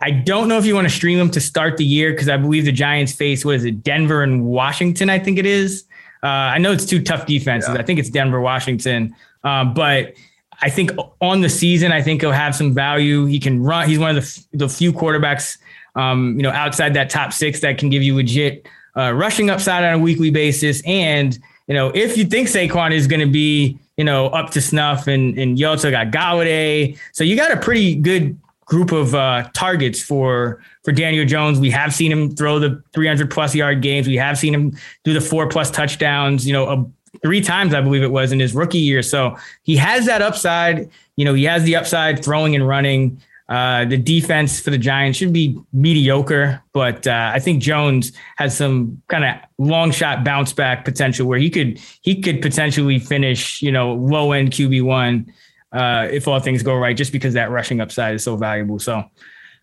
I 0.02 0.12
don't 0.12 0.50
know 0.50 0.58
if 0.58 0.66
you 0.66 0.76
want 0.76 0.88
to 0.88 0.94
stream 0.94 1.18
him 1.18 1.32
to 1.32 1.40
start 1.40 1.78
the 1.78 1.86
year 1.86 2.12
because 2.12 2.28
I 2.28 2.36
believe 2.36 2.66
the 2.66 2.74
Giants 2.74 3.14
face 3.14 3.46
what 3.46 3.56
is 3.56 3.64
it, 3.64 3.84
Denver 3.84 4.22
and 4.22 4.44
Washington? 4.44 5.10
I 5.10 5.18
think 5.18 5.38
it 5.38 5.46
is. 5.46 5.86
Uh, 6.24 6.28
I 6.28 6.58
know 6.58 6.72
it's 6.72 6.86
two 6.86 7.02
tough 7.02 7.26
defenses. 7.26 7.74
Yeah. 7.74 7.82
I 7.82 7.84
think 7.84 8.00
it's 8.00 8.10
Denver, 8.10 8.40
Washington, 8.40 9.16
um, 9.44 9.74
but 9.74 10.14
I 10.62 10.70
think 10.70 10.92
on 11.20 11.42
the 11.42 11.50
season, 11.50 11.92
I 11.92 12.02
think 12.02 12.22
he'll 12.22 12.32
have 12.32 12.56
some 12.56 12.74
value. 12.74 13.26
He 13.26 13.40
can 13.40 13.62
run. 13.62 13.90
He's 13.90 14.00
one 14.00 14.16
of 14.16 14.24
the, 14.24 14.46
the 14.54 14.70
few 14.70 14.94
quarterbacks 14.94 15.58
um, 15.96 16.36
you 16.38 16.44
know, 16.44 16.52
outside 16.52 16.94
that 16.94 17.10
top 17.10 17.34
six 17.34 17.60
that 17.62 17.78
can 17.78 17.90
give 17.90 18.04
you 18.04 18.16
legit 18.16 18.68
uh, 18.98 19.12
rushing 19.12 19.50
upside 19.50 19.84
on 19.84 19.94
a 19.94 20.00
weekly 20.00 20.32
basis. 20.32 20.82
And, 20.86 21.38
you 21.68 21.74
know, 21.74 21.90
if 21.90 22.18
you 22.18 22.26
think 22.26 22.48
Saquon 22.48 22.92
is 22.92 23.08
going 23.08 23.20
to 23.20 23.32
be, 23.32 23.78
you 23.98 24.04
know, 24.04 24.28
up 24.28 24.52
to 24.52 24.62
snuff 24.62 25.08
and, 25.08 25.38
and 25.38 25.60
you 25.60 25.68
also 25.68 25.92
got 25.92 26.08
Golladay. 26.08 26.98
So 27.12 27.24
you 27.24 27.36
got 27.36 27.52
a 27.52 27.58
pretty 27.58 27.96
good 27.96 28.38
group 28.66 28.92
of 28.92 29.14
uh, 29.14 29.50
targets 29.54 30.02
for 30.02 30.64
for 30.84 30.92
Daniel 30.92 31.26
Jones. 31.26 31.60
We 31.60 31.70
have 31.72 31.94
seen 31.94 32.12
him 32.12 32.36
throw 32.36 32.60
the 32.60 32.82
300 32.94 33.32
plus 33.32 33.56
yard 33.56 33.82
games. 33.82 34.08
We 34.08 34.18
have 34.18 34.38
seen 34.38 34.54
him 34.54 34.78
do 35.04 35.14
the 35.14 35.22
four 35.22 35.48
plus 35.48 35.72
touchdowns. 35.72 36.46
You 36.46 36.54
know, 36.54 36.70
a, 36.70 37.20
three 37.22 37.42
times 37.42 37.74
I 37.74 37.82
believe 37.82 38.04
it 38.04 38.12
was 38.12 38.32
in 38.32 38.40
his 38.40 38.54
rookie 38.54 38.80
year. 38.80 39.02
So 39.02 39.38
he 39.64 39.76
has 39.78 40.06
that 40.06 40.22
upside. 40.22 40.90
You 41.16 41.26
know, 41.26 41.34
he 41.34 41.44
has 41.46 41.64
the 41.64 41.76
upside 41.76 42.24
throwing 42.24 42.56
and 42.56 42.68
running. 42.68 43.22
Uh, 43.50 43.86
the 43.86 43.98
defense 43.98 44.60
for 44.60 44.72
the 44.72 44.78
Giants 44.78 45.20
should 45.20 45.34
be 45.34 45.60
mediocre, 45.74 46.64
but 46.72 47.06
uh, 47.06 47.32
I 47.36 47.40
think 47.40 47.62
Jones 47.62 48.14
has 48.38 48.56
some 48.56 49.02
kind 49.10 49.26
of 49.26 49.36
long 49.58 49.92
shot 49.92 50.24
bounce 50.24 50.54
back 50.54 50.86
potential 50.86 51.28
where 51.28 51.38
he 51.38 51.50
could 51.50 51.80
he 52.02 52.22
could 52.22 52.42
potentially 52.42 53.00
finish, 53.00 53.62
you 53.62 53.72
know, 53.72 53.96
low 53.96 54.32
end 54.32 54.52
QB 54.52 54.84
one 54.84 55.32
uh, 55.74 56.08
if 56.10 56.28
all 56.28 56.40
things 56.40 56.64
go 56.64 56.76
right, 56.76 56.96
just 56.96 57.12
because 57.12 57.34
that 57.34 57.52
rushing 57.52 57.82
upside 57.82 58.16
is 58.16 58.24
so 58.24 58.38
valuable. 58.38 58.80
So 58.80 59.04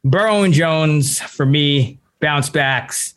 Burrow 0.04 0.42
and 0.42 0.54
Jones 0.54 1.20
for 1.20 1.46
me 1.46 1.98
bounce 2.20 2.48
backs, 2.48 3.14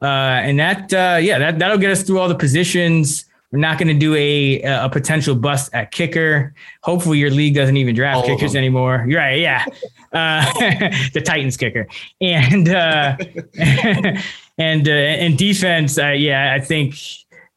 uh, 0.00 0.06
and 0.06 0.58
that 0.58 0.92
uh, 0.92 1.18
yeah 1.20 1.38
that 1.38 1.58
that'll 1.58 1.78
get 1.78 1.90
us 1.90 2.02
through 2.02 2.18
all 2.18 2.28
the 2.28 2.34
positions. 2.34 3.24
We're 3.50 3.58
not 3.58 3.76
going 3.76 3.88
to 3.88 3.94
do 3.94 4.14
a 4.14 4.62
a 4.62 4.88
potential 4.88 5.34
bust 5.34 5.70
at 5.74 5.90
kicker. 5.90 6.54
Hopefully, 6.82 7.18
your 7.18 7.30
league 7.30 7.54
doesn't 7.54 7.76
even 7.76 7.94
draft 7.94 8.18
All 8.18 8.26
kickers 8.26 8.56
anymore. 8.56 9.04
You're 9.06 9.20
right, 9.20 9.38
yeah. 9.38 9.64
Uh, 10.12 10.44
the 11.12 11.22
Titans 11.24 11.56
kicker 11.56 11.86
and 12.20 12.68
uh, 12.68 13.16
and 14.58 14.88
uh, 14.88 14.92
and 14.92 15.36
defense. 15.36 15.98
Uh, 15.98 16.08
yeah, 16.08 16.54
I 16.54 16.60
think 16.60 16.94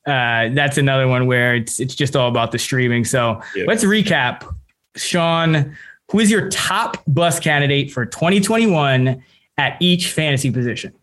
uh, 0.06 0.50
that's 0.54 0.78
another 0.78 1.08
one 1.08 1.28
where 1.28 1.56
it's 1.56 1.80
it's 1.80 1.96
just 1.96 2.16
all 2.16 2.30
about 2.30 2.52
the 2.52 2.60
streaming. 2.60 3.06
So 3.06 3.42
yeah. 3.56 3.66
let's 3.68 3.84
recap, 3.84 4.54
Sean. 4.96 5.76
Who 6.12 6.20
is 6.20 6.30
your 6.30 6.50
top 6.50 6.98
bust 7.08 7.42
candidate 7.42 7.92
for 7.92 8.06
2021 8.06 9.24
at 9.58 9.78
each 9.80 10.12
fantasy 10.12 10.52
position? 10.52 10.94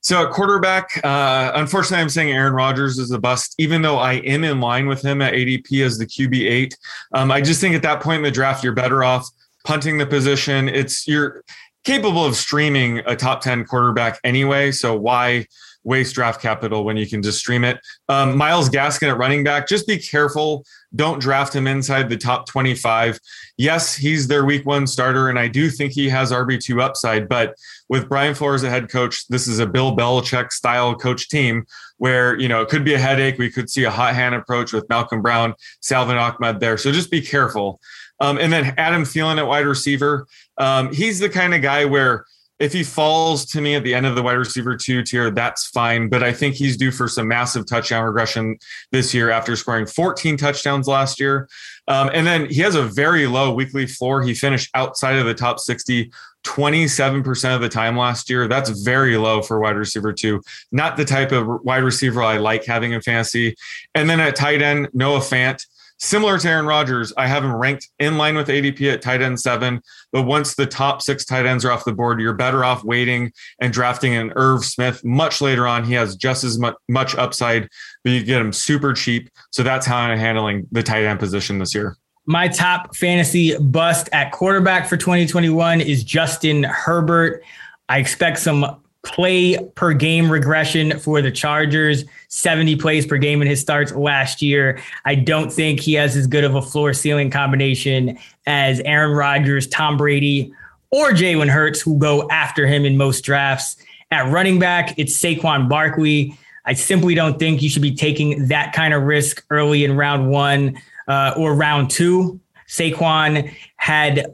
So 0.00 0.26
at 0.26 0.32
quarterback, 0.32 1.00
uh, 1.04 1.52
unfortunately, 1.54 2.00
I'm 2.00 2.08
saying 2.08 2.30
Aaron 2.30 2.54
Rodgers 2.54 2.98
is 2.98 3.10
a 3.10 3.18
bust, 3.18 3.54
even 3.58 3.82
though 3.82 3.98
I 3.98 4.14
am 4.14 4.44
in 4.44 4.60
line 4.60 4.86
with 4.86 5.04
him 5.04 5.20
at 5.20 5.34
ADP 5.34 5.84
as 5.84 5.98
the 5.98 6.06
QB 6.06 6.48
eight. 6.48 6.78
Um, 7.12 7.30
I 7.30 7.40
just 7.40 7.60
think 7.60 7.74
at 7.74 7.82
that 7.82 8.00
point 8.00 8.18
in 8.18 8.22
the 8.22 8.30
draft, 8.30 8.64
you're 8.64 8.72
better 8.72 9.04
off 9.04 9.28
punting 9.64 9.98
the 9.98 10.06
position. 10.06 10.68
It's 10.68 11.06
you're 11.06 11.42
capable 11.84 12.24
of 12.24 12.36
streaming 12.36 12.98
a 13.06 13.16
top 13.16 13.40
10 13.40 13.64
quarterback 13.64 14.18
anyway. 14.24 14.70
So 14.70 14.96
why 14.96 15.46
waste 15.88 16.14
draft 16.14 16.40
capital 16.40 16.84
when 16.84 16.96
you 16.96 17.08
can 17.08 17.22
just 17.22 17.38
stream 17.38 17.64
it? 17.64 17.80
Um, 18.08 18.36
Myles 18.36 18.68
Gaskin 18.68 19.10
at 19.10 19.18
running 19.18 19.42
back, 19.42 19.66
just 19.66 19.86
be 19.86 19.98
careful. 19.98 20.64
Don't 20.94 21.20
draft 21.20 21.54
him 21.54 21.66
inside 21.66 22.08
the 22.08 22.16
top 22.16 22.46
25. 22.46 23.18
Yes, 23.56 23.94
he's 23.94 24.28
their 24.28 24.44
week 24.44 24.64
one 24.64 24.86
starter, 24.86 25.28
and 25.28 25.38
I 25.38 25.48
do 25.48 25.70
think 25.70 25.92
he 25.92 26.08
has 26.08 26.30
RB2 26.30 26.80
upside, 26.80 27.28
but 27.28 27.54
with 27.88 28.08
Brian 28.08 28.34
Flores 28.34 28.62
as 28.62 28.70
head 28.70 28.90
coach, 28.90 29.26
this 29.28 29.48
is 29.48 29.58
a 29.58 29.66
Bill 29.66 29.96
Belichick 29.96 30.52
style 30.52 30.94
coach 30.94 31.28
team 31.28 31.66
where, 31.96 32.38
you 32.38 32.48
know, 32.48 32.62
it 32.62 32.68
could 32.68 32.84
be 32.84 32.94
a 32.94 32.98
headache. 32.98 33.38
We 33.38 33.50
could 33.50 33.68
see 33.68 33.84
a 33.84 33.90
hot 33.90 34.14
hand 34.14 34.34
approach 34.34 34.72
with 34.72 34.88
Malcolm 34.88 35.22
Brown, 35.22 35.54
Salvon 35.80 36.16
Ahmed 36.16 36.60
there. 36.60 36.78
So 36.78 36.92
just 36.92 37.10
be 37.10 37.20
careful. 37.20 37.80
Um, 38.20 38.38
and 38.38 38.52
then 38.52 38.74
Adam 38.76 39.02
Thielen 39.02 39.38
at 39.38 39.46
wide 39.46 39.66
receiver. 39.66 40.26
Um, 40.58 40.92
he's 40.92 41.18
the 41.18 41.28
kind 41.28 41.54
of 41.54 41.62
guy 41.62 41.84
where 41.84 42.24
if 42.58 42.72
he 42.72 42.82
falls 42.82 43.44
to 43.46 43.60
me 43.60 43.74
at 43.76 43.84
the 43.84 43.94
end 43.94 44.06
of 44.06 44.14
the 44.14 44.22
wide 44.22 44.32
receiver 44.32 44.76
two 44.76 45.02
tier, 45.02 45.30
that's 45.30 45.66
fine. 45.66 46.08
But 46.08 46.22
I 46.22 46.32
think 46.32 46.54
he's 46.54 46.76
due 46.76 46.90
for 46.90 47.08
some 47.08 47.28
massive 47.28 47.66
touchdown 47.66 48.04
regression 48.04 48.58
this 48.90 49.14
year 49.14 49.30
after 49.30 49.54
scoring 49.56 49.86
14 49.86 50.36
touchdowns 50.36 50.88
last 50.88 51.20
year. 51.20 51.48
Um, 51.86 52.10
and 52.12 52.26
then 52.26 52.46
he 52.46 52.60
has 52.60 52.74
a 52.74 52.82
very 52.82 53.26
low 53.26 53.52
weekly 53.54 53.86
floor. 53.86 54.22
He 54.22 54.34
finished 54.34 54.70
outside 54.74 55.16
of 55.16 55.26
the 55.26 55.34
top 55.34 55.60
60 55.60 56.10
27% 56.44 57.54
of 57.54 57.60
the 57.60 57.68
time 57.68 57.96
last 57.96 58.30
year. 58.30 58.48
That's 58.48 58.70
very 58.70 59.16
low 59.16 59.42
for 59.42 59.58
wide 59.58 59.76
receiver 59.76 60.12
two. 60.12 60.40
Not 60.72 60.96
the 60.96 61.04
type 61.04 61.32
of 61.32 61.46
wide 61.62 61.82
receiver 61.82 62.22
I 62.22 62.38
like 62.38 62.64
having 62.64 62.92
in 62.92 63.02
fantasy. 63.02 63.54
And 63.94 64.08
then 64.08 64.20
at 64.20 64.36
tight 64.36 64.62
end, 64.62 64.88
Noah 64.92 65.18
Fant. 65.18 65.64
Similar 66.00 66.38
to 66.38 66.48
Aaron 66.48 66.66
Rodgers, 66.66 67.12
I 67.16 67.26
have 67.26 67.44
him 67.44 67.54
ranked 67.54 67.88
in 67.98 68.16
line 68.16 68.36
with 68.36 68.46
ADP 68.46 68.92
at 68.92 69.02
tight 69.02 69.20
end 69.20 69.40
seven. 69.40 69.82
But 70.12 70.22
once 70.22 70.54
the 70.54 70.66
top 70.66 71.02
six 71.02 71.24
tight 71.24 71.44
ends 71.44 71.64
are 71.64 71.72
off 71.72 71.84
the 71.84 71.92
board, 71.92 72.20
you're 72.20 72.34
better 72.34 72.64
off 72.64 72.84
waiting 72.84 73.32
and 73.60 73.72
drafting 73.72 74.14
an 74.14 74.32
Irv 74.36 74.64
Smith 74.64 75.04
much 75.04 75.40
later 75.40 75.66
on. 75.66 75.84
He 75.84 75.94
has 75.94 76.14
just 76.14 76.44
as 76.44 76.58
much, 76.58 76.76
much 76.88 77.16
upside, 77.16 77.68
but 78.04 78.12
you 78.12 78.22
get 78.22 78.40
him 78.40 78.52
super 78.52 78.92
cheap. 78.92 79.28
So 79.50 79.64
that's 79.64 79.86
how 79.86 79.96
I'm 79.96 80.16
handling 80.18 80.68
the 80.70 80.84
tight 80.84 81.04
end 81.04 81.18
position 81.18 81.58
this 81.58 81.74
year. 81.74 81.96
My 82.26 82.46
top 82.46 82.94
fantasy 82.94 83.56
bust 83.58 84.08
at 84.12 84.30
quarterback 84.30 84.86
for 84.86 84.96
2021 84.96 85.80
is 85.80 86.04
Justin 86.04 86.62
Herbert. 86.62 87.42
I 87.88 87.98
expect 87.98 88.38
some 88.38 88.82
play 89.02 89.58
per 89.74 89.92
game 89.92 90.30
regression 90.30 90.98
for 90.98 91.22
the 91.22 91.30
Chargers, 91.30 92.04
70 92.28 92.76
plays 92.76 93.06
per 93.06 93.16
game 93.16 93.40
in 93.40 93.48
his 93.48 93.60
starts 93.60 93.92
last 93.92 94.42
year. 94.42 94.80
I 95.04 95.14
don't 95.14 95.52
think 95.52 95.80
he 95.80 95.94
has 95.94 96.16
as 96.16 96.26
good 96.26 96.44
of 96.44 96.54
a 96.54 96.62
floor 96.62 96.92
ceiling 96.92 97.30
combination 97.30 98.18
as 98.46 98.80
Aaron 98.80 99.12
Rodgers, 99.12 99.66
Tom 99.66 99.96
Brady, 99.96 100.52
or 100.90 101.10
Jalen 101.10 101.48
Hurts, 101.48 101.80
who 101.80 101.98
go 101.98 102.28
after 102.30 102.66
him 102.66 102.84
in 102.84 102.96
most 102.96 103.22
drafts. 103.22 103.76
At 104.10 104.30
running 104.30 104.58
back, 104.58 104.98
it's 104.98 105.16
Saquon 105.16 105.68
Barkley. 105.68 106.36
I 106.64 106.74
simply 106.74 107.14
don't 107.14 107.38
think 107.38 107.62
you 107.62 107.68
should 107.68 107.82
be 107.82 107.94
taking 107.94 108.48
that 108.48 108.72
kind 108.72 108.94
of 108.94 109.02
risk 109.02 109.44
early 109.50 109.84
in 109.84 109.96
round 109.96 110.30
one 110.30 110.80
uh, 111.06 111.34
or 111.36 111.54
round 111.54 111.90
two. 111.90 112.40
Saquon 112.66 113.54
had 113.76 114.26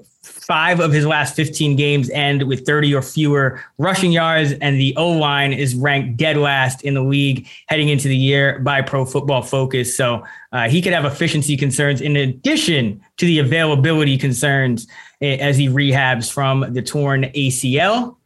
five 0.46 0.80
of 0.80 0.92
his 0.92 1.06
last 1.06 1.34
15 1.34 1.76
games 1.76 2.10
end 2.10 2.42
with 2.42 2.66
30 2.66 2.94
or 2.94 3.02
fewer 3.02 3.60
rushing 3.78 4.12
yards, 4.12 4.52
and 4.52 4.78
the 4.78 4.94
O 4.96 5.10
line 5.10 5.52
is 5.52 5.74
ranked 5.74 6.16
dead 6.16 6.36
last 6.36 6.82
in 6.82 6.94
the 6.94 7.02
league 7.02 7.46
heading 7.66 7.88
into 7.88 8.08
the 8.08 8.16
year 8.16 8.58
by 8.58 8.82
Pro 8.82 9.04
Football 9.04 9.42
Focus. 9.42 9.96
So 9.96 10.24
uh, 10.52 10.68
he 10.68 10.82
could 10.82 10.92
have 10.92 11.04
efficiency 11.04 11.56
concerns 11.56 12.00
in 12.00 12.16
addition 12.16 13.02
to 13.16 13.26
the 13.26 13.38
availability 13.38 14.18
concerns 14.18 14.86
eh, 15.22 15.36
as 15.36 15.56
he 15.56 15.68
rehabs 15.68 16.30
from 16.30 16.72
the 16.74 16.82
torn 16.82 17.24
ACL. 17.34 18.16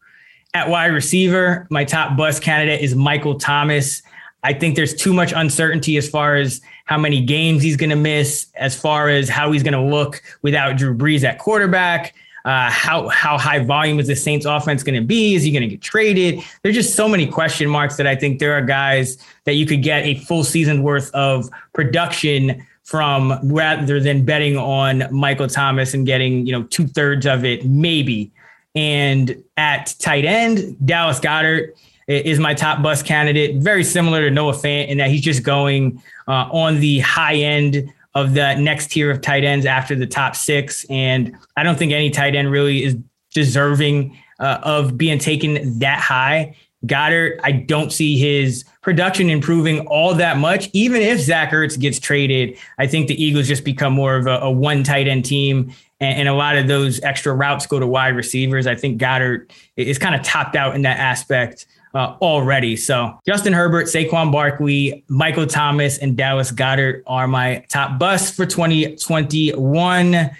At 0.54 0.68
wide 0.68 0.92
receiver, 0.92 1.66
my 1.70 1.84
top 1.84 2.16
bust 2.16 2.42
candidate 2.42 2.80
is 2.80 2.94
Michael 2.94 3.38
Thomas. 3.38 4.02
I 4.44 4.52
think 4.52 4.77
there's 4.77 4.94
too 4.94 5.12
much 5.12 5.32
uncertainty 5.35 5.97
as 5.97 6.09
far 6.09 6.36
as 6.36 6.60
how 6.85 6.98
many 6.98 7.20
games 7.20 7.62
he's 7.62 7.77
going 7.77 7.90
to 7.90 7.97
miss, 7.97 8.47
as 8.55 8.78
far 8.78 9.09
as 9.09 9.28
how 9.28 9.52
he's 9.52 9.62
going 9.62 9.74
to 9.74 9.82
look 9.82 10.23
without 10.43 10.77
Drew 10.77 10.97
Brees 10.97 11.24
at 11.24 11.39
quarterback. 11.39 12.15
Uh, 12.44 12.70
how 12.70 13.09
how 13.09 13.36
high 13.36 13.59
volume 13.59 13.98
is 13.98 14.06
the 14.06 14.16
Saints 14.16 14.47
offense 14.47 14.82
going 14.82 14.94
to 14.94 15.06
be? 15.06 15.35
Is 15.35 15.43
he 15.43 15.51
going 15.51 15.62
to 15.62 15.69
get 15.69 15.82
traded? 15.82 16.40
There's 16.62 16.77
just 16.77 16.94
so 16.94 17.09
many 17.09 17.27
question 17.27 17.69
marks 17.69 17.97
that 17.97 18.06
I 18.06 18.16
think 18.16 18.39
there 18.39 18.55
are 18.55 18.62
guys 18.62 19.19
that 19.44 19.55
you 19.55 19.66
could 19.66 19.82
get 19.82 20.05
a 20.06 20.15
full 20.20 20.44
season 20.44 20.82
worth 20.82 21.12
of 21.15 21.51
production 21.74 22.65
from 22.85 23.39
rather 23.52 24.01
than 24.01 24.24
betting 24.24 24.56
on 24.56 25.05
Michael 25.10 25.48
Thomas 25.48 25.93
and 25.93 26.06
getting 26.06 26.47
you 26.47 26.52
know 26.52 26.62
two 26.65 26.86
thirds 26.86 27.27
of 27.27 27.44
it 27.44 27.66
maybe. 27.66 28.32
And 28.74 29.43
at 29.56 29.94
tight 29.98 30.24
end, 30.24 30.77
Dallas 30.86 31.20
Goedert 31.20 31.74
is 32.09 32.39
my 32.39 32.55
top 32.55 32.82
bust 32.82 33.05
candidate. 33.05 33.56
Very 33.62 33.85
similar 33.85 34.20
to 34.22 34.30
Noah 34.30 34.55
Fant 34.55 34.89
in 34.89 34.98
that 34.98 35.10
he's 35.10 35.20
just 35.20 35.43
going 35.43 36.02
uh, 36.26 36.48
on 36.51 36.80
the 36.80 37.01
high 37.01 37.36
end 37.36 37.93
of 38.14 38.35
the 38.35 38.55
next 38.55 38.90
tier 38.90 39.10
of 39.10 39.20
tight 39.20 39.44
ends 39.44 39.66
after 39.66 39.94
the 39.94 40.06
top 40.06 40.35
six. 40.35 40.85
And 40.89 41.36
I 41.56 41.62
don't 41.62 41.78
think 41.78 41.93
any 41.93 42.10
tight 42.10 42.35
end 42.35 42.51
really 42.51 42.82
is 42.82 42.97
deserving 43.35 44.16
uh, 44.40 44.59
of 44.62 44.97
being 44.97 45.18
taken 45.18 45.78
that 45.78 46.01
high. 46.01 46.56
Goedert, 46.86 47.40
I 47.43 47.52
don't 47.52 47.93
see 47.93 48.16
his 48.16 48.64
production 48.82 49.30
improving 49.30 49.86
all 49.89 50.14
that 50.14 50.39
much. 50.39 50.70
Even 50.72 51.02
if 51.02 51.20
Zach 51.20 51.51
Ertz 51.51 51.78
gets 51.78 51.98
traded, 51.98 52.56
I 52.78 52.86
think 52.86 53.09
the 53.09 53.22
Eagles 53.22 53.48
just 53.48 53.64
become 53.64 53.93
more 53.93 54.16
of 54.16 54.26
a, 54.26 54.39
a 54.39 54.51
one 54.51 54.85
tight 54.85 55.09
end 55.09 55.24
team. 55.24 55.72
And, 56.01 56.20
and, 56.20 56.28
a 56.28 56.35
lot 56.35 56.56
of 56.56 56.68
those 56.68 57.01
extra 57.02 57.35
routes 57.35 57.66
go 57.66 57.80
to 57.80 57.86
wide 57.86 58.14
receivers. 58.14 58.68
I 58.68 58.76
think 58.76 59.01
Goedert 59.01 59.51
is 59.76 59.98
kind 59.98 60.14
of 60.14 60.22
topped 60.22 60.55
out 60.55 60.76
in 60.76 60.82
that 60.82 60.98
aspect 60.98 61.66
uh, 61.94 62.16
already. 62.20 62.77
So 62.77 63.19
Justin 63.27 63.52
Herbert, 63.52 63.86
Saquon 63.86 64.32
Barkley, 64.32 65.05
Michael 65.09 65.47
Thomas, 65.47 65.98
and 65.98 66.16
Dallas 66.16 66.51
Goedert 66.51 67.02
are 67.06 67.28
my 67.28 67.65
top 67.69 67.98
busts 67.98 68.35
for 68.35 68.47
2021. 68.47 70.31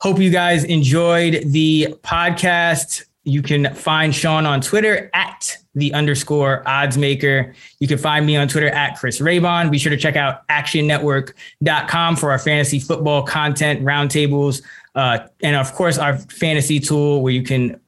Hope 0.00 0.18
you 0.18 0.30
guys 0.30 0.64
enjoyed 0.64 1.42
the 1.46 1.94
podcast. 2.02 3.04
You 3.24 3.42
can 3.42 3.74
find 3.74 4.14
Sean 4.14 4.46
on 4.46 4.60
Twitter 4.60 5.10
at 5.12 5.56
the 5.74 5.92
underscore 5.92 6.62
odds 6.66 6.96
maker. 6.96 7.54
You 7.78 7.88
can 7.88 7.98
find 7.98 8.24
me 8.24 8.36
on 8.36 8.48
Twitter 8.48 8.68
at 8.68 8.98
Chris 8.98 9.20
Raybon. 9.20 9.70
Be 9.70 9.78
sure 9.78 9.90
to 9.90 9.96
check 9.96 10.16
out 10.16 10.46
actionnetwork.com 10.48 12.16
for 12.16 12.30
our 12.30 12.38
fantasy 12.38 12.78
football 12.80 13.22
content 13.22 13.82
roundtables. 13.82 14.62
Uh, 14.94 15.18
and 15.42 15.56
of 15.56 15.72
course, 15.74 15.98
our 15.98 16.16
fantasy 16.16 16.80
tool 16.80 17.22
where 17.22 17.32
you 17.32 17.42
can 17.42 17.80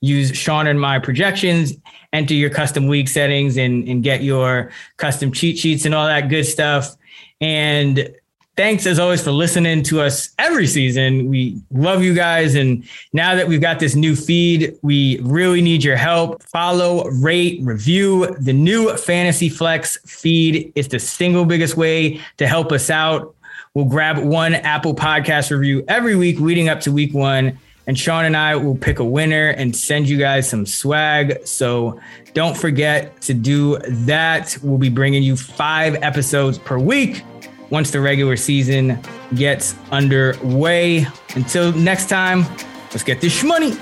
use 0.00 0.36
Sean 0.36 0.66
and 0.66 0.80
my 0.80 0.98
projections, 0.98 1.74
enter 2.12 2.34
your 2.34 2.50
custom 2.50 2.86
week 2.86 3.08
settings, 3.08 3.56
and, 3.56 3.88
and 3.88 4.02
get 4.02 4.22
your 4.22 4.70
custom 4.96 5.32
cheat 5.32 5.58
sheets 5.58 5.84
and 5.84 5.94
all 5.94 6.06
that 6.06 6.28
good 6.28 6.44
stuff. 6.44 6.96
And 7.40 8.14
thanks 8.58 8.86
as 8.86 8.98
always 8.98 9.22
for 9.22 9.30
listening 9.30 9.84
to 9.84 10.00
us 10.00 10.34
every 10.38 10.66
season. 10.66 11.28
We 11.28 11.62
love 11.70 12.02
you 12.02 12.12
guys. 12.12 12.56
And 12.56 12.84
now 13.12 13.36
that 13.36 13.46
we've 13.46 13.60
got 13.60 13.78
this 13.78 13.94
new 13.94 14.16
feed, 14.16 14.76
we 14.82 15.20
really 15.20 15.62
need 15.62 15.84
your 15.84 15.96
help. 15.96 16.42
Follow, 16.42 17.08
rate, 17.08 17.60
review 17.62 18.34
the 18.40 18.52
new 18.52 18.96
Fantasy 18.96 19.48
Flex 19.48 19.96
feed. 20.06 20.72
It's 20.74 20.88
the 20.88 20.98
single 20.98 21.44
biggest 21.44 21.76
way 21.76 22.20
to 22.38 22.48
help 22.48 22.72
us 22.72 22.90
out. 22.90 23.34
We'll 23.74 23.84
grab 23.84 24.18
one 24.18 24.54
Apple 24.54 24.92
podcast 24.94 25.52
review 25.52 25.84
every 25.86 26.16
week 26.16 26.40
leading 26.40 26.68
up 26.68 26.80
to 26.80 26.90
week 26.90 27.14
one 27.14 27.60
and 27.88 27.98
Sean 27.98 28.26
and 28.26 28.36
I 28.36 28.54
will 28.54 28.76
pick 28.76 28.98
a 28.98 29.04
winner 29.04 29.48
and 29.48 29.74
send 29.74 30.08
you 30.08 30.18
guys 30.18 30.48
some 30.48 30.66
swag. 30.66 31.44
So 31.46 31.98
don't 32.34 32.56
forget 32.56 33.18
to 33.22 33.34
do 33.34 33.78
that. 33.78 34.56
We'll 34.62 34.78
be 34.78 34.90
bringing 34.90 35.22
you 35.22 35.36
five 35.36 35.94
episodes 36.02 36.58
per 36.58 36.78
week 36.78 37.24
once 37.70 37.90
the 37.90 38.00
regular 38.00 38.36
season 38.36 39.00
gets 39.34 39.74
underway. 39.90 41.06
Until 41.34 41.72
next 41.72 42.10
time, 42.10 42.44
let's 42.90 43.02
get 43.02 43.22
this 43.22 43.42
money. 43.42 43.72